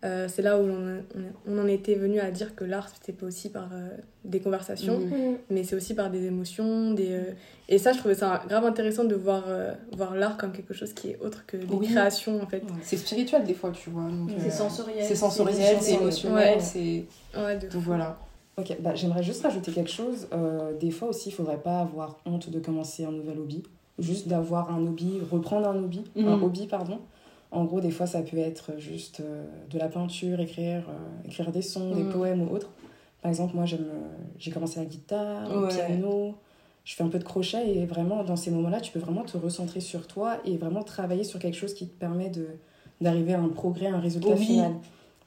Euh, 0.04 0.26
c'est 0.28 0.42
là 0.42 0.58
où 0.58 0.64
on, 0.66 1.02
on, 1.16 1.22
on 1.54 1.58
en 1.58 1.66
était 1.66 1.94
venu 1.94 2.20
à 2.20 2.30
dire 2.30 2.54
que 2.54 2.64
l'art, 2.64 2.88
c'était 2.92 3.12
pas 3.14 3.24
aussi 3.26 3.48
par 3.48 3.70
euh, 3.72 3.88
des 4.26 4.40
conversations, 4.40 4.98
Mhm. 4.98 5.06
Mm. 5.32 5.36
mais 5.48 5.64
c'est 5.64 5.74
aussi 5.74 5.94
par 5.94 6.10
des 6.10 6.26
émotions. 6.26 6.92
Des, 6.92 7.12
euh, 7.12 7.32
Et 7.70 7.78
ça, 7.78 7.92
je 7.92 7.98
trouvais 7.98 8.14
ça 8.14 8.42
grave 8.46 8.64
intéressant 8.66 9.04
de 9.04 9.14
voir, 9.14 9.44
euh, 9.48 9.72
voir 9.96 10.14
l'art 10.14 10.36
comme 10.36 10.52
quelque 10.52 10.74
chose 10.74 10.92
qui 10.92 11.10
est 11.10 11.18
autre 11.20 11.46
que 11.46 11.56
des 11.56 11.74
Oui. 11.74 11.86
créations, 11.88 12.42
en 12.42 12.46
fait. 12.46 12.62
C'est 12.82 12.96
spirituel 12.98 13.44
des 13.44 13.54
fois, 13.54 13.70
tu 13.70 13.88
vois. 13.90 14.02
donc, 14.02 14.30
C'est 14.38 14.48
euh, 14.48 14.50
sensoriel. 14.50 15.04
C'est 15.04 15.14
sensoriel, 15.14 15.76
c'est 15.80 15.94
émotionnel, 15.94 16.58
Ouais. 16.58 16.60
c'est... 16.62 17.04
Ouais, 17.38 17.56
Donc 17.58 17.70
fou. 17.70 17.80
voilà. 17.80 18.18
Ok, 18.58 18.76
bah, 18.80 18.94
j'aimerais 18.94 19.22
juste 19.22 19.42
rajouter 19.44 19.72
quelque 19.72 19.90
chose. 19.90 20.26
Euh, 20.34 20.76
des 20.78 20.90
fois 20.90 21.08
aussi, 21.08 21.30
il 21.30 21.32
faudrait 21.32 21.56
pas 21.62 21.80
avoir 21.80 22.18
honte 22.26 22.50
de 22.50 22.58
commencer 22.60 23.04
un 23.04 23.12
nouvel 23.12 23.38
hobby. 23.38 23.62
Juste 24.00 24.28
d'avoir 24.28 24.72
un 24.72 24.80
hobby, 24.86 25.20
reprendre 25.30 25.68
un 25.68 25.76
hobby, 25.76 26.04
un 26.16 26.20
Mhm. 26.32 26.42
hobby, 26.42 26.66
pardon. 26.66 26.98
En 27.50 27.64
gros, 27.64 27.80
des 27.80 27.90
fois, 27.90 28.06
ça 28.06 28.22
peut 28.22 28.38
être 28.38 28.78
juste 28.78 29.20
euh, 29.20 29.44
de 29.70 29.78
la 29.78 29.88
peinture, 29.88 30.40
écrire, 30.40 30.84
euh, 30.88 31.28
écrire 31.28 31.50
des 31.52 31.62
sons, 31.62 31.94
des 31.94 32.04
Mhm. 32.04 32.08
poèmes 32.10 32.42
ou 32.42 32.54
autre. 32.54 32.70
Par 33.22 33.28
exemple, 33.28 33.54
moi, 33.56 33.64
euh, 33.72 33.76
j'ai 34.38 34.50
commencé 34.50 34.78
la 34.80 34.86
guitare, 34.86 35.48
le 35.52 35.60
Ouais. 35.62 35.68
piano, 35.68 36.34
je 36.84 36.94
fais 36.94 37.02
un 37.02 37.08
peu 37.08 37.18
de 37.18 37.24
crochet 37.24 37.76
et 37.76 37.84
vraiment, 37.86 38.22
dans 38.24 38.36
ces 38.36 38.50
moments-là, 38.50 38.80
tu 38.80 38.92
peux 38.92 39.00
vraiment 39.00 39.24
te 39.24 39.36
recentrer 39.36 39.80
sur 39.80 40.06
toi 40.06 40.38
et 40.44 40.56
vraiment 40.56 40.82
travailler 40.82 41.24
sur 41.24 41.38
quelque 41.38 41.56
chose 41.56 41.74
qui 41.74 41.86
te 41.88 41.98
permet 41.98 42.30
d'arriver 43.00 43.34
à 43.34 43.40
un 43.40 43.48
progrès, 43.48 43.86
à 43.88 43.96
un 43.96 44.00
résultat 44.00 44.36
Oui. 44.36 44.46
final. 44.46 44.72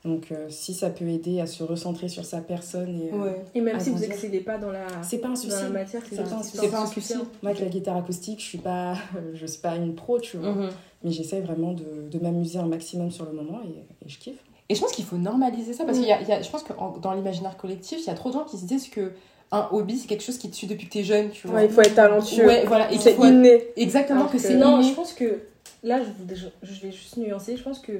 Donc, 0.05 0.31
euh, 0.31 0.47
si 0.49 0.73
ça 0.73 0.89
peut 0.89 1.07
aider 1.07 1.39
à 1.39 1.47
se 1.47 1.63
recentrer 1.63 2.09
sur 2.09 2.25
sa 2.25 2.41
personne 2.41 2.99
et. 3.01 3.13
euh, 3.13 3.17
Ouais. 3.23 3.45
Et 3.55 3.61
même 3.61 3.79
si 3.79 3.89
vous 3.89 3.95
grandir. 3.95 4.11
excellez 4.11 4.41
pas 4.41 4.57
dans 4.57 4.69
la, 4.71 4.85
C'est 5.01 5.19
pas 5.19 5.29
un 5.29 5.35
souci. 5.35 5.49
dans 5.55 5.61
la 5.63 5.69
matière, 5.69 6.01
C'est 6.09 6.17
pas 6.17 6.23
un 6.35 6.43
souci. 6.43 6.57
C'est 6.59 6.67
pas 6.69 6.81
un 6.81 6.85
souci. 6.85 7.13
Moi, 7.15 7.51
avec 7.51 7.59
la 7.61 7.67
guitare 7.67 7.95
acoustique, 7.97 8.39
je 8.41 8.45
suis 8.45 8.57
pas, 8.57 8.95
je 9.33 9.45
suis 9.45 9.61
pas 9.61 9.75
une 9.77 9.95
pro, 9.95 10.19
tu 10.19 10.37
vois. 10.37 10.51
Mhm. 10.51 10.69
Mais 11.05 11.11
j'essaie 11.11 11.39
vraiment 11.39 11.71
de, 11.71 11.85
de 12.11 12.19
m'amuser 12.19 12.59
un 12.59 12.65
maximum 12.65 13.11
sur 13.11 13.25
le 13.25 13.31
moment 13.31 13.61
et, 13.65 14.05
et 14.05 14.09
je 14.09 14.17
kiffe. 14.19 14.37
Et 14.69 14.75
je 14.75 14.81
pense 14.81 14.91
qu'il 14.91 15.05
faut 15.05 15.17
normaliser 15.17 15.73
ça 15.73 15.83
parce 15.85 15.97
Mm. 15.97 16.01
qu'il 16.01 16.09
y 16.09 16.13
a, 16.13 16.21
il 16.21 16.27
y 16.27 16.31
a- 16.31 16.41
je 16.41 16.49
pense 16.49 16.63
que 16.63 16.73
en- 16.77 16.97
dans 16.97 17.13
l'imaginaire 17.13 17.55
collectif, 17.57 17.99
il 18.01 18.07
y 18.07 18.09
a 18.09 18.13
trop 18.13 18.29
de 18.29 18.33
gens 18.33 18.43
qui 18.45 18.57
se 18.57 18.65
disent 18.65 18.89
que 18.89 19.11
un 19.51 19.67
hobby 19.71 19.97
c'est 19.97 20.07
quelque 20.07 20.23
chose 20.23 20.37
qui 20.37 20.49
te 20.49 20.55
suit 20.55 20.67
depuis 20.67 20.87
que 20.87 20.93
t'es 20.93 21.03
jeune, 21.03 21.29
tu 21.29 21.47
vois. 21.47 21.57
Ouais, 21.57 21.65
il 21.65 21.71
faut 21.71 21.81
être 21.81 21.95
talentueux. 21.95 22.45
Ouais, 22.47 22.65
voilà, 22.65 22.87
c'est 22.97 23.13
faut- 23.13 23.25
inné. 23.25 23.67
exactement 23.75 24.21
Alors 24.21 24.31
que 24.31 24.37
que- 24.37 24.43
c'est 24.43 24.55
Non, 24.55 24.81
je 24.81 24.93
pense 24.93 25.13
que 25.13 25.41
là, 25.83 25.99
je 26.63 26.81
vais 26.81 26.91
juste 26.91 27.17
nuancer. 27.17 27.55
Je 27.57 27.63
pense 27.63 27.79
que 27.79 27.91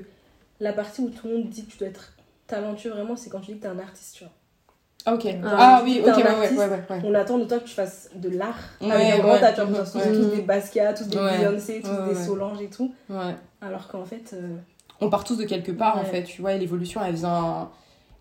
la 0.59 0.73
partie 0.73 1.01
où 1.01 1.09
tout 1.09 1.27
le 1.27 1.33
monde 1.37 1.49
dit 1.49 1.65
que 1.65 1.71
tu 1.71 1.77
dois 1.77 1.87
être 1.87 2.13
talentueux, 2.47 2.91
vraiment, 2.91 3.15
c'est 3.15 3.29
quand 3.29 3.39
tu 3.39 3.51
dis 3.51 3.57
que 3.57 3.63
t'es 3.63 3.67
un 3.67 3.79
artiste, 3.79 4.15
tu 4.15 4.23
vois. 4.23 4.33
Ah, 5.05 5.13
ok. 5.15 5.27
Ah, 5.43 5.55
Ah 5.57 5.81
oui, 5.83 5.99
ok, 6.01 6.07
ouais, 6.07 6.23
ouais, 6.23 6.27
artiste. 6.29 6.51
ouais, 6.59 6.67
ouais, 6.67 6.81
ouais. 6.89 7.01
On 7.03 7.13
attend 7.13 7.37
de 7.37 7.45
toi 7.45 7.59
que 7.59 7.65
tu 7.65 7.73
fasses 7.73 8.09
de 8.15 8.29
l'art. 8.29 8.57
Ouais, 8.81 8.91
avec 8.91 9.13
un 9.15 9.19
grand 9.19 9.33
ouais. 9.33 9.53
tu 9.53 9.61
vois, 9.97 10.05
tous 10.05 10.35
des 10.35 10.41
Basquiat, 10.41 10.93
tous 10.93 11.07
des. 11.07 11.17
Beyoncé, 11.17 11.81
tous 11.81 12.09
des. 12.09 12.15
Solange 12.23 12.61
et 12.61 12.69
tout. 12.69 12.93
Ouais. 13.09 13.35
Alors 13.61 13.87
qu'en 13.87 14.05
fait, 14.05 14.31
euh, 14.33 14.55
On 15.01 15.09
part 15.09 15.23
tous 15.25 15.35
de 15.37 15.43
quelque 15.43 15.71
part 15.71 15.97
en 15.97 16.05
fait, 16.05 16.23
tu 16.23 16.41
vois, 16.41 16.53
l'évolution 16.53 17.01
elle 17.03 17.15
vient, 17.15 17.69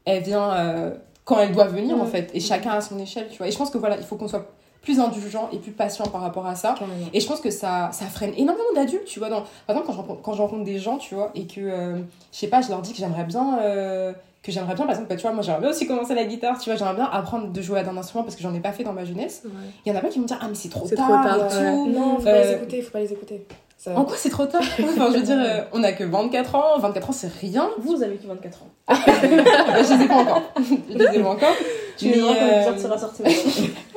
elle 0.04 0.22
vient 0.22 0.52
euh, 0.52 0.94
quand 1.24 1.38
elle 1.38 1.52
doit 1.52 1.66
venir 1.68 2.00
en 2.00 2.06
fait, 2.06 2.30
et 2.34 2.40
chacun 2.40 2.72
à 2.72 2.80
son 2.80 2.98
échelle, 2.98 3.28
tu 3.30 3.38
vois. 3.38 3.46
Et 3.46 3.52
je 3.52 3.58
pense 3.58 3.70
que 3.70 3.78
voilà, 3.78 3.96
il 3.96 4.04
faut 4.04 4.16
qu'on 4.16 4.28
soit 4.28 4.52
plus 4.82 4.98
indulgent 5.00 5.48
et 5.52 5.58
plus 5.58 5.70
patient 5.72 6.06
par 6.06 6.20
rapport 6.20 6.46
à 6.46 6.54
ça. 6.54 6.74
Carrément. 6.78 7.06
Et 7.12 7.20
je 7.20 7.26
pense 7.26 7.40
que 7.40 7.50
ça, 7.50 7.90
ça 7.92 8.06
freine 8.06 8.32
énormément 8.36 8.72
d'adultes, 8.74 9.04
tu 9.04 9.18
vois. 9.20 9.28
Dans... 9.30 9.42
Par 9.66 9.76
exemple, 9.76 9.86
quand 9.86 9.92
je, 9.92 9.98
rencontre, 9.98 10.22
quand 10.22 10.32
je 10.34 10.42
rencontre 10.42 10.64
des 10.64 10.78
gens, 10.78 10.98
tu 10.98 11.14
vois, 11.14 11.30
et 11.34 11.46
que, 11.46 11.60
euh, 11.60 11.96
je 12.32 12.38
sais 12.38 12.48
pas, 12.48 12.60
je 12.60 12.68
leur 12.68 12.80
dis 12.82 12.92
que 12.92 12.98
j'aimerais 12.98 13.24
bien, 13.24 13.58
euh, 13.62 14.12
que 14.42 14.50
j'aimerais 14.50 14.74
bien, 14.74 14.84
par 14.84 14.90
exemple, 14.94 15.08
bah, 15.08 15.16
tu 15.16 15.22
vois, 15.22 15.30
moi 15.32 15.42
j'aimerais 15.42 15.60
bien 15.60 15.70
aussi 15.70 15.86
commencer 15.86 16.14
la 16.16 16.24
guitare, 16.24 16.58
tu 16.58 16.68
vois, 16.68 16.76
j'aimerais 16.76 16.96
bien 16.96 17.08
apprendre 17.12 17.48
de 17.52 17.62
jouer 17.62 17.82
d'un 17.84 17.96
instrument 17.96 18.24
parce 18.24 18.34
que 18.34 18.42
j'en 18.42 18.52
ai 18.54 18.60
pas 18.60 18.72
fait 18.72 18.82
dans 18.82 18.92
ma 18.92 19.04
jeunesse. 19.04 19.44
Il 19.86 19.92
y 19.92 19.94
en 19.94 19.98
a 19.98 20.02
pas 20.02 20.08
qui 20.08 20.16
vont 20.18 20.22
me 20.22 20.28
dire, 20.28 20.38
ah, 20.42 20.46
mais 20.48 20.54
c'est 20.56 20.68
trop 20.68 20.88
tard, 20.88 20.96
trop 20.96 21.12
tard, 21.22 21.36
et 21.38 21.42
ouais. 21.66 21.72
tout. 21.72 21.88
Non, 21.90 22.16
faut 22.16 22.22
pas 22.24 22.30
Euh, 22.30 22.42
les 22.50 22.52
écouter, 22.56 22.82
faut 22.82 22.90
pas 22.90 23.00
les 23.00 23.12
écouter. 23.12 23.46
Ça- 23.78 23.96
En 23.98 24.04
quoi 24.04 24.16
c'est 24.16 24.30
trop 24.30 24.46
tard? 24.46 24.62
Enfin, 24.80 25.08
je 25.12 25.16
veux 25.18 25.22
dire, 25.22 25.38
euh, 25.38 25.62
on 25.72 25.82
a 25.84 25.92
que 25.92 26.04
24 26.04 26.54
ans, 26.56 26.78
24 26.80 27.10
ans 27.10 27.12
c'est 27.12 27.32
rien. 27.40 27.68
vous, 27.78 27.96
vous 27.96 28.02
avez 28.02 28.16
que 28.16 28.26
24 28.26 28.62
ans. 28.62 28.68
je 28.94 29.94
les 29.96 30.04
ai 30.04 30.08
pas 30.08 30.14
encore. 30.16 30.42
Je 30.88 30.94
les 30.98 31.18
ai 31.18 31.22
pas 31.22 31.28
encore. 31.30 31.54
Tu 31.96 32.08
les 32.08 32.20
auras 32.22 32.34
quand 32.34 32.40
euh, 32.42 32.58
l'épisode 32.70 32.78
sera 32.78 32.98
sorti. 32.98 33.22
maintenant. 33.22 33.74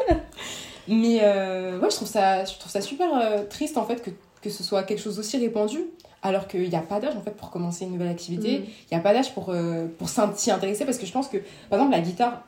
Mais 0.87 1.19
euh, 1.21 1.79
ouais, 1.79 1.89
je 1.89 1.95
trouve 1.95 2.07
ça, 2.07 2.45
je 2.45 2.57
trouve 2.57 2.71
ça 2.71 2.81
super 2.81 3.09
euh, 3.13 3.43
triste 3.45 3.77
en 3.77 3.85
fait 3.85 4.01
que, 4.01 4.11
que 4.41 4.49
ce 4.49 4.63
soit 4.63 4.83
quelque 4.83 5.01
chose 5.01 5.17
aussi 5.19 5.37
répandu, 5.37 5.79
alors 6.21 6.47
qu'il 6.47 6.69
n'y 6.69 6.75
a 6.75 6.81
pas 6.81 6.99
d'âge 6.99 7.15
en 7.15 7.21
fait 7.21 7.35
pour 7.35 7.49
commencer 7.49 7.85
une 7.85 7.91
nouvelle 7.93 8.09
activité. 8.09 8.59
Mm. 8.59 8.63
Il 8.63 8.93
n'y 8.93 8.97
a 8.97 9.01
pas 9.01 9.13
d'âge 9.13 9.33
pour, 9.33 9.49
euh, 9.49 9.87
pour 9.97 10.09
s'y 10.09 10.51
intéresser 10.51 10.85
parce 10.85 10.97
que 10.97 11.05
je 11.05 11.11
pense 11.11 11.27
que, 11.27 11.37
par 11.69 11.79
exemple, 11.79 11.91
la 11.91 12.01
guitare, 12.01 12.45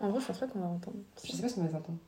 En 0.00 0.08
vrai, 0.08 0.20
je 0.20 0.26
pense 0.26 0.38
pas 0.38 0.46
qu'on 0.46 0.60
va 0.60 0.66
entendre. 0.66 0.96
je 1.22 1.32
sais 1.32 1.42
pas 1.42 1.48
si 1.48 1.58
on 1.58 1.62
va 1.62 1.68
les 1.68 1.74
entendre. 1.74 1.98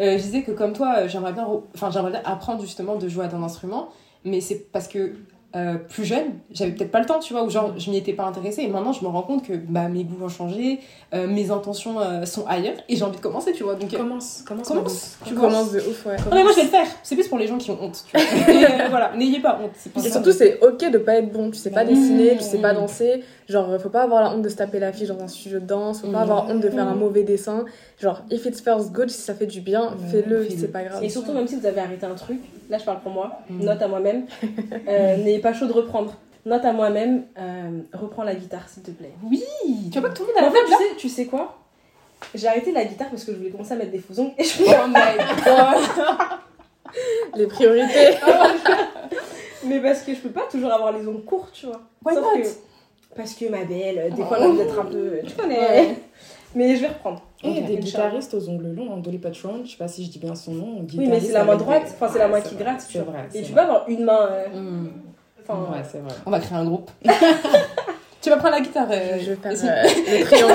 Euh, 0.00 0.16
je 0.16 0.22
disais 0.22 0.42
que 0.42 0.52
comme 0.52 0.72
toi, 0.72 1.06
j'aimerais 1.06 1.34
bien, 1.34 1.46
enfin, 1.74 1.90
j'aimerais 1.90 2.12
bien 2.12 2.22
apprendre 2.24 2.62
justement 2.62 2.96
de 2.96 3.06
jouer 3.08 3.26
à 3.26 3.34
un 3.34 3.42
instrument, 3.42 3.90
mais 4.24 4.40
c'est 4.40 4.70
parce 4.72 4.88
que 4.88 5.14
euh, 5.54 5.74
plus 5.74 6.04
jeune, 6.04 6.26
j'avais 6.50 6.72
peut-être 6.72 6.90
pas 6.90 7.00
le 7.00 7.06
temps, 7.06 7.18
tu 7.18 7.32
vois, 7.34 7.44
ou 7.44 7.50
genre 7.50 7.74
je 7.78 7.90
m'y 7.90 7.96
étais 7.98 8.12
pas 8.14 8.24
intéressée, 8.24 8.62
et 8.62 8.68
maintenant 8.68 8.92
je 8.92 9.02
me 9.04 9.08
rends 9.08 9.22
compte 9.22 9.46
que 9.46 9.52
bah, 9.54 9.88
mes 9.88 10.04
goûts 10.04 10.24
ont 10.24 10.28
changé, 10.28 10.80
euh, 11.14 11.26
mes 11.26 11.50
intentions 11.50 12.00
euh, 12.00 12.24
sont 12.24 12.46
ailleurs, 12.46 12.74
et 12.88 12.96
j'ai 12.96 13.04
envie 13.04 13.16
de 13.16 13.22
commencer, 13.22 13.52
tu 13.52 13.62
vois. 13.62 13.74
Donc, 13.74 13.92
euh, 13.92 13.98
Commence, 13.98 14.42
commence. 14.46 14.68
commence, 14.68 15.18
Tu 15.26 15.34
commences 15.34 15.72
de 15.72 15.80
ouf, 15.80 16.06
ouais. 16.06 16.16
Non, 16.16 16.34
mais 16.36 16.42
moi 16.42 16.52
je 16.52 16.56
vais 16.56 16.62
le 16.64 16.68
faire, 16.70 16.86
c'est 17.02 17.14
plus 17.14 17.28
pour 17.28 17.38
les 17.38 17.46
gens 17.46 17.58
qui 17.58 17.70
ont 17.70 17.78
honte, 17.82 18.02
tu 18.10 18.16
vois. 18.16 18.26
Et, 18.54 18.64
euh, 18.64 18.88
voilà, 18.88 19.12
n'ayez 19.16 19.40
pas 19.40 19.58
honte, 19.62 19.72
c'est 19.76 19.92
plus 19.92 20.06
Et 20.06 20.10
surtout, 20.10 20.32
c'est 20.32 20.58
ok 20.60 20.90
de 20.90 20.98
pas 20.98 21.16
être 21.16 21.32
bon. 21.32 21.50
Tu 21.50 21.58
sais 21.58 21.70
pas 21.70 21.84
Mmh. 21.84 21.88
dessiner, 21.88 22.36
tu 22.36 22.42
sais 22.44 22.58
pas 22.58 22.72
danser. 22.72 23.22
Genre, 23.52 23.78
faut 23.80 23.88
pas 23.90 24.02
avoir 24.02 24.22
la 24.22 24.30
honte 24.30 24.42
de 24.42 24.48
se 24.48 24.56
taper 24.56 24.78
la 24.78 24.92
fiche 24.92 25.08
dans 25.08 25.20
un 25.22 25.28
studio 25.28 25.60
de 25.60 25.66
danse. 25.66 26.00
Faut 26.00 26.06
pas 26.08 26.20
Mmh. 26.20 26.22
avoir 26.22 26.48
honte 26.50 26.60
de 26.60 26.70
faire 26.70 26.88
un 26.88 26.94
Mmh. 26.94 26.98
mauvais 26.98 27.22
dessin. 27.22 27.64
Genre, 28.00 28.22
if 28.30 28.46
it 28.46 28.58
feels 28.60 28.90
good, 28.90 29.10
si 29.10 29.20
ça 29.20 29.34
fait 29.34 29.46
du 29.46 29.60
bien, 29.60 29.94
fais-le, 30.10 30.48
c'est 30.48 30.68
pas 30.72 30.82
grave. 30.84 31.02
Et 31.04 31.08
surtout, 31.10 31.32
même 31.32 31.46
si 31.46 31.56
vous 31.56 31.66
avez 31.66 31.80
arrêté 31.80 32.06
un 32.06 32.14
truc, 32.14 32.40
là 32.70 32.78
je 32.78 32.84
parle 32.84 33.00
pour 33.00 33.12
moi, 33.12 33.40
Mm. 33.50 33.64
note 33.64 33.82
à 33.82 33.88
moi-même, 33.88 34.24
euh, 34.88 35.16
n'ayez 35.18 35.38
pas 35.40 35.52
chaud 35.52 35.66
de 35.66 35.72
reprendre. 35.72 36.14
Note 36.46 36.64
à 36.64 36.72
moi-même, 36.72 37.24
euh, 37.38 37.80
reprends 37.92 38.24
la 38.24 38.34
guitare 38.34 38.68
s'il 38.68 38.82
te 38.82 38.90
plaît. 38.90 39.12
Oui, 39.30 39.44
tu 39.92 40.00
vois 40.00 40.08
pas 40.08 40.14
que 40.14 40.18
tout 40.18 40.24
le 40.26 40.32
monde 40.34 40.42
a 40.44 40.48
en 40.48 40.50
fait, 40.50 40.64
tu 40.64 40.72
sais, 40.72 40.96
tu 40.96 41.08
sais 41.08 41.26
quoi? 41.26 41.58
J'ai 42.34 42.48
arrêté 42.48 42.72
la 42.72 42.84
guitare 42.84 43.10
parce 43.10 43.24
que 43.24 43.32
je 43.32 43.36
voulais 43.36 43.50
commencer 43.50 43.72
à 43.72 43.76
mettre 43.76 43.90
des 43.92 43.98
faux 43.98 44.18
ongles 44.18 44.32
et 44.38 44.44
je 44.44 44.62
Oh 44.64 44.88
my 44.88 44.96
Les 47.38 47.46
priorités. 47.46 48.16
Mais 49.64 49.80
parce 49.80 50.02
que 50.02 50.14
je 50.14 50.20
peux 50.20 50.30
pas 50.30 50.46
toujours 50.50 50.72
avoir 50.72 50.92
les 50.92 51.06
ongles 51.06 51.24
courts, 51.24 51.48
tu 51.52 51.66
vois. 51.66 51.80
Why 52.04 52.14
Sauf 52.14 52.24
not? 52.24 52.42
que, 52.42 52.48
parce 53.16 53.34
que 53.34 53.48
ma 53.48 53.64
belle, 53.64 54.12
des 54.14 54.22
fois, 54.24 54.38
elle 54.40 54.50
a 54.50 54.64
d'être 54.64 54.78
un 54.80 54.84
peu. 54.86 55.18
Tu 55.26 55.34
connais. 55.34 55.58
Ouais. 55.58 55.94
Mais 56.54 56.76
je 56.76 56.82
vais 56.82 56.88
reprendre. 56.88 57.22
Et 57.42 57.48
il 57.48 57.54
y 57.56 57.58
a 57.58 57.62
Ok, 57.62 57.66
des 57.68 57.76
guitaristes 57.78 58.34
aux 58.34 58.48
ongles 58.48 58.74
longs, 58.74 58.96
Dolly 58.98 59.18
Parton, 59.18 59.62
je 59.64 59.70
sais 59.70 59.76
pas 59.78 59.88
si 59.88 60.04
je 60.04 60.10
dis 60.10 60.18
bien 60.18 60.34
son 60.34 60.52
nom. 60.52 60.86
Oui, 60.96 61.06
mais 61.08 61.18
c'est 61.18 61.32
la 61.32 61.44
main 61.44 61.56
droite, 61.56 61.84
enfin, 61.86 62.08
c'est 62.12 62.18
la 62.18 62.28
main 62.28 62.40
qui 62.40 62.54
vrai, 62.54 62.64
gratte, 62.64 62.86
tu 62.88 62.98
vois. 62.98 63.12
vrai. 63.12 63.28
Et 63.34 63.42
tu 63.42 63.52
peux 63.52 63.60
avoir 63.60 63.88
une 63.88 64.04
main. 64.04 64.28
euh, 64.30 64.48
Hmm. 64.54 64.88
Enfin, 65.42 65.72
Ouais, 65.72 65.82
c'est 65.90 65.98
vrai. 65.98 66.12
On 66.26 66.30
va 66.30 66.38
créer 66.40 66.56
un 66.58 66.64
groupe. 66.64 66.90
tu 68.20 68.30
vas 68.30 68.36
prendre 68.36 68.54
la 68.54 68.60
guitare. 68.60 68.86
euh, 68.90 69.18
Je 69.18 69.32
vais 69.32 69.36
faire 69.36 69.52
euh, 69.52 70.18
le 70.18 70.24
triangle. 70.26 70.54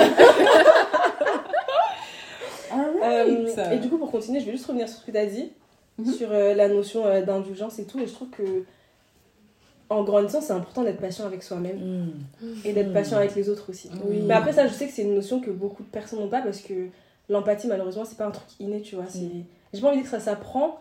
Euh, 3.02 3.72
et 3.72 3.78
du 3.78 3.88
coup, 3.88 3.98
pour 3.98 4.10
continuer, 4.10 4.40
je 4.40 4.46
vais 4.46 4.52
juste 4.52 4.66
revenir 4.66 4.88
sur 4.88 5.00
ce 5.00 5.06
que 5.06 5.10
tu 5.10 5.16
as 5.18 5.26
dit, 5.26 5.52
Mhm. 5.98 6.12
sur 6.12 6.28
euh, 6.30 6.54
la 6.54 6.68
notion 6.68 7.04
euh, 7.06 7.22
d'indulgence 7.22 7.78
et 7.80 7.84
tout. 7.84 7.98
Et 7.98 8.06
je 8.06 8.12
trouve 8.12 8.28
que 8.30 8.64
en 9.90 10.02
grandissant, 10.04 10.40
c'est 10.40 10.52
important 10.52 10.82
d'être 10.82 11.00
patient 11.00 11.24
avec 11.26 11.42
soi-même 11.42 11.78
Mm. 12.42 12.46
et 12.64 12.72
d'être 12.72 12.92
patient 12.92 13.16
avec 13.16 13.34
les 13.34 13.48
autres 13.48 13.70
aussi. 13.70 13.90
Oui. 14.04 14.20
Mais 14.26 14.34
après, 14.34 14.52
ça, 14.52 14.66
je 14.66 14.72
sais 14.72 14.86
que 14.86 14.92
c'est 14.92 15.02
une 15.02 15.14
notion 15.14 15.40
que 15.40 15.50
beaucoup 15.50 15.82
de 15.82 15.88
personnes 15.88 16.18
n'ont 16.20 16.28
pas 16.28 16.42
parce 16.42 16.60
que 16.60 16.88
l'empathie, 17.28 17.66
malheureusement, 17.68 18.04
c'est 18.04 18.18
pas 18.18 18.26
un 18.26 18.30
truc 18.30 18.46
inné, 18.60 18.80
tu 18.82 18.94
vois. 18.96 19.04
c'est 19.08 19.28
J'ai 19.72 19.80
pas 19.80 19.88
envie 19.88 19.98
de 19.98 20.02
dire 20.02 20.10
que 20.10 20.16
ça 20.18 20.22
s'apprend, 20.24 20.78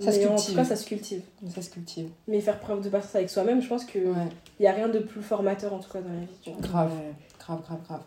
Ça 0.00 0.10
se 0.12 0.18
mais 0.18 0.26
en 0.26 0.30
tout 0.30 0.34
cultive. 0.36 0.56
cas, 0.56 0.64
ça 0.64 0.76
se 0.76 0.86
cultive. 0.86 1.22
Ça 1.54 1.62
se 1.62 1.70
cultive. 1.70 2.08
Mais 2.28 2.40
faire 2.40 2.58
preuve 2.58 2.82
de 2.82 2.88
patience 2.88 3.14
avec 3.14 3.30
soi-même, 3.30 3.62
je 3.62 3.68
pense 3.68 3.84
qu'il 3.84 4.06
Ouais. 4.06 4.28
n'y 4.60 4.66
a 4.66 4.72
rien 4.72 4.88
de 4.88 4.98
plus 4.98 5.22
formateur, 5.22 5.72
en 5.72 5.78
tout 5.78 5.90
cas, 5.90 6.00
dans 6.00 6.08
la 6.12 6.20
vie. 6.20 6.26
Tu 6.42 6.50
vois. 6.50 6.60
Grave. 6.60 6.90
Ouais. 6.92 7.12
Grave, 7.38 7.62
grave, 7.62 7.78
grave. 7.86 8.00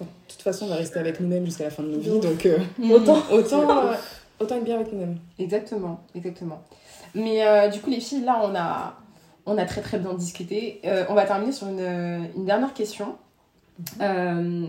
De 0.00 0.06
toute 0.28 0.42
façon, 0.42 0.64
on 0.66 0.68
va 0.70 0.76
rester 0.76 0.98
avec 0.98 1.20
nous-mêmes 1.20 1.44
jusqu'à 1.44 1.64
la 1.64 1.70
fin 1.70 1.82
de 1.84 1.88
nos 1.90 1.98
vies, 2.00 2.08
Donc, 2.10 2.22
donc 2.22 2.46
euh, 2.46 2.58
Autant. 2.92 3.18
autant, 3.32 3.70
euh, 3.88 3.94
autant 4.40 4.56
être 4.56 4.64
bien 4.64 4.76
avec 4.76 4.92
nous-mêmes. 4.92 5.18
Exactement, 5.38 6.00
exactement. 6.16 6.62
Mais 7.14 7.46
euh, 7.46 7.68
du 7.68 7.80
coup, 7.80 7.90
les 7.90 8.00
filles, 8.00 8.24
là, 8.24 8.40
on 8.42 8.54
a, 8.56 8.94
on 9.46 9.58
a 9.58 9.64
très 9.64 9.80
très 9.80 9.98
bien 9.98 10.14
discuté. 10.14 10.80
Euh, 10.84 11.04
on 11.08 11.14
va 11.14 11.24
terminer 11.24 11.52
sur 11.52 11.68
une, 11.68 12.28
une 12.36 12.44
dernière 12.44 12.74
question. 12.74 13.16
Euh, 14.00 14.66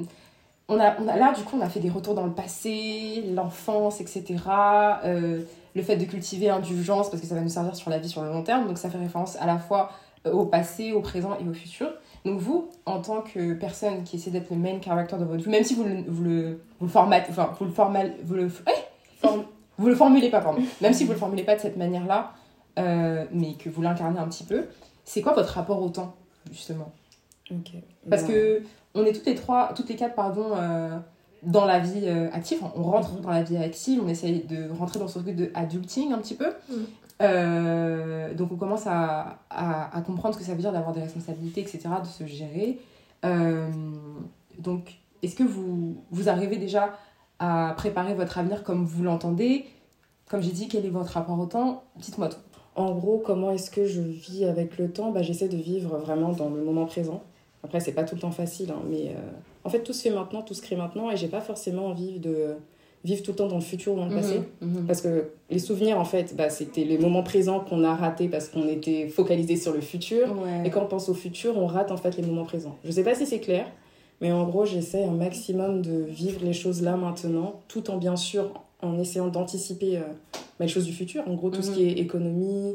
on 0.67 0.79
a, 0.79 0.99
on 0.99 1.07
a, 1.07 1.15
là, 1.15 1.33
du 1.33 1.43
coup, 1.43 1.57
on 1.57 1.61
a 1.61 1.69
fait 1.69 1.79
des 1.79 1.89
retours 1.89 2.15
dans 2.15 2.25
le 2.25 2.31
passé, 2.31 3.23
l'enfance, 3.33 4.01
etc. 4.01 4.23
Euh, 5.05 5.41
le 5.75 5.81
fait 5.83 5.95
de 5.95 6.05
cultiver 6.05 6.49
indulgence, 6.49 7.09
parce 7.09 7.21
que 7.21 7.27
ça 7.27 7.35
va 7.35 7.41
nous 7.41 7.49
servir 7.49 7.75
sur 7.75 7.89
la 7.89 7.99
vie 7.99 8.09
sur 8.09 8.21
le 8.21 8.29
long 8.29 8.43
terme. 8.43 8.67
Donc, 8.67 8.77
ça 8.77 8.89
fait 8.89 8.97
référence 8.97 9.35
à 9.37 9.45
la 9.45 9.57
fois 9.57 9.91
au 10.25 10.45
passé, 10.45 10.91
au 10.91 11.01
présent 11.01 11.37
et 11.39 11.47
au 11.47 11.53
futur. 11.53 11.87
Donc, 12.25 12.39
vous, 12.39 12.69
en 12.87 12.99
tant 12.99 13.21
que 13.21 13.53
personne 13.53 14.03
qui 14.03 14.15
essaie 14.15 14.31
d'être 14.31 14.49
le 14.49 14.57
main 14.57 14.81
character 14.83 15.17
de 15.17 15.25
votre 15.25 15.43
vie, 15.43 15.49
même 15.49 15.63
si 15.63 15.75
vous 15.75 15.83
le, 15.83 16.03
vous 16.07 16.23
le, 16.23 16.59
vous 16.79 16.87
le 16.87 16.91
formatez, 16.91 17.27
enfin, 17.29 17.51
vous 17.59 17.65
le 17.65 17.71
formal, 17.71 18.13
vous 18.23 18.33
le, 18.33 18.49
Forme. 18.49 19.43
vous 19.77 19.87
le 19.87 19.95
formulez 19.95 20.31
pas, 20.31 20.41
pardon. 20.41 20.61
Même 20.81 20.93
si 20.93 21.05
vous 21.05 21.11
le 21.11 21.19
formulez 21.19 21.43
pas 21.43 21.55
de 21.55 21.61
cette 21.61 21.77
manière-là, 21.77 22.33
euh, 22.79 23.25
mais 23.31 23.53
que 23.53 23.69
vous 23.69 23.81
l'incarnez 23.81 24.19
un 24.19 24.27
petit 24.27 24.43
peu, 24.43 24.65
c'est 25.03 25.21
quoi 25.21 25.33
votre 25.33 25.53
rapport 25.53 25.81
au 25.81 25.89
temps, 25.89 26.15
justement? 26.51 26.91
Parce 28.09 28.23
Bah, 28.23 28.27
que 28.27 28.61
on 28.93 29.03
est 29.05 29.13
toutes 29.13 29.25
les 29.25 29.35
trois, 29.35 29.73
toutes 29.75 29.89
les 29.89 29.95
quatre, 29.95 30.15
pardon, 30.15 30.53
euh, 30.55 30.97
dans 31.43 31.65
la 31.65 31.79
vie 31.79 32.01
euh, 32.05 32.29
active. 32.33 32.59
On 32.75 32.83
rentre 32.83 33.13
Mhm. 33.13 33.21
dans 33.21 33.29
la 33.29 33.43
vie 33.43 33.57
active, 33.57 34.01
on 34.03 34.07
essaye 34.07 34.43
de 34.45 34.69
rentrer 34.69 34.99
dans 34.99 35.07
ce 35.07 35.19
truc 35.19 35.35
de 35.35 35.51
adulting 35.53 36.11
un 36.11 36.17
petit 36.17 36.35
peu. 36.35 36.51
Mhm. 36.69 38.35
Donc 38.35 38.51
on 38.51 38.55
commence 38.57 38.87
à, 38.87 39.39
à, 39.49 39.95
à 39.97 40.01
comprendre 40.01 40.33
ce 40.35 40.39
que 40.39 40.45
ça 40.45 40.53
veut 40.53 40.59
dire 40.61 40.71
d'avoir 40.73 40.93
des 40.93 41.01
responsabilités, 41.01 41.61
etc., 41.61 41.79
de 42.01 42.07
se 42.07 42.25
gérer. 42.25 42.79
Donc, 44.59 44.93
est-ce 45.21 45.35
que 45.35 45.43
vous, 45.43 46.03
vous 46.11 46.29
arrivez 46.29 46.57
déjà 46.57 46.93
à 47.39 47.73
préparer 47.77 48.13
votre 48.13 48.37
avenir 48.37 48.63
comme 48.63 48.85
vous 48.85 49.03
l'entendez? 49.03 49.65
Comme 50.29 50.41
j'ai 50.41 50.51
dit, 50.51 50.67
quel 50.67 50.85
est 50.85 50.89
votre 50.89 51.11
rapport 51.11 51.39
au 51.39 51.45
temps? 51.45 51.83
Dites-moi 51.97 52.29
tout. 52.29 52.37
En 52.75 52.91
gros, 52.93 53.17
comment 53.17 53.51
est-ce 53.51 53.71
que 53.71 53.85
je 53.85 54.01
vis 54.01 54.45
avec 54.45 54.77
le 54.77 54.89
temps? 54.89 55.11
Bah, 55.11 55.21
J'essaie 55.21 55.47
de 55.47 55.57
vivre 55.57 55.97
vraiment 55.97 56.31
dans 56.31 56.49
le 56.49 56.61
moment 56.61 56.85
présent. 56.85 57.23
Après, 57.63 57.79
c'est 57.79 57.93
pas 57.93 58.03
tout 58.03 58.15
le 58.15 58.21
temps 58.21 58.31
facile, 58.31 58.71
hein, 58.71 58.81
mais 58.89 59.07
euh, 59.07 59.31
en 59.63 59.69
fait, 59.69 59.81
tout 59.81 59.93
se 59.93 60.03
fait 60.03 60.11
maintenant, 60.11 60.43
tout 60.43 60.53
se 60.53 60.61
crée 60.61 60.75
maintenant, 60.75 61.09
et 61.09 61.17
j'ai 61.17 61.27
pas 61.27 61.41
forcément 61.41 61.87
envie 61.87 62.19
de 62.19 62.55
vivre 63.03 63.23
tout 63.23 63.31
le 63.31 63.37
temps 63.37 63.47
dans 63.47 63.55
le 63.55 63.61
futur 63.61 63.93
ou 63.93 63.95
dans 63.97 64.07
le 64.07 64.15
passé. 64.15 64.41
Mhm. 64.61 64.85
Parce 64.85 65.01
que 65.01 65.29
les 65.49 65.59
souvenirs, 65.59 65.99
en 65.99 66.05
fait, 66.05 66.35
bah, 66.35 66.49
c'était 66.49 66.83
les 66.83 66.97
moments 66.97 67.23
présents 67.23 67.59
qu'on 67.59 67.83
a 67.83 67.95
ratés 67.95 68.27
parce 68.27 68.49
qu'on 68.49 68.67
était 68.67 69.07
focalisé 69.07 69.55
sur 69.55 69.73
le 69.73 69.81
futur. 69.81 70.35
Ouais. 70.41 70.67
Et 70.67 70.69
quand 70.69 70.81
on 70.83 70.87
pense 70.87 71.09
au 71.09 71.13
futur, 71.13 71.57
on 71.57 71.67
rate 71.67 71.91
en 71.91 71.97
fait 71.97 72.17
les 72.17 72.23
moments 72.23 72.43
présents. 72.43 72.75
Je 72.83 72.91
sais 72.91 73.03
pas 73.03 73.15
si 73.15 73.25
c'est 73.25 73.39
clair, 73.39 73.67
mais 74.21 74.31
en 74.31 74.43
gros, 74.43 74.65
j'essaie 74.65 75.03
un 75.03 75.11
maximum 75.11 75.81
de 75.81 76.03
vivre 76.03 76.41
les 76.43 76.53
choses 76.53 76.81
là 76.81 76.97
maintenant, 76.97 77.61
tout 77.67 77.89
en 77.89 77.97
bien 77.97 78.15
sûr 78.15 78.51
en 78.81 78.99
essayant 78.99 79.27
d'anticiper 79.27 79.97
euh, 79.97 80.01
bah, 80.59 80.65
les 80.65 80.67
choses 80.67 80.85
du 80.85 80.93
futur. 80.93 81.23
En 81.27 81.33
gros, 81.35 81.49
tout 81.49 81.61
ce 81.61 81.69
Mhm. 81.69 81.75
qui 81.75 81.83
est 81.87 81.91
économie, 81.99 82.73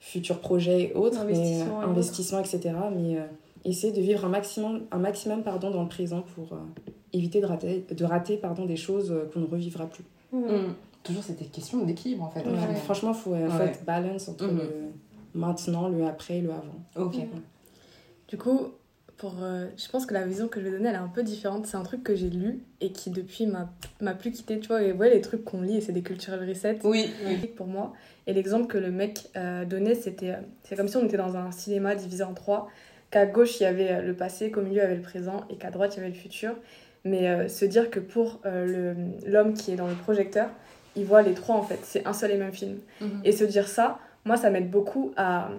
futurs 0.00 0.38
projets 0.40 0.82
et 0.90 0.94
autres, 0.94 1.20
Investissement 1.20 1.82
et 1.82 1.84
mais, 1.86 1.90
investissement, 1.92 2.38
etc. 2.40 2.60
Mais 2.96 3.16
euh, 3.18 3.24
essayer 3.64 3.92
de 3.92 4.00
vivre 4.00 4.24
un 4.24 4.28
maximum, 4.28 4.82
un 4.90 4.98
maximum 4.98 5.42
pardon, 5.42 5.70
dans 5.70 5.82
le 5.82 5.88
présent 5.88 6.22
pour 6.34 6.52
euh, 6.54 6.56
éviter 7.12 7.40
de 7.40 7.46
rater, 7.46 7.84
de 7.90 8.04
rater 8.04 8.36
pardon, 8.36 8.64
des 8.66 8.76
choses 8.76 9.10
euh, 9.12 9.28
qu'on 9.32 9.40
ne 9.40 9.46
revivra 9.46 9.86
plus. 9.86 10.04
Mhm. 10.32 10.40
Mm. 10.42 10.74
Toujours 11.02 11.22
cette 11.22 11.50
question 11.50 11.82
d'équilibre 11.84 12.24
en 12.24 12.30
fait. 12.30 12.40
Ouais. 12.44 12.52
Ouais. 12.52 12.74
Franchement, 12.84 13.12
il 13.12 13.18
faut 13.18 13.34
en 13.34 13.58
Ouais. 13.58 13.72
fait 13.72 13.84
balance 13.84 14.28
entre 14.28 14.46
Mhm. 14.46 14.58
le 14.58 14.68
maintenant, 15.34 15.88
le 15.88 16.04
après 16.06 16.38
et 16.38 16.40
le 16.42 16.50
avant. 16.50 17.06
Ok. 17.06 17.16
Du 18.28 18.36
coup, 18.36 18.60
pour, 19.20 19.34
euh, 19.42 19.66
je 19.76 19.86
pense 19.90 20.06
que 20.06 20.14
la 20.14 20.24
vision 20.24 20.48
que 20.48 20.60
je 20.60 20.64
vais 20.64 20.70
donner, 20.70 20.88
elle 20.88 20.94
est 20.94 20.98
un 20.98 21.06
peu 21.06 21.22
différente. 21.22 21.66
C'est 21.66 21.76
un 21.76 21.82
truc 21.82 22.02
que 22.02 22.14
j'ai 22.14 22.30
lu 22.30 22.60
et 22.80 22.90
qui 22.90 23.10
depuis 23.10 23.46
m'a 23.46 24.14
plus 24.14 24.30
quitté. 24.30 24.58
Tu 24.58 24.68
vois, 24.68 24.82
et 24.82 24.92
ouais, 24.92 25.10
les 25.10 25.20
trucs 25.20 25.44
qu'on 25.44 25.60
lit, 25.60 25.76
et 25.76 25.80
c'est 25.82 25.92
des 25.92 26.00
cultural 26.00 26.40
resets. 26.48 26.78
Oui, 26.84 27.10
oui. 27.26 27.36
pour 27.54 27.66
moi. 27.66 27.92
Et 28.26 28.32
l'exemple 28.32 28.66
que 28.66 28.78
le 28.78 28.90
mec 28.90 29.28
euh, 29.36 29.66
donnait, 29.66 29.94
c'était 29.94 30.30
euh, 30.30 30.40
c'est 30.62 30.74
comme 30.74 30.88
si 30.88 30.96
on 30.96 31.04
était 31.04 31.18
dans 31.18 31.36
un 31.36 31.50
cinéma 31.50 31.94
divisé 31.94 32.22
en 32.22 32.32
trois, 32.32 32.68
qu'à 33.10 33.26
gauche 33.26 33.60
il 33.60 33.64
y 33.64 33.66
avait 33.66 33.90
euh, 33.90 34.02
le 34.02 34.14
passé, 34.14 34.50
qu'au 34.50 34.62
milieu 34.62 34.76
il 34.76 34.78
y 34.78 34.86
avait 34.86 34.96
le 34.96 35.02
présent 35.02 35.44
et 35.50 35.56
qu'à 35.56 35.70
droite 35.70 35.94
il 35.94 35.98
y 35.98 36.00
avait 36.00 36.10
le 36.10 36.18
futur. 36.18 36.54
Mais 37.04 37.28
euh, 37.28 37.48
se 37.48 37.66
dire 37.66 37.90
que 37.90 38.00
pour 38.00 38.40
l'homme 38.44 39.52
qui 39.54 39.72
est 39.72 39.76
dans 39.76 39.88
le 39.88 39.94
projecteur, 39.94 40.48
il 40.96 41.04
voit 41.04 41.22
les 41.22 41.34
trois 41.34 41.56
en 41.56 41.62
fait, 41.62 41.80
c'est 41.82 42.06
un 42.06 42.12
seul 42.14 42.30
et 42.30 42.36
même 42.38 42.52
film. 42.52 42.78
Mhm. 43.02 43.20
Et 43.24 43.32
se 43.32 43.44
dire 43.44 43.68
ça, 43.68 43.98
moi 44.24 44.36
ça 44.36 44.48
m'aide 44.48 44.70
beaucoup 44.70 45.12
à, 45.16 45.50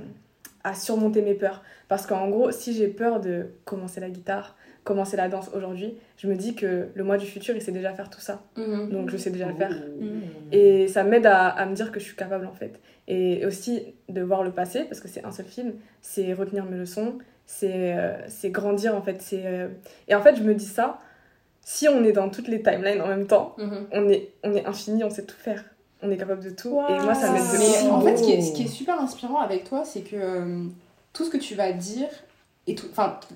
à 0.64 0.74
surmonter 0.74 1.22
mes 1.22 1.34
peurs. 1.34 1.64
Parce 1.88 2.05
qu'en 2.05 2.30
gros, 2.30 2.51
si 2.51 2.74
j'ai 2.74 2.88
peur 2.88 3.20
de 3.20 3.47
commencer 3.66 3.99
la 3.99 4.09
guitare, 4.09 4.55
commencer 4.84 5.16
la 5.18 5.28
danse 5.30 5.49
aujourd'hui, 5.53 5.95
je 6.18 6.28
me 6.28 6.36
dis 6.36 6.55
que 6.55 6.88
le 6.93 7.03
mois 7.03 7.18
du 7.18 7.26
futur 7.28 7.55
il 7.55 7.62
sait 7.62 7.72
déjà 7.72 7.93
faire 7.93 8.09
tout 8.09 8.20
ça. 8.22 8.41
Mhm. 8.57 8.89
Donc 8.89 9.09
je 9.09 9.18
sais 9.18 9.30
déjà 9.30 9.47
le 9.47 9.55
faire. 9.55 9.72
Mmh. 9.72 10.09
Et 10.51 10.88
ça 10.88 11.03
m'aide 11.03 11.26
à, 11.28 11.47
à 11.49 11.66
me 11.68 11.76
dire 11.76 11.91
que 11.91 11.99
je 11.99 12.05
suis 12.05 12.16
capable 12.16 12.45
en 12.47 12.53
fait. 12.53 12.80
Et 13.07 13.45
aussi 13.45 13.93
de 14.09 14.22
voir 14.22 14.43
le 14.43 14.51
passé, 14.51 14.86
parce 14.86 14.99
que 14.99 15.07
c'est 15.07 15.24
un 15.26 15.32
seul 15.32 15.45
film, 15.45 15.74
c'est 16.01 16.34
retenir 16.34 16.66
mes 16.66 16.78
leçons, 16.78 17.18
c'est 17.45 17.95
euh, 17.97 18.14
c'est 18.28 18.49
grandir 18.49 18.95
en 18.95 19.01
fait. 19.01 19.22
c'est 19.22 19.45
euh, 19.45 19.68
Et 20.07 20.16
en 20.16 20.22
fait, 20.22 20.36
je 20.36 20.43
me 20.43 20.55
dis 20.55 20.66
ça, 20.66 20.99
si 21.64 21.88
on 21.88 22.03
est 22.03 22.12
dans 22.14 22.30
toutes 22.30 22.47
les 22.47 22.62
timelines 22.64 23.01
en 23.01 23.07
même 23.07 23.28
temps, 23.28 23.55
Mhm. 23.59 23.88
on 23.91 24.09
est, 24.09 24.30
on 24.43 24.53
est 24.55 24.66
infini, 24.66 25.03
on 25.03 25.09
sait 25.12 25.26
tout 25.26 25.36
faire. 25.38 25.64
On 26.04 26.10
est 26.12 26.18
capable 26.18 26.43
de 26.43 26.49
tout. 26.49 26.80
Et 26.89 26.99
moi, 27.04 27.14
ça 27.14 27.32
m'aide 27.32 27.41
de 27.43 27.58
Mais 27.86 27.89
en 27.89 28.02
fait, 28.02 28.18
ce 28.18 28.24
qui, 28.24 28.32
est, 28.32 28.38
beau. 28.38 28.41
ce 28.43 28.52
qui 28.54 28.64
est 28.64 28.68
super 28.68 28.99
inspirant 28.99 29.39
avec 29.39 29.64
toi, 29.66 29.84
c'est 29.86 30.02
que 30.02 30.16
euh, 30.16 30.64
tout 31.14 31.26
ce 31.26 31.30
que 31.30 31.38
tu 31.38 31.56
vas 31.56 31.72
dire 31.72 32.08
et 32.68 32.76
tout, 32.76 32.88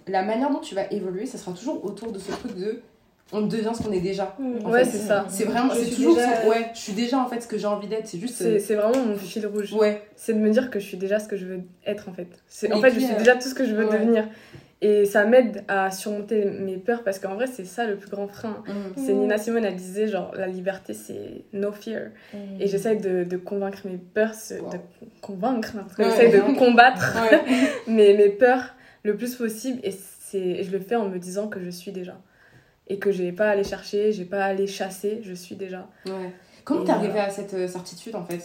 la 0.07 0.23
manière 0.23 0.49
dont 0.51 0.59
tu 0.59 0.75
vas 0.75 0.91
évoluer, 0.91 1.25
ça 1.25 1.37
sera 1.37 1.51
toujours 1.51 1.83
autour 1.85 2.11
de 2.11 2.19
ce 2.19 2.31
truc 2.31 2.55
de 2.57 2.81
on 3.33 3.41
devient 3.41 3.71
ce 3.75 3.81
qu'on 3.81 3.91
est 3.91 4.01
déjà. 4.01 4.35
En 4.63 4.69
Ouais, 4.69 4.85
c'est 4.85 4.99
ça. 4.99 5.25
C'est 5.29 5.45
vraiment, 5.45 5.73
Je 5.73 5.79
c'est 5.79 5.85
suis 5.85 5.95
toujours 5.95 6.15
déjà- 6.15 6.43
ce- 6.43 6.47
ouais, 6.47 6.69
je 6.75 6.79
suis 6.79 6.93
déjà 6.93 7.19
en 7.19 7.27
fait 7.27 7.41
ce 7.41 7.47
que 7.47 7.57
j'ai 7.57 7.65
envie 7.65 7.87
d'être. 7.87 8.07
C'est 8.07 8.19
juste. 8.19 8.35
C'est 8.35 8.59
c'est 8.59 8.75
vraiment 8.75 9.03
mon 9.03 9.15
fil 9.15 9.45
rouge. 9.47 9.73
euh, 9.73 9.77
ouais. 9.77 10.03
C'est 10.15 10.33
de 10.33 10.39
me 10.39 10.49
dire 10.51 10.69
que 10.69 10.79
je 10.79 10.85
suis 10.85 10.97
déjà 10.97 11.19
ce 11.19 11.27
que 11.27 11.35
je 11.35 11.45
veux 11.47 11.61
être 11.87 12.07
en 12.07 12.13
fait. 12.13 12.27
C'est- 12.47 12.71
En 12.71 12.79
fait, 12.81 12.91
je 12.91 12.99
suis 12.99 13.13
euh, 13.13 13.17
déjà 13.17 13.35
tout 13.35 13.47
ce 13.49 13.55
que 13.55 13.65
je 13.65 13.73
veux 13.73 13.85
ouais. 13.87 13.93
devenir. 13.99 14.27
Et 14.81 15.05
ça 15.05 15.25
m'aide 15.25 15.63
à 15.69 15.89
surmonter 15.89 16.45
mes 16.45 16.77
peurs 16.77 17.03
parce 17.03 17.17
qu'en 17.17 17.35
vrai, 17.35 17.47
c'est 17.47 17.63
ça 17.65 17.85
le 17.85 17.95
plus 17.95 18.09
grand 18.09 18.27
frein. 18.27 18.61
Mhm. 18.67 18.75
C'est 18.97 19.13
Mm. 19.13 19.19
Nina 19.19 19.37
Simone, 19.37 19.65
elle 19.65 19.75
disait 19.77 20.07
genre 20.07 20.33
la 20.35 20.47
liberté 20.47 20.93
c'est 20.93 21.45
no 21.53 21.71
fear. 21.71 22.09
Et 22.59 22.67
j'essaye 22.67 22.97
de, 22.97 23.23
de 23.23 23.37
convaincre 23.37 23.79
mes 23.85 23.97
peurs, 23.97 24.33
ce- 24.33 24.55
Wow. 24.55 24.69
de 24.71 24.77
convaincre, 25.21 25.75
Ouais. 25.97 26.05
j'essaye 26.05 26.31
de 26.31 26.39
combattre 26.59 27.15
Ouais. 27.31 27.41
mes, 27.87 28.15
mes 28.17 28.29
peurs 28.29 28.75
le 29.03 29.15
plus 29.15 29.35
possible 29.35 29.79
et, 29.83 29.91
c'est, 29.91 30.63
je 30.63 30.71
le 30.71 30.79
fais 30.79 30.95
en 30.95 31.07
me 31.07 31.19
disant 31.19 31.47
que 31.47 31.59
je 31.61 31.69
suis 31.69 31.91
déjà. 31.91 32.19
Et 32.87 32.99
que 32.99 33.11
j'ai 33.11 33.31
pas 33.31 33.47
à 33.47 33.51
aller 33.51 33.63
chercher, 33.63 34.11
j'ai 34.11 34.25
pas 34.25 34.43
à 34.43 34.47
aller 34.47 34.67
chasser, 34.67 35.21
je 35.23 35.33
suis 35.33 35.55
déjà. 35.55 35.87
Ouais. 36.05 36.31
Comment 36.65 36.83
t'es 36.83 36.91
arrivée 36.91 37.19
à 37.19 37.29
cette 37.29 37.53
euh, 37.53 37.67
certitude 37.67 38.15
en 38.15 38.25
fait? 38.25 38.41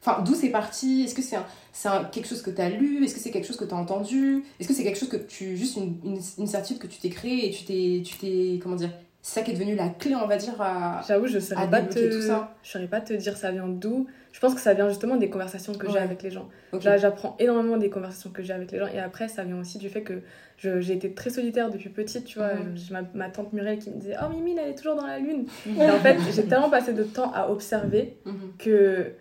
Enfin, 0.00 0.22
d'où 0.22 0.34
c'est 0.34 0.50
parti? 0.50 1.02
Est-ce 1.04 1.14
que 1.14 1.22
c'est 1.22 1.88
un- 1.88 2.04
quelque 2.04 2.28
chose 2.28 2.42
que 2.42 2.50
t'as 2.50 2.68
lu? 2.68 3.04
Est-ce 3.04 3.14
que 3.14 3.20
c'est 3.20 3.30
quelque 3.30 3.46
chose 3.46 3.56
que 3.56 3.64
t'as 3.64 3.76
entendu? 3.76 4.42
Est-ce 4.60 4.68
que 4.68 4.74
c'est 4.74 4.84
quelque 4.84 4.98
chose 4.98 5.08
que 5.08 5.16
tu. 5.16 5.56
juste 5.56 5.76
une, 5.76 5.96
une, 6.04 6.20
une 6.38 6.46
certitude 6.46 6.78
que 6.80 6.86
tu 6.86 6.98
t'es 7.00 7.08
créée 7.08 7.46
et 7.48 7.50
tu 7.50 7.64
t'es. 7.64 8.02
tu 8.04 8.16
t'es. 8.18 8.58
comment 8.62 8.76
dire 8.76 8.90
C'est 9.22 9.40
ça 9.40 9.42
qui 9.44 9.50
est 9.50 9.54
devenu 9.54 9.74
la 9.74 9.88
clé, 9.88 10.14
on 10.14 10.26
va 10.26 10.36
dire, 10.36 10.60
à. 10.60 11.02
J'avoue, 11.08 11.26
je 11.26 11.38
saurais 11.40 11.68
pas 11.68 11.82
te, 11.82 12.16
tout 12.16 12.22
ça. 12.26 12.54
je 12.62 12.70
saurais 12.70 12.86
pas 12.86 13.00
te 13.00 13.12
dire 13.14 13.36
ça 13.36 13.50
vient 13.50 13.66
d'où. 13.68 14.06
Je 14.32 14.40
pense 14.40 14.54
que 14.54 14.60
ça 14.60 14.74
vient 14.74 14.86
justement 14.90 15.16
des 15.16 15.30
conversations 15.30 15.72
que 15.72 15.90
j'ai 15.90 15.98
avec 15.98 16.22
les 16.22 16.30
gens. 16.30 16.46
Là, 16.84 16.98
j'apprends 16.98 17.36
énormément 17.38 17.78
des 17.78 17.88
conversations 17.88 18.28
que 18.28 18.42
j'ai 18.42 18.52
avec 18.52 18.70
les 18.70 18.78
gens. 18.78 18.86
Et 18.94 18.98
après, 19.00 19.28
ça 19.28 19.44
vient 19.44 19.58
aussi 19.58 19.78
du 19.78 19.88
fait 19.88 20.02
que 20.02 20.20
j'ai 20.58 20.92
été 20.92 21.12
très 21.14 21.30
solitaire 21.30 21.70
depuis 21.70 21.88
petite, 21.88 22.26
tu 22.26 22.38
vois. 22.38 22.50
J'ai 22.74 22.92
ma, 22.92 23.00
ma 23.14 23.30
tante 23.30 23.54
Muriel 23.54 23.78
qui 23.78 23.90
me 23.90 23.96
disait 23.98 24.14
Oh, 24.22 24.28
Mimi, 24.30 24.54
elle 24.58 24.68
est 24.70 24.74
toujours 24.74 24.94
dans 24.94 25.06
la 25.06 25.18
lune. 25.18 25.46
Et 25.80 25.90
en 25.90 25.98
fait, 26.00 26.18
j'ai 26.34 26.44
tellement 26.44 26.68
passé 26.68 26.92
de 26.92 27.02
temps 27.02 27.32
à 27.34 27.48
observer 27.50 28.18
Mhm. 28.26 28.34
que, 28.58 29.12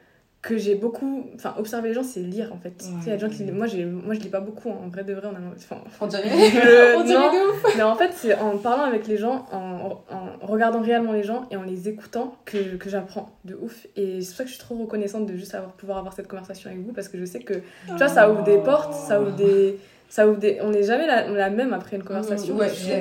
que 0.47 0.57
j'ai 0.57 0.75
beaucoup. 0.75 1.25
Enfin, 1.35 1.55
observer 1.57 1.89
les 1.89 1.95
gens, 1.95 2.03
c'est 2.03 2.19
lire 2.19 2.51
en 2.53 2.57
fait. 2.57 2.71
Tu 2.77 2.85
sais, 2.85 2.91
Il 3.05 3.09
y 3.09 3.11
a 3.11 3.15
des 3.15 3.21
gens 3.21 3.29
qui. 3.29 3.43
Moi, 3.45 3.65
j'ai- 3.67 3.83
moi, 3.85 4.13
je 4.13 4.19
lis 4.19 4.29
pas 4.29 4.39
beaucoup. 4.39 4.69
hein. 4.69 4.77
En 4.85 4.89
vrai 4.89 5.03
de 5.03 5.13
vrai, 5.13 5.27
on 5.31 5.35
a. 5.35 5.39
Enfin, 5.55 5.77
On 6.01 6.07
dirait. 6.07 6.23
je- 6.29 6.95
On 6.97 7.03
dirait 7.03 7.19
non, 7.19 7.31
de 7.33 7.49
ouf 7.51 7.73
mais 7.75 7.83
en 7.83 7.95
fait, 7.95 8.11
c'est 8.15 8.35
en 8.35 8.57
parlant 8.57 8.83
avec 8.83 9.07
les 9.07 9.17
gens, 9.17 9.47
en, 9.51 10.03
en 10.13 10.45
regardant 10.45 10.81
réellement 10.81 11.13
les 11.13 11.23
gens 11.23 11.45
et 11.51 11.57
en 11.57 11.63
les 11.63 11.89
écoutant 11.89 12.35
que, 12.45 12.75
que 12.77 12.89
j'apprends 12.89 13.29
de 13.43 13.55
ouf. 13.61 13.87
Et 13.95 14.21
c'est 14.21 14.27
pour 14.27 14.37
ça 14.37 14.43
que 14.43 14.49
je 14.49 14.55
suis 14.55 14.63
trop 14.63 14.75
reconnaissante 14.75 15.25
de 15.25 15.35
juste 15.35 15.55
avoir, 15.55 15.71
pouvoir 15.73 15.97
avoir 15.97 16.13
cette 16.13 16.27
conversation 16.27 16.69
avec 16.69 16.81
vous 16.85 16.93
parce 16.93 17.07
que 17.09 17.17
je 17.17 17.25
sais 17.25 17.39
que, 17.39 17.55
tu 17.55 17.61
vois, 17.97 18.07
ça 18.07 18.29
ouvre 18.31 18.43
des 18.43 18.57
portes, 18.59 18.93
ça 18.93 19.19
ouvre 19.21 19.31
des. 19.35 19.77
Ça 20.07 20.27
ouvre 20.27 20.37
des... 20.37 20.59
On 20.61 20.69
n'est 20.69 20.83
jamais 20.83 21.07
la, 21.07 21.27
la 21.27 21.49
même 21.49 21.73
après 21.73 21.97
une 21.97 22.03
conversation. 22.03 22.55
Ouais, 22.55 22.69
je 22.69 22.75
suis. 22.75 22.91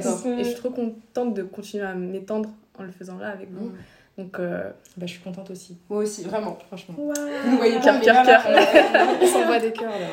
Et 0.41 0.45
je 0.45 0.49
suis 0.49 0.57
trop 0.57 0.71
contente 0.71 1.35
de 1.35 1.43
continuer 1.43 1.85
à 1.85 1.95
m'étendre 1.95 2.49
en 2.79 2.83
le 2.83 2.91
faisant 2.91 3.19
là 3.19 3.29
avec 3.29 3.51
vous. 3.53 3.71
Donc, 4.19 4.39
euh, 4.39 4.71
Bah, 4.97 5.07
je 5.07 5.13
suis 5.13 5.21
contente 5.23 5.51
aussi, 5.51 5.79
Moi 5.91 6.01
aussi, 6.01 6.23
vraiment. 6.23 6.57
franchement. 6.69 6.95
Vous 6.97 7.51
ne 7.51 7.57
voyez 7.57 7.79
pas, 7.81 7.99
Cœur, 8.01 8.25
cœur, 8.25 8.43
On 9.23 9.27
s'envoie 9.27 9.59
des 9.59 9.73
cœurs 9.73 9.91
là. 9.91 10.07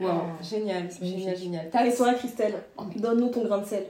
Wow, 0.00 0.22
génial, 0.42 0.88
C'est 0.90 1.04
génial, 1.06 1.20
magnifique. 1.26 1.44
génial. 1.44 1.70
T'as- 1.70 1.92
toi, 1.92 2.14
Christelle, 2.14 2.54
donne-nous 2.96 3.28
ton 3.28 3.44
grain 3.44 3.58
de 3.58 3.64
sel. 3.64 3.84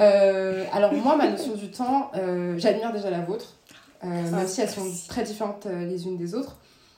Euh, 0.00 0.64
alors 0.72 0.92
moi, 0.94 1.16
ma 1.16 1.28
notion 1.28 1.54
du 1.54 1.70
temps, 1.70 2.10
euh, 2.16 2.54
j'admire 2.58 2.92
déjà 2.92 3.10
la 3.10 3.20
vôtre, 3.20 3.56
euh, 4.04 4.06
Ah, 4.32 4.36
même 4.36 4.46
si 4.48 4.60
elles 4.60 4.68
sont 4.68 4.86
très 5.08 5.22
différentes 5.22 5.66
euh, 5.66 5.84
les 5.86 6.06
unes 6.06 6.16
des 6.16 6.34
autres. 6.34 6.56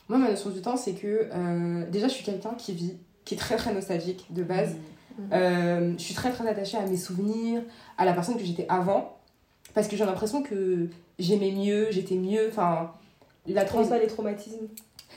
Moi, 0.09 0.19
ma 0.19 0.29
notion 0.31 0.51
du 0.51 0.61
temps, 0.63 0.77
c'est 0.77 0.93
que 0.95 1.29
euh, 1.33 1.85
déjà, 1.91 2.09
je 2.09 2.15
suis 2.15 2.25
quelqu'un 2.25 2.55
qui 2.57 2.73
vit, 2.73 2.97
qui 3.25 3.35
est 3.35 3.39
très 3.39 3.57
très 3.57 3.73
nostalgique 3.75 4.27
de 4.31 4.43
base. 4.43 4.75
Euh, 5.33 5.93
je 5.99 6.03
suis 6.03 6.15
très 6.15 6.31
très 6.31 6.49
attachée 6.49 6.79
à 6.79 6.87
mes 6.87 6.97
souvenirs, 6.97 7.61
à 7.99 8.07
la 8.07 8.15
personne 8.15 8.37
que 8.39 8.45
j'étais 8.45 8.65
avant, 8.71 9.19
parce 9.75 9.89
que 9.89 9.97
j'ai 9.97 10.05
l'impression 10.05 10.43
que 10.43 10.89
j'aimais 11.19 11.53
mieux, 11.53 11.89
j'étais 11.91 12.17
mieux. 12.17 12.49
Enfin, 12.49 12.93
la 13.47 13.63
Trans 13.65 13.75
transition. 13.79 13.97
pas 13.97 14.03
les 14.03 14.09
traumatismes. 14.09 14.67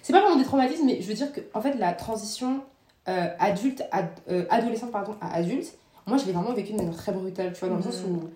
C'est 0.02 0.14
pas 0.14 0.22
vraiment 0.22 0.38
des 0.38 0.44
traumatismes, 0.46 0.86
mais 0.86 1.02
je 1.02 1.08
veux 1.08 1.14
dire 1.14 1.32
que 1.32 1.42
en 1.54 1.62
fait, 1.62 1.74
la 1.76 1.94
transition 1.94 2.62
euh, 3.08 3.28
adulte, 3.40 3.84
ad- 3.92 4.10
euh, 4.30 4.46
adolescente 4.50 4.92
pardon, 4.92 5.16
à 5.22 5.36
adulte, 5.36 5.74
moi 6.08 6.18
je 6.18 6.26
l'ai 6.26 6.32
vraiment 6.34 6.54
vécu 6.54 6.74
de 6.74 6.78
manière 6.78 6.96
très 6.96 7.12
brutale, 7.12 7.54
tu 7.54 7.60
vois, 7.60 7.70
dans 7.70 7.76
le 7.78 7.82
sens 7.84 8.02
où, 8.08 8.30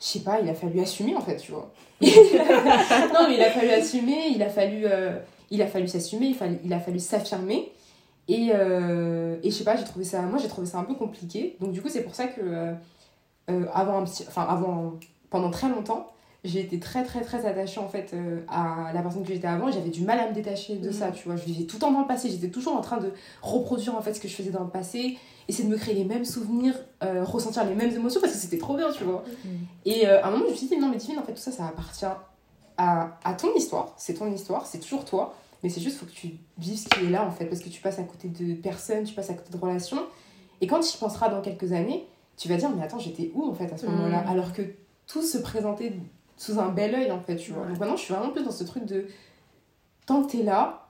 je 0.00 0.04
sais 0.06 0.20
pas, 0.20 0.40
il 0.40 0.48
a 0.48 0.54
fallu 0.54 0.80
assumer 0.80 1.14
en 1.16 1.20
fait, 1.20 1.36
tu 1.36 1.52
vois. 1.52 1.70
non, 2.02 3.28
mais 3.28 3.34
il 3.34 3.42
a 3.42 3.50
fallu 3.50 3.70
assumer, 3.70 4.28
il 4.34 4.42
a 4.42 4.48
fallu, 4.48 4.82
euh, 4.86 5.18
il 5.50 5.62
a 5.62 5.66
fallu 5.66 5.86
s'assumer, 5.88 6.34
il, 6.64 6.72
a 6.72 6.80
fallu 6.80 6.98
s'affirmer. 6.98 7.70
Et, 8.28 8.50
euh, 8.54 9.36
et 9.42 9.50
je 9.50 9.54
sais 9.56 9.64
pas, 9.64 9.76
j'ai 9.76 9.84
trouvé 9.84 10.04
ça, 10.04 10.22
moi 10.22 10.38
j'ai 10.38 10.48
trouvé 10.48 10.66
ça 10.66 10.78
un 10.78 10.84
peu 10.84 10.94
compliqué. 10.94 11.56
Donc 11.60 11.72
du 11.72 11.82
coup, 11.82 11.88
c'est 11.88 12.02
pour 12.02 12.14
ça 12.14 12.26
que, 12.28 12.40
euh, 13.50 13.66
avant 13.72 13.98
un 13.98 14.04
petit, 14.04 14.24
enfin, 14.26 14.42
avant, 14.48 14.94
pendant 15.32 15.50
très 15.50 15.68
longtemps, 15.68 16.06
j'ai 16.44 16.60
été 16.60 16.78
très 16.80 17.04
très 17.04 17.20
très 17.22 17.46
attachée 17.46 17.78
en 17.80 17.88
fait 17.88 18.10
euh, 18.14 18.40
à 18.48 18.92
la 18.92 19.00
personne 19.02 19.22
que 19.24 19.32
j'étais 19.32 19.46
avant 19.46 19.68
et 19.68 19.72
j'avais 19.72 19.90
du 19.90 20.02
mal 20.02 20.18
à 20.20 20.28
me 20.28 20.34
détacher 20.34 20.76
de 20.76 20.88
Mhm. 20.88 20.92
ça 20.92 21.10
tu 21.12 21.24
vois 21.26 21.36
je 21.36 21.44
vivais 21.44 21.64
tout 21.64 21.76
le 21.76 21.80
temps 21.80 21.92
dans 21.92 22.00
le 22.00 22.06
passé 22.08 22.28
j'étais 22.30 22.48
toujours 22.48 22.74
en 22.76 22.80
train 22.80 22.98
de 22.98 23.12
reproduire 23.42 23.96
en 23.96 24.02
fait 24.02 24.12
ce 24.14 24.20
que 24.20 24.26
je 24.26 24.34
faisais 24.34 24.50
dans 24.50 24.64
le 24.64 24.68
passé 24.70 25.18
essayer 25.48 25.68
de 25.68 25.72
me 25.72 25.78
créer 25.78 25.94
les 25.94 26.04
mêmes 26.04 26.24
souvenirs 26.24 26.74
euh, 27.04 27.22
ressentir 27.24 27.64
les 27.64 27.76
mêmes 27.76 27.94
émotions 27.94 28.20
parce 28.20 28.32
que 28.32 28.38
c'était 28.38 28.58
trop 28.58 28.76
bien 28.76 28.90
tu 28.90 29.04
vois 29.04 29.22
Mhm. 29.44 29.50
et 29.84 30.08
euh, 30.08 30.20
à 30.22 30.26
un 30.26 30.30
moment 30.32 30.44
je 30.46 30.50
me 30.50 30.56
suis 30.56 30.66
dit 30.66 30.76
non 30.78 30.88
mais 30.88 30.96
Divine 30.96 31.20
en 31.20 31.22
fait 31.22 31.32
tout 31.34 31.40
ça 31.40 31.52
ça 31.52 31.66
appartient 31.66 32.04
à, 32.76 33.18
à 33.24 33.34
ton 33.34 33.54
histoire 33.54 33.94
c'est 33.96 34.14
ton 34.14 34.26
histoire 34.32 34.66
c'est 34.66 34.78
toujours 34.80 35.04
toi 35.04 35.34
mais 35.62 35.68
c'est 35.68 35.80
juste 35.80 35.96
faut 35.98 36.06
que 36.06 36.10
tu 36.10 36.30
vives 36.58 36.76
ce 36.78 36.88
qui 36.88 37.06
est 37.06 37.10
là 37.10 37.24
en 37.24 37.30
fait 37.30 37.44
parce 37.46 37.60
que 37.60 37.68
tu 37.68 37.80
passes 37.80 38.00
à 38.00 38.02
côté 38.02 38.26
de 38.26 38.54
personnes 38.54 39.04
tu 39.04 39.14
passes 39.14 39.30
à 39.30 39.34
côté 39.34 39.50
de 39.56 39.58
relations 39.62 40.02
et 40.60 40.66
quand 40.66 40.80
tu 40.80 40.92
y 40.96 40.98
penseras 40.98 41.28
dans 41.28 41.40
quelques 41.40 41.70
années 41.72 42.04
tu 42.36 42.48
vas 42.48 42.56
dire 42.56 42.70
mais 42.76 42.82
attends 42.82 42.98
j'étais 42.98 43.30
où 43.34 43.44
en 43.48 43.54
fait 43.54 43.72
à 43.72 43.76
ce 43.76 43.86
Mhm. 43.86 43.92
moment-là? 43.94 44.24
Alors 44.26 44.52
que 44.52 44.62
tout 45.06 45.22
se 45.22 45.38
présentait 45.38 45.92
sous 46.36 46.58
un 46.58 46.68
bel 46.68 46.94
œil 46.94 47.10
en 47.10 47.20
fait 47.20 47.36
tu 47.36 47.52
vois 47.52 47.62
Ouais. 47.62 47.68
donc 47.70 47.80
maintenant 47.80 47.96
je 47.96 48.02
suis 48.02 48.14
vraiment 48.14 48.30
plus 48.32 48.42
dans 48.44 48.50
ce 48.50 48.64
truc 48.64 48.84
de 48.84 49.06
tant 50.06 50.22
que 50.22 50.32
t'es 50.32 50.42
là 50.42 50.86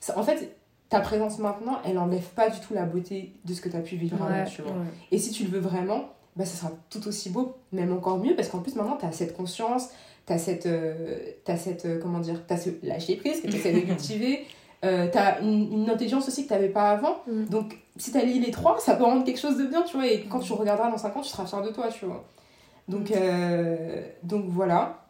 ça- 0.00 0.18
en 0.18 0.22
fait 0.22 0.56
ta 0.88 1.00
présence 1.00 1.38
maintenant 1.38 1.78
elle 1.84 1.98
enlève 1.98 2.28
pas 2.36 2.50
du 2.50 2.60
tout 2.60 2.74
la 2.74 2.84
beauté 2.84 3.32
de 3.44 3.54
ce 3.54 3.60
que 3.60 3.68
t'as 3.68 3.80
pu 3.80 3.96
vivre 3.96 4.22
avant 4.22 4.32
Ouais. 4.34 4.44
tu 4.44 4.62
vois 4.62 4.72
Ouais. 4.72 4.86
et 5.10 5.18
si 5.18 5.30
tu 5.32 5.44
le 5.44 5.50
veux 5.50 5.60
vraiment 5.60 6.04
bah 6.36 6.44
ça 6.44 6.56
sera 6.56 6.72
tout 6.90 7.06
aussi 7.08 7.30
beau 7.30 7.54
même 7.72 7.92
encore 7.92 8.18
mieux 8.18 8.34
parce 8.36 8.48
qu'en 8.48 8.58
plus 8.60 8.74
maintenant 8.76 8.96
t'as 9.00 9.12
cette 9.12 9.36
conscience 9.36 9.88
t'as 10.26 10.38
cette 10.38 10.66
euh, 10.66 11.16
t'as 11.44 11.56
cette 11.56 11.84
euh, 11.86 11.98
comment 12.00 12.18
dire 12.20 12.42
t'as 12.46 12.56
ce 12.56 12.70
lâcher 12.82 13.16
prise 13.16 13.40
que 13.40 13.48
tu 13.48 13.56
essaies 13.56 13.72
de 13.72 13.80
cultiver 13.86 14.44
euh, 14.84 15.08
t'as 15.10 15.40
une, 15.40 15.72
une 15.72 15.90
intelligence 15.90 16.28
aussi 16.28 16.44
que 16.44 16.48
t'avais 16.50 16.68
pas 16.68 16.90
avant 16.90 17.16
Mm. 17.26 17.44
donc 17.46 17.78
si 17.96 18.10
t'as 18.12 18.22
lié 18.24 18.38
les 18.40 18.50
trois 18.50 18.78
ça 18.80 18.94
peut 18.96 19.04
rendre 19.04 19.24
quelque 19.24 19.40
chose 19.40 19.56
de 19.56 19.64
bien 19.64 19.82
tu 19.82 19.96
vois 19.96 20.06
et 20.06 20.24
quand 20.24 20.40
tu 20.40 20.52
regarderas 20.52 20.90
dans 20.90 20.98
5 20.98 21.16
ans 21.16 21.20
tu 21.22 21.28
seras 21.30 21.46
fier 21.46 21.62
de 21.62 21.70
toi 21.70 21.88
tu 21.88 22.04
vois 22.04 22.24
donc 22.88 23.10
euh, 23.12 24.02
donc 24.22 24.44
voilà 24.48 25.00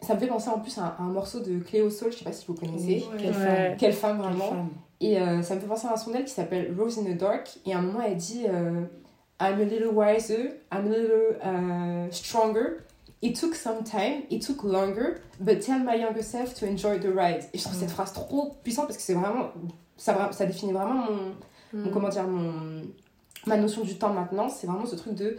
ça 0.00 0.14
me 0.14 0.20
fait 0.20 0.26
penser 0.26 0.50
en 0.50 0.58
plus 0.60 0.76
à 0.78 0.82
un, 0.82 0.86
à 0.98 1.02
un 1.02 1.10
morceau 1.10 1.40
de 1.40 1.58
Cléo 1.60 1.88
Soul 1.90 2.12
je 2.12 2.18
sais 2.18 2.24
pas 2.24 2.32
si 2.32 2.44
vous 2.46 2.54
connaissez 2.54 3.04
Oui, 3.10 3.18
Quelle 3.18 3.26
Ouais. 3.28 3.32
femme. 3.32 3.76
quelle 3.78 3.92
femme 3.92 4.18
Quelle 4.22 4.30
vraiment 4.32 4.48
femme. 4.50 4.68
Et 5.00 5.20
euh, 5.20 5.42
ça 5.42 5.54
me 5.54 5.60
fait 5.60 5.66
penser 5.66 5.86
à 5.86 5.92
un 5.92 5.96
son 5.96 6.10
d'elle 6.12 6.24
qui 6.24 6.32
s'appelle 6.32 6.74
Rose 6.78 6.98
in 6.98 7.04
the 7.04 7.16
Dark. 7.16 7.48
Et 7.66 7.74
à 7.74 7.78
un 7.78 7.82
moment, 7.82 8.00
elle 8.06 8.16
dit 8.16 8.44
euh, 8.48 8.82
I'm 9.40 9.60
a 9.60 9.64
little 9.64 9.88
wiser, 9.92 10.50
I'm 10.72 10.86
a 10.86 10.96
little 10.96 11.36
uh, 11.42 12.12
stronger. 12.12 12.84
It 13.20 13.38
took 13.38 13.54
some 13.54 13.82
time, 13.82 14.22
it 14.30 14.46
took 14.46 14.62
longer, 14.62 15.16
but 15.40 15.60
tell 15.60 15.78
my 15.80 15.96
younger 15.98 16.22
self 16.22 16.54
to 16.54 16.66
enjoy 16.66 16.98
the 17.00 17.06
ride. 17.14 17.42
Et 17.52 17.58
je 17.58 17.64
trouve 17.64 17.74
cette 17.78 17.90
phrase 17.90 18.12
trop 18.12 18.54
puissante 18.62 18.86
parce 18.86 18.96
que 18.98 19.02
c'est 19.02 19.14
vraiment. 19.14 19.48
Ça, 19.96 20.30
ça 20.32 20.46
définit 20.46 20.72
vraiment 20.72 20.94
mon, 20.94 21.12
mon- 21.72 21.86
Mm. 21.88 21.90
comment 21.90 22.08
dire, 22.08 22.22
mon, 22.28 22.82
ma 23.46 23.56
notion 23.56 23.82
du 23.82 23.96
temps 23.98 24.12
maintenant. 24.12 24.48
C'est 24.48 24.66
vraiment 24.66 24.86
ce 24.86 24.94
truc 24.96 25.14
de. 25.14 25.38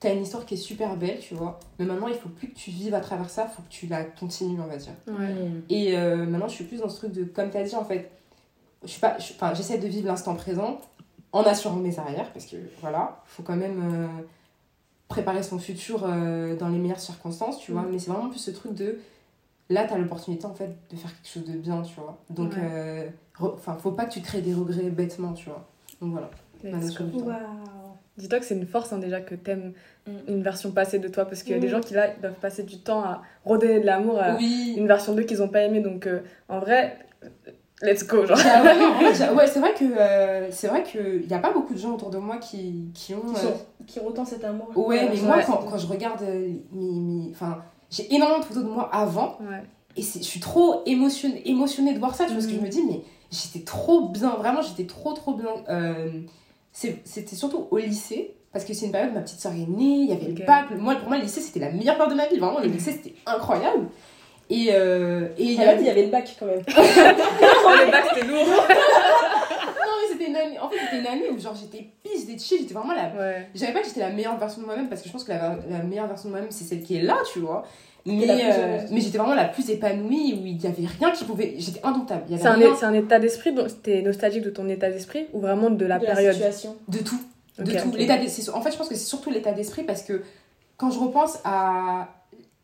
T'as 0.00 0.14
une 0.14 0.22
histoire 0.22 0.46
qui 0.46 0.54
est 0.54 0.58
super 0.58 0.96
belle, 0.96 1.18
tu 1.18 1.34
vois. 1.34 1.58
Mais 1.78 1.84
maintenant, 1.84 2.06
il 2.06 2.14
faut 2.14 2.28
plus 2.28 2.48
que 2.50 2.54
tu 2.56 2.70
vives 2.70 2.94
à 2.94 3.00
travers 3.00 3.28
ça, 3.30 3.46
faut 3.46 3.62
que 3.62 3.68
tu 3.68 3.86
la 3.88 4.04
continues, 4.04 4.60
on 4.60 4.66
va 4.68 4.76
dire. 4.76 4.92
Ouais. 5.08 5.34
Et 5.70 5.98
euh, 5.98 6.24
maintenant, 6.24 6.46
je 6.46 6.54
suis 6.54 6.64
plus 6.64 6.78
dans 6.80 6.88
ce 6.88 6.98
truc 6.98 7.12
de, 7.12 7.24
comme 7.24 7.50
tu 7.50 7.56
as 7.56 7.64
dit, 7.64 7.74
en 7.74 7.84
fait, 7.84 8.10
je 8.84 8.88
suis 8.88 9.00
pas, 9.00 9.18
je- 9.18 9.32
enfin, 9.32 9.54
j'essaie 9.54 9.78
de 9.78 9.88
vivre 9.88 10.06
l'instant 10.06 10.36
présent 10.36 10.80
en 11.32 11.42
assurant 11.42 11.76
mes 11.76 11.98
arrières, 11.98 12.32
parce 12.32 12.46
que 12.46 12.56
voilà, 12.80 13.22
il 13.26 13.30
faut 13.30 13.42
quand 13.42 13.56
même 13.56 13.82
euh, 13.82 14.06
préparer 15.08 15.42
son 15.42 15.58
futur 15.58 16.04
euh, 16.04 16.54
dans 16.56 16.68
les 16.68 16.78
meilleures 16.78 17.00
circonstances, 17.00 17.58
tu 17.58 17.72
vois. 17.72 17.82
Mm. 17.82 17.88
Mais 17.90 17.98
c'est 17.98 18.12
vraiment 18.12 18.28
plus 18.28 18.38
ce 18.38 18.52
truc 18.52 18.74
de, 18.74 19.00
là, 19.68 19.84
tu 19.84 19.94
as 19.94 19.98
l'opportunité, 19.98 20.44
en 20.46 20.54
fait, 20.54 20.76
de 20.90 20.96
faire 20.96 21.10
quelque 21.12 21.28
chose 21.32 21.44
de 21.44 21.58
bien, 21.58 21.82
tu 21.82 21.98
vois. 21.98 22.18
Donc, 22.30 22.52
Ouais. 22.52 22.58
euh, 22.62 23.08
re- 23.40 23.54
enfin, 23.54 23.74
faut 23.74 23.90
pas 23.92 24.04
que 24.04 24.12
tu 24.12 24.20
crées 24.20 24.42
des 24.42 24.54
regrets 24.54 24.90
bêtement, 24.90 25.32
tu 25.32 25.48
vois. 25.48 25.66
Donc 26.00 26.12
voilà. 26.12 26.30
Et 26.62 26.70
Dis-toi 28.18 28.40
que 28.40 28.44
c'est 28.44 28.54
une 28.54 28.66
force 28.66 28.92
hein, 28.92 28.98
déjà 28.98 29.20
que 29.20 29.34
t'aimes 29.34 29.72
Mm. 30.06 30.10
une 30.28 30.42
version 30.42 30.70
passée 30.72 30.98
de 30.98 31.08
toi 31.08 31.24
parce 31.26 31.42
qu'il 31.42 31.52
y 31.52 31.56
a 31.56 31.58
des 31.60 31.66
Mm. 31.66 31.70
gens 31.70 31.80
qui 31.80 31.94
là 31.94 32.08
ils 32.16 32.20
doivent 32.20 32.34
passer 32.40 32.62
du 32.64 32.78
temps 32.78 33.00
à 33.02 33.22
redonner 33.44 33.80
de 33.80 33.86
l'amour 33.86 34.18
à 34.20 34.36
Oui. 34.36 34.74
une 34.76 34.86
version 34.86 35.14
d'eux 35.14 35.22
qu'ils 35.24 35.42
ont 35.42 35.48
pas 35.48 35.62
aimé 35.62 35.80
donc 35.80 36.06
euh, 36.06 36.20
en 36.48 36.58
vrai 36.60 36.98
let's 37.82 38.06
go 38.06 38.24
genre. 38.26 38.38
Ah 38.44 38.62
ouais, 38.64 38.84
en 38.86 38.98
fait, 38.98 39.14
j'ai- 39.26 39.34
ouais, 39.34 39.46
c'est 39.46 39.60
vrai 39.60 39.72
que 39.74 39.84
euh, 39.84 40.50
c'est 40.50 40.66
vrai 40.68 40.82
que 40.82 41.22
il 41.22 41.28
y 41.30 41.34
a 41.34 41.38
pas 41.38 41.52
beaucoup 41.52 41.74
de 41.74 41.78
gens 41.78 41.92
autour 41.94 42.10
de 42.10 42.18
moi 42.18 42.38
qui, 42.38 42.90
qui 42.94 43.14
ont 43.14 43.20
Qui, 43.20 43.34
euh, 43.36 43.38
sont- 43.38 43.60
qui 43.86 44.00
ont 44.00 44.06
autant 44.06 44.24
cet 44.24 44.42
amour. 44.44 44.68
Ouais, 44.76 45.08
mais 45.10 45.20
Ouais. 45.20 45.26
moi, 45.26 45.42
quand, 45.46 45.58
quand 45.70 45.78
je 45.78 45.86
regarde 45.86 46.22
euh, 46.22 46.48
mes, 46.72 46.90
mes- 47.00 47.30
Enfin, 47.30 47.58
j'ai 47.90 48.12
énormément 48.14 48.40
de 48.40 48.44
photos 48.46 48.64
de 48.64 48.68
moi 48.68 48.88
avant, 48.92 49.38
Ouais. 49.42 49.62
et 49.96 50.02
c'est- 50.02 50.18
je 50.20 50.24
suis 50.24 50.40
trop 50.40 50.82
émotionnée, 50.86 51.42
émotionnée 51.48 51.92
de 51.94 51.98
voir 51.98 52.14
ça, 52.14 52.24
tu 52.24 52.30
vois, 52.30 52.36
parce 52.38 52.46
que 52.46 52.52
je 52.54 52.58
Mhm. 52.58 52.64
me 52.64 52.70
dis, 52.70 52.82
mais 52.88 53.00
j'étais 53.30 53.64
trop 53.64 54.08
bien, 54.08 54.30
vraiment, 54.30 54.60
j'étais 54.62 54.86
trop, 54.88 55.12
trop 55.12 55.34
bien. 55.34 55.50
C'était 57.04 57.34
surtout 57.34 57.66
au 57.72 57.76
lycée, 57.78 58.34
parce 58.52 58.64
que 58.64 58.72
c'est 58.72 58.86
une 58.86 58.92
période 58.92 59.10
où 59.10 59.14
ma 59.14 59.22
petite 59.22 59.40
soeur 59.40 59.50
est 59.52 59.68
née, 59.68 60.04
il 60.04 60.06
y 60.10 60.12
avait 60.12 60.26
le 60.28 60.44
bac. 60.44 60.66
Moi, 60.78 60.94
pour 60.94 61.08
moi, 61.08 61.16
le 61.18 61.24
lycée, 61.24 61.40
c'était 61.40 61.58
la 61.58 61.70
meilleure 61.72 61.96
période 61.96 62.12
de 62.12 62.16
ma 62.16 62.26
vie, 62.28 62.38
vraiment, 62.38 62.60
le 62.60 62.68
lycée, 62.68 62.92
c'était 62.92 63.14
incroyable. 63.26 63.88
Et 64.50 64.68
euh, 64.70 65.28
et 65.36 65.42
il 65.42 65.52
y 65.54 65.60
avait- 65.62 65.80
il 65.80 65.86
y 65.86 65.90
avait 65.90 66.04
le 66.04 66.08
bac 66.10 66.34
quand 66.38 66.46
même. 66.46 66.62
Les 66.66 67.90
bacs 67.90 68.04
c'était 68.14 68.26
lourd. 68.26 68.46
Non, 68.48 69.94
mais 70.02 70.12
c'était 70.12 70.26
une 70.30 70.36
année, 70.48 70.58
en 70.58 70.68
fait, 70.68 70.76
c'était 70.84 71.00
une 71.00 71.06
année 71.06 71.30
où 71.30 71.38
genre 71.38 71.54
j'étais 71.54 71.86
pisse, 72.02 72.26
j'étais 72.26 72.38
chill, 72.38 72.58
j'étais 72.60 72.74
vraiment 72.74 72.92
la 72.94 73.08
Ouais. 73.14 73.48
Je 73.54 73.58
dirais 73.58 73.72
pas 73.72 73.80
que 73.80 73.86
j'étais 73.86 74.00
la 74.00 74.10
meilleure 74.10 74.38
version 74.38 74.60
de 74.62 74.66
moi-même 74.66 74.88
parce 74.88 75.02
que 75.02 75.08
je 75.08 75.12
pense 75.12 75.24
que 75.24 75.32
la, 75.32 75.56
la 75.70 75.82
meilleure 75.82 76.06
version 76.06 76.28
de 76.28 76.34
moi-même 76.34 76.50
c'est 76.50 76.64
celle 76.64 76.82
qui 76.82 76.96
est 76.96 77.02
là, 77.02 77.16
tu 77.32 77.38
vois. 77.40 77.64
Mais, 78.06 78.24
la 78.26 78.34
euh, 78.34 78.78
mais 78.90 79.00
j'étais 79.00 79.18
vraiment 79.18 79.34
la 79.34 79.44
plus 79.46 79.68
épanouie 79.68 80.32
où 80.40 80.46
il 80.46 80.62
y 80.62 80.66
avait 80.66 80.86
rien 80.98 81.10
qui 81.10 81.24
pouvait. 81.24 81.54
J'étais 81.58 81.80
indomptable. 81.84 82.22
C'est 82.28 82.46
un, 82.46 82.58
un 82.82 82.94
état 82.94 83.18
d'esprit 83.18 83.52
donc 83.52 83.68
t'es 83.82 84.00
nostalgique 84.02 84.42
de 84.44 84.50
ton 84.50 84.66
état 84.68 84.90
d'esprit 84.90 85.26
ou 85.34 85.40
vraiment 85.40 85.68
de 85.68 85.84
la 85.84 85.98
de 85.98 86.06
période? 86.06 86.32
situation. 86.34 86.76
de 86.88 86.98
tout. 86.98 87.20
De 87.58 87.72
tout. 87.72 87.88
ok. 87.88 87.98
L'état 87.98 88.16
d'es- 88.16 88.28
c'est- 88.28 88.48
En 88.50 88.62
fait, 88.62 88.70
je 88.70 88.76
pense 88.78 88.88
que 88.88 88.94
c'est 88.94 89.04
surtout 89.04 89.30
l'état 89.30 89.52
d'esprit 89.52 89.82
parce 89.82 90.02
que 90.02 90.22
quand 90.76 90.90
je 90.90 90.98
repense 91.00 91.38
à 91.44 92.08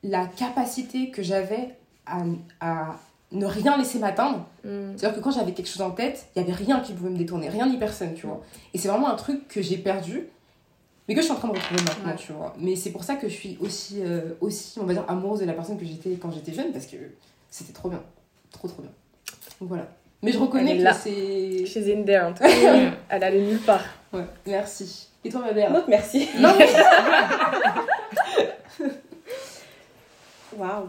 la 0.05 0.27
capacité 0.27 1.11
que 1.11 1.23
j'avais 1.23 1.77
à, 2.07 2.23
à 2.61 2.97
ne 3.35 3.47
rien 3.47 3.77
laisser 3.77 3.99
m'atteindre, 3.99 4.47
Mm. 4.65 4.97
c'est-à-dire 4.97 5.19
que 5.19 5.23
quand 5.23 5.31
j'avais 5.33 5.53
quelque 5.53 5.69
chose 5.69 5.83
en 5.83 5.91
tête, 5.91 6.27
il 6.35 6.41
y 6.41 6.45
avait 6.45 6.55
rien 6.55 6.81
qui 6.81 6.93
pouvait 6.95 7.11
me 7.11 7.19
détourner, 7.19 7.49
rien 7.51 7.67
ni 7.67 7.77
personne, 7.77 8.15
tu 8.15 8.27
vois. 8.27 8.41
Et 8.73 8.79
c'est 8.79 8.89
vraiment 8.89 9.09
un 9.11 9.15
truc 9.17 9.47
que 9.49 9.61
j'ai 9.61 9.77
perdu, 9.77 10.29
mais 11.07 11.15
que 11.15 11.21
je 11.21 11.27
suis 11.27 11.35
en 11.35 11.37
train 11.37 11.49
de 11.49 11.55
retrouver 11.55 11.83
maintenant, 11.83 12.11
Ouais. 12.13 12.17
tu 12.17 12.33
vois. 12.33 12.55
Mais 12.59 12.77
c'est 12.77 12.91
pour 12.91 13.05
ça 13.05 13.17
que 13.17 13.29
je 13.29 13.35
suis 13.35 13.59
aussi, 13.61 13.97
euh, 14.03 14.31
aussi, 14.41 14.79
on 14.81 14.85
va 14.85 14.95
dire, 14.95 15.05
amoureuse 15.09 15.41
de 15.41 15.45
la 15.45 15.53
personne 15.53 15.77
que 15.79 15.85
j'étais 15.85 16.13
quand 16.21 16.31
j'étais 16.31 16.53
jeune, 16.55 16.73
parce 16.73 16.87
que 16.87 16.97
c'était 17.51 17.73
trop 17.75 17.89
bien. 17.91 18.03
Trop, 18.51 18.69
trop 18.69 18.81
bien. 18.83 18.91
Donc 19.61 19.69
voilà. 19.69 19.87
Mais 20.23 20.33
je 20.33 20.39
reconnais 20.39 20.79
que 20.79 20.85
c'est... 20.95 21.93
In 21.93 22.03
there 22.05 22.23
en 22.27 22.33
tout 22.33 22.43
cas. 22.45 22.49
Elle 23.11 23.23
allait 23.25 23.43
nulle 23.43 23.59
part. 23.61 23.83
Ouais, 24.13 24.25
merci. 24.47 25.09
Et 25.25 25.29
toi, 25.29 25.41
ma 25.43 25.53
mère 25.53 25.73
Donc 25.73 25.85
merci. 25.89 26.29
Non. 26.39 26.55
Waouh. 30.57 30.89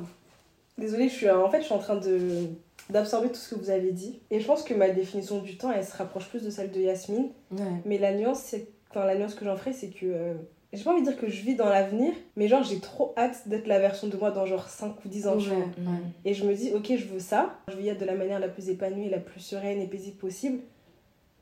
Désolée, 0.78 1.08
je 1.10 1.14
suis 1.14 1.30
en 1.30 1.50
fait 1.50 1.60
je 1.60 1.66
suis 1.66 1.74
en 1.74 1.80
train 1.80 1.96
de 1.96 2.20
d'absorber 2.90 3.30
tout 3.30 3.36
ce 3.36 3.56
que 3.56 3.60
vous 3.60 3.70
avez 3.72 3.92
dit 3.92 4.20
et 4.30 4.40
je 4.40 4.46
pense 4.46 4.62
que 4.64 4.74
ma 4.74 4.90
définition 4.90 5.40
du 5.40 5.58
temps 5.58 5.72
elle 5.72 5.84
se 5.84 5.96
rapproche 5.98 6.28
plus 6.30 6.44
de 6.44 6.50
celle 6.52 6.70
de 6.72 6.80
Yasmine 6.80 7.30
Ouais. 7.52 7.60
mais 7.86 7.98
la 7.98 8.14
nuance 8.14 8.40
c'est 8.44 8.68
enfin 8.92 9.06
la 9.06 9.16
nuance 9.18 9.34
que 9.34 9.44
j'en 9.44 9.56
ferai 9.56 9.74
c'est 9.74 9.88
que 9.90 10.06
euh, 10.06 10.34
j'ai 10.72 10.84
pas 10.84 10.92
envie 10.92 11.02
de 11.02 11.08
dire 11.10 11.18
que 11.18 11.28
je 11.28 11.42
vis 11.42 11.56
dans 11.56 11.68
l'avenir 11.70 12.14
mais 12.36 12.48
genre 12.48 12.62
j'ai 12.64 12.80
trop 12.80 13.14
hâte 13.18 13.48
d'être 13.48 13.66
la 13.66 13.80
version 13.80 14.08
de 14.08 14.16
moi 14.18 14.30
dans 14.30 14.46
genre 14.46 14.68
5 14.70 15.04
ou 15.04 15.08
10 15.08 15.28
ans. 15.28 15.36
Ouais, 15.38 15.48
ouais. 15.48 15.66
et 16.26 16.34
je 16.36 16.46
me 16.46 16.54
dis 16.54 16.74
ok 16.76 16.92
je 16.96 17.06
veux 17.06 17.20
ça 17.20 17.56
je 17.70 17.76
veux 17.76 17.82
y 17.82 17.90
être 17.90 18.00
de 18.00 18.06
la 18.06 18.14
manière 18.16 18.40
la 18.40 18.50
plus 18.50 18.70
épanouie 18.70 19.10
la 19.10 19.18
plus 19.20 19.40
sereine 19.40 19.82
et 19.82 19.88
paisible 19.88 20.18
possible 20.18 20.60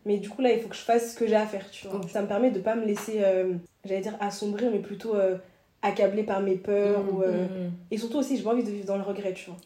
mais 0.05 0.17
du 0.17 0.29
coup 0.29 0.41
là 0.41 0.53
il 0.53 0.61
faut 0.61 0.69
que 0.69 0.75
je 0.75 0.81
fasse 0.81 1.11
ce 1.13 1.19
que 1.19 1.27
j'ai 1.27 1.35
à 1.35 1.45
faire 1.45 1.69
tu 1.71 1.87
vois 1.89 1.99
ça 2.07 2.21
me 2.21 2.27
permet 2.27 2.51
de 2.51 2.59
pas 2.59 2.75
me 2.75 2.85
laisser 2.85 3.15
euh, 3.17 3.51
j'allais 3.83 3.99
dire 4.01 4.15
assombrir 4.21 4.71
mais 4.71 4.79
plutôt 4.79 5.15
euh, 5.15 5.35
accabler 5.83 6.23
par 6.23 6.39
mes 6.39 6.55
peurs 6.55 7.03
ou 7.11 7.21
euh, 7.21 7.45
Mm. 7.45 7.71
et 7.91 7.97
surtout 7.97 8.17
aussi, 8.17 8.37
j'ai 8.37 8.43
pas 8.43 8.51
envie 8.51 8.63
de 8.63 8.71
vivre 8.71 8.85
dans 8.87 8.95
le 8.95 9.03
regret, 9.03 9.33
tu 9.33 9.49
vois. 9.49 9.57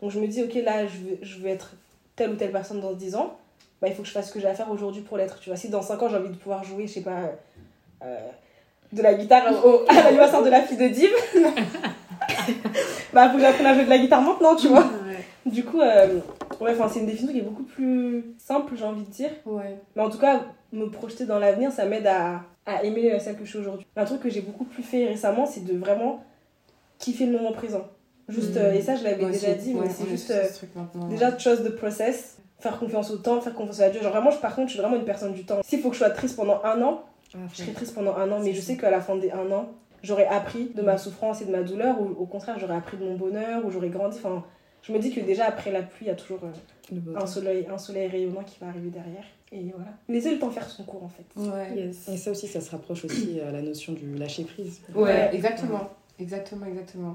Donc 0.00 0.10
je 0.10 0.20
me 0.20 0.26
dis, 0.28 0.42
ok, 0.42 0.54
là, 0.64 0.86
je 0.86 0.98
veux, 0.98 1.18
je 1.22 1.38
veux 1.38 1.48
être 1.48 1.72
telle 2.14 2.30
ou 2.30 2.34
telle 2.36 2.52
personne 2.52 2.80
dans 2.80 2.92
10 2.92 3.16
ans. 3.16 3.36
Bah, 3.80 3.88
il 3.88 3.94
faut 3.94 4.02
que 4.02 4.08
je 4.08 4.12
fasse 4.12 4.28
ce 4.28 4.32
que 4.32 4.38
j'ai 4.40 4.46
à 4.46 4.54
faire 4.54 4.70
aujourd'hui 4.70 5.02
pour 5.02 5.16
l'être, 5.16 5.40
tu 5.40 5.48
vois. 5.50 5.56
Si 5.56 5.68
dans 5.70 5.82
5 5.82 6.00
ans, 6.02 6.08
j'ai 6.08 6.16
envie 6.16 6.28
de 6.28 6.36
pouvoir 6.36 6.62
jouer, 6.64 6.86
je 6.86 6.92
sais 6.92 7.00
pas, 7.00 7.32
euh, 8.04 8.28
de 8.92 9.02
la 9.02 9.14
guitare 9.14 9.64
au, 9.64 9.84
à 9.88 9.94
l'anniversaire 10.04 10.42
de 10.42 10.50
la 10.50 10.60
fille 10.62 10.76
de 10.76 10.88
Div, 10.88 11.10
bah, 13.12 13.30
faut 13.30 13.36
que 13.36 13.42
j'apprenne 13.42 13.66
à 13.66 13.74
jouer 13.74 13.84
de 13.84 13.90
la 13.90 13.98
guitare 13.98 14.20
maintenant, 14.22 14.54
tu 14.54 14.68
vois. 14.68 14.84
Ouais. 14.84 15.50
Du 15.50 15.64
coup, 15.64 15.80
euh, 15.80 16.20
ouais, 16.60 16.72
enfin, 16.72 16.88
c'est 16.88 17.00
une 17.00 17.06
définition 17.06 17.32
qui 17.32 17.38
est 17.40 17.48
beaucoup 17.48 17.64
plus 17.64 18.24
simple, 18.38 18.74
j'ai 18.76 18.84
envie 18.84 19.04
de 19.04 19.10
dire. 19.10 19.30
Ouais. 19.46 19.78
Mais 19.96 20.02
en 20.02 20.10
tout 20.10 20.18
cas, 20.18 20.40
me 20.72 20.86
projeter 20.86 21.24
dans 21.26 21.38
l'avenir, 21.38 21.72
ça 21.72 21.84
m'aide 21.86 22.06
à, 22.06 22.42
à 22.66 22.82
aimer 22.84 23.12
euh, 23.12 23.18
celle 23.18 23.36
que 23.36 23.44
je 23.44 23.50
suis 23.50 23.58
aujourd'hui. 23.58 23.86
Un 23.96 24.04
truc 24.04 24.20
que 24.20 24.30
j'ai 24.30 24.40
beaucoup 24.40 24.64
plus 24.64 24.82
fait 24.82 25.06
récemment, 25.06 25.46
c'est 25.46 25.64
de 25.64 25.76
vraiment 25.76 26.24
kiffer 26.98 27.26
le 27.26 27.32
moment 27.32 27.52
présent. 27.52 27.86
Juste, 28.28 28.54
Mm. 28.54 28.58
euh, 28.58 28.72
et 28.72 28.80
ça, 28.80 28.96
je 28.96 29.04
l'avais 29.04 29.26
déjà 29.26 29.52
dit, 29.52 29.74
mais 29.74 29.80
Ouais, 29.80 29.88
c'est 29.90 30.08
juste 30.08 30.30
euh, 30.30 30.44
ce 30.48 30.64
déjà 31.10 31.30
trust 31.32 31.62
the 31.64 31.76
process, 31.76 32.38
faire 32.58 32.78
confiance 32.78 33.10
au 33.10 33.18
temps, 33.18 33.40
faire 33.42 33.54
confiance 33.54 33.80
à 33.80 33.90
Dieu. 33.90 34.00
Genre 34.00 34.12
vraiment, 34.12 34.30
je- 34.30 34.38
par 34.38 34.54
contre, 34.54 34.68
je 34.68 34.74
suis 34.74 34.80
vraiment 34.80 34.96
une 34.96 35.04
personne 35.04 35.34
du 35.34 35.44
temps. 35.44 35.60
S'il 35.62 35.80
faut 35.80 35.88
que 35.90 35.94
je 35.94 35.98
sois 36.00 36.10
triste 36.10 36.36
pendant 36.36 36.62
un 36.64 36.80
an, 36.82 37.02
Ah, 37.34 37.38
je 37.52 37.58
serai 37.62 37.72
triste 37.72 37.94
pendant 37.94 38.14
un 38.16 38.30
an, 38.30 38.38
mais 38.40 38.52
je 38.54 38.60
sais 38.60 38.76
qu'à 38.76 38.90
la 38.90 39.00
fin 39.00 39.16
des 39.16 39.30
un 39.32 39.50
an, 39.50 39.68
j'aurais 40.04 40.26
appris 40.26 40.66
de 40.74 40.80
ma 40.82 40.96
souffrance 40.96 41.42
et 41.42 41.44
de 41.46 41.50
ma 41.50 41.62
douleur, 41.62 42.00
ou 42.00 42.06
au 42.18 42.26
contraire, 42.26 42.58
j'aurais 42.60 42.76
appris 42.76 42.96
de 42.96 43.02
mon 43.04 43.16
bonheur, 43.16 43.66
ou 43.66 43.70
j'aurais 43.70 43.88
grandi. 43.90 44.16
Enfin, 44.18 44.44
je 44.82 44.92
me 44.92 44.98
dis 45.00 45.10
que 45.12 45.20
déjà 45.20 45.44
après 45.46 45.72
la 45.72 45.82
pluie, 45.82 46.06
il 46.06 46.08
y 46.08 46.10
a 46.10 46.14
toujours 46.14 46.38
euh, 46.44 47.16
un 47.20 47.26
soleil, 47.26 47.66
un 47.70 47.76
soleil 47.78 48.06
rayonnant 48.06 48.44
qui 48.44 48.58
va 48.60 48.68
arriver 48.68 48.88
derrière. 48.90 49.24
Et 49.56 49.72
voilà. 49.74 49.92
Laissez 50.08 50.32
le 50.32 50.38
temps 50.40 50.50
faire 50.50 50.68
son 50.68 50.82
cours 50.82 51.04
en 51.04 51.08
fait. 51.08 51.24
Ouais. 51.36 51.76
Yes. 51.86 52.08
Et 52.12 52.16
ça 52.16 52.32
aussi, 52.32 52.48
ça 52.48 52.60
se 52.60 52.70
rapproche 52.72 53.04
aussi 53.04 53.38
à 53.40 53.52
la 53.52 53.62
notion 53.62 53.92
du 53.92 54.16
lâcher 54.16 54.42
prise. 54.44 54.80
Ouais, 54.94 55.02
Ouais. 55.04 55.30
exactement. 55.32 55.88
Exactement, 56.18 56.66
exactement. 56.66 57.14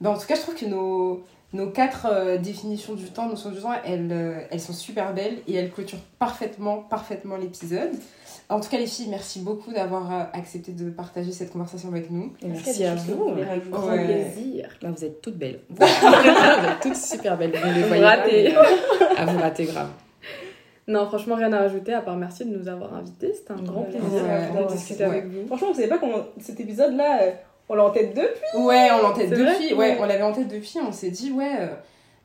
Ben, 0.00 0.10
en 0.10 0.18
tout 0.18 0.26
cas, 0.26 0.36
je 0.36 0.40
trouve 0.42 0.54
que 0.54 0.66
nos, 0.66 1.24
nos 1.52 1.70
quatre 1.70 2.06
euh, 2.10 2.38
définitions 2.38 2.94
du 2.94 3.06
temps, 3.06 3.28
notions 3.28 3.50
du 3.50 3.58
temps, 3.60 3.72
elles, 3.84 4.10
euh, 4.12 4.40
elles 4.50 4.60
sont 4.60 4.72
super 4.74 5.12
belles 5.12 5.38
et 5.48 5.54
elles 5.54 5.70
clôturent 5.72 5.98
parfaitement, 6.18 6.78
parfaitement 6.78 7.36
l'épisode. 7.36 7.90
En 8.48 8.60
tout 8.60 8.68
cas, 8.68 8.78
les 8.78 8.86
filles, 8.86 9.08
merci 9.10 9.40
beaucoup 9.40 9.72
d'avoir 9.72 10.12
euh, 10.14 10.22
accepté 10.32 10.70
de 10.70 10.88
partager 10.90 11.32
cette 11.32 11.50
conversation 11.50 11.88
avec 11.88 12.10
nous. 12.12 12.32
Merci 12.44 12.84
à 12.84 12.94
vous. 12.94 13.16
vous 13.16 13.30
voulez 13.30 13.44
rajouter 13.44 13.70
Grand 13.70 13.88
Ouais. 13.88 14.04
plaisir. 14.04 14.68
Là, 14.82 14.90
vous 14.92 15.04
êtes 15.04 15.20
toutes 15.20 15.36
belles. 15.36 15.58
vous 15.70 15.82
êtes 15.82 16.80
toutes 16.80 16.94
super 16.96 17.36
belles. 17.36 17.50
Vous 17.56 17.74
les 17.74 17.82
Vous 17.82 17.88
voyez 17.88 18.56
euh, 18.56 18.62
À 19.16 19.24
vous 19.26 19.38
rater 19.38 19.64
grave. 19.64 19.88
Non, 20.88 21.06
franchement, 21.08 21.34
rien 21.34 21.52
à 21.52 21.58
rajouter 21.58 21.92
à 21.94 22.00
part 22.00 22.16
merci 22.16 22.44
de 22.44 22.56
nous 22.56 22.68
avoir 22.68 22.94
invités. 22.94 23.32
C'était 23.34 23.52
un 23.52 23.62
grand 23.62 23.82
plaisir 23.82 24.02
Ouais. 24.22 24.62
de 24.62 24.68
discuter 24.72 25.04
Ouais. 25.04 25.10
avec 25.10 25.26
vous. 25.26 25.46
Franchement, 25.46 25.68
vous 25.68 25.74
savez 25.74 25.88
pas 25.88 25.98
comment 25.98 26.18
cet 26.40 26.60
épisode-là, 26.60 27.22
euh, 27.22 27.30
on 27.68 27.74
l'a 27.74 27.84
en 27.84 27.90
tête 27.90 28.14
depuis. 28.14 28.62
Ouais, 28.62 28.88
on 28.92 29.02
l'a 29.02 29.08
en 29.08 29.12
tête 29.12 29.30
depuis. 29.30 29.74
Ouais, 29.74 29.76
Ouais. 29.76 29.98
on 30.00 30.06
l'avait 30.06 30.22
en 30.22 30.32
tête 30.32 30.48
depuis. 30.48 30.76
On 30.86 30.92
s'est 30.92 31.10
dit, 31.10 31.32
ouais, 31.32 31.52
euh, 31.60 31.66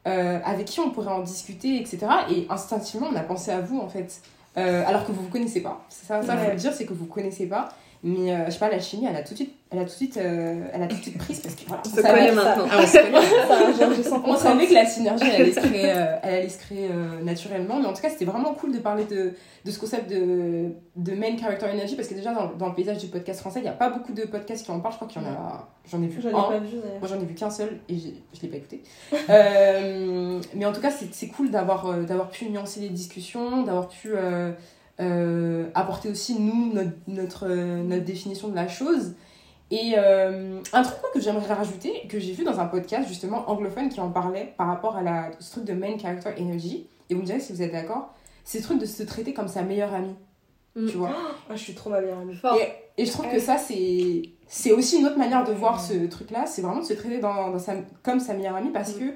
euh, 0.07 0.39
avec 0.45 0.65
qui 0.65 0.79
on 0.79 0.91
pourrait 0.91 1.11
en 1.11 1.21
discuter, 1.21 1.77
etc. 1.79 1.99
Et 2.29 2.45
instinctivement, 2.49 3.07
on 3.11 3.15
a 3.15 3.21
pensé 3.23 3.49
à 3.51 3.61
vous, 3.61 3.79
en 3.79 3.87
fait. 3.89 4.21
Euh, 4.57 4.83
alors 4.85 5.05
que 5.07 5.11
vous 5.11 5.23
vous 5.23 5.29
connaissez 5.29 5.61
pas. 5.61 5.81
C'est 5.89 6.05
ça, 6.05 6.21
ça 6.21 6.35
Ouais. 6.35 6.43
faut 6.43 6.49
le 6.51 6.57
dire, 6.57 6.73
c'est 6.73 6.85
que 6.85 6.93
vous 6.93 7.05
connaissez 7.05 7.47
pas. 7.47 7.69
Mais 8.03 8.33
euh, 8.33 8.45
je 8.47 8.51
sais 8.51 8.59
pas, 8.59 8.69
la 8.69 8.79
chimie, 8.79 9.07
elle 9.09 9.15
a 9.15 9.23
tout 9.23 9.31
de 9.33 9.37
suite 9.37 9.55
elle 9.71 9.79
a 9.79 9.83
tout 9.83 9.87
de 9.89 9.93
suite, 9.95 10.17
euh, 10.17 10.67
elle 10.73 10.83
a 10.83 10.87
tout 10.87 10.97
de 10.97 11.01
suite 11.01 11.17
prise 11.17 11.39
parce 11.39 11.55
que 11.55 11.61
voilà, 11.65 11.81
On 11.85 11.89
savait- 11.89 12.09
connaît 12.09 12.31
maintenant. 12.33 12.65
Ah, 12.69 12.79
on. 12.81 12.85
Ça, 14.03 14.09
sens 14.09 14.21
on 14.25 14.35
savait 14.35 14.67
que 14.67 14.73
la 14.73 14.85
synergie 14.85 15.23
elle 15.33 15.41
allait 15.41 15.53
se 15.53 15.59
créer, 15.61 15.91
euh, 15.91 16.15
elle 16.23 16.33
allait 16.35 16.49
se 16.49 16.57
créer 16.59 16.89
euh, 16.91 17.21
naturellement, 17.23 17.79
mais 17.79 17.85
en 17.85 17.93
tout 17.93 18.01
cas 18.01 18.09
c'était 18.09 18.25
vraiment 18.25 18.53
cool 18.53 18.73
de 18.73 18.79
parler 18.79 19.05
de, 19.05 19.33
de 19.63 19.71
ce 19.71 19.79
concept 19.79 20.09
de, 20.09 20.65
de 20.97 21.11
main 21.13 21.37
character 21.37 21.67
energy 21.67 21.95
parce 21.95 22.07
que 22.09 22.13
déjà 22.15 22.33
dans, 22.33 22.51
dans 22.57 22.67
le 22.67 22.73
paysage 22.75 22.97
du 22.97 23.07
podcast 23.07 23.39
français 23.39 23.59
il 23.59 23.63
n'y 23.63 23.69
a 23.69 23.73
pas 23.73 23.89
beaucoup 23.89 24.11
de 24.13 24.23
podcasts 24.23 24.65
qui 24.65 24.71
en 24.71 24.79
parlent, 24.81 24.93
je 24.93 24.97
crois 24.97 25.07
qu'il 25.07 25.21
y 25.21 25.25
en 25.25 25.29
a, 25.29 25.69
j'en 25.89 26.01
ai 26.03 26.07
vu 26.07 26.21
J'en 26.21 26.29
ai 26.29 26.33
un. 26.33 26.41
pas 26.43 26.59
vu 26.59 26.77
d'ailleurs. 26.83 26.99
Moi 26.99 27.07
j'en 27.09 27.19
ai 27.21 27.25
vu 27.25 27.33
qu'un 27.33 27.49
seul 27.49 27.79
et 27.87 27.95
je 27.97 28.41
l'ai 28.41 28.47
pas 28.49 28.57
écouté. 28.57 28.83
Euh, 29.29 30.39
mais 30.55 30.65
en 30.65 30.73
tout 30.73 30.81
cas 30.81 30.91
c'est 31.11 31.27
cool 31.27 31.49
d'avoir 31.51 31.85
euh, 31.87 32.03
d'avoir 32.03 32.29
pu 32.29 32.49
nuancer 32.49 32.79
les 32.81 32.89
discussions, 32.89 33.63
d'avoir 33.63 33.87
pu 33.87 34.11
euh, 34.13 34.51
euh, 34.99 35.65
apporter 35.73 36.09
aussi 36.09 36.39
nous 36.39 36.73
notre, 36.73 36.91
notre, 37.07 37.47
euh, 37.49 37.83
notre 37.83 38.03
définition 38.03 38.49
de 38.49 38.55
la 38.55 38.67
chose. 38.67 39.13
Et 39.71 39.93
euh, 39.97 40.59
un 40.73 40.83
truc 40.83 40.97
que 41.13 41.21
j'aimerais 41.21 41.53
rajouter, 41.53 42.05
que 42.09 42.19
j'ai 42.19 42.33
vu 42.33 42.43
dans 42.43 42.59
un 42.59 42.65
podcast 42.65 43.07
justement 43.07 43.49
anglophone 43.49 43.89
qui 43.89 44.01
en 44.01 44.11
parlait 44.11 44.53
par 44.57 44.67
rapport 44.67 44.97
à 44.97 45.01
la, 45.01 45.31
ce 45.39 45.53
truc 45.53 45.63
de 45.63 45.73
main 45.73 45.97
character 45.97 46.29
energy, 46.37 46.87
et 47.09 47.13
vous 47.13 47.21
me 47.21 47.25
direz 47.25 47.39
si 47.39 47.53
vous 47.53 47.61
êtes 47.61 47.71
d'accord, 47.71 48.13
c'est 48.43 48.59
ce 48.59 48.63
truc 48.63 48.79
de 48.79 48.85
se 48.85 49.03
traiter 49.03 49.33
comme 49.33 49.47
sa 49.47 49.63
meilleure 49.63 49.93
amie. 49.93 50.15
Mm. 50.75 50.87
Tu 50.87 50.97
vois 50.97 51.15
Ah, 51.49 51.55
je 51.55 51.61
suis 51.61 51.73
trop 51.73 51.89
ma 51.89 52.01
meilleure 52.01 52.19
amie. 52.19 52.37
Et, 52.97 53.01
et 53.01 53.05
je 53.05 53.11
trouve 53.11 53.29
que 53.29 53.39
ça, 53.39 53.57
c'est 53.57 54.23
c'est 54.53 54.73
aussi 54.73 54.99
une 54.99 55.05
autre 55.05 55.17
manière 55.17 55.45
de 55.45 55.53
voir 55.53 55.79
ce 55.79 56.07
truc-là. 56.07 56.45
C'est 56.45 56.61
vraiment 56.61 56.81
de 56.81 56.85
se 56.85 56.93
traiter 56.93 57.19
dans, 57.19 57.51
dans 57.51 57.59
sa, 57.59 57.75
comme 58.03 58.19
sa 58.19 58.33
meilleure 58.33 58.57
amie 58.57 58.71
parce 58.71 58.91
que 58.91 59.13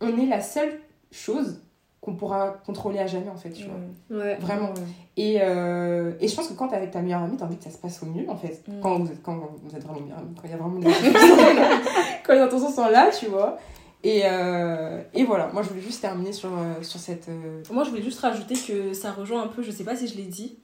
on 0.00 0.18
est 0.18 0.24
la 0.26 0.40
seule 0.40 0.80
chose 1.10 1.60
qu'on 2.00 2.14
pourra 2.14 2.50
contrôler 2.64 2.98
à 2.98 3.06
jamais, 3.06 3.28
en 3.28 3.36
fait. 3.36 3.50
Tu 3.50 3.64
vois. 3.66 4.18
Ouais. 4.18 4.36
Vraiment. 4.36 4.72
Et, 5.16 5.38
euh, 5.42 6.12
et 6.20 6.28
je 6.28 6.34
pense 6.34 6.48
que 6.48 6.54
quand 6.54 6.68
t'es 6.68 6.76
avec 6.76 6.90
ta 6.92 7.02
meilleure 7.02 7.22
amie, 7.22 7.36
t'as 7.36 7.44
envie 7.44 7.58
que 7.58 7.64
ça 7.64 7.70
se 7.70 7.76
passe 7.78 8.02
au 8.02 8.06
mieux, 8.06 8.28
en 8.28 8.36
fait. 8.36 8.62
Mm. 8.66 8.80
Quand, 8.80 8.98
vous 8.98 9.10
êtes, 9.12 9.22
quand 9.22 9.38
vous 9.62 9.76
êtes 9.76 9.84
vraiment 9.84 10.00
meilleure 10.00 10.18
amie, 10.18 10.34
quand 10.34 10.44
il 10.44 10.50
y 10.50 10.54
a 10.54 10.56
vraiment 10.56 10.78
des 10.78 10.86
quand 12.24 12.32
les 12.32 12.40
intentions 12.40 12.70
sont 12.70 12.88
là, 12.88 13.10
tu 13.18 13.26
vois. 13.26 13.58
Et, 14.02 14.22
euh, 14.24 15.02
et 15.12 15.24
voilà, 15.24 15.48
moi 15.52 15.62
je 15.62 15.68
voulais 15.68 15.82
juste 15.82 16.00
terminer 16.00 16.32
sur, 16.32 16.48
euh, 16.56 16.82
sur 16.82 16.98
cette. 16.98 17.28
euh, 17.28 17.62
Moi, 17.70 17.84
je 17.84 17.90
voulais 17.90 18.00
juste 18.02 18.20
rajouter 18.20 18.54
que 18.54 18.94
ça 18.94 19.12
rejoint 19.12 19.42
un 19.42 19.48
peu, 19.48 19.62
je 19.62 19.70
sais 19.70 19.84
pas 19.84 19.94
si 19.94 20.08
je 20.08 20.16
l'ai 20.16 20.24
dit, 20.24 20.56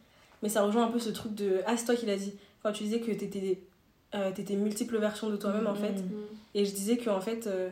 mais 0.43 0.49
ça 0.49 0.63
rejoint 0.63 0.85
un 0.87 0.91
peu 0.91 0.99
ce 0.99 1.11
truc 1.11 1.35
de. 1.35 1.61
Ah, 1.67 1.77
c'est 1.77 1.85
toi 1.85 1.95
qui 1.95 2.07
l'as 2.07 2.17
dit. 2.17 2.33
Quand 2.63 2.73
tu 2.73 2.85
disais 2.85 3.01
que 3.01 3.11
t'étais 3.13 3.61
euh, 4.15 4.31
t'étais 4.33 4.55
multiples 4.55 4.97
versions 4.99 5.29
de 5.29 5.37
toi-même, 5.37 5.67
en 5.67 5.75
fait. 5.75 6.03
Et 6.55 6.65
je 6.65 6.73
disais 6.75 6.97
que 6.97 7.11
en 7.11 7.21
fait, 7.21 7.47
euh, 7.47 7.69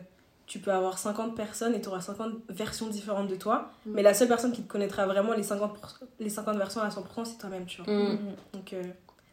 tu 0.47 0.59
peux 0.59 0.71
avoir 0.71 0.97
50 0.99 1.35
personnes 1.35 1.73
et 1.75 1.81
tu 1.81 1.87
auras 1.89 2.01
50 2.01 2.33
versions 2.49 2.87
différentes 2.87 3.27
de 3.27 3.35
toi. 3.35 3.71
Mm. 3.85 3.91
Mais 3.95 4.01
la 4.03 4.13
seule 4.13 4.27
personne 4.27 4.51
qui 4.51 4.61
te 4.61 4.67
connaîtra 4.67 5.05
vraiment 5.07 5.33
les 5.33 5.43
50, 5.43 5.71
les 6.19 6.29
50 6.29 6.57
versions 6.57 6.81
à 6.81 6.89
100%, 6.89 7.25
c'est 7.25 7.37
toi-même, 7.37 7.65
tu 7.65 7.81
vois. 7.81 7.91
mm, 7.93 8.17
Donc, 8.53 8.73
euh, 8.73 8.83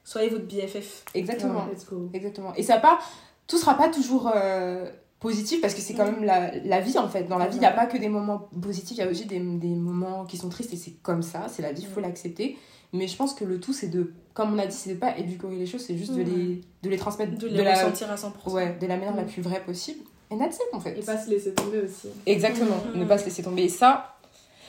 soyez 0.04 0.28
votre 0.30 0.46
BFF. 0.46 1.04
exactement. 1.14 1.66
Let's 1.70 1.86
go. 1.86 2.08
Exactement. 2.14 2.54
Et 2.54 2.62
ça 2.62 2.78
pas, 2.78 2.98
tout 3.46 3.58
sera 3.58 3.74
pas 3.76 3.88
toujours 3.88 4.32
euh, 4.34 4.90
positif 5.20 5.60
parce 5.60 5.74
que 5.74 5.80
c'est 5.80 5.94
quand 5.94 6.06
même 6.06 6.24
la, 6.24 6.56
la 6.64 6.80
vie 6.80 6.96
en 6.98 7.08
fait. 7.08 7.24
Dans 7.24 7.38
la 7.38 7.46
vie, 7.48 7.56
il 7.56 7.60
n'y 7.60 7.66
a 7.66 7.72
pas 7.72 7.86
que 7.86 7.98
des 7.98 8.08
moments 8.08 8.48
positifs, 8.60 8.96
il 8.96 9.00
y 9.00 9.06
a 9.06 9.10
aussi 9.10 9.26
des, 9.26 9.38
des 9.38 9.68
moments 9.74 10.24
qui 10.24 10.36
sont 10.38 10.48
tristes 10.48 10.72
et 10.72 10.76
c'est 10.76 10.94
comme 11.02 11.22
ça, 11.22 11.46
c'est 11.48 11.62
la 11.62 11.72
vie, 11.72 11.82
il 11.82 11.88
faut 11.88 12.00
l'accepter. 12.00 12.56
Mais 12.94 13.06
je 13.08 13.16
pense 13.16 13.32
que 13.32 13.44
le 13.44 13.58
tout, 13.58 13.72
c'est 13.72 13.88
de, 13.88 14.12
comme 14.34 14.52
on 14.54 14.58
a 14.58 14.66
dit, 14.66 14.76
c'est 14.76 14.94
de 14.94 14.98
pas 14.98 15.16
édulcorer 15.16 15.56
les 15.56 15.64
choses, 15.64 15.80
c'est 15.82 15.96
juste 15.96 16.12
de, 16.12 16.20
les, 16.22 16.60
de 16.82 16.90
les 16.90 16.96
transmettre 16.98 17.38
De 17.38 17.48
les 17.48 17.64
la, 17.64 17.72
ressentir 17.74 18.10
à 18.10 18.16
100%. 18.16 18.50
ouais, 18.52 18.76
de 18.78 18.86
la 18.86 18.96
manière 18.98 19.16
la 19.16 19.22
plus 19.24 19.40
vraie 19.40 19.62
possible. 19.64 20.00
Et 20.32 20.38
that's 20.38 20.56
it 20.56 20.62
en 20.72 20.80
fait. 20.80 20.96
Et 20.98 21.02
pas 21.02 21.18
se 21.18 21.28
laisser 21.30 21.52
tomber 21.52 21.80
aussi. 21.84 22.08
Exactement, 22.26 22.76
Mhm. 22.94 23.00
ne 23.00 23.04
pas 23.04 23.18
se 23.18 23.24
laisser 23.26 23.42
tomber. 23.42 23.64
Et 23.64 23.68
ça, 23.68 24.14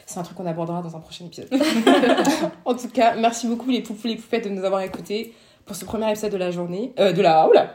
c'est 0.06 0.20
un 0.20 0.24
truc 0.24 0.36
qu'on 0.38 0.46
abordera 0.46 0.82
dans 0.82 0.96
un 0.96 1.00
prochain 1.00 1.26
épisode. 1.26 1.48
en 2.66 2.74
tout 2.76 2.90
cas, 2.90 3.16
merci 3.16 3.48
beaucoup 3.48 3.70
les 3.70 3.82
poupous, 3.82 4.08
les 4.08 4.16
poupettes 4.18 4.44
de 4.46 4.50
nous 4.50 4.64
avoir 4.66 4.82
écoutés 4.82 5.34
pour 5.66 5.78
ce 5.78 5.86
premier 5.86 6.10
épisode 6.12 6.34
de 6.34 6.38
la 6.38 6.52
journée, 6.52 6.92
euh, 7.00 7.14
de 7.14 7.22
la, 7.22 7.48
oula, 7.48 7.74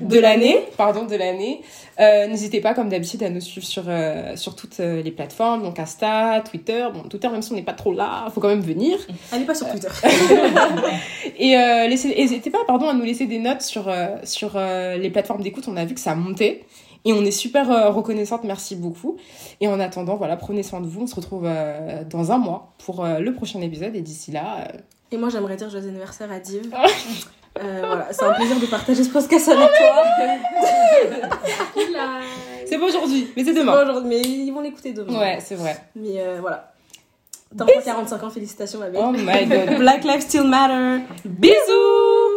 de 0.00 0.18
l'année, 0.18 0.58
pardon, 0.76 1.04
de 1.04 1.14
l'année. 1.14 1.60
Euh, 2.00 2.26
N'hésitez 2.26 2.60
pas, 2.60 2.74
comme 2.74 2.88
d'habitude, 2.88 3.22
à 3.22 3.30
nous 3.30 3.40
suivre 3.40 3.64
sur, 3.64 3.84
euh, 3.86 4.34
sur 4.34 4.56
toutes 4.56 4.78
les 4.78 5.12
plateformes, 5.12 5.62
donc 5.62 5.78
Insta, 5.78 6.42
Twitter. 6.50 6.84
Bon, 6.92 7.02
Twitter, 7.02 7.28
même 7.28 7.42
si 7.42 7.52
on 7.52 7.54
n'est 7.54 7.62
pas 7.62 7.74
trop 7.74 7.92
là, 7.92 8.26
faut 8.34 8.40
quand 8.40 8.48
même 8.48 8.60
venir. 8.60 8.98
Allez 9.32 9.44
pas 9.44 9.54
sur 9.54 9.70
Twitter. 9.70 9.86
Et 11.38 11.56
n'hésitez 11.88 12.50
pas, 12.50 12.58
pardon, 12.66 12.88
à 12.88 12.94
nous 12.94 13.04
laisser 13.04 13.26
des 13.26 13.38
notes 13.38 13.62
sur, 13.62 13.88
sur 14.24 14.58
les 14.58 15.10
plateformes 15.10 15.42
d'écoute. 15.42 15.64
On 15.68 15.76
a 15.76 15.84
vu 15.84 15.94
que 15.94 16.00
ça 16.00 16.16
montait. 16.16 16.64
Et 17.04 17.12
on 17.12 17.24
est 17.24 17.30
super 17.30 17.70
euh, 17.70 17.90
reconnaissante, 17.90 18.44
merci 18.44 18.76
beaucoup. 18.76 19.16
Et 19.60 19.68
en 19.68 19.78
attendant, 19.80 20.16
voilà, 20.16 20.36
prenez 20.36 20.62
soin 20.62 20.80
de 20.80 20.86
vous. 20.86 21.02
On 21.02 21.06
se 21.06 21.14
retrouve 21.14 21.44
euh, 21.46 22.02
dans 22.04 22.32
un 22.32 22.38
mois 22.38 22.72
pour 22.84 23.04
euh, 23.04 23.18
le 23.18 23.32
prochain 23.32 23.60
épisode. 23.60 23.94
Et 23.96 24.00
d'ici 24.02 24.30
là, 24.32 24.58
euh, 24.60 24.78
Et 25.12 25.16
moi, 25.16 25.28
j'aimerais 25.30 25.56
dire 25.56 25.70
joyeux 25.70 25.88
anniversaire 25.88 26.30
à 26.30 26.38
Div. 26.40 26.72
Euh, 27.60 27.82
voilà, 27.86 28.06
c'est 28.12 28.24
un 28.24 28.34
plaisir 28.34 28.60
de 28.60 28.66
partager 28.66 29.02
ce 29.02 29.08
podcast 29.10 29.48
avec 29.48 29.68
toi. 29.68 30.04
c'est 32.66 32.78
pas 32.78 32.84
aujourd'hui, 32.86 33.28
mais 33.36 33.44
c'est 33.44 33.54
demain. 33.54 33.82
aujourd'hui, 33.82 34.08
mais 34.08 34.20
ils 34.20 34.50
vont 34.52 34.60
l'écouter 34.60 34.92
demain. 34.92 35.18
Ouais, 35.18 35.38
c'est 35.40 35.54
vrai. 35.56 35.76
Mais 35.96 36.20
euh, 36.20 36.38
voilà. 36.40 36.72
T'as 37.56 37.64
encore 37.64 37.82
45 37.82 38.22
ans, 38.24 38.30
félicitations 38.30 38.78
ma 38.78 38.90
belle. 38.90 39.00
Oh 39.02 39.10
my 39.10 39.46
god. 39.46 39.78
Black 39.78 40.04
lives 40.04 40.20
still 40.20 40.44
matter. 40.44 41.02
Bisous 41.24 42.27